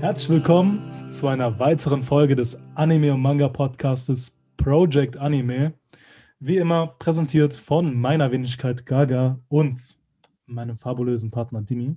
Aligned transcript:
Herzlich 0.00 0.30
willkommen 0.30 1.10
zu 1.10 1.26
einer 1.26 1.58
weiteren 1.58 2.04
Folge 2.04 2.36
des 2.36 2.56
Anime 2.76 3.14
und 3.14 3.20
Manga 3.20 3.48
Podcastes 3.48 4.40
Project 4.56 5.16
Anime. 5.16 5.74
Wie 6.38 6.58
immer 6.58 6.94
präsentiert 7.00 7.52
von 7.52 7.98
meiner 8.00 8.30
Wenigkeit 8.30 8.86
Gaga 8.86 9.40
und 9.48 9.98
meinem 10.46 10.78
fabulösen 10.78 11.32
Partner 11.32 11.62
Dimi. 11.62 11.96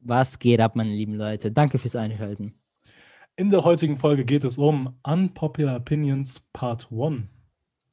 Was 0.00 0.38
geht 0.38 0.60
ab, 0.60 0.76
meine 0.76 0.94
lieben 0.94 1.14
Leute? 1.14 1.52
Danke 1.52 1.78
fürs 1.78 1.94
Einschalten. 1.94 2.54
In 3.36 3.50
der 3.50 3.64
heutigen 3.64 3.98
Folge 3.98 4.24
geht 4.24 4.44
es 4.44 4.56
um 4.56 4.96
Unpopular 5.02 5.76
Opinions 5.76 6.40
Part 6.54 6.88
1. 6.90 7.24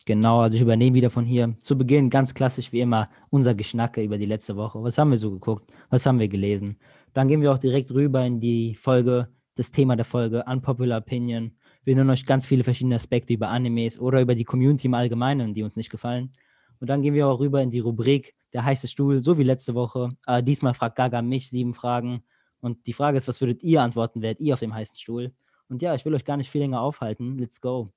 Genau, 0.05 0.39
also 0.39 0.55
ich 0.55 0.61
übernehme 0.61 0.95
wieder 0.95 1.09
von 1.09 1.25
hier. 1.25 1.57
Zu 1.59 1.77
Beginn 1.77 2.09
ganz 2.09 2.33
klassisch 2.33 2.71
wie 2.71 2.79
immer 2.79 3.09
unser 3.29 3.53
Geschnacke 3.53 4.01
über 4.01 4.17
die 4.17 4.25
letzte 4.25 4.55
Woche. 4.55 4.81
Was 4.81 4.97
haben 4.97 5.11
wir 5.11 5.17
so 5.17 5.31
geguckt? 5.31 5.69
Was 5.89 6.05
haben 6.05 6.17
wir 6.17 6.29
gelesen? 6.29 6.77
Dann 7.13 7.27
gehen 7.27 7.41
wir 7.41 7.51
auch 7.51 7.59
direkt 7.59 7.91
rüber 7.91 8.25
in 8.25 8.39
die 8.39 8.75
Folge, 8.75 9.27
das 9.59 9.71
Thema 9.71 9.97
der 9.97 10.05
Folge, 10.05 10.45
Unpopular 10.47 10.99
Opinion. 10.99 11.51
Wir 11.83 11.93
nennen 11.93 12.09
euch 12.09 12.25
ganz 12.25 12.47
viele 12.47 12.63
verschiedene 12.63 12.95
Aspekte 12.95 13.33
über 13.33 13.49
Animes 13.49 13.99
oder 13.99 14.21
über 14.21 14.33
die 14.33 14.45
Community 14.45 14.87
im 14.87 14.93
Allgemeinen, 14.93 15.53
die 15.53 15.63
uns 15.63 15.75
nicht 15.75 15.89
gefallen. 15.89 16.31
Und 16.79 16.89
dann 16.89 17.01
gehen 17.01 17.13
wir 17.13 17.27
auch 17.27 17.41
rüber 17.41 17.61
in 17.61 17.69
die 17.69 17.79
Rubrik 17.79 18.35
Der 18.53 18.63
heiße 18.63 18.87
Stuhl, 18.87 19.21
so 19.21 19.37
wie 19.37 19.43
letzte 19.43 19.75
Woche. 19.75 20.15
Äh, 20.25 20.41
diesmal 20.41 20.73
fragt 20.73 20.95
Gaga 20.95 21.21
mich 21.21 21.49
sieben 21.49 21.73
Fragen. 21.73 22.23
Und 22.61 22.87
die 22.87 22.93
Frage 22.93 23.17
ist, 23.17 23.27
was 23.27 23.41
würdet 23.41 23.61
ihr 23.61 23.81
antworten, 23.81 24.21
wärt 24.21 24.39
ihr 24.39 24.53
auf 24.53 24.61
dem 24.61 24.73
heißen 24.73 24.97
Stuhl? 24.97 25.33
Und 25.67 25.81
ja, 25.81 25.93
ich 25.93 26.05
will 26.05 26.15
euch 26.15 26.23
gar 26.23 26.37
nicht 26.37 26.49
viel 26.49 26.61
länger 26.61 26.79
aufhalten. 26.79 27.37
Let's 27.37 27.59
go. 27.59 27.91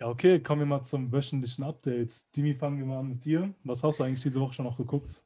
Ja, 0.00 0.08
okay, 0.08 0.40
kommen 0.40 0.62
wir 0.62 0.66
mal 0.66 0.82
zum 0.82 1.12
wöchentlichen 1.12 1.62
Update. 1.62 2.36
Dimi, 2.36 2.52
fangen 2.54 2.78
wir 2.78 2.84
mal 2.84 2.98
an 2.98 3.08
mit 3.08 3.24
dir. 3.24 3.54
Was 3.62 3.84
hast 3.84 4.00
du 4.00 4.04
eigentlich 4.04 4.22
diese 4.22 4.40
Woche 4.40 4.54
schon 4.54 4.64
noch 4.64 4.76
geguckt? 4.76 5.22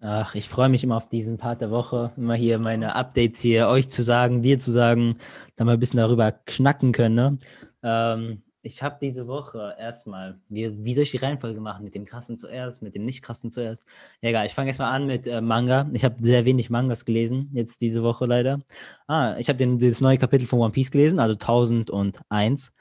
Ach, 0.00 0.36
ich 0.36 0.48
freue 0.48 0.68
mich 0.68 0.84
immer 0.84 0.96
auf 0.96 1.08
diesen 1.08 1.38
Part 1.38 1.60
der 1.60 1.72
Woche, 1.72 2.12
immer 2.16 2.34
hier 2.34 2.60
meine 2.60 2.94
Updates 2.94 3.40
hier 3.40 3.66
euch 3.66 3.88
zu 3.88 4.04
sagen, 4.04 4.42
dir 4.42 4.56
zu 4.58 4.70
sagen, 4.70 5.18
da 5.56 5.64
mal 5.64 5.72
ein 5.72 5.80
bisschen 5.80 5.98
darüber 5.98 6.30
knacken 6.30 6.92
können. 6.92 7.14
Ne? 7.16 7.38
Ähm, 7.82 8.42
ich 8.62 8.80
habe 8.80 8.96
diese 9.00 9.26
Woche 9.26 9.74
erstmal, 9.76 10.38
wie, 10.48 10.72
wie 10.84 10.94
soll 10.94 11.02
ich 11.02 11.10
die 11.10 11.16
Reihenfolge 11.16 11.60
machen? 11.60 11.82
Mit 11.82 11.96
dem 11.96 12.04
krassen 12.04 12.36
zuerst, 12.36 12.80
mit 12.80 12.94
dem 12.94 13.04
nicht 13.04 13.22
krassen 13.22 13.50
zuerst? 13.50 13.84
Ja, 14.20 14.28
egal, 14.28 14.46
ich 14.46 14.54
fange 14.54 14.68
erstmal 14.68 14.94
an 14.94 15.06
mit 15.06 15.26
äh, 15.26 15.40
Manga. 15.40 15.90
Ich 15.92 16.04
habe 16.04 16.22
sehr 16.22 16.44
wenig 16.44 16.70
Mangas 16.70 17.04
gelesen, 17.04 17.50
jetzt 17.52 17.80
diese 17.80 18.04
Woche 18.04 18.26
leider. 18.26 18.60
Ah, 19.08 19.36
ich 19.38 19.48
habe 19.48 19.78
das 19.78 20.00
neue 20.00 20.18
Kapitel 20.18 20.46
von 20.46 20.60
One 20.60 20.72
Piece 20.72 20.92
gelesen, 20.92 21.18
also 21.18 21.34
1001. 21.34 22.72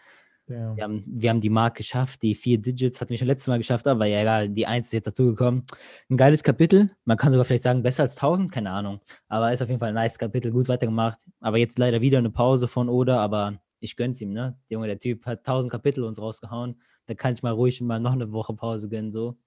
Wir 0.48 0.84
haben, 0.84 1.03
wir 1.06 1.30
haben 1.30 1.42
die 1.42 1.50
Mark 1.50 1.76
geschafft, 1.76 2.22
die 2.22 2.34
vier 2.34 2.58
Digits 2.58 3.02
hatten 3.02 3.09
wir 3.09 3.17
schon 3.17 3.28
letztes 3.28 3.48
Mal 3.48 3.58
geschafft, 3.58 3.86
aber 3.86 4.06
ja 4.06 4.22
egal, 4.22 4.48
die 4.48 4.66
Eins 4.66 4.88
ist 4.88 4.94
jetzt 4.94 5.08
dazugekommen. 5.08 5.66
Ein 6.09 6.16
geiles 6.16 6.42
Kapitel, 6.42 6.89
man 7.04 7.17
kann 7.17 7.34
sogar 7.34 7.44
vielleicht 7.44 7.64
sagen, 7.64 7.84
besser 7.84 8.04
als 8.04 8.16
1000, 8.16 8.50
keine 8.50 8.72
Ahnung, 8.72 9.02
aber 9.28 9.52
ist 9.52 9.62
auf 9.62 9.67
jeden 9.67 9.80
Fall 9.80 9.89
ein 9.89 9.95
nice 9.95 10.17
Kapitel, 10.17 10.52
gut 10.52 10.70
weitergemacht. 10.70 11.20
Aber 11.42 11.58
jetzt 11.58 11.78
leider 11.78 12.00
wieder 12.00 12.20
eine 12.20 12.30
Pause 12.30 12.70
von 12.70 12.88
Oda, 12.88 13.20
aber 13.20 13.59
ich 13.81 13.98
gönn's 13.98 14.22
ihm, 14.22 14.31
ne? 14.31 14.58
Der 14.70 14.76
Junge, 14.76 14.88
der 14.88 15.00
Typ 15.00 15.26
hat 15.26 15.39
1000 15.39 15.70
Kapitel 15.70 16.06
uns 16.06 16.20
rausgehauen, 16.20 16.82
da 17.08 17.14
kann 17.14 17.34
ich 17.34 17.44
mal 17.44 17.52
ruhig 17.52 17.82
mal 17.82 18.00
noch 18.00 18.14
eine 18.14 18.32
Woche 18.32 18.54
Pause 18.54 18.88
gönnen, 18.88 19.11
so. 19.11 19.38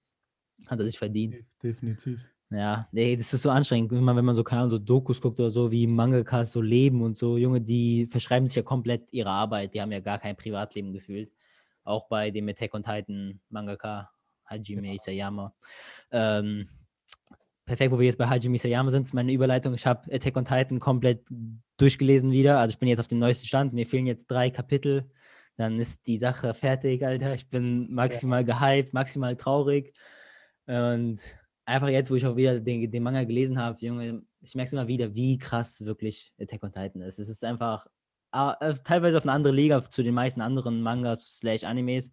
Hat 0.67 0.79
er 0.79 0.87
sich 0.87 0.99
verdient. 0.99 1.35
Definitiv. 1.63 2.31
Ja, 2.53 2.89
nee, 2.91 3.17
das 3.17 3.33
ist 3.33 3.43
so 3.43 3.51
anstrengend, 3.51 3.93
wenn 3.93 4.03
man, 4.03 4.17
wenn 4.17 4.25
man 4.25 4.35
so, 4.35 4.43
keine 4.43 4.63
Ahnung, 4.63 4.71
so 4.71 4.79
Dokus 4.79 5.21
guckt 5.21 5.39
oder 5.39 5.51
so, 5.51 5.71
wie 5.71 5.87
Mangakas 5.87 6.51
so 6.51 6.61
leben 6.61 7.01
und 7.01 7.17
so. 7.17 7.37
Junge, 7.37 7.61
die 7.61 8.09
verschreiben 8.11 8.49
sich 8.49 8.57
ja 8.57 8.63
komplett 8.63 9.13
ihre 9.13 9.31
Arbeit, 9.31 9.73
die 9.73 9.81
haben 9.81 9.93
ja 9.93 10.01
gar 10.01 10.19
kein 10.19 10.37
Privatleben 10.37 10.93
gefühlt. 10.93 11.31
Auch 11.85 12.09
bei 12.09 12.31
dem 12.33 12.49
Attack 12.49 12.75
on 12.75 12.83
Titan 12.83 13.41
Mangaka 13.51 14.11
Hajime 14.47 14.89
ja. 14.89 14.95
Isayama. 14.95 15.55
Ähm, 16.11 16.69
perfekt, 17.65 17.93
wo 17.93 18.01
wir 18.01 18.07
jetzt 18.07 18.19
bei 18.19 18.29
Hajime 18.29 18.57
Isayama 18.57 18.91
sind, 18.91 19.05
ist 19.05 19.15
meine 19.15 19.33
Überleitung. 19.33 19.75
Ich 19.75 19.87
habe 19.87 20.13
Attack 20.13 20.37
on 20.37 20.45
Titan 20.45 20.81
komplett 20.81 21.25
durchgelesen 21.77 22.33
wieder. 22.33 22.59
Also 22.59 22.73
ich 22.73 22.79
bin 22.79 22.89
jetzt 22.89 22.99
auf 22.99 23.09
dem 23.09 23.21
neuesten 23.21 23.47
Stand. 23.47 23.73
Mir 23.73 23.87
fehlen 23.87 24.07
jetzt 24.07 24.27
drei 24.27 24.51
Kapitel. 24.51 25.09
Dann 25.57 25.79
ist 25.79 26.05
die 26.09 26.19
Sache 26.19 26.53
fertig, 26.53 27.05
Alter. 27.05 27.35
Ich 27.35 27.49
bin 27.49 27.93
maximal 27.95 28.45
ja. 28.47 28.59
gehypt, 28.59 28.93
maximal 28.93 29.37
traurig. 29.37 29.95
Und 30.67 31.21
einfach 31.71 31.89
jetzt, 31.89 32.11
wo 32.11 32.15
ich 32.17 32.27
auch 32.27 32.37
wieder 32.37 32.61
den, 32.61 32.91
den 32.91 33.03
Manga 33.03 33.25
gelesen 33.25 33.59
habe, 33.59 33.79
Junge, 33.81 34.23
ich 34.43 34.55
merke 34.55 34.69
es 34.69 34.73
immer 34.73 34.89
wieder, 34.89 35.15
wie 35.15 35.39
krass 35.39 35.85
wirklich 35.85 36.33
Attack 36.39 36.63
on 36.63 36.73
Titan 36.73 37.03
ist. 37.03 37.19
Es 37.19 37.29
ist 37.29 37.45
einfach 37.45 37.87
äh, 38.33 38.75
teilweise 38.85 39.19
auf 39.19 39.25
eine 39.25 39.33
andere 39.33 39.53
Liga 39.53 39.83
zu 39.89 40.03
den 40.03 40.15
meisten 40.15 40.41
anderen 40.41 40.83
Mangas 40.83 41.39
slash 41.39 41.65
Animes. 41.65 42.11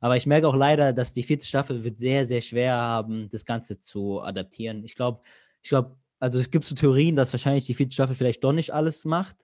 Aber 0.00 0.16
ich 0.16 0.26
merke 0.26 0.46
auch 0.46 0.54
leider, 0.54 0.92
dass 0.92 1.12
die 1.12 1.22
vierte 1.22 1.46
Staffel 1.46 1.82
wird 1.82 1.98
sehr, 1.98 2.24
sehr 2.24 2.40
schwer 2.40 2.74
haben, 2.74 3.28
das 3.30 3.44
Ganze 3.44 3.80
zu 3.80 4.20
adaptieren. 4.20 4.84
Ich 4.84 4.94
glaube, 4.94 5.22
ich 5.62 5.70
glaube, 5.70 5.96
also 6.20 6.38
es 6.38 6.50
gibt 6.50 6.64
so 6.64 6.74
Theorien, 6.74 7.16
dass 7.16 7.32
wahrscheinlich 7.32 7.66
die 7.66 7.74
vierte 7.74 7.92
Staffel 7.92 8.14
vielleicht 8.14 8.44
doch 8.44 8.52
nicht 8.52 8.72
alles 8.72 9.04
macht. 9.04 9.36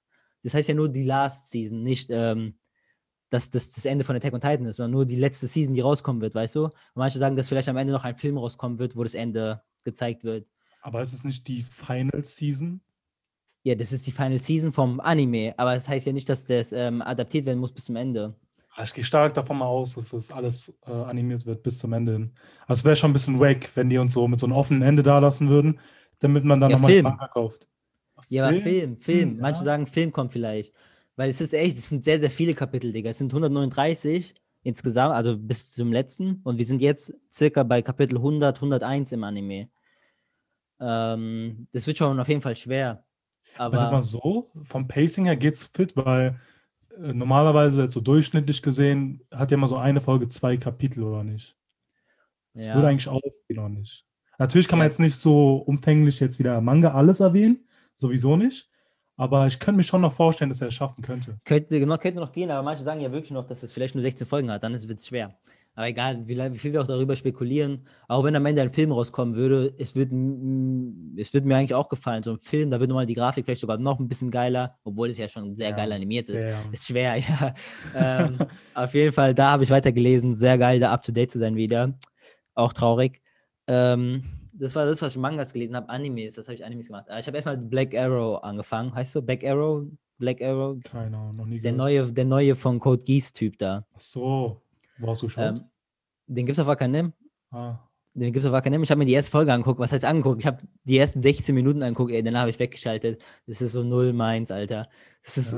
Das 0.43 0.55
heißt 0.55 0.69
ja 0.69 0.75
nur 0.75 0.89
die 0.89 1.05
Last 1.05 1.51
Season, 1.51 1.83
nicht 1.83 2.09
ähm, 2.11 2.59
dass 3.35 3.51
das 3.51 3.73
das 3.73 3.85
Ende 3.85 4.05
von 4.05 4.15
Attack 4.15 4.33
on 4.33 4.41
Titan 4.41 4.67
ist, 4.67 4.77
sondern 4.77 4.93
nur 4.93 5.05
die 5.05 5.17
letzte 5.17 5.49
Season, 5.49 5.75
die 5.75 5.81
rauskommen 5.81 6.23
wird, 6.23 6.35
weißt 6.35 6.55
du? 6.55 6.65
Und 6.65 6.73
manche 6.95 7.19
sagen, 7.19 7.37
dass 7.37 7.49
vielleicht 7.49 7.69
am 7.69 7.77
Ende 7.77 7.93
noch 7.93 8.05
ein 8.05 8.17
Film 8.17 8.39
rauskommen 8.39 8.79
wird, 8.79 8.97
wo 8.97 9.03
das 9.03 9.15
Ende 9.15 9.63
gezeigt 9.83 10.23
wird. 10.25 10.47
Aber 10.83 11.03
ist 11.03 11.13
es 11.13 11.25
nicht 11.25 11.49
die 11.49 11.63
Final 11.63 12.23
Season? 12.23 12.81
Ja, 13.65 13.75
das 13.75 13.93
ist 13.93 14.07
die 14.07 14.13
Final 14.13 14.41
Season 14.41 14.73
vom 14.73 15.01
Anime, 15.01 15.55
aber 15.57 15.75
das 15.75 15.89
heißt 15.89 16.07
ja 16.07 16.13
nicht, 16.13 16.29
dass 16.29 16.45
das 16.45 16.71
ähm, 16.73 17.03
adaptiert 17.03 17.47
werden 17.47 17.59
muss 17.59 17.73
bis 17.73 17.87
zum 17.87 17.97
Ende. 17.97 18.35
Ich 18.83 18.93
gehe 18.93 19.05
stark 19.05 19.35
davon 19.35 19.59
mal 19.59 19.67
aus, 19.67 19.95
dass 19.95 20.11
das 20.11 20.31
alles 20.31 20.73
äh, 20.87 20.93
animiert 20.93 21.47
wird 21.47 21.63
bis 21.63 21.79
zum 21.79 21.93
Ende 21.93 22.13
hin. 22.13 22.33
Also 22.67 22.81
es 22.81 22.85
wäre 22.85 22.97
schon 22.97 23.11
ein 23.11 23.15
bisschen 23.15 23.41
wack, 23.41 23.71
wenn 23.75 23.89
die 23.89 23.99
uns 23.99 24.13
so 24.13 24.29
mit 24.29 24.39
so 24.39 24.47
einem 24.47 24.55
offenen 24.55 24.83
Ende 24.83 25.03
da 25.03 25.19
lassen 25.19 25.49
würden, 25.49 25.81
damit 26.19 26.45
man 26.45 26.61
dann 26.61 26.71
ja, 26.71 26.77
nochmal 26.77 26.93
den 26.93 27.05
Manga 27.05 27.29
kauft. 27.29 27.69
Ach, 28.17 28.25
ja, 28.29 28.49
Film, 28.49 28.63
Film. 28.63 28.97
Film. 28.99 29.31
Hm, 29.31 29.41
Manche 29.41 29.61
ja. 29.61 29.65
sagen, 29.65 29.87
Film 29.87 30.13
kommt 30.13 30.33
vielleicht. 30.33 30.73
Weil 31.17 31.31
es 31.31 31.41
ist 31.41 31.55
echt, 31.55 31.79
es 31.79 31.89
sind 31.89 32.05
sehr, 32.05 32.19
sehr 32.19 32.31
viele 32.31 32.55
Kapitel, 32.55 32.93
Digga. 32.93 33.11
Es 33.11 33.19
sind 33.19 33.33
139 33.33 34.35
insgesamt, 34.63 35.15
also 35.15 35.39
bis 35.39 35.73
zum 35.73 35.93
letzten. 35.93 36.41
Und 36.43 36.59
wir 36.59 36.65
sind 36.65 36.81
jetzt 36.81 37.13
circa 37.33 37.63
bei 37.63 37.83
Kapitel 37.83 38.17
100, 38.17 38.57
101 38.57 39.13
im 39.13 39.25
Anime. 39.25 39.69
Ähm, 40.81 41.69
das 41.73 41.87
wird 41.87 41.99
schon 41.99 42.19
auf 42.19 42.29
jeden 42.29 42.43
Fall 42.43 42.57
schwer. 42.57 43.05
Aber 43.57 43.77
das 43.77 43.87
ist 43.87 43.93
mal 43.93 44.03
so, 44.03 44.51
vom 44.63 44.89
Pacing 44.89 45.27
her 45.27 45.37
geht's 45.37 45.67
fit, 45.67 45.97
weil 45.97 46.41
äh, 46.99 47.13
normalerweise 47.13 47.87
so 47.87 48.01
durchschnittlich 48.01 48.63
gesehen 48.63 49.23
hat 49.31 49.51
ja 49.51 49.57
immer 49.57 49.69
so 49.69 49.77
eine 49.77 50.01
Folge 50.01 50.29
zwei 50.29 50.57
Kapitel, 50.57 51.05
oder 51.05 51.23
nicht? 51.23 51.57
Das 52.55 52.67
ja. 52.67 52.75
würde 52.75 52.89
eigentlich 52.89 53.09
aufgehen, 53.09 53.59
oder 53.59 53.69
nicht? 53.69 54.05
Natürlich 54.39 54.67
kann 54.67 54.79
man 54.79 54.87
jetzt 54.87 54.99
nicht 54.99 55.15
so 55.15 55.57
umfänglich 55.59 56.19
jetzt 56.19 56.39
wieder 56.39 56.61
Manga 56.61 56.93
alles 56.95 57.21
erwähnen, 57.21 57.65
sowieso 57.97 58.37
nicht. 58.37 58.69
Aber 59.17 59.47
ich 59.47 59.59
könnte 59.59 59.77
mir 59.77 59.85
schon 59.85 60.01
noch 60.01 60.13
vorstellen, 60.13 60.49
dass 60.51 60.61
er 60.61 60.69
es 60.69 60.75
schaffen 60.75 61.03
könnte. 61.03 61.39
Könnte, 61.45 61.79
genau, 61.79 61.99
könnte 61.99 62.21
noch 62.21 62.33
gehen, 62.33 62.51
aber 62.51 62.63
manche 62.63 62.83
sagen 62.83 63.01
ja 63.01 63.13
wirklich 63.13 63.31
noch, 63.31 63.47
dass 63.47 63.63
es 63.63 63.73
vielleicht 63.73 63.95
nur 63.95 64.03
16 64.03 64.27
Folgen 64.27 64.51
hat. 64.51 64.63
Dann 64.65 64.73
wird 64.73 64.99
es 64.99 65.07
schwer. 65.07 65.37
Aber 65.77 65.89
egal, 65.89 66.27
wie, 66.29 66.37
wie, 66.37 66.59
viel 66.59 66.73
wir 66.73 66.83
auch 66.83 66.87
darüber 66.87 67.17
spekulieren, 67.17 67.87
auch 68.07 68.23
wenn 68.23 68.37
am 68.37 68.47
Ende 68.47 68.63
ein 68.63 68.71
Film 68.71 68.93
rauskommen 68.93 69.35
würde, 69.35 69.75
es 69.77 69.97
würde 69.97 70.15
es 71.21 71.35
würd 71.35 71.45
mir 71.45 71.57
eigentlich 71.57 71.75
auch 71.75 71.89
gefallen. 71.89 72.23
So 72.23 72.33
ein 72.33 72.39
Film, 72.39 72.71
da 72.71 72.79
würde 72.79 72.95
mal 72.95 73.07
die 73.07 73.15
Grafik 73.15 73.45
vielleicht 73.45 73.61
sogar 73.61 73.79
noch 73.79 73.99
ein 73.99 74.09
bisschen 74.09 74.31
geiler, 74.31 74.79
obwohl 74.85 75.11
es 75.11 75.19
ja 75.19 75.27
schon 75.27 75.57
sehr 75.57 75.71
ja, 75.71 75.77
geil 75.77 75.91
animiert 75.93 76.29
ist. 76.29 76.43
Ja. 76.43 76.61
Ist 76.71 76.87
schwer, 76.87 77.17
ja. 77.17 77.55
ähm, 77.97 78.39
auf 78.75 78.95
jeden 78.95 79.13
Fall, 79.13 79.35
da 79.35 79.51
habe 79.51 79.65
ich 79.65 79.71
weiter 79.71 79.91
gelesen. 79.91 80.35
Sehr 80.35 80.59
geil, 80.59 80.79
da 80.79 80.93
up 80.93 81.03
to 81.03 81.11
date 81.11 81.33
zu 81.33 81.41
sein 81.41 81.57
wieder. 81.57 81.99
Auch 82.55 82.73
traurig. 82.73 83.21
Ähm, 83.67 84.23
das 84.57 84.75
war 84.75 84.87
das, 84.87 85.03
was 85.03 85.13
ich 85.13 85.19
Mangas 85.19 85.53
gelesen 85.53 85.77
habe. 85.77 85.89
Animes, 85.89 86.37
was 86.39 86.47
habe 86.47 86.55
ich 86.55 86.65
Animes 86.65 86.87
gemacht? 86.87 87.07
Ah, 87.09 87.19
ich 87.19 87.27
habe 87.27 87.37
erstmal 87.37 87.57
Black 87.57 87.95
Arrow 87.95 88.43
angefangen. 88.43 88.95
Heißt 88.95 89.13
so 89.13 89.23
Black 89.23 89.45
Arrow? 89.45 89.87
Black 90.19 90.41
Arrow? 90.41 90.79
Keine 90.85 91.17
Ahnung, 91.17 91.37
noch 91.37 91.47
nie 91.47 91.61
der 91.61 91.73
neue, 91.73 92.13
der 92.13 92.25
neue 92.25 92.55
von 92.55 92.79
Code 92.79 93.05
Geass-Typ 93.05 93.59
da. 93.59 93.85
Ach 93.95 94.01
so, 94.01 94.63
wo 94.99 95.09
hast 95.09 95.23
du 95.23 95.27
geschaut? 95.27 95.59
Ähm, 95.59 95.65
den 96.27 96.47
gibt 96.47 96.57
es 96.57 96.61
auf 96.61 96.69
Akanem. 96.69 97.13
Ah. 97.51 97.79
Den 98.15 98.33
gibt 98.33 98.45
es 98.45 98.49
auf 98.49 98.55
Akanem. 98.55 98.85
Ich 98.85 98.91
habe 98.91 99.01
mir 99.01 99.07
die 99.07 99.13
erste 99.13 99.33
Folge 99.33 99.53
angeguckt. 99.53 99.81
Was 99.81 99.93
heißt 99.93 100.05
angeguckt? 100.05 100.41
Ich 100.41 100.47
habe 100.47 100.63
die 100.85 100.99
ersten 100.99 101.21
16 101.21 101.53
Minuten 101.55 101.83
angeguckt, 101.83 102.13
ey, 102.13 102.23
danach 102.23 102.43
habe 102.43 102.51
ich 102.51 102.59
weggeschaltet. 102.61 103.23
Das 103.47 103.61
ist 103.61 103.73
so 103.73 103.83
null 103.83 104.13
meins, 104.13 104.53
Alter. 104.53 104.89
Das 105.25 105.37
ist, 105.37 105.53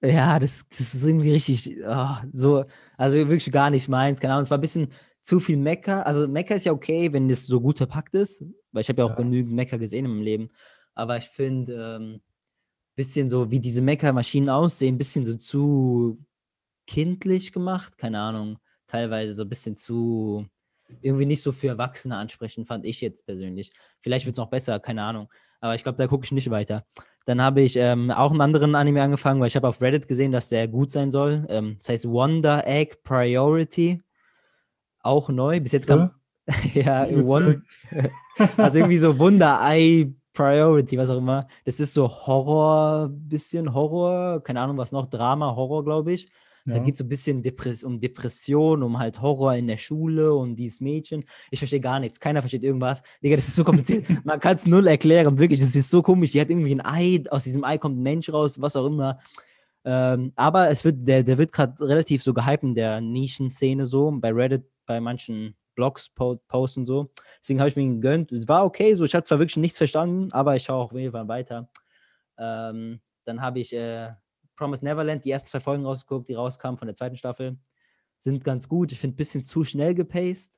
ja, 0.00 0.08
ja 0.08 0.38
das, 0.38 0.66
das 0.70 0.94
ist 0.94 1.04
irgendwie 1.04 1.32
richtig, 1.32 1.76
oh, 1.86 2.16
so, 2.32 2.64
also 2.96 3.16
wirklich 3.16 3.52
gar 3.52 3.68
nicht 3.68 3.88
meins. 3.88 4.20
Keine 4.20 4.32
Ahnung, 4.32 4.44
es 4.44 4.50
war 4.50 4.56
ein 4.56 4.62
bisschen 4.62 4.88
zu 5.28 5.40
viel 5.40 5.58
Mecker. 5.58 6.06
Also 6.06 6.26
Mecker 6.26 6.54
ist 6.54 6.64
ja 6.64 6.72
okay, 6.72 7.12
wenn 7.12 7.28
es 7.28 7.46
so 7.46 7.60
gut 7.60 7.76
verpackt 7.76 8.14
ist, 8.14 8.42
weil 8.72 8.80
ich 8.80 8.88
habe 8.88 9.02
ja 9.02 9.04
auch 9.04 9.10
ja. 9.10 9.16
genügend 9.16 9.52
Mecker 9.52 9.76
gesehen 9.76 10.06
im 10.06 10.22
Leben. 10.22 10.48
Aber 10.94 11.18
ich 11.18 11.26
finde, 11.26 11.98
ähm, 12.00 12.22
bisschen 12.96 13.28
so, 13.28 13.50
wie 13.50 13.60
diese 13.60 13.82
Mecker-Maschinen 13.82 14.48
aussehen, 14.48 14.94
ein 14.94 14.98
bisschen 14.98 15.26
so 15.26 15.36
zu 15.36 16.24
kindlich 16.86 17.52
gemacht, 17.52 17.98
keine 17.98 18.18
Ahnung, 18.20 18.58
teilweise 18.86 19.34
so 19.34 19.42
ein 19.42 19.50
bisschen 19.50 19.76
zu, 19.76 20.46
irgendwie 21.02 21.26
nicht 21.26 21.42
so 21.42 21.52
für 21.52 21.68
Erwachsene 21.68 22.16
ansprechen, 22.16 22.64
fand 22.64 22.86
ich 22.86 23.02
jetzt 23.02 23.26
persönlich. 23.26 23.70
Vielleicht 24.00 24.24
wird 24.24 24.32
es 24.32 24.38
noch 24.38 24.48
besser, 24.48 24.80
keine 24.80 25.02
Ahnung. 25.02 25.30
Aber 25.60 25.74
ich 25.74 25.82
glaube, 25.82 25.98
da 25.98 26.06
gucke 26.06 26.24
ich 26.24 26.32
nicht 26.32 26.48
weiter. 26.48 26.86
Dann 27.26 27.42
habe 27.42 27.60
ich 27.60 27.76
ähm, 27.76 28.10
auch 28.10 28.30
einen 28.30 28.40
anderen 28.40 28.74
Anime 28.74 29.02
angefangen, 29.02 29.42
weil 29.42 29.48
ich 29.48 29.56
habe 29.56 29.68
auf 29.68 29.82
Reddit 29.82 30.08
gesehen, 30.08 30.32
dass 30.32 30.48
der 30.48 30.68
gut 30.68 30.90
sein 30.90 31.10
soll. 31.10 31.44
Ähm, 31.50 31.76
das 31.76 31.90
heißt 31.90 32.08
Wonder 32.08 32.66
Egg 32.66 32.96
Priority 33.04 34.00
auch 35.08 35.28
neu. 35.28 35.60
Bis 35.60 35.72
jetzt 35.72 35.86
kam. 35.86 36.10
ja, 36.74 37.06
One, 37.06 37.62
also 38.56 38.78
irgendwie 38.78 38.98
so 38.98 39.18
Wunderei 39.18 40.12
Priority, 40.32 40.96
was 40.96 41.10
auch 41.10 41.18
immer. 41.18 41.48
Das 41.64 41.80
ist 41.80 41.94
so 41.94 42.08
Horror, 42.08 43.08
bisschen 43.10 43.74
Horror, 43.74 44.42
keine 44.42 44.60
Ahnung, 44.60 44.78
was 44.78 44.92
noch, 44.92 45.10
Drama, 45.10 45.56
Horror, 45.56 45.84
glaube 45.84 46.12
ich. 46.12 46.28
Ja. 46.64 46.74
Da 46.74 46.78
geht 46.80 46.94
es 46.94 46.98
so 46.98 47.04
ein 47.04 47.08
bisschen 47.08 47.42
Depress 47.42 47.82
um 47.82 47.98
Depression, 47.98 48.82
um 48.82 48.98
halt 48.98 49.20
Horror 49.20 49.54
in 49.54 49.66
der 49.66 49.78
Schule, 49.78 50.34
um 50.34 50.54
dieses 50.54 50.80
Mädchen. 50.80 51.24
Ich 51.50 51.58
verstehe 51.58 51.80
gar 51.80 51.98
nichts. 51.98 52.20
Keiner 52.20 52.40
versteht 52.42 52.62
irgendwas. 52.62 53.02
Digga, 53.22 53.36
das 53.36 53.48
ist 53.48 53.56
so 53.56 53.64
kompliziert. 53.64 54.04
Man 54.24 54.38
kann 54.38 54.56
es 54.56 54.66
null 54.66 54.86
erklären, 54.86 55.38
wirklich. 55.38 55.60
Das 55.60 55.74
ist 55.74 55.90
so 55.90 56.02
komisch. 56.02 56.32
Die 56.32 56.40
hat 56.40 56.50
irgendwie 56.50 56.74
ein 56.74 56.84
Ei, 56.84 57.24
aus 57.30 57.44
diesem 57.44 57.64
Ei 57.64 57.78
kommt 57.78 57.98
ein 57.98 58.02
Mensch 58.02 58.30
raus, 58.30 58.60
was 58.60 58.76
auch 58.76 58.86
immer. 58.86 59.18
Ähm, 59.84 60.32
aber 60.36 60.70
es 60.70 60.84
wird, 60.84 61.08
der, 61.08 61.22
der 61.22 61.38
wird 61.38 61.52
gerade 61.52 61.80
relativ 61.80 62.22
so 62.22 62.34
gehypt 62.34 62.62
in 62.62 62.74
der 62.74 63.00
Nischenszene 63.00 63.86
so, 63.86 64.12
bei 64.20 64.30
Reddit, 64.30 64.64
bei 64.88 65.00
manchen 65.00 65.54
Blogs, 65.76 66.10
Posts 66.10 66.78
und 66.78 66.86
so. 66.86 67.12
Deswegen 67.40 67.60
habe 67.60 67.68
ich 67.68 67.76
mir 67.76 67.82
ihn 67.82 68.00
gegönnt. 68.00 68.32
Es 68.32 68.48
war 68.48 68.64
okay, 68.64 68.94
so 68.94 69.04
ich 69.04 69.14
habe 69.14 69.24
zwar 69.24 69.38
wirklich 69.38 69.58
nichts 69.58 69.78
verstanden, 69.78 70.32
aber 70.32 70.56
ich 70.56 70.64
schaue 70.64 70.82
auch 70.82 70.92
auf 70.92 70.98
jeden 70.98 71.12
Fall 71.12 71.28
weiter. 71.28 71.70
Ähm, 72.36 73.00
dann 73.24 73.40
habe 73.40 73.60
ich 73.60 73.72
äh, 73.72 74.10
Promise 74.56 74.84
Neverland, 74.84 75.24
die 75.24 75.30
ersten 75.30 75.50
zwei 75.50 75.60
Folgen 75.60 75.86
rausgeguckt, 75.86 76.28
die 76.28 76.34
rauskamen 76.34 76.78
von 76.78 76.88
der 76.88 76.96
zweiten 76.96 77.16
Staffel. 77.16 77.58
Sind 78.18 78.42
ganz 78.42 78.68
gut. 78.68 78.90
Ich 78.90 78.98
finde 78.98 79.14
ein 79.14 79.18
bisschen 79.18 79.42
zu 79.42 79.62
schnell 79.62 79.94
gepaced, 79.94 80.52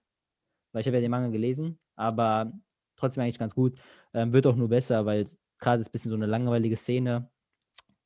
weil 0.73 0.81
ich 0.81 0.87
habe 0.87 0.97
ja 0.97 1.03
den 1.03 1.11
Manga 1.11 1.29
gelesen, 1.29 1.79
aber 1.97 2.53
trotzdem 2.97 3.23
eigentlich 3.23 3.39
ganz 3.39 3.55
gut. 3.55 3.77
Ähm, 4.15 4.33
wird 4.33 4.47
auch 4.47 4.57
nur 4.57 4.69
besser, 4.69 5.05
weil 5.05 5.27
gerade 5.59 5.83
ist 5.83 5.89
ein 5.89 5.93
bisschen 5.93 6.11
so 6.11 6.17
eine 6.17 6.27
langweilige 6.27 6.77
Szene. 6.77 7.29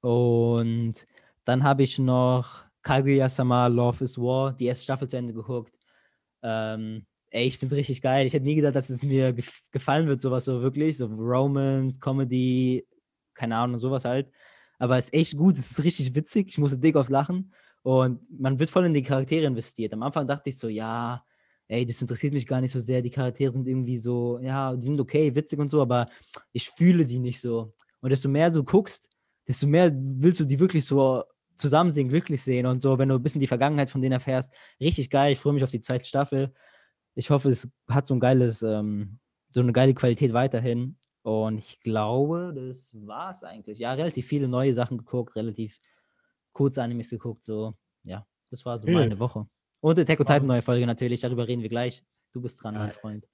Und 0.00 1.06
dann 1.44 1.62
habe 1.62 1.84
ich 1.84 1.98
noch 1.98 2.64
Kaguya-sama 2.82 3.68
Love 3.68 4.04
is 4.04 4.18
War, 4.18 4.52
die 4.52 4.66
erste 4.66 4.84
Staffel 4.84 5.08
zu 5.08 5.16
Ende 5.16 5.32
geguckt. 5.32 5.73
Ähm, 6.44 7.06
ey, 7.30 7.46
ich 7.46 7.58
finde 7.58 7.74
es 7.74 7.78
richtig 7.78 8.02
geil. 8.02 8.26
Ich 8.26 8.32
hätte 8.32 8.44
nie 8.44 8.54
gedacht, 8.54 8.76
dass 8.76 8.90
es 8.90 9.02
mir 9.02 9.32
gef 9.32 9.62
gefallen 9.72 10.06
wird, 10.06 10.20
sowas 10.20 10.44
so 10.44 10.62
wirklich. 10.62 10.98
So 10.98 11.06
Romance, 11.06 11.98
Comedy, 11.98 12.86
keine 13.34 13.56
Ahnung, 13.56 13.78
sowas 13.78 14.04
halt. 14.04 14.30
Aber 14.78 14.98
es 14.98 15.06
ist 15.06 15.14
echt 15.14 15.36
gut, 15.36 15.58
es 15.58 15.70
ist 15.72 15.82
richtig 15.82 16.14
witzig. 16.14 16.48
Ich 16.50 16.58
musste 16.58 16.78
dick 16.78 16.96
auf 16.96 17.08
lachen. 17.08 17.52
Und 17.82 18.20
man 18.30 18.58
wird 18.58 18.70
voll 18.70 18.86
in 18.86 18.94
die 18.94 19.02
Charaktere 19.02 19.46
investiert. 19.46 19.92
Am 19.92 20.02
Anfang 20.02 20.26
dachte 20.26 20.50
ich 20.50 20.58
so, 20.58 20.68
ja, 20.68 21.24
ey, 21.68 21.84
das 21.84 22.00
interessiert 22.00 22.34
mich 22.34 22.46
gar 22.46 22.60
nicht 22.60 22.72
so 22.72 22.80
sehr. 22.80 23.02
Die 23.02 23.10
Charaktere 23.10 23.50
sind 23.50 23.66
irgendwie 23.66 23.98
so, 23.98 24.38
ja, 24.40 24.74
die 24.74 24.86
sind 24.86 25.00
okay, 25.00 25.34
witzig 25.34 25.58
und 25.58 25.70
so, 25.70 25.82
aber 25.82 26.08
ich 26.52 26.70
fühle 26.70 27.06
die 27.06 27.18
nicht 27.18 27.40
so. 27.40 27.74
Und 28.00 28.10
desto 28.10 28.28
mehr 28.28 28.50
du 28.50 28.64
guckst, 28.64 29.08
desto 29.46 29.66
mehr 29.66 29.92
willst 29.94 30.40
du 30.40 30.44
die 30.44 30.58
wirklich 30.58 30.84
so 30.84 31.24
zusammen 31.56 31.90
sehen, 31.90 32.08
glücklich 32.08 32.42
sehen 32.42 32.66
und 32.66 32.82
so, 32.82 32.98
wenn 32.98 33.08
du 33.08 33.16
ein 33.16 33.22
bisschen 33.22 33.40
die 33.40 33.46
Vergangenheit 33.46 33.90
von 33.90 34.02
denen 34.02 34.12
erfährst. 34.12 34.52
Richtig 34.80 35.10
geil, 35.10 35.32
ich 35.32 35.38
freue 35.38 35.52
mich 35.52 35.64
auf 35.64 35.70
die 35.70 35.80
zweite 35.80 36.06
Staffel. 36.06 36.52
Ich 37.14 37.30
hoffe, 37.30 37.50
es 37.50 37.68
hat 37.88 38.06
so 38.06 38.14
ein 38.14 38.20
geiles, 38.20 38.62
ähm, 38.62 39.18
so 39.48 39.60
eine 39.60 39.72
geile 39.72 39.94
Qualität 39.94 40.32
weiterhin. 40.32 40.96
Und 41.22 41.58
ich 41.58 41.80
glaube, 41.80 42.52
das 42.54 42.92
war 43.06 43.30
es 43.30 43.42
eigentlich. 43.44 43.78
Ja, 43.78 43.92
relativ 43.94 44.26
viele 44.26 44.48
neue 44.48 44.74
Sachen 44.74 44.98
geguckt, 44.98 45.36
relativ 45.36 45.78
kurze 46.52 46.82
Animes 46.82 47.10
geguckt, 47.10 47.44
so. 47.44 47.74
Ja, 48.02 48.26
das 48.50 48.64
war 48.66 48.78
so 48.78 48.86
meine 48.88 49.18
Woche. 49.18 49.46
Und 49.80 49.98
Attack 49.98 50.20
on 50.20 50.26
Titan 50.26 50.46
neue 50.46 50.62
Folge 50.62 50.86
natürlich, 50.86 51.20
darüber 51.20 51.48
reden 51.48 51.62
wir 51.62 51.68
gleich. 51.68 52.04
Du 52.32 52.40
bist 52.40 52.62
dran, 52.62 52.74
mein 52.74 52.92
Freund. 52.92 53.26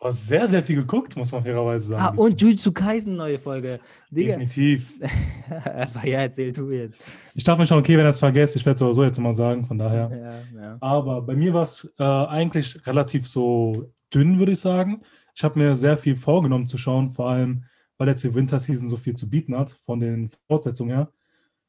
Hast 0.00 0.28
sehr, 0.28 0.46
sehr 0.46 0.62
viel 0.62 0.76
geguckt, 0.76 1.16
muss 1.16 1.32
man 1.32 1.42
fairerweise 1.42 1.88
sagen. 1.88 2.16
Ah, 2.16 2.20
und 2.22 2.40
Jujutsu 2.40 2.72
Kaisen 2.72 3.16
neue 3.16 3.38
Folge. 3.38 3.80
Digga. 4.10 4.36
Definitiv. 4.36 4.94
Aber 5.64 6.06
ja, 6.06 6.20
erzähl 6.20 6.52
du 6.52 6.70
jetzt. 6.70 7.12
Ich 7.34 7.44
dachte 7.44 7.60
mir 7.60 7.66
schon, 7.66 7.78
okay, 7.78 7.96
wenn 7.96 8.04
er 8.04 8.10
es 8.10 8.18
vergesst, 8.18 8.56
ich 8.56 8.64
werde 8.64 8.74
es 8.74 8.80
sowieso 8.80 9.04
jetzt 9.04 9.18
mal 9.18 9.32
sagen, 9.32 9.66
von 9.66 9.78
daher. 9.78 10.10
Ja, 10.54 10.60
ja. 10.60 10.76
Aber 10.80 11.22
bei 11.22 11.34
mir 11.34 11.52
war 11.52 11.62
es 11.62 11.88
äh, 11.98 12.04
eigentlich 12.04 12.86
relativ 12.86 13.26
so 13.26 13.92
dünn, 14.12 14.38
würde 14.38 14.52
ich 14.52 14.60
sagen. 14.60 15.02
Ich 15.34 15.42
habe 15.44 15.58
mir 15.58 15.76
sehr 15.76 15.96
viel 15.96 16.16
vorgenommen 16.16 16.66
zu 16.66 16.78
schauen, 16.78 17.10
vor 17.10 17.30
allem, 17.30 17.64
weil 17.98 18.08
jetzt 18.08 18.24
die 18.24 18.34
Winter 18.34 18.58
Season 18.58 18.88
so 18.88 18.96
viel 18.96 19.16
zu 19.16 19.28
bieten 19.28 19.56
hat, 19.56 19.70
von 19.70 20.00
den 20.00 20.30
Fortsetzungen 20.46 20.96
her. 20.96 21.12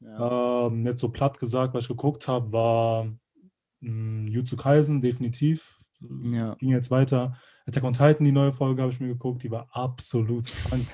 Ja. 0.00 0.66
Ähm, 0.66 0.86
jetzt 0.86 1.00
so 1.00 1.08
platt 1.08 1.38
gesagt, 1.38 1.74
was 1.74 1.84
ich 1.84 1.88
geguckt 1.88 2.28
habe, 2.28 2.52
war 2.52 3.06
mh, 3.80 4.30
Jutsu 4.30 4.56
Kaisen, 4.56 5.00
definitiv 5.00 5.77
ja. 6.00 6.54
ging 6.54 6.70
jetzt 6.70 6.90
weiter. 6.90 7.36
Attack 7.66 7.84
on 7.84 7.92
Titan, 7.92 8.24
die 8.24 8.32
neue 8.32 8.52
Folge 8.52 8.82
habe 8.82 8.92
ich 8.92 9.00
mir 9.00 9.08
geguckt, 9.08 9.42
die 9.42 9.50
war 9.50 9.68
absolut 9.72 10.46
krank. 10.46 10.86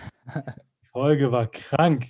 die 0.83 0.89
Folge 0.93 1.33
war 1.33 1.47
krank. 1.47 2.07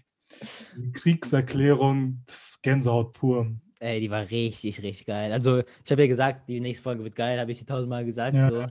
Die 0.76 0.92
Kriegserklärung, 0.92 2.22
das 2.26 2.58
Gänsehaut 2.62 3.12
pur. 3.12 3.52
Ey, 3.78 4.00
die 4.00 4.10
war 4.10 4.30
richtig, 4.30 4.82
richtig 4.82 5.06
geil. 5.06 5.32
Also, 5.32 5.62
ich 5.84 5.90
habe 5.90 6.02
ja 6.02 6.08
gesagt, 6.08 6.48
die 6.48 6.60
nächste 6.60 6.82
Folge 6.82 7.04
wird 7.04 7.14
geil, 7.14 7.38
habe 7.38 7.52
ich 7.52 7.64
tausendmal 7.66 8.04
gesagt. 8.04 8.34
Ja. 8.34 8.50
So. 8.50 8.66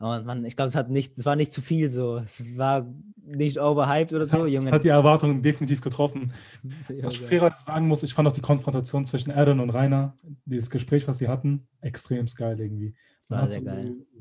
Und 0.00 0.26
man, 0.26 0.44
ich 0.44 0.54
glaube, 0.54 0.68
es 0.68 0.76
hat 0.76 0.90
nicht, 0.90 1.18
es 1.18 1.24
war 1.24 1.34
nicht 1.34 1.52
zu 1.52 1.60
viel 1.60 1.90
so. 1.90 2.18
Es 2.18 2.40
war 2.56 2.86
nicht 3.16 3.58
overhyped 3.58 4.12
oder 4.12 4.22
es 4.22 4.28
so. 4.28 4.44
Hat, 4.44 4.48
Junge. 4.48 4.66
Es 4.66 4.72
hat 4.72 4.84
die 4.84 4.88
Erwartungen 4.88 5.42
definitiv 5.42 5.80
getroffen. 5.80 6.32
was 7.02 7.14
ich 7.14 7.20
fairerweise 7.20 7.64
sagen 7.64 7.88
muss, 7.88 8.04
ich 8.04 8.14
fand 8.14 8.28
auch 8.28 8.32
die 8.32 8.40
Konfrontation 8.40 9.04
zwischen 9.04 9.32
Aaron 9.32 9.58
und 9.58 9.70
Rainer, 9.70 10.16
dieses 10.44 10.70
Gespräch, 10.70 11.08
was 11.08 11.18
sie 11.18 11.26
hatten, 11.26 11.66
extrem 11.80 12.26
geil 12.26 12.60
irgendwie. 12.60 12.94
Man 13.28 13.42
hat 13.42 13.52
so 13.52 13.60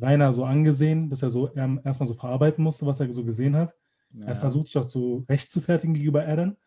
Rainer 0.02 0.34
so 0.34 0.44
angesehen, 0.44 1.10
dass 1.10 1.24
er 1.24 1.30
so 1.30 1.54
ähm, 1.56 1.80
erstmal 1.84 2.08
so 2.08 2.14
verarbeiten 2.14 2.64
musste, 2.64 2.86
was 2.86 3.00
er 3.00 3.12
so 3.12 3.24
gesehen 3.24 3.56
hat. 3.56 3.74
Ja. 4.14 4.26
Er 4.28 4.36
versucht 4.36 4.68
sich 4.68 4.78
auch 4.78 4.84
so 4.84 5.26
recht 5.30 5.50
zu 5.50 5.62
fertigen 5.62 5.94
gegenüber 5.94 6.26
Aaron. 6.26 6.58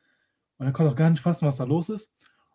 Und 0.59 0.67
er 0.67 0.73
konnte 0.73 0.91
auch 0.93 0.97
gar 0.97 1.11
nicht 1.11 1.23
fassen, 1.23 1.47
was 1.47 1.59
da 1.59 1.65
los 1.65 1.89
ist. 1.89 2.13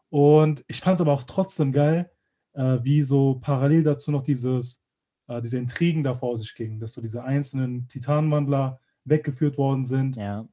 Und 0.09 0.63
ich 0.67 0.81
fand 0.81 0.95
es 0.95 1.01
aber 1.01 1.13
auch 1.13 1.23
trotzdem 1.23 1.71
geil, 1.71 2.11
äh, 2.53 2.79
wie 2.81 3.01
so 3.01 3.39
parallel 3.41 3.83
dazu 3.83 4.11
noch 4.11 4.21
dieses, 4.21 4.81
äh, 5.27 5.41
diese 5.41 5.57
Intrigen 5.57 6.03
da 6.03 6.15
vor 6.15 6.38
sich 6.38 6.53
gingen, 6.55 6.79
dass 6.79 6.93
so 6.93 7.01
diese 7.01 7.23
einzelnen 7.23 7.88
Titanwandler 7.88 8.79
weggeführt 9.03 9.57
worden 9.57 9.85
sind. 9.85 10.15
Ja. 10.15 10.47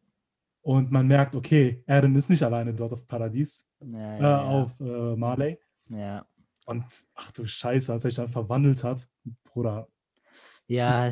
Und 0.63 0.93
man 0.93 1.07
merkt, 1.07 1.35
okay, 1.35 1.83
Aaron 1.87 2.15
ist 2.15 2.31
nicht 2.31 2.43
alleine 2.43 2.73
dort 2.75 2.93
auf 2.93 3.07
Paradies, 3.07 3.67
ja, 3.81 4.19
ja, 4.19 4.43
äh, 4.43 4.45
auf 4.45 4.81
äh, 4.81 5.17
Marley. 5.17 5.59
Ja. 5.89 6.25
Und 6.65 6.85
ach 7.15 7.33
du 7.33 7.47
Scheiße, 7.47 7.93
als 7.93 8.05
er 8.05 8.11
sich 8.11 8.17
dann 8.17 8.29
verwandelt 8.29 8.85
hat, 8.85 9.09
Bruder. 9.45 9.89
Ja, 10.67 11.11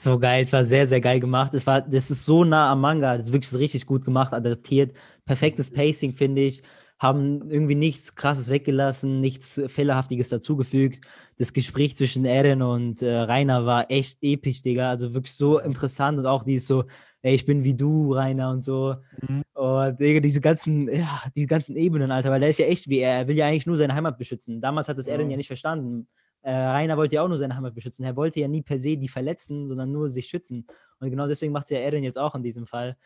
so 0.00 0.18
geil. 0.18 0.42
Es 0.42 0.52
war 0.52 0.64
sehr, 0.64 0.86
sehr 0.86 1.00
geil 1.00 1.20
gemacht. 1.20 1.54
Es 1.54 1.66
war, 1.66 1.82
das 1.82 2.10
ist 2.10 2.24
so 2.24 2.44
nah 2.44 2.72
am 2.72 2.80
Manga. 2.80 3.16
Das 3.16 3.28
ist 3.28 3.32
wirklich 3.32 3.52
richtig 3.54 3.86
gut 3.86 4.04
gemacht, 4.04 4.32
adaptiert. 4.32 4.96
Perfektes 5.24 5.70
Pacing, 5.70 6.12
finde 6.12 6.42
ich. 6.42 6.62
Haben 6.98 7.48
irgendwie 7.48 7.76
nichts 7.76 8.16
Krasses 8.16 8.48
weggelassen, 8.48 9.20
nichts 9.20 9.60
Fehlerhaftiges 9.68 10.30
dazugefügt. 10.30 11.06
Das 11.36 11.52
Gespräch 11.52 11.94
zwischen 11.94 12.24
Eren 12.24 12.62
und 12.62 13.02
äh, 13.02 13.14
Rainer 13.14 13.66
war 13.66 13.88
echt 13.90 14.18
episch, 14.20 14.62
Digga. 14.62 14.90
Also 14.90 15.14
wirklich 15.14 15.34
so 15.34 15.60
interessant 15.60 16.18
und 16.18 16.26
auch 16.26 16.42
dieses 16.42 16.66
so, 16.66 16.84
ey, 17.22 17.34
ich 17.34 17.44
bin 17.44 17.64
wie 17.64 17.74
du, 17.74 18.12
Rainer 18.12 18.50
und 18.50 18.64
so. 18.64 18.96
Mhm. 19.20 19.42
Und 19.54 20.00
Digga, 20.00 20.20
diese 20.20 20.40
ganzen, 20.40 20.92
ja, 20.92 21.22
die 21.34 21.46
ganzen 21.46 21.76
Ebenen, 21.76 22.10
Alter, 22.10 22.30
weil 22.30 22.40
der 22.40 22.48
ist 22.48 22.58
ja 22.58 22.66
echt 22.66 22.88
wie 22.88 23.00
er. 23.00 23.18
Er 23.18 23.28
will 23.28 23.36
ja 23.36 23.46
eigentlich 23.46 23.66
nur 23.66 23.76
seine 23.76 23.94
Heimat 23.94 24.18
beschützen. 24.18 24.60
Damals 24.60 24.88
hat 24.88 24.98
das 24.98 25.06
ja. 25.06 25.14
Eren 25.14 25.30
ja 25.30 25.36
nicht 25.36 25.48
verstanden. 25.48 26.08
Äh, 26.42 26.52
Rainer 26.52 26.96
wollte 26.96 27.16
ja 27.16 27.22
auch 27.22 27.28
nur 27.28 27.38
seine 27.38 27.56
Heimat 27.56 27.74
beschützen. 27.74 28.04
Er 28.04 28.16
wollte 28.16 28.40
ja 28.40 28.48
nie 28.48 28.62
per 28.62 28.78
se 28.78 28.96
die 28.96 29.08
verletzen, 29.08 29.68
sondern 29.68 29.90
nur 29.90 30.10
sich 30.10 30.28
schützen. 30.28 30.66
Und 31.00 31.10
genau 31.10 31.26
deswegen 31.26 31.52
macht 31.52 31.64
es 31.64 31.70
ja 31.70 31.78
Eren 31.78 32.04
jetzt 32.04 32.18
auch 32.18 32.34
in 32.34 32.42
diesem 32.42 32.66
Fall. 32.66 32.96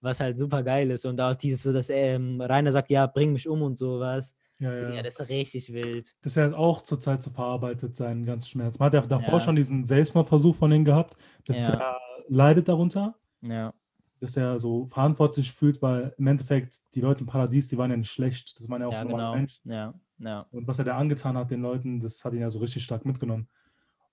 Was 0.00 0.20
halt 0.20 0.38
super 0.38 0.62
geil 0.62 0.90
ist. 0.90 1.04
Und 1.04 1.20
auch 1.20 1.34
dieses 1.34 1.62
so, 1.62 1.72
dass 1.72 1.88
ähm, 1.90 2.40
Rainer 2.40 2.70
sagt, 2.70 2.90
ja, 2.90 3.06
bring 3.06 3.32
mich 3.32 3.48
um 3.48 3.62
und 3.62 3.76
sowas. 3.76 4.34
Ja, 4.58 4.72
ja. 4.72 4.94
ja, 4.94 5.02
das 5.02 5.18
ist 5.18 5.28
richtig 5.28 5.72
wild. 5.72 6.14
Das 6.22 6.32
ist 6.32 6.36
ja 6.36 6.56
auch 6.56 6.82
zurzeit 6.82 7.22
so 7.22 7.30
verarbeitet, 7.30 7.94
seinen 7.94 8.24
ganzen 8.24 8.48
Schmerz. 8.48 8.78
Man 8.78 8.86
hat 8.86 8.94
ja 8.94 9.00
davor 9.02 9.34
ja. 9.34 9.40
schon 9.40 9.56
diesen 9.56 9.84
Selbstmordversuch 9.84 10.54
von 10.54 10.72
ihm 10.72 10.84
gehabt. 10.84 11.14
Das 11.46 11.68
ja. 11.68 11.98
leidet 12.28 12.68
darunter. 12.68 13.16
Ja. 13.48 13.74
Dass 14.20 14.36
er 14.36 14.58
so 14.58 14.86
verantwortlich 14.86 15.52
fühlt, 15.52 15.82
weil 15.82 16.14
im 16.16 16.26
Endeffekt 16.26 16.80
die 16.94 17.00
Leute 17.00 17.20
im 17.20 17.26
Paradies, 17.26 17.68
die 17.68 17.76
waren 17.76 17.90
ja 17.90 17.96
nicht 17.96 18.10
schlecht. 18.10 18.58
Das 18.58 18.68
waren 18.68 18.80
ja 18.80 18.88
auch 18.88 18.92
ja, 18.92 19.04
genau. 19.04 19.34
Menschen. 19.34 19.70
Ja, 19.70 19.94
ja. 20.18 20.46
Und 20.50 20.66
was 20.66 20.78
er 20.78 20.86
da 20.86 20.96
angetan 20.96 21.36
hat 21.36 21.50
den 21.50 21.62
Leuten, 21.62 22.00
das 22.00 22.24
hat 22.24 22.32
ihn 22.32 22.40
ja 22.40 22.50
so 22.50 22.58
richtig 22.58 22.82
stark 22.82 23.04
mitgenommen. 23.04 23.48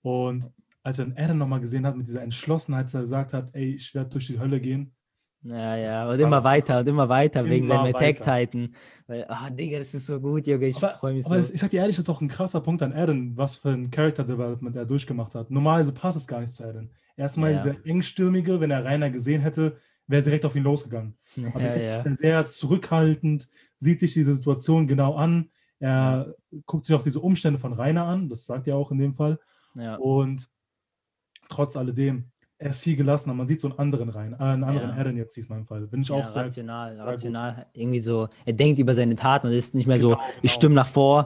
Und 0.01 0.51
als 0.83 0.99
er 0.99 1.05
den 1.05 1.17
Adam 1.17 1.37
nochmal 1.37 1.61
gesehen 1.61 1.85
hat, 1.85 1.95
mit 1.95 2.07
dieser 2.07 2.21
Entschlossenheit, 2.21 2.85
dass 2.85 2.93
er 2.93 3.01
gesagt 3.01 3.33
hat, 3.33 3.49
ey, 3.55 3.75
ich 3.75 3.95
werde 3.95 4.09
durch 4.09 4.27
die 4.27 4.39
Hölle 4.39 4.59
gehen. 4.59 4.93
Ja, 5.43 5.75
das, 5.75 5.83
ja, 5.83 6.05
das 6.05 6.15
und 6.15 6.21
immer 6.21 6.43
weiter 6.43 6.79
und 6.79 6.87
immer 6.87 7.09
weiter 7.09 7.45
wegen 7.45 7.67
seinem 7.67 7.93
Attack 7.93 8.17
Titan. 8.17 8.73
Weil, 9.07 9.25
ah, 9.27 9.47
oh, 9.49 9.53
Digga, 9.53 9.79
das 9.79 9.93
ist 9.93 10.05
so 10.05 10.19
gut, 10.19 10.47
Junge, 10.47 10.67
ich 10.67 10.77
freue 10.77 11.13
mich 11.13 11.25
aber 11.25 11.41
so. 11.41 11.47
Aber 11.47 11.53
ich 11.53 11.59
sag 11.59 11.69
dir 11.69 11.81
ehrlich, 11.81 11.97
das 11.97 12.05
ist 12.05 12.09
auch 12.09 12.21
ein 12.21 12.29
krasser 12.29 12.61
Punkt 12.61 12.81
an 12.81 12.93
Aaron, 12.93 13.35
was 13.35 13.57
für 13.57 13.69
ein 13.69 13.91
Character 13.91 14.23
Development 14.23 14.75
er 14.75 14.85
durchgemacht 14.85 15.35
hat. 15.35 15.51
Normalerweise 15.51 15.91
passt 15.91 16.17
es 16.17 16.27
gar 16.27 16.39
nicht 16.39 16.53
zu 16.53 16.63
Aaron. 16.63 16.89
Erstmal 17.17 17.51
ja. 17.51 17.57
dieser 17.57 17.85
engstürmige, 17.85 18.61
wenn 18.61 18.71
er 18.71 18.85
Rainer 18.85 19.09
gesehen 19.09 19.41
hätte, 19.41 19.77
wäre 20.07 20.21
er 20.21 20.23
direkt 20.23 20.45
auf 20.45 20.55
ihn 20.55 20.63
losgegangen. 20.63 21.17
Aber 21.53 21.61
ja, 21.61 21.75
jetzt 21.75 21.85
ja. 21.85 21.97
ist 21.99 22.05
er 22.05 22.15
sehr 22.15 22.49
zurückhaltend, 22.49 23.49
sieht 23.77 23.99
sich 23.99 24.13
diese 24.13 24.35
Situation 24.35 24.87
genau 24.87 25.15
an. 25.15 25.49
Er 25.79 26.33
guckt 26.65 26.85
sich 26.85 26.95
auch 26.95 27.03
diese 27.03 27.19
Umstände 27.19 27.59
von 27.59 27.73
Rainer 27.73 28.05
an, 28.05 28.29
das 28.29 28.45
sagt 28.45 28.67
er 28.67 28.77
auch 28.77 28.91
in 28.91 28.97
dem 28.97 29.13
Fall. 29.13 29.37
Und 29.99 30.47
trotz 31.49 31.75
alledem, 31.75 32.31
er 32.63 32.69
ist 32.69 32.79
viel 32.79 32.95
gelassener. 32.95 33.33
Man 33.33 33.45
sieht 33.45 33.59
so 33.59 33.67
einen 33.67 33.77
anderen 33.77 34.09
rein, 34.09 34.33
äh, 34.33 34.37
einen 34.37 34.63
anderen 34.63 34.91
ja. 34.91 34.95
Aaron 34.95 35.17
jetzt 35.17 35.35
diesmal 35.35 35.59
im 35.59 35.65
Fall. 35.65 35.85
Bin 35.87 36.01
ich 36.01 36.07
ja, 36.07 36.15
auch 36.15 36.23
sehr, 36.23 36.45
rational, 36.45 36.95
sehr 36.95 37.05
rational. 37.05 37.55
Gut. 37.55 37.65
Irgendwie 37.73 37.99
so, 37.99 38.29
er 38.45 38.53
denkt 38.53 38.79
über 38.79 38.93
seine 38.93 39.15
Taten 39.15 39.47
und 39.47 39.53
ist 39.53 39.75
nicht 39.75 39.85
mehr 39.85 39.97
genau, 39.97 40.11
so, 40.11 40.15
genau. 40.15 40.27
ich 40.41 40.51
stimme 40.51 40.75
nach 40.75 40.87
vor. 40.87 41.25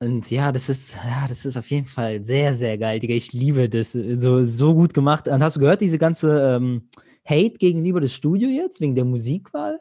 Und 0.00 0.30
ja, 0.30 0.52
das 0.52 0.68
ist, 0.68 0.96
ja, 0.96 1.26
das 1.26 1.46
ist 1.46 1.56
auf 1.56 1.70
jeden 1.70 1.86
Fall 1.86 2.22
sehr, 2.22 2.54
sehr 2.54 2.76
geil, 2.76 2.98
Digga. 2.98 3.14
Ich 3.14 3.32
liebe 3.32 3.70
das. 3.70 3.92
So, 3.92 4.44
so 4.44 4.74
gut 4.74 4.92
gemacht. 4.92 5.28
Und 5.28 5.42
hast 5.42 5.56
du 5.56 5.60
gehört, 5.60 5.80
diese 5.80 5.98
ganze 5.98 6.56
ähm, 6.56 6.88
Hate 7.24 7.56
gegenüber 7.56 8.00
des 8.00 8.12
Studio 8.12 8.50
jetzt, 8.50 8.82
wegen 8.82 8.94
der 8.94 9.06
Musikwahl? 9.06 9.80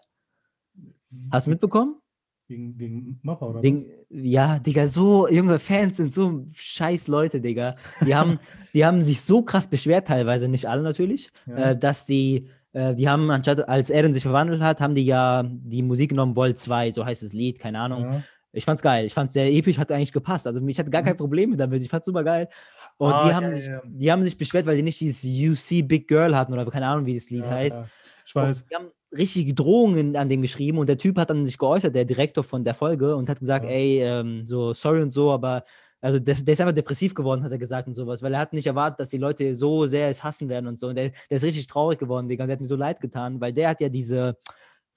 Hast 1.30 1.48
du 1.48 1.52
mitbekommen? 1.52 1.96
Gegen, 2.48 2.78
gegen 2.78 3.20
Mappa 3.24 3.46
oder 3.46 3.62
Wegen, 3.62 3.78
was? 3.78 3.86
ja, 4.10 4.60
Digga, 4.60 4.88
so 4.88 5.28
junge 5.30 5.60
Fans 5.60 5.98
sind 5.98 6.14
so 6.14 6.46
scheiß 6.54 7.08
Leute, 7.10 7.42
Digga. 7.42 7.76
Die 8.06 8.16
haben, 8.16 8.40
die 8.74 8.86
haben 8.86 9.02
sich 9.02 9.22
so 9.22 9.42
krass 9.42 9.68
beschwert, 9.68 10.08
teilweise, 10.08 10.48
nicht 10.48 10.66
alle 10.66 10.82
natürlich, 10.82 11.30
Ja. 11.46 11.72
äh, 11.72 11.78
dass 11.78 12.06
die, 12.06 12.48
äh, 12.72 12.96
die 12.96 13.10
haben, 13.10 13.30
anstatt 13.32 13.68
als 13.68 13.90
Eren 13.90 14.14
sich 14.14 14.24
verwandelt 14.24 14.62
hat, 14.62 14.80
haben 14.80 14.96
die 14.96 15.06
ja 15.06 15.44
die 15.46 15.84
Musik 15.84 16.12
genommen, 16.12 16.36
Vol 16.38 16.56
2, 16.56 16.92
so 16.92 17.06
heißt 17.06 17.22
das 17.24 17.34
Lied, 17.34 17.60
keine 17.60 17.80
Ahnung. 17.80 18.04
Ja. 18.04 18.24
Ich 18.54 18.64
fand's 18.66 18.82
geil, 18.82 19.06
ich 19.06 19.14
fand's 19.14 19.34
sehr 19.34 19.52
episch, 19.52 19.78
hat 19.78 19.92
eigentlich 19.92 20.14
gepasst. 20.14 20.48
Also 20.48 20.66
ich 20.66 20.80
hatte 20.80 20.90
gar 20.90 21.04
kein 21.04 21.18
Problem 21.18 21.56
damit, 21.58 21.84
ich 21.84 21.90
fand's 21.90 22.06
super 22.06 22.24
geil. 22.24 22.48
Und 22.98 23.10
Mhm. 23.10 23.14
Ah, 23.14 23.26
die, 23.28 23.36
haben 23.36 23.44
ja, 23.44 23.56
sich, 23.56 23.70
die 23.86 24.12
haben 24.12 24.24
sich 24.24 24.38
beschwert, 24.38 24.66
weil 24.66 24.78
die 24.78 24.82
nicht 24.84 25.00
dieses 25.02 25.24
UC 25.24 25.84
Big 25.88 26.08
Girl 26.08 26.36
hatten 26.36 26.54
oder 26.54 26.66
keine 26.66 26.88
Ahnung, 26.88 27.06
wie 27.06 27.14
das 27.16 27.30
Lied 27.30 27.46
heißt. 27.46 27.80
Ich 28.26 28.34
weiß. 28.34 28.66
Die 28.68 28.74
haben 28.76 28.88
richtige 29.16 29.54
Drohungen 29.54 30.16
an 30.16 30.30
dem 30.30 30.42
geschrieben 30.42 30.78
und 30.80 30.88
der 30.90 30.98
Typ 30.98 31.18
hat 31.18 31.30
dann 31.30 31.46
sich 31.46 31.58
geäußert, 31.58 31.96
der 31.96 32.06
Direktor 32.06 32.44
von 32.44 32.64
der 32.64 32.74
Folge, 32.74 33.16
und 33.16 33.30
hat 33.30 33.40
gesagt, 33.40 33.66
Ja. 33.66 33.72
ey, 33.72 34.00
ähm, 34.02 34.46
so 34.46 34.74
sorry 34.74 35.02
und 35.02 35.12
so, 35.12 35.32
aber 35.32 35.64
also 36.02 36.20
der, 36.20 36.36
der 36.36 36.54
ist 36.54 36.62
einfach 36.62 36.76
depressiv 36.76 37.16
geworden, 37.16 37.44
hat 37.44 37.52
er 37.52 37.58
gesagt 37.58 37.88
und 37.88 37.96
sowas, 37.96 38.22
weil 38.22 38.34
er 38.34 38.40
hat 38.40 38.54
nicht 38.54 38.68
erwartet, 38.68 39.00
dass 39.00 39.10
die 39.10 39.18
Leute 39.18 39.56
so 39.56 39.88
sehr 39.88 40.10
es 40.10 40.24
hassen 40.24 40.48
werden 40.48 40.68
und 40.68 40.78
so. 40.78 40.88
Und 40.90 40.96
der, 40.96 41.10
der 41.30 41.38
ist 41.38 41.44
richtig 41.44 41.68
traurig 41.68 41.98
geworden, 42.00 42.28
Digga, 42.28 42.44
und 42.44 42.50
der 42.50 42.56
hat 42.56 42.62
mir 42.62 42.68
so 42.68 42.76
leid 42.76 43.00
getan, 43.02 43.42
weil 43.42 43.52
der 43.54 43.70
hat 43.70 43.82
ja 43.82 43.90
diese 43.90 44.38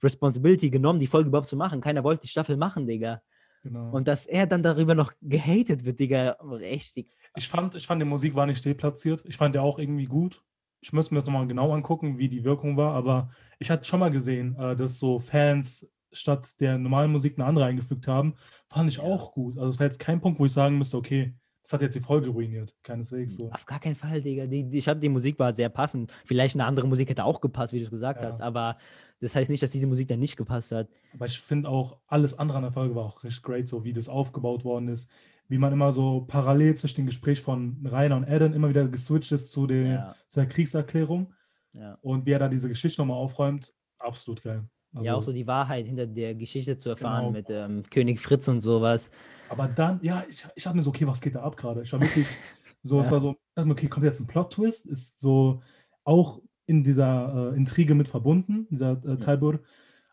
Responsibility 0.03 0.69
genommen, 0.69 0.99
die 0.99 1.07
Folge 1.07 1.29
überhaupt 1.29 1.49
zu 1.49 1.55
machen. 1.55 1.81
Keiner 1.81 2.03
wollte 2.03 2.23
die 2.23 2.27
Staffel 2.27 2.57
machen, 2.57 2.85
Digga. 2.87 3.21
Genau. 3.63 3.91
Und 3.91 4.07
dass 4.07 4.25
er 4.25 4.47
dann 4.47 4.63
darüber 4.63 4.95
noch 4.95 5.11
gehatet 5.21 5.85
wird, 5.85 5.99
Digga, 5.99 6.37
richtig. 6.41 7.15
Ich 7.35 7.47
fand, 7.47 7.75
ich 7.75 7.85
fand, 7.85 8.01
die 8.01 8.07
Musik 8.07 8.35
war 8.35 8.45
nicht 8.45 8.63
deplatziert. 8.65 9.23
Ich 9.25 9.37
fand 9.37 9.55
die 9.55 9.59
auch 9.59 9.79
irgendwie 9.79 10.05
gut. 10.05 10.41
Ich 10.81 10.91
müsste 10.93 11.13
mir 11.13 11.19
das 11.19 11.25
nochmal 11.27 11.47
genau 11.47 11.71
angucken, 11.73 12.17
wie 12.17 12.27
die 12.27 12.43
Wirkung 12.43 12.75
war, 12.75 12.93
aber 12.95 13.29
ich 13.59 13.69
hatte 13.69 13.85
schon 13.85 13.99
mal 13.99 14.11
gesehen, 14.11 14.55
äh, 14.57 14.75
dass 14.75 14.97
so 14.97 15.19
Fans 15.19 15.87
statt 16.11 16.59
der 16.59 16.77
normalen 16.77 17.11
Musik 17.11 17.37
eine 17.37 17.45
andere 17.45 17.65
eingefügt 17.65 18.07
haben. 18.07 18.33
Fand 18.67 18.89
ich 18.89 18.97
Ja. 18.97 19.03
auch 19.03 19.31
gut. 19.31 19.57
Also 19.57 19.69
es 19.69 19.79
war 19.79 19.85
jetzt 19.85 19.99
kein 19.99 20.19
Punkt, 20.19 20.39
wo 20.39 20.45
ich 20.45 20.51
sagen 20.51 20.77
müsste, 20.77 20.97
okay, 20.97 21.33
das 21.63 21.73
hat 21.73 21.81
jetzt 21.83 21.95
die 21.95 21.99
Folge 22.01 22.29
ruiniert. 22.29 22.75
Keineswegs 22.83 23.35
so. 23.37 23.51
Auf 23.51 23.65
gar 23.67 23.79
keinen 23.79 23.95
Fall, 23.95 24.21
Digga. 24.21 24.47
Die, 24.47 24.63
die, 24.63 24.79
ich 24.79 24.87
hab, 24.87 24.99
die 24.99 25.07
Musik 25.07 25.37
war 25.37 25.53
sehr 25.53 25.69
passend. 25.69 26.11
Vielleicht 26.25 26.55
eine 26.55 26.65
andere 26.65 26.87
Musik 26.87 27.07
hätte 27.09 27.23
auch 27.23 27.39
gepasst, 27.39 27.71
wie 27.71 27.77
du 27.77 27.85
es 27.85 27.91
gesagt 27.91 28.19
Ja. 28.19 28.27
hast, 28.27 28.41
aber 28.41 28.77
das 29.21 29.35
heißt 29.35 29.51
nicht, 29.51 29.61
dass 29.61 29.69
diese 29.71 29.85
Musik 29.87 30.07
dann 30.07 30.19
nicht 30.19 30.35
gepasst 30.35 30.71
hat. 30.71 30.89
Aber 31.13 31.27
ich 31.27 31.39
finde 31.39 31.69
auch, 31.69 31.97
alles 32.07 32.37
andere 32.37 32.57
an 32.57 32.63
der 32.63 32.71
Folge 32.71 32.95
war 32.95 33.05
auch 33.05 33.23
richtig 33.23 33.43
great, 33.43 33.67
so 33.67 33.83
wie 33.83 33.93
das 33.93 34.09
aufgebaut 34.09 34.65
worden 34.65 34.87
ist, 34.87 35.07
wie 35.51 35.57
man 35.57 35.73
immer 35.73 35.91
so 35.91 36.21
parallel 36.27 36.75
zwischen 36.75 37.01
dem 37.01 37.05
Gespräch 37.07 37.41
von 37.41 37.85
Rainer 37.85 38.15
und 38.15 38.23
Eden 38.23 38.53
immer 38.53 38.69
wieder 38.69 38.87
geswitcht 38.87 39.33
ist 39.33 39.51
zu 39.51 39.67
der, 39.67 39.85
Ja. 39.85 40.15
zu 40.29 40.39
der 40.39 40.47
Kriegserklärung 40.47 41.33
Ja. 41.73 41.97
und 42.01 42.25
wie 42.25 42.31
er 42.31 42.39
da 42.39 42.47
diese 42.47 42.69
Geschichte 42.69 43.01
nochmal 43.01 43.17
aufräumt. 43.17 43.73
Absolut 43.99 44.41
geil. 44.43 44.63
Also, 44.93 45.09
ja, 45.09 45.15
auch 45.15 45.23
so 45.23 45.33
die 45.33 45.45
Wahrheit 45.47 45.85
hinter 45.87 46.05
der 46.07 46.35
Geschichte 46.35 46.77
zu 46.77 46.89
erfahren 46.89 47.25
Genau. 47.25 47.31
mit 47.37 47.47
ähm, 47.49 47.83
König 47.89 48.19
Fritz 48.21 48.47
und 48.47 48.61
sowas. 48.61 49.09
Aber 49.49 49.67
dann, 49.67 49.99
ja, 50.01 50.23
ich, 50.29 50.47
ich 50.55 50.63
dachte 50.63 50.77
mir 50.77 50.83
so, 50.83 50.89
okay, 50.91 51.05
was 51.05 51.19
geht 51.19 51.35
da 51.35 51.41
ab 51.43 51.57
gerade? 51.57 51.81
Ich 51.81 51.91
war 51.91 51.99
wirklich 51.99 52.27
so, 52.81 53.01
es 53.01 53.07
Ja. 53.07 53.11
war 53.13 53.19
so, 53.19 53.31
ich 53.31 53.37
dachte 53.55 53.67
mir, 53.67 53.73
okay, 53.73 53.87
kommt 53.89 54.05
jetzt 54.05 54.21
ein 54.21 54.27
Plot-Twist? 54.27 54.85
Ist 54.85 55.19
so 55.19 55.61
auch 56.05 56.41
in 56.65 56.83
dieser 56.85 57.51
äh, 57.53 57.57
Intrige 57.57 57.93
mit 57.93 58.07
verbunden, 58.07 58.67
dieser 58.69 58.91
äh, 59.05 59.17
Talbur. 59.17 59.59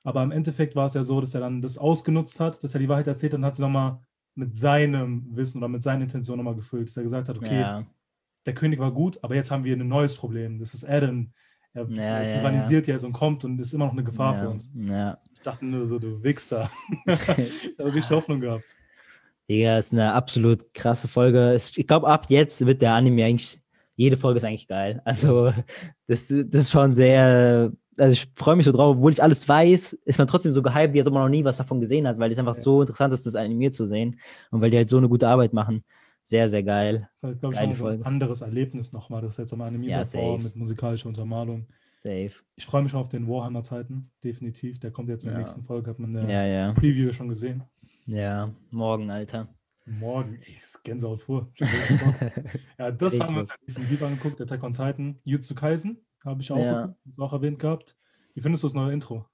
Aber 0.03 0.23
im 0.25 0.33
Endeffekt 0.33 0.75
war 0.75 0.87
es 0.87 0.95
ja 0.95 1.05
so, 1.05 1.21
dass 1.21 1.35
er 1.35 1.41
dann 1.41 1.63
das 1.63 1.79
ausgenutzt 1.79 2.41
hat, 2.41 2.63
dass 2.65 2.75
er 2.75 2.81
die 2.81 2.89
Wahrheit 2.89 3.07
erzählt 3.07 3.35
und 3.35 3.45
hat 3.45 3.55
sie 3.55 3.63
nochmal 3.63 4.01
mit 4.39 4.55
seinem 4.55 5.27
Wissen 5.37 5.59
oder 5.59 5.69
mit 5.69 5.83
seinen 5.83 6.03
Intentionen 6.03 6.39
nochmal 6.39 6.55
gefüllt, 6.55 6.89
dass 6.89 6.97
er 6.97 7.03
gesagt 7.03 7.29
hat, 7.29 7.37
okay, 7.37 7.61
Ja, 7.61 7.87
der 8.47 8.55
König 8.55 8.79
war 8.79 8.93
gut, 8.93 9.19
aber 9.23 9.35
jetzt 9.35 9.51
haben 9.51 9.65
wir 9.65 9.77
ein 9.77 9.87
neues 9.87 10.17
Problem. 10.17 10.59
Das 10.59 10.73
ist 10.73 10.85
Eren. 10.85 11.35
Er 11.75 11.87
Ja, 11.89 12.03
er 12.03 12.31
ja, 12.31 12.39
tyrannisiert 12.39 12.87
jetzt 12.87 13.05
und 13.05 13.13
kommt 13.13 13.45
und 13.45 13.61
ist 13.61 13.75
immer 13.75 13.85
noch 13.87 13.93
eine 13.93 14.05
Gefahr 14.05 14.35
für 14.35 14.49
uns. 14.49 14.71
Ich 15.35 15.43
dachte 15.43 15.67
nur 15.67 15.85
so, 15.85 15.99
du 15.99 16.23
Wichser. 16.23 16.71
ich 17.07 17.79
habe 17.79 17.93
richtig 17.93 18.11
Hoffnung 18.11 18.41
gehabt. 18.41 18.65
Digga, 19.51 19.79
ist 19.79 19.93
eine 19.93 20.13
absolut 20.13 20.73
krasse 20.73 21.09
Folge. 21.09 21.55
Ich 21.55 21.87
glaube, 21.87 22.09
ab 22.09 22.27
jetzt 22.29 22.65
wird 22.65 22.81
der 22.81 22.95
Anime 22.95 23.25
eigentlich, 23.25 23.61
jede 23.97 24.17
Folge 24.17 24.39
ist 24.39 24.45
eigentlich 24.45 24.69
geil. 24.69 25.03
Also, 25.05 25.53
das, 26.07 26.29
das 26.29 26.63
ist 26.63 26.71
schon 26.71 26.93
sehr, 26.93 27.73
also 27.99 28.13
ich 28.13 28.31
freue 28.35 28.57
mich 28.57 28.65
so 28.67 28.73
drauf, 28.73 28.97
obwohl 28.97 29.13
ich 29.13 29.23
alles 29.23 29.49
weiß, 29.49 29.93
ist 30.05 30.19
man 30.19 30.27
trotzdem 30.29 30.53
so 30.53 30.63
gehypt, 30.63 30.95
wie 30.95 31.01
als 31.01 31.09
ob 31.09 31.15
man 31.15 31.23
noch 31.25 31.29
nie 31.29 31.45
was 31.45 31.57
davon 31.59 31.81
gesehen 31.81 32.07
hat, 32.07 32.19
weil 32.19 32.31
es 32.31 32.39
einfach 32.39 32.57
Ja. 32.57 32.63
so 32.63 32.81
interessant 32.83 33.13
ist, 33.15 33.27
das 33.27 33.35
animiert 33.35 33.75
zu 33.75 33.87
sehen 33.87 34.19
und 34.51 34.61
weil 34.61 34.71
die 34.71 34.77
halt 34.77 34.89
so 34.89 34.99
eine 34.99 35.09
gute 35.09 35.29
Arbeit 35.29 35.53
machen. 35.53 35.85
Sehr, 36.25 36.49
sehr 36.51 36.63
geil. 36.63 37.09
Das 37.13 37.17
ist 37.17 37.23
halt, 37.25 37.41
glaube 37.41 37.55
ich, 37.73 37.77
so 37.79 37.87
ein 37.87 38.03
anderes 38.03 38.43
Erlebnis 38.43 38.93
nochmal. 38.93 39.23
Das 39.23 39.31
ist 39.33 39.39
jetzt 39.39 39.51
nochmal 39.53 39.69
animierter 39.69 40.01
Ja, 40.01 40.05
Form 40.05 40.43
mit 40.43 40.57
musikalischer 40.57 41.09
Untermalung. 41.09 41.67
Safe. 42.03 42.31
Ich 42.55 42.67
freue 42.67 42.83
mich 42.83 42.91
schon 42.93 43.01
auf 43.01 43.09
den 43.09 43.27
Warhammer 43.27 43.63
Titan, 43.63 44.11
definitiv. 44.23 44.79
Der 44.79 44.91
kommt 44.91 45.09
jetzt 45.09 45.25
in 45.25 45.31
der 45.31 45.39
Ja. 45.39 45.41
nächsten 45.41 45.63
Folge, 45.63 45.91
hat 45.91 45.99
man 45.99 46.15
in 46.15 46.27
der 46.27 46.31
Ja, 46.31 46.47
ja. 46.47 46.73
Preview 46.75 47.13
schon 47.13 47.29
gesehen. 47.29 47.63
Ja, 48.07 48.53
morgen, 48.71 49.11
Alter. 49.11 49.49
Morgen, 49.87 50.39
ist 50.55 50.85
Gänsehaut 50.85 51.23
vor. 51.23 51.49
Ja, 52.79 52.91
das 52.93 53.13
Richtig 53.15 53.27
haben 53.27 53.35
wir 53.35 53.41
uns 53.41 53.49
definitiv 53.67 54.03
angeguckt. 54.03 54.41
Attack 54.41 54.63
on 54.63 54.73
Titan, 54.75 55.19
Jutsu 55.25 55.55
Kaisen, 55.55 55.99
habe 56.25 56.41
ich 56.43 56.51
auch, 56.51 56.59
Ja. 56.59 56.95
auch 57.19 57.33
erwähnt 57.33 57.59
gehabt. 57.59 57.97
Wie 58.35 58.41
findest 58.41 58.63
du 58.63 58.69
das 58.69 58.75
neue 58.75 58.93
Intro? 58.93 59.25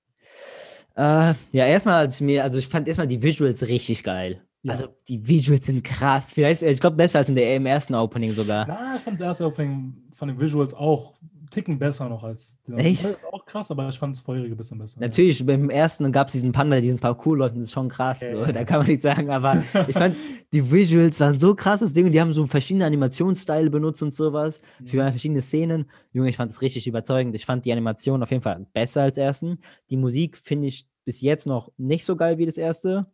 Äh, 0.96 1.34
ja, 1.52 1.66
erstmal, 1.66 1.94
als 1.96 2.16
ich 2.16 2.20
mir, 2.20 2.42
also 2.44 2.58
ich 2.58 2.68
fand 2.68 2.86
erstmal 2.86 3.08
die 3.08 3.22
Visuals 3.22 3.66
richtig 3.66 4.02
geil. 4.04 4.42
Ja. 4.62 4.72
Also 4.72 4.88
die 5.08 5.26
Visuals 5.26 5.66
sind 5.66 5.82
krass. 5.84 6.30
Vielleicht, 6.30 6.62
ich 6.62 6.80
glaube, 6.80 6.96
besser 6.96 7.18
als 7.18 7.28
in 7.28 7.34
der, 7.34 7.54
im 7.56 7.66
ersten 7.66 7.94
Opening 7.94 8.30
sogar. 8.30 8.66
Na, 8.66 8.94
ich 8.96 9.02
fand 9.02 9.20
das 9.20 9.26
erste 9.26 9.46
Opening 9.46 9.94
von 10.12 10.28
den 10.28 10.38
Visuals 10.40 10.72
auch 10.72 11.14
Ticken 11.50 11.78
besser 11.78 12.08
noch 12.08 12.24
als 12.24 12.60
der 12.66 12.78
Echt? 12.78 13.04
Das 13.04 13.12
ist 13.12 13.24
auch 13.32 13.44
krass, 13.44 13.70
aber 13.70 13.88
ich 13.88 13.98
fand 13.98 14.16
das 14.16 14.22
vorherige 14.22 14.54
ein 14.54 14.56
bisschen 14.56 14.78
besser. 14.78 15.00
ja. 15.00 15.06
Natürlich, 15.06 15.44
beim 15.44 15.70
ersten 15.70 16.10
gab 16.12 16.28
es 16.28 16.32
diesen 16.32 16.52
Panda, 16.52 16.80
diesen 16.80 16.98
und 17.00 17.38
das 17.40 17.56
ist 17.56 17.72
schon 17.72 17.88
krass. 17.88 18.20
So, 18.20 18.26
Ja. 18.26 18.52
da 18.52 18.64
kann 18.64 18.78
man 18.78 18.86
nicht 18.86 19.02
sagen, 19.02 19.30
aber 19.30 19.62
ich 19.88 19.94
fand, 19.94 20.16
die 20.52 20.70
Visuals 20.70 21.20
waren 21.20 21.38
so 21.38 21.54
krass, 21.54 21.80
das 21.80 21.92
Ding, 21.92 22.06
und 22.06 22.12
die 22.12 22.20
haben 22.20 22.32
so 22.32 22.46
verschiedene 22.46 22.86
Animationsstyle 22.86 23.70
benutzt 23.70 24.02
und 24.02 24.12
sowas 24.14 24.60
für 24.84 24.96
Mhm. 25.02 25.10
verschiedene 25.10 25.42
Szenen. 25.42 25.90
Junge, 26.12 26.30
ich 26.30 26.36
fand 26.36 26.50
das 26.50 26.62
richtig 26.62 26.86
überzeugend. 26.86 27.34
Ich 27.34 27.44
fand 27.46 27.64
die 27.64 27.72
Animation 27.72 28.22
auf 28.22 28.30
jeden 28.30 28.42
Fall 28.42 28.66
besser 28.72 29.02
als 29.02 29.16
ersten. 29.18 29.58
Die 29.90 29.96
Musik 29.96 30.36
finde 30.38 30.68
ich 30.68 30.86
bis 31.04 31.20
jetzt 31.20 31.46
noch 31.46 31.70
nicht 31.76 32.04
so 32.04 32.16
geil 32.16 32.38
wie 32.38 32.46
das 32.46 32.56
erste, 32.56 33.06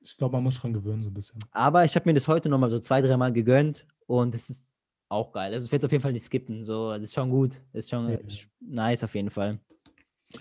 Ich 0.00 0.16
glaube, 0.16 0.34
man 0.36 0.42
muss 0.44 0.58
dran 0.58 0.72
gewöhnen, 0.72 1.00
so 1.00 1.08
ein 1.08 1.14
bisschen. 1.14 1.38
aber 1.52 1.84
ich 1.84 1.94
habe 1.94 2.08
mir 2.08 2.14
das 2.14 2.26
heute 2.28 2.48
nochmal 2.48 2.70
so 2.70 2.78
zwei, 2.80 3.00
drei 3.00 3.16
Mal 3.16 3.32
gegönnt 3.32 3.86
und 4.06 4.34
es 4.34 4.50
ist 4.50 4.71
auch 5.12 5.32
geil. 5.32 5.52
Also 5.52 5.66
ich 5.66 5.72
werde 5.72 5.84
es 5.84 5.88
auf 5.88 5.92
jeden 5.92 6.02
Fall 6.02 6.12
nicht 6.12 6.24
skippen. 6.24 6.64
So, 6.64 6.90
das 6.92 7.02
ist 7.02 7.14
schon 7.14 7.30
gut. 7.30 7.60
Das 7.72 7.84
ist 7.84 7.90
schon 7.90 8.10
Ja. 8.10 8.18
nice 8.60 9.04
auf 9.04 9.14
jeden 9.14 9.30
Fall. 9.30 9.58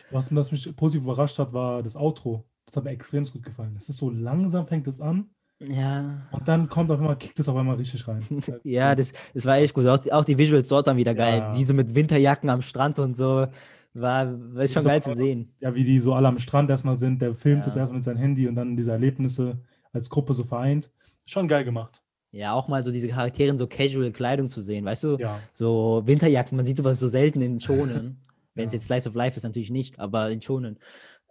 Was, 0.09 0.33
was 0.33 0.51
mich 0.51 0.75
positiv 0.75 1.03
überrascht 1.03 1.37
hat, 1.39 1.51
war 1.53 1.83
das 1.83 1.95
Outro. 1.95 2.45
Das 2.65 2.77
hat 2.77 2.85
mir 2.85 2.91
extrem 2.91 3.25
gut 3.25 3.43
gefallen. 3.43 3.75
Es 3.77 3.89
ist 3.89 3.97
so 3.97 4.09
langsam, 4.09 4.65
fängt 4.65 4.87
es 4.87 5.01
an 5.01 5.29
Ja. 5.59 6.27
und 6.31 6.47
dann 6.47 6.69
kommt 6.69 6.89
auf 6.91 6.99
einmal, 6.99 7.17
kickt 7.17 7.37
es 7.39 7.49
auf 7.49 7.55
einmal 7.57 7.75
richtig 7.75 8.07
rein. 8.07 8.23
Ja, 8.63 8.91
So, 8.91 8.95
das, 8.95 9.11
das 9.33 9.45
war 9.45 9.57
echt 9.57 9.73
gut. 9.73 9.85
Auch, 9.87 9.97
die- 9.97 10.13
auch 10.13 10.23
die 10.23 10.37
Visuals 10.37 10.69
dort 10.69 10.87
dann 10.87 10.95
wieder 10.97 11.13
geil. 11.13 11.39
Ja. 11.39 11.51
Diese 11.53 11.73
mit 11.73 11.93
Winterjacken 11.93 12.49
am 12.49 12.61
Strand 12.61 12.99
und 12.99 13.15
so. 13.15 13.47
War, 13.93 14.55
war 14.55 14.67
schon 14.69 14.81
So- 14.83 14.87
geil 14.87 15.01
zu 15.01 15.13
sehen. 15.15 15.53
ja, 15.59 15.75
wie 15.75 15.83
die 15.83 15.99
so 15.99 16.13
alle 16.13 16.29
am 16.29 16.39
Strand 16.39 16.69
erstmal 16.69 16.95
sind. 16.95 17.21
Der 17.21 17.35
filmt 17.35 17.59
Ja. 17.59 17.65
das 17.65 17.75
erstmal 17.75 17.97
mit 17.97 18.05
seinem 18.05 18.17
Handy 18.17 18.47
und 18.47 18.55
dann 18.55 18.77
diese 18.77 18.91
Erlebnisse 18.93 19.59
als 19.91 20.09
Gruppe 20.09 20.33
so 20.33 20.45
vereint. 20.45 20.89
Schon 21.25 21.49
geil 21.49 21.65
gemacht. 21.65 22.01
Ja, 22.31 22.53
auch 22.53 22.67
mal 22.67 22.83
so 22.83 22.91
diese 22.91 23.09
Charaktere 23.09 23.49
in 23.49 23.57
so 23.57 23.67
casual 23.67 24.11
Kleidung 24.11 24.49
zu 24.49 24.61
sehen, 24.61 24.85
weißt 24.85 25.03
du? 25.03 25.17
Ja. 25.17 25.39
So 25.53 26.01
Winterjacken, 26.05 26.55
man 26.55 26.65
sieht 26.65 26.77
sowas 26.77 26.99
so 26.99 27.07
selten 27.07 27.41
in 27.41 27.59
Schonen. 27.59 28.17
Wenn 28.55 28.65
es 28.67 28.73
Ja. 28.73 28.77
jetzt 28.77 28.85
Slice 28.87 29.07
of 29.09 29.15
Life 29.15 29.37
ist, 29.37 29.43
natürlich 29.43 29.69
nicht, 29.71 29.99
aber 29.99 30.29
in 30.31 30.41
Schonen. 30.41 30.77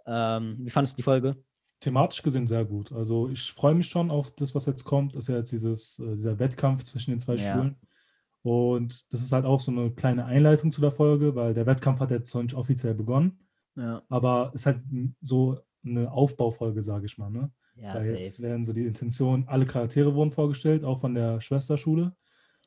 Ähm, 0.06 0.56
wie 0.60 0.70
fandest 0.70 0.94
du 0.94 0.96
die 0.98 1.02
Folge? 1.02 1.36
Thematisch 1.80 2.22
gesehen 2.22 2.46
sehr 2.46 2.64
gut. 2.66 2.92
Also 2.92 3.28
ich 3.28 3.50
freue 3.52 3.74
mich 3.74 3.88
schon 3.88 4.10
auf 4.10 4.32
das, 4.32 4.54
was 4.54 4.66
jetzt 4.66 4.84
kommt. 4.84 5.14
Das 5.14 5.24
ist 5.24 5.28
ja 5.28 5.36
jetzt 5.36 5.52
dieses, 5.52 5.98
äh, 5.98 6.14
dieser 6.16 6.38
Wettkampf 6.38 6.84
zwischen 6.84 7.10
den 7.12 7.20
zwei 7.20 7.36
Ja. 7.36 7.52
Schulen. 7.54 7.76
Und 8.42 9.12
das 9.12 9.20
ist 9.20 9.32
halt 9.32 9.44
auch 9.44 9.60
so 9.60 9.70
eine 9.70 9.90
kleine 9.90 10.24
Einleitung 10.24 10.72
zu 10.72 10.80
der 10.80 10.90
Folge, 10.90 11.34
weil 11.34 11.52
der 11.54 11.66
Wettkampf 11.66 12.00
hat 12.00 12.10
jetzt 12.10 12.34
noch 12.34 12.42
nicht 12.42 12.54
offiziell 12.54 12.94
begonnen. 12.94 13.38
Ja, 13.76 14.02
Aber 14.08 14.50
es 14.54 14.62
ist 14.62 14.66
halt 14.66 14.80
so 15.20 15.58
eine 15.84 16.12
Aufbaufolge, 16.12 16.82
sage 16.82 17.06
ich 17.06 17.18
mal. 17.18 17.30
Ne? 17.30 17.50
ja 17.76 17.94
Weil 17.94 18.02
safe. 18.02 18.18
jetzt 18.18 18.40
werden 18.40 18.64
so 18.64 18.72
die 18.72 18.86
Intentionen, 18.86 19.48
alle 19.48 19.66
Charaktere 19.66 20.14
wurden 20.14 20.30
vorgestellt, 20.30 20.84
auch 20.84 21.00
von 21.00 21.14
der 21.14 21.40
Schwesterschule. 21.40 22.14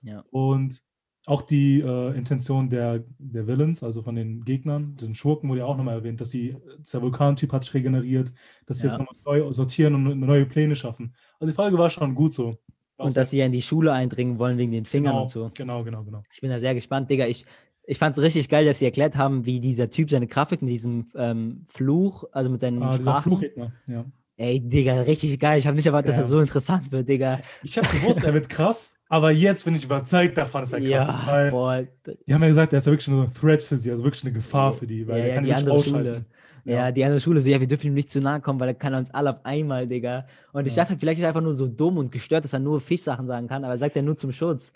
Ja. 0.01 0.24
Und 0.32 0.82
auch 1.25 1.41
die 1.41 1.79
äh, 1.79 2.17
Intention 2.17 2.70
der, 2.70 3.05
der 3.17 3.48
Villains, 3.48 3.82
also 3.82 4.03
von 4.03 4.15
den 4.15 4.43
Gegnern, 4.43 4.98
den 4.98 5.15
Schurken 5.15 5.50
wurde 5.50 5.60
ja 5.60 5.65
auch 5.65 5.77
nochmal 5.77 5.96
erwähnt, 5.96 6.20
dass 6.20 6.32
sie, 6.32 6.58
dass 6.79 6.91
der 6.91 7.01
Vulkantyp 7.01 7.53
hat 7.53 7.63
sich 7.63 7.74
regeneriert, 7.74 8.34
dass 8.65 8.79
sie 8.79 8.88
Ja. 8.88 8.93
jetzt 8.93 9.00
nochmal 9.00 9.15
neu 9.24 9.53
sortieren 9.53 9.96
und 9.96 10.20
neue 10.20 10.46
Pläne 10.46 10.75
schaffen. 10.75 11.15
Also 11.39 11.51
die 11.51 11.55
Folge 11.55 11.77
war 11.77 11.89
schon 11.89 12.13
gut 12.13 12.34
so. 12.34 12.58
War 12.98 13.05
Und 13.05 13.15
dass 13.15 13.29
sie 13.29 13.38
ja 13.38 13.46
in 13.46 13.53
die 13.53 13.62
Schule 13.62 13.93
eindringen 13.93 14.38
wollen 14.38 14.58
wegen 14.58 14.72
den 14.74 14.86
Fingern 14.86 15.13
genau, 15.13 15.22
und 15.24 15.29
so. 15.29 15.51
Genau, 15.53 15.84
genau, 15.84 16.03
genau. 16.03 16.24
Ich 16.34 16.41
bin 16.41 16.50
da 16.50 16.60
sehr 16.60 16.75
gespannt, 16.75 17.10
Digga. 17.10 17.25
Ich, 17.27 17.46
ich 17.85 17.97
fand 17.97 18.17
es 18.17 18.23
richtig 18.23 18.49
geil, 18.49 18.65
dass 18.65 18.79
sie 18.79 18.85
erklärt 18.85 19.15
haben, 19.17 19.45
wie 19.45 19.59
dieser 19.59 19.89
Typ 19.89 20.09
seine 20.09 20.27
Grafik 20.27 20.61
mit 20.61 20.71
diesem 20.71 21.07
ähm, 21.15 21.65
Fluch, 21.67 22.25
also 22.31 22.49
mit 22.49 22.61
seinen 22.61 22.81
Ah, 22.81 22.97
Sprachen. 22.97 23.31
Fluchredner, 23.33 23.71
ja. 23.87 24.05
Ey, 24.35 24.59
Digga, 24.59 25.01
richtig 25.01 25.39
geil. 25.39 25.59
Ich 25.59 25.67
habe 25.67 25.75
nicht 25.75 25.85
erwartet, 25.85 26.09
dass 26.09 26.17
er 26.17 26.23
Ja. 26.23 26.29
so 26.29 26.39
interessant 26.39 26.91
wird, 26.91 27.07
Digga. 27.07 27.39
Ich 27.61 27.77
habe 27.77 27.87
gewusst, 27.87 28.23
er 28.23 28.33
wird 28.33 28.49
krass, 28.49 28.95
aber 29.07 29.31
jetzt 29.31 29.63
bin 29.63 29.75
ich 29.75 29.85
überzeugt 29.85 30.37
davon, 30.37 30.61
dass 30.61 30.73
er 30.73 30.81
krass 30.81 31.07
ist, 31.07 31.27
weil 31.27 31.51
boah. 31.51 31.83
die 32.27 32.33
haben 32.33 32.41
ja 32.41 32.47
gesagt, 32.47 32.73
er 32.73 32.79
ist 32.79 32.85
ja 32.85 32.91
wirklich 32.91 33.07
nur 33.09 33.25
ein 33.25 33.33
Threat 33.33 33.61
für 33.61 33.77
sie, 33.77 33.91
also 33.91 34.03
wirklich 34.03 34.23
eine 34.23 34.33
Gefahr 34.33 34.73
für 34.73 34.87
die, 34.87 35.07
weil 35.07 35.19
Ja, 35.19 35.23
er 35.25 35.27
ja, 35.29 35.35
kann 35.35 35.43
die 35.45 35.53
andere 35.53 35.75
ausschalten. 35.75 36.25
Ja. 36.65 36.91
die 36.91 37.03
andere 37.03 37.19
Schule 37.21 37.41
so, 37.41 37.49
ja, 37.49 37.59
wir 37.59 37.67
dürfen 37.67 37.87
ihm 37.87 37.93
nicht 37.93 38.09
zu 38.09 38.21
nahe 38.21 38.41
kommen, 38.41 38.59
weil 38.59 38.69
er 38.69 38.73
kann 38.73 38.95
uns 38.95 39.11
alle 39.11 39.31
auf 39.31 39.45
einmal, 39.45 39.87
Digga. 39.87 40.25
Und 40.51 40.65
ich 40.65 40.73
Ja. 40.75 40.83
dachte, 40.83 40.97
vielleicht 40.97 41.19
ist 41.19 41.23
er 41.23 41.29
einfach 41.29 41.41
nur 41.41 41.55
so 41.55 41.67
dumm 41.67 41.97
und 41.97 42.11
gestört, 42.11 42.43
dass 42.45 42.53
er 42.53 42.59
nur 42.59 42.81
Fischsachen 42.81 43.27
sagen 43.27 43.47
kann, 43.47 43.63
aber 43.63 43.73
er 43.73 43.77
sagt 43.77 43.95
ja 43.95 44.01
nur 44.01 44.17
zum 44.17 44.31
Schutz. 44.31 44.71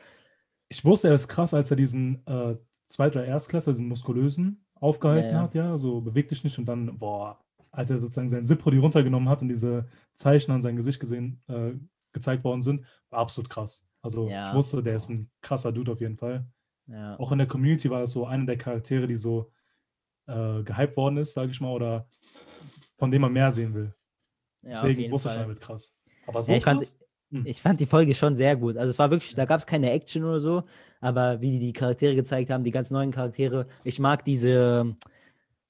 Ich 0.70 0.84
wusste, 0.86 1.08
er 1.08 1.16
ist 1.16 1.28
krass, 1.30 1.54
als 1.54 1.72
er 1.72 1.78
diesen 1.78 2.22
äh, 2.28 2.56
Zweit- 2.88 3.16
oder 3.16 3.26
Erstklässler, 3.26 3.74
diesen 3.74 3.88
muskulösen, 3.88 4.66
aufgehalten 4.76 5.30
Ja, 5.30 5.36
ja. 5.38 5.42
hat, 5.44 5.54
ja, 5.56 5.78
so 5.78 6.02
beweg 6.02 6.28
dich 6.30 6.44
nicht 6.44 6.58
und 6.58 6.68
dann, 6.68 6.98
boah, 6.98 7.40
als 7.72 7.90
er 7.90 8.00
sozusagen 8.00 8.30
sein 8.30 8.46
Zipro 8.46 8.72
die 8.72 8.78
runtergenommen 8.78 9.30
hat 9.30 9.42
und 9.42 9.50
diese 9.50 9.88
Zeichen 10.14 10.52
an 10.52 10.62
sein 10.62 10.76
Gesicht 10.76 11.00
gesehen, 11.00 11.44
äh, 11.48 11.74
gezeigt 12.14 12.44
worden 12.44 12.62
sind, 12.62 12.86
war 13.10 13.20
absolut 13.20 13.50
krass. 13.50 13.86
Also 14.02 14.30
Ja. 14.30 14.50
ich 14.50 14.56
wusste, 14.56 14.82
der 14.82 14.96
ist 14.96 15.10
ein 15.10 15.30
krasser 15.42 15.72
Dude 15.72 15.92
auf 15.92 16.00
jeden 16.02 16.18
Fall. 16.18 16.48
Auch 17.20 17.32
in 17.34 17.38
der 17.38 17.48
Community 17.48 17.90
war 17.90 18.00
das 18.00 18.12
so 18.14 18.26
einer 18.26 18.46
der 18.46 18.58
Charaktere, 18.58 19.08
die 19.08 19.18
so 19.18 19.52
äh, 20.28 20.64
gehypt 20.64 20.96
worden 20.98 21.18
ist, 21.18 21.34
sage 21.34 21.52
ich 21.52 21.60
mal, 21.62 21.72
oder 21.74 22.10
von 22.98 23.12
dem 23.12 23.22
man 23.22 23.34
mehr 23.34 23.52
sehen 23.52 23.74
will. 23.74 23.94
Deswegen 24.62 25.12
wusste 25.12 25.30
ich, 25.30 25.36
er 25.36 25.48
wird 25.48 25.62
krass. 25.62 25.94
Aber 26.26 26.42
so 26.42 26.58
krass? 26.60 27.00
Hm. 27.32 27.46
Ich 27.46 27.62
fand 27.62 27.80
die 27.80 27.86
Folge 27.86 28.16
schon 28.16 28.36
sehr 28.36 28.56
gut. 28.56 28.78
Also 28.78 28.92
es 28.92 29.00
war 29.00 29.12
wirklich, 29.12 29.36
da 29.36 29.46
gab 29.46 29.60
es 29.60 29.66
keine 29.66 29.92
Action 29.92 30.24
oder 30.24 30.40
so, 30.40 30.64
aber 31.02 31.42
wie 31.42 31.52
die 31.52 31.60
die 31.60 31.74
Charaktere 31.74 32.16
gezeigt 32.16 32.50
haben, 32.50 32.64
die 32.64 32.72
ganz 32.72 32.92
neuen 32.92 33.12
Charaktere. 33.12 33.68
Ich 33.84 34.00
mag 34.00 34.24
diese, 34.26 34.96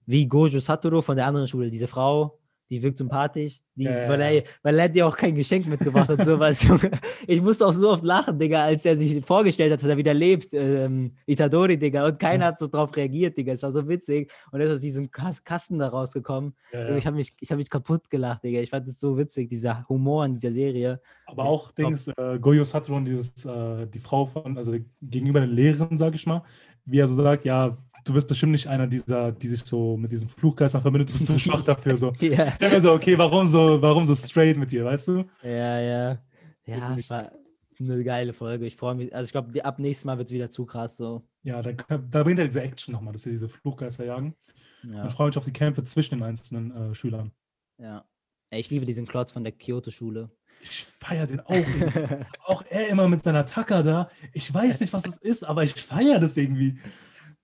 wie 0.06 0.28
Gojo 0.28 0.60
Satoru 0.60 1.02
von 1.02 1.18
der 1.18 1.28
anderen 1.28 1.48
Schule, 1.48 1.72
diese 1.72 1.88
Frau, 1.88 2.37
die 2.70 2.82
wirkt 2.82 2.98
sympathisch, 2.98 3.60
die, 3.76 3.84
ja, 3.84 4.10
weil, 4.10 4.22
er, 4.22 4.44
weil 4.64 4.78
er 4.78 4.86
hat 4.86 4.96
dir 4.96 5.08
auch 5.08 5.16
kein 5.16 5.36
Geschenk 5.36 5.68
mitgebracht 5.68 6.10
und 6.10 6.26
sowas. 6.26 6.62
Junge. 6.68 6.92
Ich 7.26 7.42
musste 7.42 7.66
auch 7.66 7.74
so 7.74 7.90
oft 7.92 8.04
lachen, 8.04 8.38
Digga, 8.38 8.64
als 8.64 8.86
er 8.86 8.98
sich 8.98 9.26
vorgestellt 9.26 9.72
hat, 9.72 9.82
dass 9.82 9.88
er 9.90 9.98
wieder 9.98 10.14
lebt, 10.14 10.50
ähm, 10.54 11.14
Itadori, 11.26 11.78
Digga, 11.78 12.06
und 12.06 12.20
keiner 12.20 12.46
Ja. 12.46 12.52
hat 12.52 12.60
so 12.60 12.68
drauf 12.68 12.96
reagiert, 12.96 13.38
Digga. 13.38 13.54
Es 13.54 13.64
war 13.64 13.72
so 13.72 13.88
witzig. 13.88 14.32
Und 14.52 14.60
er 14.60 14.68
ist 14.68 14.74
aus 14.74 14.82
diesem 14.82 15.10
Kas 15.12 15.44
Kasten 15.44 15.80
da 15.80 15.88
rausgekommen. 15.88 16.54
Ja, 16.74 16.90
ja. 16.90 16.98
Ich 16.98 17.06
habe 17.06 17.16
mich, 17.16 17.34
ich 17.40 17.52
hab 17.52 17.58
mich 17.58 17.70
kaputt 17.70 18.10
gelacht, 18.10 18.44
Digga. 18.44 18.60
Ich 18.60 18.70
fand 18.70 18.88
es 18.88 19.00
so 19.00 19.18
witzig, 19.18 19.50
dieser 19.50 19.88
Humor 19.88 20.26
in 20.26 20.36
dieser 20.36 20.52
Serie. 20.52 21.02
Aber 21.26 21.46
auch 21.46 21.72
Dings, 21.72 22.08
äh, 22.08 22.40
Goyo 22.40 22.66
Satoru, 22.66 23.00
dieses, 23.02 23.46
äh, 23.46 23.88
die 23.88 24.00
Frau 24.00 24.26
von, 24.26 24.58
also 24.58 24.74
gegenüber 25.02 25.40
den 25.40 25.52
Lehrern, 25.52 25.98
sag 25.98 26.16
ich 26.16 26.26
mal, 26.26 26.44
wie 26.86 27.00
er 27.00 27.08
so 27.08 27.16
sagt, 27.16 27.46
ja, 27.46 27.76
du 28.08 28.14
wirst 28.14 28.28
bestimmt 28.28 28.52
nicht 28.54 28.68
einer 28.68 28.88
dieser, 28.88 29.32
die 29.32 29.48
sich 29.48 29.62
so 29.64 29.98
mit 29.98 30.12
diesen 30.12 30.28
Fluchgeistern 30.28 30.82
verbindet, 30.82 31.10
du 31.10 31.14
bist 31.14 31.26
zu 31.28 31.38
schwach 31.40 31.62
dafür. 31.62 31.98
So. 31.98 32.14
Ja. 32.20 32.54
Ich 32.60 32.72
mir 32.72 32.82
so, 32.82 32.92
okay, 32.92 33.18
warum 33.18 33.46
so, 33.46 33.82
warum 33.82 34.06
so 34.06 34.16
straight 34.16 34.58
mit 34.58 34.72
dir, 34.72 34.86
weißt 34.86 35.08
du? 35.10 35.26
Ja, 35.44 35.80
ja. 35.80 36.22
Ja, 36.66 36.98
war 37.10 37.32
eine 37.80 38.04
geile 38.04 38.34
Folge. 38.34 38.66
Ich 38.66 38.76
freue 38.76 38.96
mich. 38.96 39.16
Also 39.16 39.28
ich 39.28 39.32
glaube, 39.32 39.64
ab 39.64 39.80
nächstes 39.80 40.06
Mal 40.06 40.18
wird 40.18 40.28
es 40.28 40.34
wieder 40.34 40.50
zu 40.50 40.66
krass 40.66 40.98
so. 40.98 41.24
Ja, 41.44 41.62
da, 41.62 41.72
da 41.72 42.24
bringt 42.24 42.40
er 42.40 42.46
diese 42.46 42.62
Action 42.62 42.94
nochmal, 42.94 43.14
dass 43.14 43.24
sie 43.24 43.30
diese 43.30 43.48
Fluchgeister 43.48 44.04
jagen. 44.04 44.36
Ja, 44.84 45.04
Und 45.04 45.08
ich 45.08 45.14
freue 45.14 45.28
mich 45.28 45.38
auf 45.38 45.46
die 45.46 45.54
Kämpfe 45.54 45.84
zwischen 45.84 46.16
den 46.16 46.24
einzelnen 46.24 46.72
äh, 46.72 46.94
Schülern. 46.96 47.32
ja. 47.78 48.06
Ey, 48.50 48.62
Ich 48.62 48.70
liebe 48.70 48.86
diesen 48.86 49.06
Klotz 49.06 49.32
von 49.34 49.44
der 49.44 49.52
Kyoto-Schule. 49.52 50.30
Ich 50.62 50.86
feiere 50.86 51.28
den 51.28 51.42
auch. 51.42 51.54
auch 52.46 52.64
er 52.70 52.88
immer 52.88 53.10
mit 53.10 53.22
seiner 53.22 53.46
Tacker 53.46 53.84
da. 53.84 54.10
Ich 54.34 54.54
weiß 54.54 54.80
nicht, 54.82 54.94
was 54.94 55.06
es 55.06 55.18
ist, 55.18 55.44
aber 55.44 55.64
ich 55.64 55.74
feiere 55.74 56.20
das 56.20 56.38
irgendwie. 56.38 56.80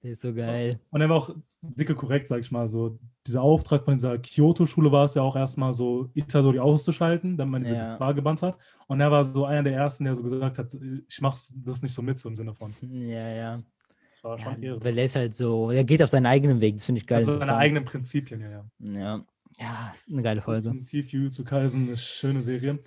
Der 0.04 0.12
ist 0.12 0.22
so 0.22 0.34
geil. 0.34 0.80
Und 0.90 1.02
er 1.02 1.10
war 1.10 1.16
auch 1.18 1.34
dicke 1.62 1.96
korrekt, 1.96 2.28
sag 2.28 2.42
ich 2.42 2.52
mal. 2.52 2.68
So, 2.68 3.00
dieser 3.26 3.42
Auftrag 3.42 3.86
von 3.86 3.96
dieser 3.96 4.18
Kyoto-Schule 4.20 4.92
war 4.92 5.06
es 5.06 5.14
ja 5.16 5.22
auch 5.22 5.36
erstmal 5.36 5.74
so, 5.74 6.10
Itadori 6.14 6.60
auszuschalten, 6.60 7.38
damit 7.38 7.52
man 7.52 7.62
diese 7.62 7.76
Ja. 7.76 7.94
Gefahr 7.94 8.14
gebannt 8.14 8.42
hat. 8.42 8.58
Und 8.88 9.00
er 9.00 9.10
war 9.10 9.24
so 9.24 9.46
einer 9.46 9.64
der 9.64 9.74
ersten, 9.74 10.04
der 10.04 10.16
so 10.16 10.24
gesagt 10.24 10.58
hat, 10.58 10.78
ich 11.08 11.22
mach 11.22 11.38
das 11.66 11.82
nicht 11.82 11.94
so 11.94 12.02
mit, 12.02 12.18
so 12.18 12.28
im 12.28 12.36
Sinne 12.36 12.54
von. 12.54 12.74
Ja, 12.82 13.30
ja. 13.30 13.64
Das 14.10 14.24
war 14.26 14.38
ja 14.38 14.44
schon 14.44 14.62
irre. 14.62 14.84
weil 14.84 14.98
er 14.98 15.06
ist 15.06 15.16
halt 15.16 15.36
so, 15.36 15.72
er 15.72 15.84
geht 15.86 16.04
auf 16.04 16.10
seinen 16.10 16.26
eigenen 16.26 16.60
Weg. 16.60 16.76
Das 16.76 16.86
finde 16.86 17.00
ich 17.00 17.08
geil. 17.08 17.18
Also 17.20 17.40
seine 17.40 17.56
eigenen 17.56 17.86
Prinzipien, 17.86 18.42
ja, 18.42 18.50
ja. 18.50 18.66
Ja. 18.80 19.26
ja, 19.58 19.94
eine 20.12 20.22
geile 20.22 20.42
Folge. 20.42 20.64
Definitiv 20.64 21.12
Jujutsu 21.14 21.46
Kaisen, 21.46 21.88
eine 21.88 21.98
schöne 21.98 22.42
Serie. 22.44 22.80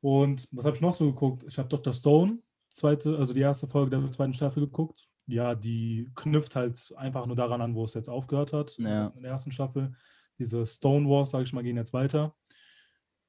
Und 0.00 0.48
was 0.50 0.64
habe 0.64 0.74
ich 0.76 0.82
noch 0.82 0.94
so 0.94 1.06
geguckt? 1.06 1.44
Ich 1.48 1.56
habe 1.56 1.68
Dr. 1.68 1.92
Stone, 1.92 2.38
zweite, 2.74 3.16
also 3.16 3.32
die 3.32 3.40
erste 3.40 3.66
Folge 3.66 3.90
der 3.98 4.10
zweiten 4.10 4.34
Staffel 4.34 4.64
geguckt. 4.64 5.00
Ja, 5.26 5.54
die 5.54 6.10
knüpft 6.14 6.56
halt 6.56 6.92
einfach 6.96 7.26
nur 7.26 7.36
daran 7.36 7.60
an, 7.60 7.74
wo 7.74 7.84
es 7.84 7.94
jetzt 7.94 8.08
aufgehört 8.08 8.52
hat 8.52 8.76
Ja. 8.78 9.08
in 9.16 9.22
der 9.22 9.30
ersten 9.32 9.52
Staffel. 9.52 9.94
Diese 10.38 10.66
Stone 10.66 11.08
Wars, 11.08 11.30
sage 11.30 11.44
ich 11.44 11.52
mal, 11.52 11.62
gehen 11.62 11.76
jetzt 11.76 11.92
weiter. 11.92 12.34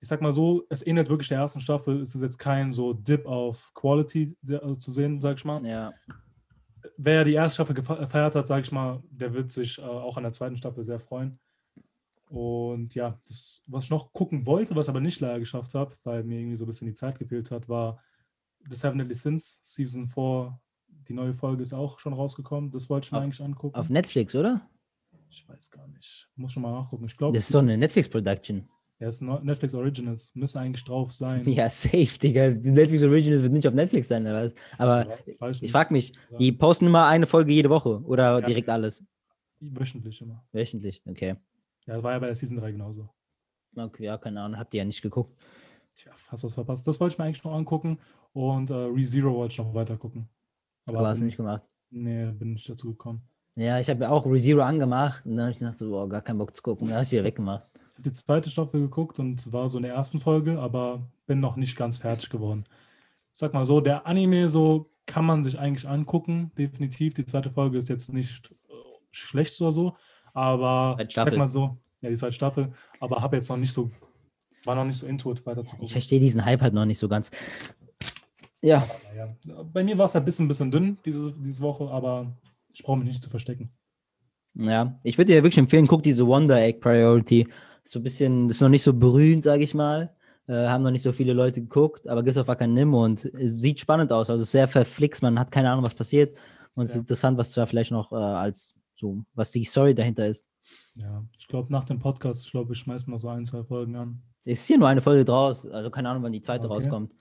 Ich 0.02 0.08
sag 0.10 0.22
mal 0.22 0.34
so, 0.34 0.66
es 0.70 0.86
ähnelt 0.86 1.10
wirklich 1.10 1.30
der 1.30 1.40
ersten 1.40 1.62
Staffel. 1.62 2.02
Es 2.02 2.14
ist 2.16 2.22
jetzt 2.22 2.38
kein 2.38 2.74
so 2.74 2.94
Dip 2.94 3.26
auf 3.26 3.72
Quality 3.74 4.36
also 4.50 4.76
zu 4.76 4.92
sehen, 4.92 5.22
sag 5.22 5.38
ich 5.38 5.46
mal. 5.46 5.66
Ja, 5.66 5.94
Wer 6.98 7.24
die 7.24 7.34
erste 7.34 7.56
Staffel 7.56 7.76
gefe- 7.76 8.00
gefeiert 8.00 8.36
hat, 8.36 8.48
sage 8.48 8.62
ich 8.62 8.72
mal, 8.72 9.02
der 9.10 9.34
wird 9.34 9.52
sich 9.52 9.80
äh, 9.80 9.82
auch 9.82 10.18
an 10.18 10.24
der 10.24 10.32
zweiten 10.32 10.56
Staffel 10.58 10.84
sehr 10.84 11.00
freuen. 11.00 11.40
Und 12.30 12.94
ja, 12.96 13.20
das, 13.28 13.62
was 13.68 13.86
ich 13.86 13.90
noch 13.90 14.12
gucken 14.14 14.46
wollte, 14.46 14.76
was 14.76 14.90
aber 14.90 15.00
nicht 15.00 15.20
leider 15.20 15.40
geschafft 15.40 15.74
habe, 15.76 15.96
weil 16.04 16.24
mir 16.24 16.40
irgendwie 16.40 16.56
so 16.58 16.64
ein 16.66 16.68
bisschen 16.68 16.88
die 16.88 16.94
Zeit 16.94 17.18
gefehlt 17.20 17.52
hat, 17.52 17.68
war 17.70 18.00
The 18.70 18.76
Seven 18.76 18.98
Deadly 18.98 19.16
Sins 19.16 19.60
Season 19.62 20.08
4. 20.08 20.60
Die 21.08 21.14
neue 21.14 21.34
Folge 21.34 21.62
ist 21.62 21.74
auch 21.74 22.00
schon 22.00 22.14
rausgekommen. 22.14 22.72
Das 22.72 22.90
wollte 22.90 23.06
ich 23.08 23.12
mir 23.12 23.20
Auf- 23.20 23.24
eigentlich 23.24 23.42
angucken. 23.42 23.76
auf 23.76 23.90
Netflix, 23.90 24.36
oder? 24.36 24.68
ich 25.30 25.48
weiß 25.50 25.70
gar 25.70 25.88
nicht. 25.90 26.30
Muss 26.36 26.54
schon 26.54 26.64
mal 26.64 26.72
nachgucken. 26.72 27.06
Ich 27.06 27.18
glaube, 27.18 27.36
Das 27.38 27.46
ist 27.46 27.52
so 27.52 27.60
eine 27.60 27.78
Netflix-Production. 27.78 28.70
ja, 29.00 29.08
es 29.08 29.16
ist 29.16 29.22
Netflix 29.22 29.74
Originals. 29.74 30.34
Müssen 30.34 30.58
eigentlich 30.60 30.84
drauf 30.86 31.12
sein. 31.12 31.44
Ja, 31.48 31.68
safe, 31.70 32.18
Digga. 32.20 32.52
Die 32.52 32.72
Netflix 32.72 33.04
Originals 33.04 33.42
wird 33.42 33.52
nicht 33.54 33.68
auf 33.68 33.74
Netflix 33.74 34.08
sein, 34.08 34.24
was? 34.26 34.54
Aber 34.78 35.08
Ja, 35.10 35.18
ich 35.26 35.40
weiß 35.42 35.62
ich 35.62 35.72
frage 35.72 35.92
mich, 35.94 36.14
die 36.40 36.52
posten 36.54 36.86
immer 36.88 37.06
eine 37.08 37.26
Folge 37.28 37.52
jede 37.52 37.70
Woche 37.70 38.02
oder 38.04 38.40
Ja. 38.40 38.46
direkt 38.46 38.70
alles? 38.70 39.04
Wöchentlich 39.60 40.22
immer. 40.22 40.44
Wöchentlich, 40.54 41.02
okay. 41.06 41.36
Ja, 41.86 41.96
das 41.96 42.04
war 42.04 42.14
ja 42.14 42.20
bei 42.20 42.28
der 42.28 42.36
Season 42.36 42.58
3 42.58 42.72
genauso. 42.72 43.10
Okay, 43.76 44.06
ja, 44.06 44.18
keine 44.18 44.42
Ahnung, 44.42 44.58
habt 44.58 44.74
ihr 44.74 44.78
ja 44.80 44.86
nicht 44.86 45.02
geguckt. 45.02 45.38
Tja, 45.96 46.12
hast 46.28 46.44
du 46.44 46.48
was 46.48 46.54
verpasst. 46.54 46.88
Das 46.88 47.00
wollte 47.00 47.14
ich 47.14 47.20
mir 47.20 47.26
eigentlich 47.26 47.44
noch 47.44 47.54
angucken. 47.54 48.00
Und 48.34 48.70
äh, 48.70 48.74
ReZero 48.74 49.34
wollte 49.34 49.54
ich 49.54 49.58
noch 49.60 49.74
weiter 49.74 49.98
gucken. 49.98 50.28
Aber 50.86 51.08
hast 51.08 51.20
du 51.20 51.26
nicht 51.26 51.38
gemacht. 51.38 51.64
Nee, 51.90 52.32
bin 52.32 52.54
nicht 52.54 52.70
dazu 52.70 52.92
gekommen. 52.92 53.22
Ja, 53.56 53.80
ich 53.80 53.90
habe 53.90 54.04
ja 54.04 54.10
auch 54.10 54.26
ReZero 54.26 54.62
angemacht 54.62 55.26
und 55.26 55.38
dann 55.38 55.46
habe 55.46 55.52
ich 55.52 55.60
gedacht, 55.60 55.78
so, 55.78 55.90
boah, 55.90 56.10
gar 56.10 56.22
keinen 56.22 56.38
Bock 56.38 56.56
zu 56.56 56.62
gucken. 56.62 56.88
Dann 56.88 56.98
habe 56.98 57.06
ich 57.06 57.12
wieder 57.12 57.24
weggemacht. 57.24 57.70
Ich 57.74 58.00
habe 58.00 58.10
die 58.10 58.12
zweite 58.12 58.50
Staffel 58.50 58.82
geguckt 58.82 59.20
und 59.20 59.52
war 59.54 59.70
so 59.70 59.78
in 59.78 59.84
der 59.84 59.94
ersten 59.94 60.20
Folge, 60.20 60.60
aber 60.60 61.08
bin 61.26 61.40
noch 61.40 61.56
nicht 61.56 61.78
ganz 61.78 61.98
fertig 61.98 62.30
geworden. 62.30 62.66
Ich 63.32 63.40
sag 63.40 63.54
mal 63.54 63.66
so, 63.66 63.80
der 63.80 64.06
Anime 64.06 64.50
so 64.50 64.92
kann 65.06 65.26
man 65.26 65.44
sich 65.44 65.58
eigentlich 65.58 65.88
angucken, 65.88 66.52
definitiv. 66.58 67.14
Die 67.14 67.26
zweite 67.26 67.50
Folge 67.50 67.78
ist 67.78 67.88
jetzt 67.88 68.12
nicht 68.12 68.52
äh, 68.52 68.74
schlecht 69.12 69.60
oder 69.62 69.72
so, 69.72 69.96
aber 70.34 70.98
ich 71.00 71.14
sag 71.14 71.36
mal 71.38 71.48
so, 71.48 71.78
ja, 72.02 72.10
die 72.10 72.18
zweite 72.18 72.34
Staffel, 72.34 72.74
aber 73.00 73.22
habe 73.22 73.38
jetzt 73.38 73.50
noch 73.50 73.58
nicht 73.58 73.72
so, 73.72 73.92
war 74.66 74.76
noch 74.76 74.86
nicht 74.86 75.00
so 75.00 75.08
into 75.08 75.32
it 75.32 75.46
weiter 75.46 75.66
zu 75.66 75.76
Ich 75.82 75.92
verstehe 75.92 76.20
diesen 76.20 76.44
Hype 76.46 76.62
halt 76.62 76.74
noch 76.74 76.86
nicht 76.86 77.00
so 77.00 77.08
ganz. 77.08 77.32
Ja, 78.62 78.88
bei 79.72 79.84
mir 79.84 79.98
war 79.98 80.06
es 80.06 80.16
ein 80.16 80.26
bisschen, 80.26 80.48
bisschen 80.48 80.72
dünn 80.72 80.98
diese, 81.06 81.34
diese 81.40 81.62
Woche, 81.62 81.90
aber 81.90 82.36
ich 82.74 82.84
brauche 82.84 82.98
mich 82.98 83.08
nicht 83.08 83.22
zu 83.24 83.30
verstecken. 83.30 83.70
ja. 84.56 85.00
Ich 85.04 85.18
würde 85.18 85.32
dir 85.34 85.44
wirklich 85.44 85.58
empfehlen, 85.58 85.88
guck 85.88 86.02
diese 86.04 86.26
Wonder 86.26 86.60
Egg 86.62 86.80
Priority. 86.80 87.48
So 87.84 88.00
ein 88.00 88.04
bisschen, 88.04 88.48
das 88.48 88.58
ist 88.58 88.62
noch 88.62 88.70
nicht 88.70 88.82
so 88.84 88.94
berühmt, 88.94 89.44
sage 89.44 89.64
ich 89.64 89.74
mal. 89.76 90.16
Äh, 90.48 90.54
haben 90.68 90.84
noch 90.84 90.92
nicht 90.92 91.04
so 91.04 91.12
viele 91.12 91.34
Leute 91.34 91.62
geguckt, 91.62 92.08
aber 92.08 92.24
gibt 92.24 92.38
auf 92.38 92.48
Wakanim 92.48 92.94
und 92.94 93.26
es 93.26 93.54
sieht 93.54 93.80
spannend 93.80 94.12
aus. 94.12 94.30
Also 94.30 94.44
sehr 94.44 94.68
verflixt, 94.68 95.22
man 95.22 95.38
hat 95.40 95.52
keine 95.52 95.70
Ahnung, 95.72 95.86
was 95.86 95.94
passiert. 95.96 96.36
Und 96.74 96.86
es 96.86 96.92
Ja. 96.92 96.96
ist 96.96 97.02
interessant, 97.02 97.38
was 97.38 97.52
da 97.54 97.66
vielleicht 97.66 97.92
noch 97.92 98.12
äh, 98.12 98.16
als 98.16 98.76
so, 98.96 99.24
was 99.34 99.52
die 99.52 99.64
Story 99.66 99.94
dahinter 99.94 100.28
ist. 100.28 100.46
Ja, 100.96 101.24
ich 101.38 101.48
glaube, 101.48 101.72
nach 101.72 101.84
dem 101.84 102.00
Podcast, 102.00 102.46
ich 102.46 102.52
glaube, 102.52 102.74
ich 102.74 102.80
schmeiß 102.80 103.06
mal 103.08 103.18
so 103.20 103.30
ein, 103.30 103.46
zwei 103.46 103.64
Folgen 103.64 103.96
an. 103.96 104.22
Es 104.46 104.60
ist 104.62 104.68
hier 104.68 104.78
nur 104.78 104.88
eine 104.88 105.02
Folge 105.02 105.26
draus, 105.26 105.66
also 105.66 105.90
keine 105.90 106.10
Ahnung, 106.10 106.24
wann 106.24 106.32
die 106.32 106.42
zweite 106.42 106.66
Okay. 106.66 106.74
rauskommt. 106.74 107.14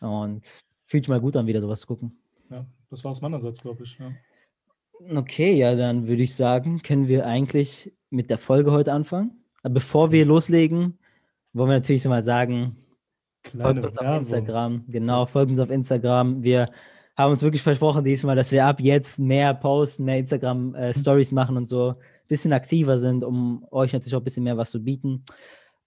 Und 0.00 0.44
fühlt 0.86 1.04
sich 1.04 1.08
mal 1.08 1.20
gut 1.20 1.36
an, 1.36 1.46
wieder 1.46 1.60
sowas 1.60 1.80
zu 1.80 1.86
gucken. 1.86 2.16
Ja, 2.50 2.66
das 2.90 3.04
war 3.04 3.10
aus 3.10 3.20
meinerseits, 3.20 3.60
glaube 3.62 3.84
ich. 3.84 3.98
Ja. 3.98 4.12
Okay, 5.14 5.52
ja, 5.52 5.74
dann 5.74 6.06
würde 6.06 6.22
ich 6.22 6.34
sagen, 6.34 6.80
können 6.82 7.08
wir 7.08 7.26
eigentlich 7.26 7.92
mit 8.10 8.30
der 8.30 8.38
Folge 8.38 8.72
heute 8.72 8.92
anfangen. 8.92 9.44
Aber 9.62 9.74
bevor 9.74 10.12
wir 10.12 10.24
loslegen, 10.24 10.98
wollen 11.52 11.68
wir 11.68 11.76
natürlich 11.76 12.04
mal 12.06 12.22
sagen, 12.22 12.76
Kleine 13.42 13.82
folgt 13.82 13.86
uns 13.86 13.98
auf 13.98 14.04
Werbung. 14.04 14.18
Instagram. 14.20 14.84
Genau, 14.88 15.26
folgt 15.26 15.50
uns 15.50 15.60
auf 15.60 15.70
Instagram. 15.70 16.42
Wir 16.42 16.70
haben 17.16 17.32
uns 17.32 17.42
wirklich 17.42 17.62
versprochen 17.62 18.04
diesmal, 18.04 18.36
dass 18.36 18.50
wir 18.50 18.64
ab 18.64 18.80
jetzt 18.80 19.18
mehr 19.18 19.52
posten, 19.54 20.04
mehr 20.04 20.18
Instagram-Stories 20.18 21.32
machen 21.32 21.56
und 21.56 21.66
so 21.66 21.90
ein 21.90 21.96
bisschen 22.26 22.52
aktiver 22.52 22.98
sind, 22.98 23.22
um 23.22 23.66
euch 23.70 23.92
natürlich 23.92 24.14
auch 24.14 24.20
ein 24.20 24.24
bisschen 24.24 24.44
mehr 24.44 24.56
was 24.56 24.70
zu 24.70 24.82
bieten, 24.82 25.24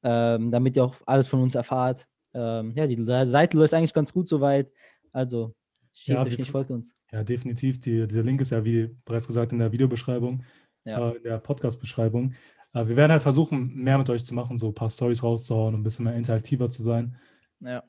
ähm, 0.03 0.51
damit 0.51 0.75
ihr 0.75 0.83
auch 0.85 0.95
alles 1.05 1.27
von 1.27 1.41
uns 1.41 1.55
erfahrt. 1.55 2.07
Ähm, 2.33 2.71
ja, 2.75 2.87
die 2.87 3.03
Seite 3.03 3.57
läuft 3.57 3.73
eigentlich 3.73 3.93
ganz 3.93 4.13
gut 4.13 4.27
soweit. 4.27 4.71
Also, 5.11 5.55
schämt 5.93 6.19
Ja, 6.19 6.25
euch 6.25 6.37
nicht, 6.37 6.51
folgt 6.51 6.71
uns. 6.71 6.93
Ja, 7.11 7.23
definitiv. 7.23 7.79
Die, 7.79 8.07
der 8.07 8.23
Link 8.23 8.41
ist 8.41 8.51
ja, 8.51 8.63
wie 8.63 8.89
bereits 9.05 9.27
gesagt, 9.27 9.51
in 9.53 9.59
der 9.59 9.71
Videobeschreibung, 9.71 10.43
Ja. 10.85 11.09
äh, 11.11 11.15
in 11.17 11.23
der 11.23 11.39
Podcast-Beschreibung. 11.39 12.33
Äh, 12.73 12.87
wir 12.87 12.95
werden 12.95 13.11
halt 13.11 13.21
versuchen, 13.23 13.73
mehr 13.75 13.97
mit 13.97 14.09
euch 14.09 14.25
zu 14.25 14.35
machen, 14.35 14.57
so 14.59 14.67
ein 14.67 14.73
paar 14.75 14.89
Stories 14.89 15.23
rauszuhauen, 15.23 15.73
um 15.73 15.81
ein 15.81 15.83
bisschen 15.83 16.05
mehr 16.05 16.15
interaktiver 16.15 16.69
zu 16.69 16.83
sein. 16.83 17.15
Ja. 17.61 17.83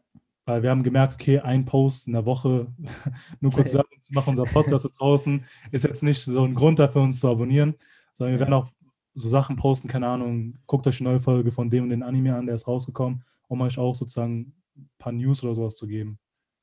Weil 0.47 0.63
wir 0.63 0.71
haben 0.71 0.83
gemerkt, 0.83 1.15
okay, 1.15 1.41
ein 1.41 1.67
Post 1.67 2.07
in 2.07 2.15
der 2.15 2.25
Woche, 2.25 2.73
nur 3.41 3.53
kurz 3.53 3.75
Werbung 3.75 4.01
zu 4.01 4.15
machen, 4.15 4.31
unser 4.31 4.45
Podcast 4.47 4.87
ist 4.87 4.99
draußen, 4.99 5.45
ist 5.73 5.85
jetzt 5.85 6.03
nicht 6.03 6.23
so 6.23 6.43
ein 6.45 6.55
Grund 6.55 6.79
dafür, 6.79 7.03
uns 7.03 7.21
zu 7.21 7.29
abonnieren, 7.29 7.75
sondern 8.13 8.33
wir 8.35 8.41
Ja. 8.41 8.47
werden 8.47 8.55
auch 8.55 8.71
so 9.19 9.29
Sachen 9.29 9.57
posten, 9.57 9.89
keine 9.89 10.09
Ahnung, 10.09 10.59
guckt 10.67 10.87
euch 10.87 11.01
eine 11.01 11.11
neue 11.11 11.21
Folge 11.21 11.51
von 11.51 11.71
dem 11.71 11.85
und 11.85 11.91
den 11.91 12.03
Anime 12.03 12.35
an, 12.35 12.47
der 12.47 12.55
ist 12.55 12.69
rausgekommen, 12.69 13.25
um 13.49 13.61
euch 13.61 13.79
auch 13.79 13.95
sozusagen 13.95 14.55
ein 14.77 14.91
paar 14.99 15.13
News 15.13 15.43
oder 15.43 15.55
sowas 15.55 15.77
zu 15.77 15.87
geben. 15.87 16.19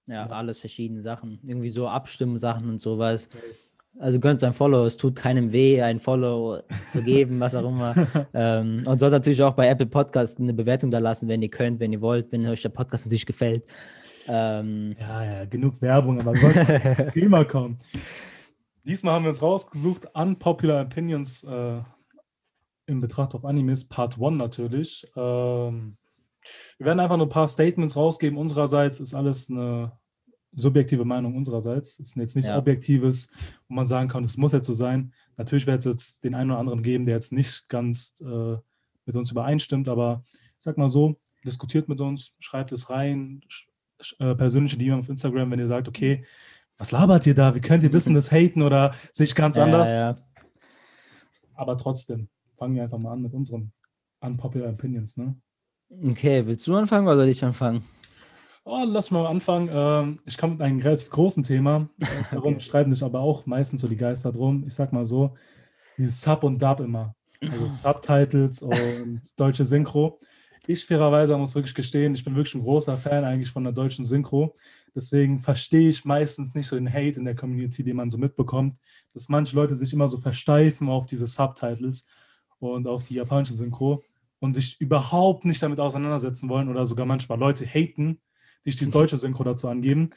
Ja, 0.08 0.28
alles 0.28 0.60
verschiedene 0.60 1.02
Sachen. 1.02 1.40
Irgendwie 1.44 1.70
so 1.70 1.88
Abstimmsachen 1.88 2.70
und 2.70 2.80
sowas. 2.80 3.30
Also 3.98 4.20
gönnt 4.20 4.44
ein 4.44 4.54
Follow, 4.54 4.86
es 4.86 4.98
tut 4.98 5.16
keinem 5.16 5.52
weh, 5.54 5.82
ein 5.82 6.00
Follow 6.00 6.62
zu 6.92 7.02
geben, 7.02 7.40
was 7.40 7.56
auch 7.56 7.68
immer. 7.68 7.96
ähm, 8.34 8.84
und 8.86 9.00
sollt 9.00 9.14
natürlich 9.14 9.42
auch 9.42 9.54
bei 9.54 9.70
Apple 9.70 9.86
Podcast 9.88 10.38
eine 10.40 10.54
Bewertung 10.54 10.92
da 10.92 11.00
lassen, 11.00 11.28
wenn 11.30 11.42
ihr 11.42 11.50
könnt, 11.50 11.80
wenn 11.80 11.94
ihr 11.94 12.02
wollt, 12.02 12.32
wenn 12.32 12.46
euch 12.46 12.62
der 12.62 12.70
Podcast 12.70 13.06
natürlich 13.06 13.26
gefällt. 13.26 13.64
Ähm, 14.28 14.96
Ja, 15.00 15.24
ja, 15.24 15.46
genug 15.46 15.82
Werbung, 15.82 16.20
aber 16.20 16.34
zum 16.34 17.08
Thema 17.08 17.46
kommen. 17.46 17.78
Diesmal 18.84 19.14
haben 19.14 19.24
wir 19.24 19.30
uns 19.30 19.42
rausgesucht, 19.42 20.08
Unpopular 20.14 20.86
Opinions 20.86 21.44
äh, 21.44 21.80
in 22.88 23.02
Betracht 23.02 23.36
auf 23.36 23.46
Animes, 23.46 23.86
Part 23.86 24.20
1 24.20 24.38
natürlich. 24.38 25.06
Ähm, 25.16 25.98
wir 26.78 26.86
werden 26.86 27.00
einfach 27.00 27.18
nur 27.18 27.26
ein 27.26 27.32
paar 27.32 27.48
Statements 27.48 27.96
rausgeben. 27.96 28.38
Unsererseits 28.38 29.00
ist 29.00 29.14
alles 29.14 29.50
eine 29.50 29.92
subjektive 30.54 31.06
Meinung 31.06 31.36
unsererseits. 31.36 32.00
Es 32.00 32.10
ist 32.10 32.16
jetzt 32.16 32.36
nicht 32.36 32.48
Ja. 32.48 32.58
objektives, 32.58 33.30
wo 33.68 33.76
man 33.76 33.86
sagen 33.86 34.08
kann, 34.08 34.24
es 34.24 34.38
muss 34.38 34.52
jetzt 34.54 34.68
so 34.68 34.74
sein. 34.74 35.14
Natürlich 35.38 35.68
wird 35.68 35.80
es 35.80 35.86
jetzt 35.86 36.24
den 36.24 36.36
einen 36.36 36.52
oder 36.52 36.60
anderen 36.60 36.84
geben, 36.84 37.06
der 37.06 37.16
jetzt 37.16 37.34
nicht 37.34 37.68
ganz 37.68 38.14
äh, 38.22 38.56
mit 39.06 39.16
uns 39.16 39.32
übereinstimmt, 39.32 39.90
aber 39.90 40.24
ich 40.30 40.64
sag 40.64 40.78
mal 40.78 40.90
so, 40.90 41.20
diskutiert 41.46 41.90
mit 41.90 42.00
uns, 42.00 42.36
schreibt 42.40 42.72
es 42.72 42.90
rein, 42.90 43.42
äh, 44.20 44.36
persönliche 44.36 44.78
DM 44.78 45.00
auf 45.00 45.10
Instagram, 45.10 45.52
wenn 45.52 45.60
ihr 45.60 45.68
sagt, 45.68 45.88
okay, 45.88 46.26
was 46.78 46.92
labert 46.92 47.26
ihr 47.28 47.36
da? 47.36 47.56
Wie 47.56 47.62
könnt 47.62 47.84
ihr 47.84 47.92
das 47.92 48.08
und 48.08 48.16
das 48.16 48.32
haten 48.32 48.62
oder 48.62 48.94
sehe 49.12 49.26
ich 49.26 49.36
ganz 49.36 49.56
ja, 49.56 49.64
anders? 49.64 49.94
Ja, 49.94 50.18
Aber 51.54 51.78
trotzdem, 51.78 52.30
fangen 52.58 52.76
wir 52.76 52.84
einfach 52.84 52.98
mal 53.00 53.14
an 53.14 53.22
mit 53.22 53.34
unseren 53.34 53.72
Unpopular 54.22 54.70
Opinions, 54.70 55.18
ne? 55.18 55.36
Okay, 56.04 56.46
willst 56.46 56.66
du 56.68 56.76
anfangen 56.76 57.08
oder 57.08 57.18
soll 57.18 57.30
ich 57.30 57.44
anfangen? 57.44 57.84
Oh, 58.64 58.84
lass 58.86 59.12
mal 59.12 59.28
anfangen. 59.28 59.70
Ähm, 59.72 60.20
ich 60.26 60.38
komme 60.38 60.54
mit 60.54 60.62
einem 60.62 60.80
relativ 60.80 61.10
großen 61.10 61.44
Thema. 61.44 61.90
Äh, 62.10 62.24
Darum 62.32 62.56
Okay. 62.56 62.60
streiten 62.60 62.92
sich 62.92 63.04
aber 63.04 63.20
auch 63.20 63.46
meistens 63.46 63.82
so 63.82 63.88
die 63.88 63.98
Geister 63.98 64.32
drum. 64.32 64.64
Ich 64.66 64.74
sag 64.74 64.92
mal 64.94 65.06
so, 65.06 65.36
dieses 65.98 66.22
Sub 66.22 66.44
und 66.44 66.62
Dub 66.62 66.80
immer. 66.80 67.16
Also 67.48 67.66
Subtitles 67.68 68.62
und 68.62 69.22
deutsche 69.40 69.66
Synchro. 69.66 70.20
Ich 70.68 70.86
fairerweise 70.86 71.38
muss 71.38 71.54
wirklich 71.56 71.76
gestehen, 71.76 72.16
ich 72.16 72.24
bin 72.24 72.36
wirklich 72.36 72.56
ein 72.56 72.62
großer 72.64 72.98
Fan 72.98 73.24
eigentlich 73.24 73.52
von 73.52 73.64
der 73.64 73.74
deutschen 73.74 74.04
Synchro. 74.06 74.56
Deswegen 74.96 75.40
verstehe 75.40 75.90
ich 75.90 76.06
meistens 76.06 76.56
nicht 76.56 76.68
so 76.68 76.76
den 76.76 76.92
Hate 76.92 77.20
in 77.20 77.26
der 77.26 77.36
Community, 77.36 77.84
den 77.84 77.98
man 77.98 78.10
so 78.10 78.18
mitbekommt, 78.18 78.76
dass 79.14 79.30
manche 79.30 79.56
Leute 79.56 79.76
sich 79.76 79.94
immer 79.94 80.08
so 80.08 80.18
versteifen 80.18 80.90
auf 80.90 81.06
diese 81.06 81.28
Subtitles 81.28 82.08
und 82.60 82.88
auf 82.88 83.04
die 83.04 83.16
japanische 83.16 83.54
Synchro 83.54 84.04
und 84.40 84.54
sich 84.54 84.80
überhaupt 84.80 85.46
nicht 85.46 85.62
damit 85.62 85.80
auseinandersetzen 85.80 86.50
wollen 86.50 86.70
oder 86.70 86.86
sogar 86.86 87.06
manchmal 87.06 87.40
Leute 87.40 87.66
haten, 87.66 88.20
die 88.66 88.72
sich 88.72 88.80
die 88.80 88.90
deutsche 88.90 89.18
Synchro 89.18 89.44
dazu 89.44 89.68
angeben. 89.68 90.10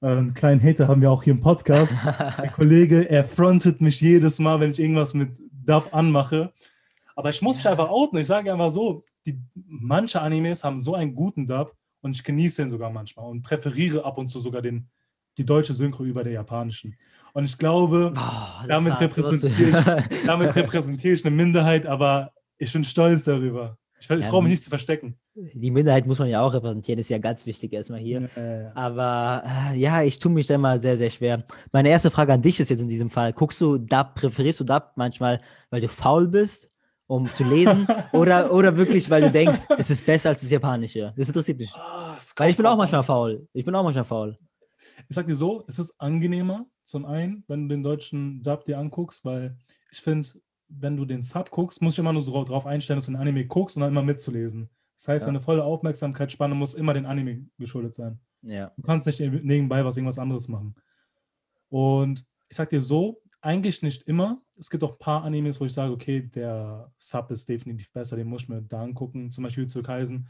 Äh, 0.00 0.08
einen 0.08 0.34
kleinen 0.34 0.62
Hater 0.62 0.88
haben 0.88 1.00
wir 1.00 1.10
auch 1.10 1.22
hier 1.22 1.34
im 1.34 1.40
Podcast. 1.40 2.00
Der 2.04 2.50
Kollege, 2.50 3.08
er 3.08 3.24
frontet 3.24 3.80
mich 3.80 4.00
jedes 4.00 4.38
Mal, 4.38 4.60
wenn 4.60 4.70
ich 4.70 4.78
irgendwas 4.78 5.14
mit 5.14 5.40
Dub 5.50 5.88
anmache. 5.92 6.52
Aber 7.14 7.30
ich 7.30 7.42
muss 7.42 7.56
mich 7.56 7.68
einfach 7.68 7.88
outen. 7.88 8.18
Ich 8.18 8.26
sage 8.26 8.52
einfach 8.52 8.70
so, 8.70 9.04
die, 9.24 9.40
manche 9.54 10.20
Animes 10.20 10.62
haben 10.62 10.78
so 10.78 10.94
einen 10.94 11.14
guten 11.14 11.46
Dub 11.46 11.74
und 12.02 12.12
ich 12.12 12.22
genieße 12.22 12.62
den 12.62 12.70
sogar 12.70 12.90
manchmal 12.90 13.26
und 13.26 13.42
präferiere 13.42 14.04
ab 14.04 14.18
und 14.18 14.28
zu 14.28 14.38
sogar 14.38 14.62
den, 14.62 14.88
die 15.36 15.44
deutsche 15.44 15.74
Synchro 15.74 16.04
über 16.04 16.22
der 16.22 16.34
japanischen. 16.34 16.96
Und 17.36 17.44
ich 17.44 17.58
glaube, 17.58 18.14
das 18.14 18.66
damit 18.66 18.98
repräsentiere 18.98 19.68
ich, 19.68 20.24
damit 20.24 20.56
repräsentiere 20.56 21.12
ich 21.12 21.22
eine 21.22 21.36
Minderheit, 21.36 21.84
aber 21.84 22.32
ich 22.56 22.72
bin 22.72 22.82
stolz 22.82 23.24
darüber. 23.24 23.76
Ich, 24.00 24.08
ich 24.08 24.24
Ja, 24.24 24.30
brauche 24.30 24.44
mich 24.44 24.52
nicht 24.52 24.64
zu 24.64 24.70
verstecken. 24.70 25.18
Die 25.34 25.70
Minderheit 25.70 26.06
muss 26.06 26.18
man 26.18 26.28
ja 26.28 26.40
auch 26.40 26.54
repräsentieren, 26.54 26.98
ist 26.98 27.10
ja 27.10 27.18
ganz 27.18 27.44
wichtig 27.44 27.74
erstmal 27.74 28.00
hier. 28.00 28.30
Äh, 28.38 28.70
Aber 28.74 29.42
äh, 29.44 29.76
ja, 29.76 30.02
ich 30.02 30.18
tue 30.18 30.32
mich 30.32 30.46
da 30.46 30.56
mal 30.56 30.80
sehr, 30.80 30.96
sehr 30.96 31.10
schwer. 31.10 31.44
Meine 31.72 31.90
erste 31.90 32.10
Frage 32.10 32.32
an 32.32 32.40
dich 32.40 32.58
ist 32.58 32.70
jetzt 32.70 32.80
in 32.80 32.88
diesem 32.88 33.10
Fall: 33.10 33.34
Guckst 33.34 33.60
du 33.60 33.76
Dub, 33.76 34.14
präferierst 34.14 34.60
du 34.60 34.64
Dub 34.64 34.92
manchmal, 34.96 35.42
weil 35.68 35.82
du 35.82 35.88
faul 35.88 36.28
bist, 36.28 36.72
um 37.06 37.26
zu 37.26 37.44
lesen? 37.44 37.86
oder, 38.12 38.50
oder 38.50 38.78
wirklich, 38.78 39.10
weil 39.10 39.20
du 39.20 39.30
denkst, 39.30 39.66
es 39.76 39.90
ist 39.90 40.06
besser 40.06 40.30
als 40.30 40.40
das 40.40 40.50
Japanische? 40.50 41.12
Das 41.14 41.28
interessiert 41.28 41.58
mich. 41.58 41.70
es 42.16 42.32
Weil 42.38 42.48
ich 42.48 42.56
bin 42.56 42.64
auch 42.64 42.78
manchmal 42.78 43.02
faul. 43.02 43.46
Ich 43.52 43.66
bin 43.66 43.74
auch 43.74 43.84
manchmal 43.84 44.06
faul. 44.06 44.38
Ich 45.08 45.14
sag 45.16 45.26
dir 45.26 45.34
so, 45.36 45.64
es 45.68 45.78
ist 45.78 46.00
angenehmer, 46.00 46.66
zum 46.84 47.04
einen, 47.06 47.44
wenn 47.48 47.68
du 47.68 47.74
den 47.74 47.82
deutschen 47.82 48.42
Dub 48.42 48.64
dir 48.64 48.78
anguckst, 48.78 49.24
weil 49.24 49.58
ich 49.90 50.00
finde, 50.00 50.28
wenn 50.68 50.96
du 50.96 51.04
den 51.04 51.22
Sub 51.22 51.50
guckst, 51.50 51.80
musst 51.82 51.98
du 51.98 52.02
immer 52.02 52.12
nur 52.12 52.22
so 52.22 52.44
drauf 52.44 52.66
einstellen, 52.66 52.98
dass 52.98 53.06
du 53.06 53.12
den 53.12 53.20
Anime 53.20 53.46
guckst 53.46 53.76
und 53.76 53.80
dann 53.82 53.90
immer 53.90 54.02
mitzulesen. 54.02 54.68
Das 54.96 55.08
heißt, 55.08 55.22
Ja. 55.24 55.32
deine 55.32 55.40
volle 55.40 55.64
Aufmerksamkeitsspanne 55.64 56.54
muss 56.54 56.74
immer 56.74 56.94
den 56.94 57.06
Anime 57.06 57.46
geschuldet 57.58 57.94
sein. 57.94 58.20
Ja. 58.42 58.72
Du 58.76 58.82
kannst 58.82 59.06
nicht 59.06 59.20
nebenbei 59.20 59.84
was 59.84 59.96
irgendwas 59.96 60.18
anderes 60.18 60.48
machen. 60.48 60.74
Und 61.68 62.24
ich 62.48 62.56
sag 62.56 62.70
dir 62.70 62.80
so, 62.80 63.20
eigentlich 63.40 63.82
nicht 63.82 64.04
immer. 64.04 64.42
Es 64.58 64.70
gibt 64.70 64.82
auch 64.84 64.92
ein 64.92 64.98
paar 64.98 65.24
Animes, 65.24 65.60
wo 65.60 65.64
ich 65.64 65.72
sage, 65.72 65.92
okay, 65.92 66.22
der 66.22 66.92
Sub 66.96 67.30
ist 67.30 67.48
definitiv 67.48 67.92
besser, 67.92 68.16
den 68.16 68.28
muss 68.28 68.42
ich 68.42 68.48
mir 68.48 68.62
da 68.62 68.82
angucken. 68.82 69.30
Zum 69.30 69.44
Beispiel 69.44 69.66
zu 69.66 69.82
Kaisen. 69.82 70.28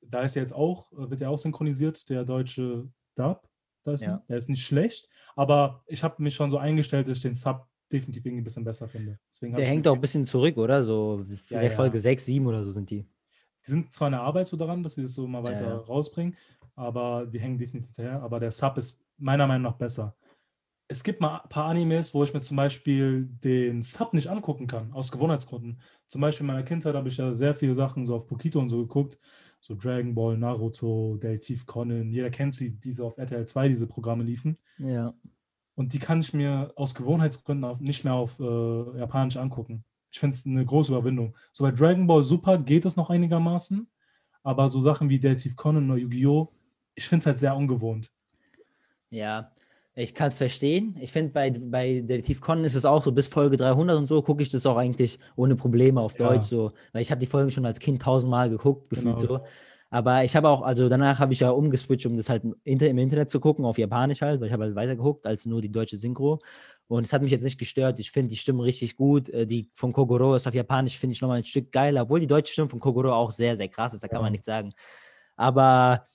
Da 0.00 0.22
ist 0.22 0.36
ja 0.36 0.42
jetzt 0.42 0.54
auch, 0.54 0.90
wird 0.92 1.20
ja 1.20 1.28
auch 1.28 1.38
synchronisiert, 1.38 2.08
der 2.08 2.24
deutsche 2.24 2.88
Dub. 3.14 3.45
Ist 3.94 4.04
Ja. 4.04 4.22
Der 4.28 4.36
ist 4.36 4.48
nicht 4.48 4.64
schlecht, 4.64 5.08
aber 5.34 5.80
ich 5.86 6.02
habe 6.02 6.22
mich 6.22 6.34
schon 6.34 6.50
so 6.50 6.58
eingestellt, 6.58 7.08
dass 7.08 7.18
ich 7.18 7.22
den 7.22 7.34
Sub 7.34 7.66
definitiv 7.92 8.26
irgendwie 8.26 8.42
ein 8.42 8.44
bisschen 8.44 8.64
besser 8.64 8.88
finde. 8.88 9.18
Deswegen 9.30 9.54
Der 9.54 9.66
hängt 9.66 9.86
auch 9.86 9.94
ein 9.94 10.00
bisschen 10.00 10.24
zurück, 10.24 10.56
oder? 10.56 10.82
So 10.84 11.24
Ja, 11.48 11.60
der 11.60 11.70
ja. 11.70 11.76
Folge 11.76 12.00
6, 12.00 12.24
7 12.24 12.46
oder 12.46 12.64
so 12.64 12.72
sind 12.72 12.90
die. 12.90 13.02
Die 13.02 13.70
sind 13.70 13.92
zwar 13.92 14.08
in 14.08 14.12
der 14.12 14.22
Arbeit 14.22 14.46
so 14.46 14.56
daran, 14.56 14.82
dass 14.82 14.94
sie 14.94 15.02
das 15.02 15.14
so 15.14 15.26
mal 15.26 15.42
weiter 15.42 15.68
ja. 15.68 15.76
rausbringen, 15.76 16.36
aber 16.74 17.26
die 17.26 17.40
hängen 17.40 17.58
definitiv 17.58 17.94
hinterher. 17.94 18.22
Aber 18.22 18.40
der 18.40 18.50
Sub 18.50 18.76
ist 18.76 18.98
meiner 19.18 19.46
Meinung 19.46 19.70
nach 19.70 19.78
besser. 19.78 20.16
Es 20.88 21.02
gibt 21.02 21.20
mal 21.20 21.40
ein 21.40 21.48
paar 21.48 21.66
Animes, 21.66 22.14
wo 22.14 22.22
ich 22.22 22.32
mir 22.32 22.42
zum 22.42 22.56
Beispiel 22.56 23.26
den 23.42 23.82
Sub 23.82 24.14
nicht 24.14 24.28
angucken 24.28 24.68
kann, 24.68 24.92
aus 24.92 25.10
Gewohnheitsgründen. 25.10 25.80
Zum 26.06 26.20
Beispiel 26.20 26.44
in 26.44 26.48
meiner 26.48 26.62
Kindheit 26.62 26.94
habe 26.94 27.08
ich 27.08 27.16
ja 27.16 27.32
sehr 27.34 27.54
viele 27.54 27.74
Sachen 27.74 28.06
so 28.06 28.14
auf 28.14 28.28
Pokito 28.28 28.60
und 28.60 28.68
so 28.68 28.78
geguckt. 28.78 29.18
So 29.66 29.74
Dragon 29.74 30.14
Ball, 30.14 30.38
Naruto, 30.38 31.16
Detective 31.16 31.64
Conan. 31.66 32.12
Jeder 32.12 32.30
kennt 32.30 32.54
sie, 32.54 32.78
die 32.78 32.92
so 32.92 33.04
auf 33.04 33.18
RTL 33.18 33.44
2 33.44 33.66
diese 33.66 33.88
Programme 33.88 34.22
liefen. 34.22 34.58
Ja. 34.78 35.12
Und 35.74 35.92
die 35.92 35.98
kann 35.98 36.20
ich 36.20 36.32
mir 36.32 36.72
aus 36.76 36.94
Gewohnheitsgründen 36.94 37.64
auf, 37.64 37.80
nicht 37.80 38.04
mehr 38.04 38.14
auf 38.14 38.38
äh, 38.38 38.98
Japanisch 38.98 39.36
angucken. 39.36 39.84
Ich 40.12 40.20
finde 40.20 40.36
es 40.36 40.46
eine 40.46 40.64
große 40.64 40.92
Überwindung. 40.92 41.36
So 41.50 41.64
bei 41.64 41.72
Dragon 41.72 42.06
Ball 42.06 42.22
Super 42.22 42.58
geht 42.58 42.84
es 42.84 42.94
noch 42.94 43.10
einigermaßen, 43.10 43.90
aber 44.44 44.68
so 44.68 44.80
Sachen 44.80 45.08
wie 45.08 45.18
Detective 45.18 45.56
Conan 45.56 45.90
oder 45.90 45.98
Yu-Gi-Oh! 45.98 46.52
Ich 46.94 47.08
finde 47.08 47.22
es 47.22 47.26
halt 47.26 47.38
sehr 47.38 47.56
ungewohnt. 47.56 48.12
Ja, 49.10 49.52
ich 49.98 50.14
kann 50.14 50.28
es 50.28 50.36
verstehen. 50.36 50.94
Ich 51.00 51.10
finde, 51.10 51.32
bei, 51.32 51.50
bei 51.50 52.00
Detektiv 52.00 52.40
Conan 52.40 52.64
ist 52.64 52.74
es 52.74 52.84
auch 52.84 53.02
so, 53.02 53.10
bis 53.12 53.26
Folge 53.26 53.56
300 53.56 53.96
und 53.96 54.06
so 54.06 54.22
gucke 54.22 54.42
ich 54.42 54.50
das 54.50 54.66
auch 54.66 54.76
eigentlich 54.76 55.18
ohne 55.36 55.56
Probleme 55.56 56.00
auf 56.00 56.18
Ja. 56.18 56.28
Deutsch 56.28 56.46
so. 56.46 56.72
Weil 56.92 57.02
ich 57.02 57.10
habe 57.10 57.18
die 57.18 57.26
Folgen 57.26 57.50
schon 57.50 57.64
als 57.66 57.78
Kind 57.80 58.02
tausendmal 58.02 58.50
geguckt, 58.50 58.90
gefühlt 58.90 59.16
Genau. 59.18 59.38
so. 59.38 59.40
Aber 59.88 60.24
ich 60.24 60.34
habe 60.36 60.48
auch, 60.48 60.62
also 60.62 60.88
danach 60.88 61.18
habe 61.20 61.32
ich 61.32 61.40
ja 61.40 61.50
umgeswitcht, 61.50 62.06
um 62.06 62.16
das 62.16 62.28
halt 62.28 62.44
im 62.44 62.54
Inter- 62.64 62.88
im 62.88 62.98
Internet 62.98 63.30
zu 63.30 63.40
gucken, 63.40 63.64
auf 63.64 63.78
Japanisch 63.78 64.20
halt, 64.20 64.40
weil 64.40 64.48
ich 64.48 64.52
habe 64.52 64.64
halt 64.64 64.74
weiter 64.74 64.96
geguckt 64.96 65.26
als 65.26 65.46
nur 65.46 65.62
die 65.62 65.70
deutsche 65.72 65.96
Synchro. 65.96 66.40
Und 66.88 67.06
es 67.06 67.12
hat 67.12 67.22
mich 67.22 67.30
jetzt 67.32 67.42
nicht 67.44 67.58
gestört. 67.58 67.98
Ich 67.98 68.10
finde 68.10 68.30
die 68.30 68.36
Stimmen 68.36 68.60
richtig 68.60 68.96
gut. 68.96 69.28
Äh, 69.30 69.46
Die 69.46 69.70
von 69.72 69.92
Kogoro 69.92 70.34
ist 70.34 70.46
auf 70.46 70.54
Japanisch, 70.54 70.98
finde 70.98 71.14
ich 71.14 71.20
nochmal 71.22 71.38
ein 71.38 71.44
Stück 71.44 71.72
geiler, 71.72 72.02
obwohl 72.02 72.20
die 72.20 72.26
deutsche 72.26 72.52
Stimme 72.52 72.68
von 72.68 72.80
Kogoro 72.80 73.12
auch 73.12 73.30
sehr, 73.30 73.56
sehr 73.56 73.68
krass 73.68 73.94
ist, 73.94 74.02
da 74.04 74.08
kann 74.08 74.18
Ja. 74.18 74.22
man 74.22 74.32
nichts 74.32 74.46
sagen. 74.46 74.72
Aber 75.36 76.06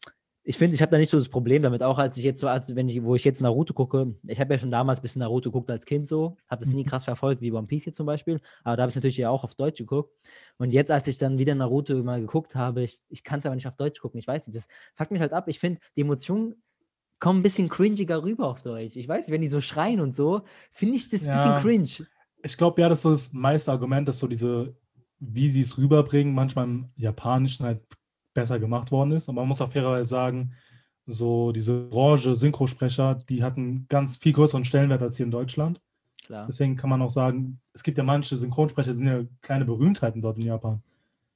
ich 0.44 0.58
finde, 0.58 0.74
ich 0.76 0.82
habe 0.82 0.92
da 0.92 0.98
nicht 0.98 1.10
so 1.10 1.18
das 1.18 1.30
Problem 1.30 1.62
damit, 1.62 1.84
auch 1.84 2.00
als 2.00 2.18
ich 2.18 2.24
jetzt 2.24 2.40
so, 2.40 2.48
als 2.48 2.76
wenn 2.76 2.90
ich, 2.90 3.04
wo 3.04 3.14
ich 3.16 3.24
jetzt 3.24 3.42
Naruto 3.42 3.74
gucke, 3.74 4.16
ich 4.26 4.40
habe 4.40 4.54
ja 4.54 4.58
schon 4.60 4.72
damals 4.72 5.00
ein 5.00 5.02
bisschen 5.04 5.20
Naruto 5.20 5.52
geguckt 5.52 5.70
als 5.70 5.86
Kind 5.86 6.08
so, 6.08 6.36
habe 6.50 6.64
das 6.64 6.74
nie 6.74 6.84
Mhm. 6.84 6.88
krass 6.88 7.04
verfolgt, 7.04 7.42
wie 7.42 7.52
One 7.52 7.68
Piece 7.68 7.86
jetzt 7.86 7.98
zum 7.98 8.08
Beispiel, 8.08 8.40
aber 8.64 8.76
da 8.76 8.84
habe 8.84 8.90
ich 8.90 8.96
natürlich 8.96 9.18
ja 9.18 9.30
auch 9.30 9.44
auf 9.44 9.54
Deutsch 9.56 9.78
geguckt. 9.78 10.12
Und 10.58 10.72
jetzt, 10.72 10.90
als 10.90 11.08
ich 11.08 11.18
dann 11.20 11.38
wieder 11.38 11.54
Naruto 11.54 12.02
mal 12.04 12.20
geguckt 12.22 12.56
habe, 12.56 12.82
ich, 12.84 13.02
ich 13.10 13.24
kann 13.24 13.40
es 13.40 13.46
aber 13.46 13.56
nicht 13.56 13.68
auf 13.68 13.76
Deutsch 13.76 14.00
gucken, 14.02 14.20
ich 14.20 14.28
weiß 14.28 14.48
nicht, 14.48 14.58
das 14.58 14.68
fuckt 14.96 15.12
mich 15.12 15.22
halt 15.22 15.34
ab. 15.34 15.48
Ich 15.48 15.60
finde, 15.60 15.80
die 15.96 16.02
Emotionen 16.02 16.56
kommen 17.20 17.40
ein 17.42 17.44
bisschen 17.44 17.70
cringiger 17.70 18.24
rüber 18.24 18.48
auf 18.48 18.64
Deutsch. 18.64 18.96
Ich 18.96 19.08
weiß 19.08 19.30
wenn 19.30 19.42
die 19.42 19.48
so 19.48 19.62
schreien 19.62 20.00
und 20.00 20.16
so, 20.16 20.42
finde 20.72 20.96
ich 20.96 21.10
das 21.10 21.22
ein 21.22 21.26
Ja. 21.28 21.32
bisschen 21.34 21.56
cringe. 21.62 22.08
Ich 22.44 22.58
glaube, 22.58 22.82
ja, 22.82 22.90
das 22.90 23.06
ist 23.06 23.28
das 23.28 23.34
meiste 23.34 23.72
Argument, 23.72 24.08
dass 24.08 24.18
so 24.18 24.28
diese, 24.28 24.76
wie 25.20 25.50
sie 25.52 25.62
es 25.62 25.78
rüberbringen, 25.78 26.34
manchmal 26.34 26.66
im 26.66 26.90
Japanischen 26.96 27.66
halt 27.66 27.84
besser 28.34 28.60
gemacht 28.60 28.92
worden 28.92 29.12
ist. 29.14 29.30
Aber 29.30 29.42
man 29.42 29.48
muss 29.48 29.62
auch 29.62 29.72
fairerweise 29.72 30.06
sagen, 30.10 30.54
so 31.06 31.52
diese 31.52 31.88
Branche 31.88 32.36
Synchrosprecher, 32.36 33.16
die 33.30 33.44
hatten 33.44 33.86
ganz 33.90 34.18
viel 34.18 34.34
größeren 34.34 34.66
Stellenwert 34.66 35.02
als 35.02 35.18
hier 35.18 35.26
in 35.26 35.32
Deutschland. 35.32 35.82
Klar. 36.26 36.46
Deswegen 36.48 36.76
kann 36.78 36.90
man 36.90 37.02
auch 37.02 37.12
sagen, 37.12 37.60
es 37.74 37.84
gibt 37.84 37.98
ja 37.98 38.04
manche 38.04 38.38
Synchronsprecher, 38.38 38.92
die 38.92 38.98
sind 38.98 39.08
ja 39.08 39.24
kleine 39.42 39.66
Berühmtheiten 39.66 40.22
dort 40.22 40.38
in 40.38 40.46
Japan. 40.46 40.82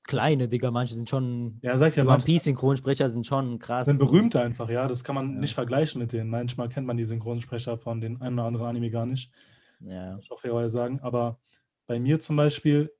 Kleine, 0.03 0.47
Digga, 0.47 0.69
manche 0.69 0.93
sind 0.93 1.09
schon. 1.09 1.57
Ja, 1.63 1.75
sag 1.79 1.89
ich 1.89 1.95
ja, 1.95 2.03
One 2.03 2.11
manche 2.11 2.27
Piece 2.27 2.43
Synchronsprecher 2.43 3.09
sind 3.09 3.25
schon 3.25 3.57
krass. 3.57 3.87
sind 3.87 3.97
berühmt 3.97 4.35
einfach, 4.35 4.69
ja. 4.69 4.87
Das 4.87 5.03
kann 5.03 5.15
man 5.15 5.33
Ja. 5.33 5.39
nicht 5.39 5.55
vergleichen 5.55 5.99
mit 5.99 6.13
denen. 6.13 6.29
Manchmal 6.29 6.69
kennt 6.69 6.85
man 6.85 6.95
die 6.95 7.05
Synchronsprecher 7.05 7.75
von 7.77 8.01
den 8.01 8.21
einen 8.21 8.37
oder 8.37 8.47
anderen 8.47 8.67
Anime 8.67 8.91
gar 8.91 9.07
nicht. 9.07 9.31
Ja. 9.79 10.15
muss 10.15 10.25
ich 10.25 10.31
auch 10.31 10.39
fairerweise 10.39 10.69
sagen. 10.69 10.99
Aber 11.01 11.39
bei 11.87 11.99
mir 11.99 12.19
zum 12.19 12.35
Beispiel, 12.35 12.91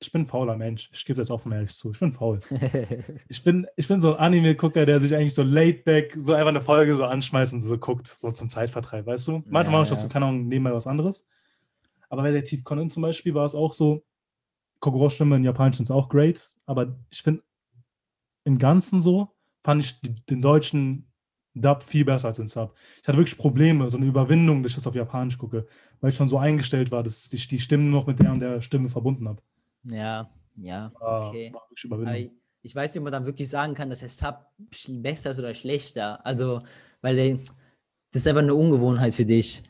ich 0.00 0.10
bin 0.10 0.22
ein 0.22 0.26
fauler 0.26 0.56
Mensch. 0.56 0.88
Ich 0.92 1.04
gebe 1.04 1.18
das 1.18 1.30
offen 1.30 1.52
ehrlich 1.52 1.72
zu. 1.72 1.90
Ich 1.92 2.00
bin 2.00 2.12
faul. 2.12 2.40
Ich 3.28 3.44
bin, 3.44 3.66
ich 3.76 3.86
bin 3.86 4.00
so 4.00 4.16
ein 4.16 4.20
Anime-Gucker, 4.20 4.86
der 4.86 4.98
sich 4.98 5.14
eigentlich 5.14 5.34
so 5.34 5.42
laid 5.42 5.84
back, 5.84 6.14
so 6.16 6.32
einfach 6.32 6.48
eine 6.48 6.62
Folge 6.62 6.96
so 6.96 7.04
anschmeißt 7.04 7.52
und 7.52 7.60
so 7.60 7.78
guckt, 7.78 8.08
so 8.08 8.32
zum 8.32 8.48
Zeitvertreib, 8.48 9.06
weißt 9.06 9.28
du? 9.28 9.32
Manchmal 9.46 9.64
Ja, 9.64 9.70
mache 9.70 9.84
ich 9.84 9.92
auch 9.92 10.02
so, 10.02 10.08
keine 10.08 10.26
Ahnung, 10.26 10.48
nebenbei 10.48 10.72
was 10.72 10.86
anderes. 10.86 11.26
Aber 12.08 12.22
bei 12.22 12.32
Detektiv 12.32 12.64
Conan 12.64 12.90
zum 12.90 13.02
Beispiel 13.02 13.34
war 13.34 13.44
es 13.44 13.54
auch 13.54 13.72
so, 13.72 14.02
Kogoros 14.80 15.14
Stimme 15.14 15.36
in 15.36 15.44
Japanischen 15.44 15.82
ist 15.82 15.90
auch 15.90 16.08
great, 16.08 16.42
aber 16.66 16.98
ich 17.10 17.22
finde, 17.22 17.42
im 18.44 18.58
Ganzen 18.58 19.00
so, 19.00 19.28
fand 19.62 19.84
ich 19.84 20.00
den 20.00 20.40
deutschen 20.40 21.04
Dub 21.54 21.82
viel 21.82 22.04
besser 22.04 22.28
als 22.28 22.38
den 22.38 22.48
Sub. 22.48 22.74
Ich 23.02 23.08
hatte 23.08 23.18
wirklich 23.18 23.36
Probleme, 23.36 23.90
so 23.90 23.98
eine 23.98 24.06
Überwindung, 24.06 24.62
dass 24.62 24.72
ich 24.72 24.76
das 24.76 24.86
auf 24.86 24.94
Japanisch 24.94 25.36
gucke, 25.36 25.66
weil 26.00 26.10
ich 26.10 26.16
schon 26.16 26.28
so 26.28 26.38
eingestellt 26.38 26.90
war, 26.90 27.02
dass 27.02 27.32
ich 27.32 27.48
die 27.48 27.58
Stimmen 27.58 27.90
noch 27.90 28.06
mit 28.06 28.18
der 28.20 28.32
und 28.32 28.40
der 28.40 28.62
Stimme 28.62 28.88
verbunden 28.88 29.28
habe. 29.28 29.42
Ja, 29.84 30.30
ja. 30.56 30.90
War, 31.00 31.28
Okay. 31.28 31.52
war 31.88 32.16
ich, 32.16 32.30
ich 32.62 32.74
weiß 32.74 32.92
nicht, 32.94 33.00
ob 33.00 33.04
man 33.04 33.12
dann 33.12 33.26
wirklich 33.26 33.48
sagen 33.48 33.74
kann, 33.74 33.90
dass 33.90 34.00
der 34.00 34.08
Sub 34.08 34.46
besser 34.88 35.30
ist 35.30 35.38
oder 35.38 35.54
schlechter. 35.54 36.24
Also, 36.24 36.60
weil 37.00 37.16
der, 37.16 37.34
das 38.12 38.22
ist 38.22 38.26
einfach 38.26 38.42
eine 38.42 38.54
Ungewohnheit 38.54 39.14
für 39.14 39.24
dich. 39.24 39.62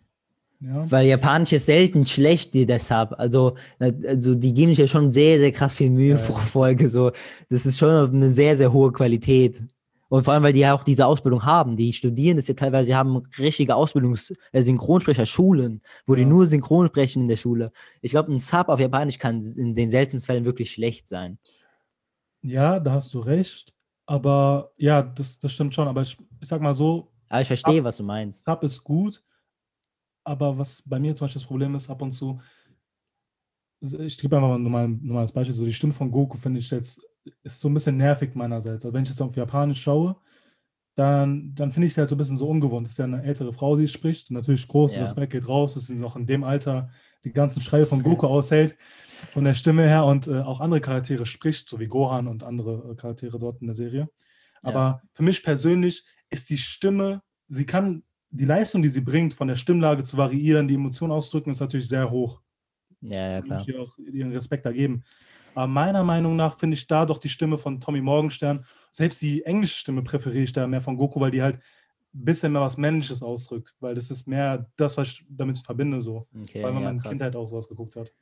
Ja. 0.60 0.90
Weil 0.90 1.06
Japanisch 1.06 1.52
ist 1.52 1.66
selten 1.66 2.04
schlecht, 2.04 2.52
die 2.52 2.66
der 2.66 2.80
Sub. 2.80 3.14
Also, 3.16 3.56
also 3.78 4.34
die 4.34 4.52
geben 4.52 4.72
sich 4.72 4.78
ja 4.78 4.88
schon 4.88 5.10
sehr, 5.10 5.38
sehr 5.38 5.52
krass 5.52 5.72
viel 5.72 5.90
Mühe 5.90 6.16
ja. 6.16 6.18
pro 6.18 6.34
Folge. 6.34 6.88
So. 6.88 7.12
Das 7.48 7.64
ist 7.64 7.78
schon 7.78 8.12
eine 8.12 8.30
sehr, 8.30 8.56
sehr 8.56 8.72
hohe 8.72 8.92
Qualität. 8.92 9.62
Und 10.10 10.24
vor 10.24 10.34
allem, 10.34 10.42
weil 10.42 10.52
die 10.52 10.58
ja 10.60 10.74
auch 10.74 10.82
diese 10.82 11.06
Ausbildung 11.06 11.44
haben. 11.44 11.76
Die 11.76 11.92
studieren 11.92 12.36
das 12.36 12.48
ja 12.48 12.54
teilweise, 12.54 12.86
die 12.86 12.96
haben 12.96 13.22
richtige 13.38 13.76
Ausbildungs-, 13.76 14.34
äh, 14.52 14.60
Synchronsprecherschulen, 14.60 15.82
wo 16.04 16.16
die 16.16 16.22
Ja. 16.22 16.28
nur 16.28 16.46
synchron 16.48 16.88
sprechen 16.88 17.22
in 17.22 17.28
der 17.28 17.36
Schule. 17.36 17.70
Ich 18.02 18.10
glaube, 18.10 18.32
ein 18.32 18.40
Sub 18.40 18.68
auf 18.68 18.80
Japanisch 18.80 19.18
kann 19.18 19.40
in 19.40 19.74
den 19.76 19.88
seltensten 19.88 20.26
Fällen 20.26 20.44
wirklich 20.44 20.72
schlecht 20.72 21.08
sein. 21.08 21.38
Ja, 22.42 22.80
da 22.80 22.92
hast 22.94 23.14
du 23.14 23.20
recht. 23.20 23.72
Aber 24.04 24.72
ja, 24.76 25.00
das, 25.02 25.38
das 25.38 25.52
stimmt 25.52 25.74
schon. 25.76 25.86
Aber 25.86 26.02
ich, 26.02 26.16
ich 26.40 26.48
sag 26.48 26.60
mal 26.60 26.74
so, 26.74 27.12
Aber 27.28 27.42
ich 27.42 27.48
Sub- 27.48 27.58
verstehe, 27.60 27.84
was 27.84 27.96
du 27.98 28.02
meinst. 28.02 28.44
Sub 28.44 28.62
ist 28.64 28.82
gut. 28.82 29.22
Aber 30.24 30.58
was 30.58 30.82
bei 30.84 30.98
mir 30.98 31.14
zum 31.14 31.26
Beispiel 31.26 31.40
das 31.40 31.46
Problem 31.48 31.74
ist, 31.76 31.88
ab 31.88 32.02
und 32.02 32.12
zu, 32.12 32.40
ich 33.80 34.18
gebe 34.18 34.36
einfach 34.36 34.48
mal 34.48 34.56
ein 34.56 34.62
normal- 34.64 34.88
normales 34.88 35.30
Beispiel, 35.32 35.54
so 35.54 35.64
die 35.64 35.72
Stimme 35.72 35.92
von 35.92 36.10
Goku 36.10 36.36
finde 36.36 36.58
ich 36.60 36.70
jetzt, 36.70 37.00
ist 37.42 37.60
so 37.60 37.68
ein 37.68 37.74
bisschen 37.74 37.96
nervig 37.96 38.34
meinerseits. 38.34 38.84
Also 38.84 38.94
wenn 38.94 39.02
ich 39.02 39.08
jetzt 39.10 39.20
auf 39.22 39.36
Japanisch 39.36 39.82
schaue, 39.82 40.16
dann, 40.94 41.54
dann 41.54 41.72
finde 41.72 41.86
ich 41.86 41.92
es 41.92 41.98
halt 41.98 42.08
so 42.08 42.14
ein 42.14 42.18
bisschen 42.18 42.38
so 42.38 42.48
ungewohnt. 42.48 42.86
Das 42.86 42.92
ist 42.92 42.98
ja 42.98 43.04
eine 43.04 43.22
ältere 43.22 43.52
Frau, 43.52 43.76
die 43.76 43.84
es 43.84 43.92
spricht. 43.92 44.30
Natürlich 44.30 44.66
großer 44.66 44.96
Ja. 44.96 45.02
Respekt 45.02 45.32
geht 45.32 45.48
raus, 45.48 45.74
dass 45.74 45.86
sie 45.86 45.94
noch 45.94 46.16
in 46.16 46.26
dem 46.26 46.44
Alter 46.44 46.90
die 47.24 47.32
ganzen 47.32 47.60
Schreie 47.60 47.86
von 47.86 48.02
Goku 48.02 48.26
aushält, 48.26 48.76
von 49.32 49.44
der 49.44 49.54
Stimme 49.54 49.86
her 49.86 50.04
und 50.04 50.26
äh, 50.26 50.40
auch 50.40 50.60
andere 50.60 50.80
Charaktere 50.80 51.26
spricht, 51.26 51.68
so 51.68 51.78
wie 51.78 51.86
Gohan 51.86 52.26
und 52.26 52.42
andere 52.42 52.92
äh, 52.92 52.94
Charaktere 52.96 53.38
dort 53.38 53.60
in 53.60 53.68
der 53.68 53.74
Serie. 53.74 54.08
Aber 54.62 55.02
für 55.12 55.22
mich 55.22 55.42
persönlich 55.42 56.04
ist 56.28 56.50
die 56.50 56.58
Stimme, 56.58 57.22
sie 57.48 57.66
kann 57.66 58.02
die 58.30 58.44
Leistung, 58.44 58.82
die 58.82 58.88
sie 58.88 59.00
bringt, 59.00 59.34
von 59.34 59.48
der 59.48 59.56
Stimmlage 59.56 60.04
zu 60.04 60.16
variieren, 60.16 60.68
die 60.68 60.74
Emotionen 60.74 61.12
ausdrücken, 61.12 61.50
ist 61.50 61.60
natürlich 61.60 61.88
sehr 61.88 62.10
hoch. 62.10 62.40
Ja, 63.00 63.30
ja, 63.30 63.42
klar. 63.42 63.60
ich 63.62 63.68
ihr 63.68 63.80
auch 63.80 63.96
ihren 63.98 64.32
Respekt 64.32 64.66
da 64.66 64.72
geben. 64.72 65.02
Aber 65.54 65.66
meiner 65.66 66.04
Meinung 66.04 66.36
nach 66.36 66.58
finde 66.58 66.74
ich 66.74 66.86
da 66.86 67.06
doch 67.06 67.18
die 67.18 67.28
Stimme 67.28 67.58
von 67.58 67.80
Tommy 67.80 68.00
Morgenstern, 68.00 68.64
selbst 68.90 69.20
die 69.22 69.44
englische 69.44 69.78
Stimme 69.78 70.02
präferiere 70.02 70.44
ich 70.44 70.52
da 70.52 70.66
mehr 70.66 70.80
von 70.80 70.96
Goku, 70.96 71.20
weil 71.20 71.30
die 71.30 71.42
halt 71.42 71.56
ein 72.14 72.24
bisschen 72.24 72.52
mehr 72.52 72.62
was 72.62 72.76
Männliches 72.76 73.22
ausdrückt, 73.22 73.74
weil 73.80 73.94
das 73.94 74.10
ist 74.10 74.26
mehr 74.26 74.66
das, 74.76 74.96
was 74.96 75.08
ich 75.08 75.24
damit 75.28 75.58
verbinde, 75.58 76.02
so. 76.02 76.26
Okay, 76.42 76.60
ja, 76.60 76.70
man 76.70 76.86
in 76.86 77.00
krass. 77.00 77.10
Kindheit 77.10 77.36
auch 77.36 77.48
sowas 77.48 77.68
geguckt 77.68 77.96
hat. 77.96 78.12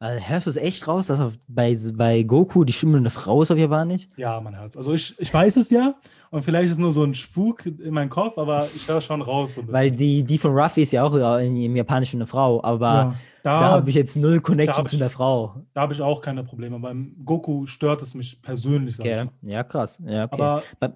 Also 0.00 0.22
hörst 0.22 0.46
du 0.46 0.50
es 0.50 0.56
echt 0.56 0.86
raus, 0.86 1.06
dass 1.06 1.38
bei, 1.48 1.76
bei 1.94 2.22
Goku 2.24 2.64
die 2.64 2.72
Stimme 2.72 2.98
eine 2.98 3.10
Frau 3.10 3.42
ist 3.42 3.50
auf 3.50 3.56
Japanisch? 3.56 4.08
Ja, 4.16 4.40
mein 4.40 4.54
Herz. 4.54 4.76
Also 4.76 4.92
ich, 4.92 5.18
ich 5.18 5.32
weiß 5.32 5.56
es 5.56 5.70
ja 5.70 5.94
und 6.30 6.42
vielleicht 6.42 6.66
ist 6.66 6.72
es 6.72 6.78
nur 6.78 6.92
so 6.92 7.04
ein 7.04 7.14
Spuk 7.14 7.64
in 7.64 7.94
meinem 7.94 8.10
Kopf, 8.10 8.36
aber 8.36 8.68
ich 8.74 8.86
höre 8.86 9.00
schon 9.00 9.22
raus 9.22 9.54
so. 9.54 9.62
Weil 9.66 9.90
die, 9.92 10.22
die 10.24 10.36
von 10.36 10.52
Ruffy 10.52 10.82
ist 10.82 10.92
ja 10.92 11.04
auch 11.04 11.14
in, 11.38 11.56
im 11.56 11.76
Japanischen 11.76 12.18
eine 12.18 12.26
Frau, 12.26 12.62
aber 12.62 12.92
ja, 12.92 13.16
da 13.44 13.60
da, 13.60 13.70
habe 13.72 13.90
ich 13.90 13.94
jetzt 13.96 14.16
null 14.16 14.40
Connection 14.40 14.86
zu 14.86 14.96
einer 14.96 15.10
Frau. 15.10 15.64
da 15.74 15.82
habe 15.82 15.92
ich 15.94 16.00
auch 16.00 16.20
keine 16.20 16.42
Probleme. 16.42 16.78
Beim 16.80 17.14
Goku 17.24 17.66
stört 17.66 18.02
es 18.02 18.14
mich 18.14 18.40
persönlich. 18.42 18.98
Okay. 18.98 19.28
Ja, 19.42 19.62
krass. 19.62 19.98
Ja, 20.04 20.24
okay. 20.24 20.34
Aber 20.34 20.62
Bei- 20.80 20.92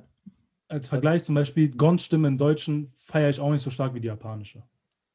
als 0.69 0.89
Vergleich 0.89 1.23
zum 1.25 1.35
Beispiel, 1.35 1.71
Gons 1.71 2.03
Stimme 2.05 2.29
im 2.29 2.37
Deutschen 2.39 2.93
feiere 2.97 3.31
ich 3.31 3.39
auch 3.41 3.51
nicht 3.53 3.63
so 3.63 3.71
stark 3.71 3.95
wie 3.95 4.01
die 4.01 4.09
japanische. 4.09 4.63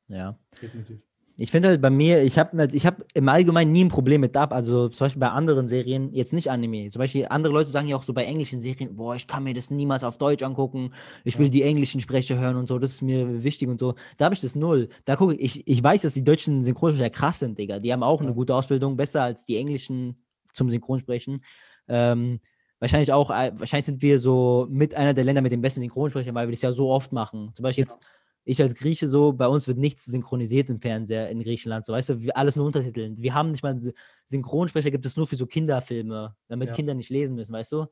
ja. 0.07 0.37
Definitiv. 0.61 1.05
Ich 1.35 1.49
finde 1.49 1.69
halt 1.69 1.81
bei 1.81 1.89
mir, 1.89 2.21
ich 2.21 2.37
habe 2.37 2.69
ich 2.73 2.85
hab 2.85 3.03
im 3.15 3.27
Allgemeinen 3.27 3.71
nie 3.71 3.83
ein 3.83 3.89
Problem 3.89 4.21
mit 4.21 4.35
Dub. 4.35 4.51
Also 4.51 4.89
zum 4.89 5.05
Beispiel 5.05 5.19
bei 5.19 5.29
anderen 5.29 5.67
Serien, 5.67 6.13
jetzt 6.13 6.31
nicht 6.31 6.51
Anime. 6.51 6.89
Zum 6.91 6.99
Beispiel 6.99 7.25
andere 7.27 7.51
Leute 7.53 7.71
sagen 7.71 7.87
ja 7.87 7.95
auch 7.95 8.03
so 8.03 8.13
bei 8.13 8.23
englischen 8.23 8.61
Serien, 8.61 8.95
boah, 8.95 9.15
ich 9.15 9.25
kann 9.25 9.43
mir 9.43 9.55
das 9.55 9.71
niemals 9.71 10.03
auf 10.03 10.19
Deutsch 10.19 10.43
angucken. 10.43 10.93
Ich 11.23 11.39
will 11.39 11.49
die 11.49 11.63
englischen 11.63 12.01
Sprecher 12.01 12.37
hören 12.37 12.55
und 12.55 12.67
so, 12.67 12.77
das 12.77 12.91
ist 12.91 13.01
mir 13.01 13.43
wichtig 13.43 13.67
und 13.67 13.79
so. 13.79 13.95
Da 14.17 14.25
habe 14.25 14.35
ich 14.35 14.41
das 14.41 14.55
null. 14.55 14.89
Da 15.05 15.15
gucke 15.15 15.33
ich, 15.35 15.57
ich, 15.61 15.67
ich 15.67 15.83
weiß, 15.83 16.03
dass 16.03 16.13
die 16.13 16.23
deutschen 16.23 16.63
Synchronsprecher 16.63 17.09
krass 17.09 17.39
sind, 17.39 17.57
Digga. 17.57 17.79
Die 17.79 17.91
haben 17.91 18.03
auch 18.03 18.19
eine 18.21 18.29
Ja. 18.29 18.35
gute 18.35 18.53
Ausbildung, 18.53 18.95
besser 18.95 19.23
als 19.23 19.43
die 19.45 19.57
englischen 19.57 20.23
zum 20.51 20.69
Synchronsprechen. 20.69 21.43
Ähm, 21.87 22.41
wahrscheinlich 22.79 23.11
auch, 23.11 23.31
äh, 23.31 23.51
wahrscheinlich 23.55 23.85
sind 23.85 24.03
wir 24.03 24.19
so 24.19 24.67
mit 24.69 24.93
einer 24.93 25.15
der 25.15 25.23
Länder 25.23 25.41
mit 25.41 25.51
den 25.51 25.61
besten 25.61 25.81
Synchronsprechern, 25.81 26.35
weil 26.35 26.47
wir 26.47 26.51
das 26.51 26.61
ja 26.61 26.71
so 26.71 26.91
oft 26.91 27.11
machen. 27.11 27.49
Zum 27.55 27.63
Beispiel 27.63 27.85
jetzt 27.85 27.97
ich 28.45 28.61
als 28.61 28.75
Grieche 28.75 29.07
so, 29.07 29.33
bei 29.33 29.47
uns 29.47 29.67
wird 29.67 29.77
nichts 29.77 30.05
synchronisiert 30.05 30.69
im 30.69 30.79
Fernseher 30.79 31.29
in 31.29 31.41
Griechenland, 31.41 31.85
so 31.85 31.93
weißt 31.93 32.09
du, 32.09 32.21
wir, 32.21 32.35
alles 32.35 32.55
nur 32.55 32.65
Untertiteln. 32.65 33.17
Wir 33.17 33.33
haben 33.33 33.51
nicht 33.51 33.63
mal 33.63 33.75
Sy- 33.79 33.93
Synchronsprecher, 34.25 34.91
gibt 34.91 35.05
es 35.05 35.15
nur 35.15 35.27
für 35.27 35.35
so 35.35 35.45
Kinderfilme, 35.45 36.35
damit 36.47 36.69
Ja. 36.69 36.75
Kinder 36.75 36.93
nicht 36.93 37.09
lesen 37.09 37.35
müssen, 37.35 37.53
weißt 37.53 37.71
du? 37.71 37.85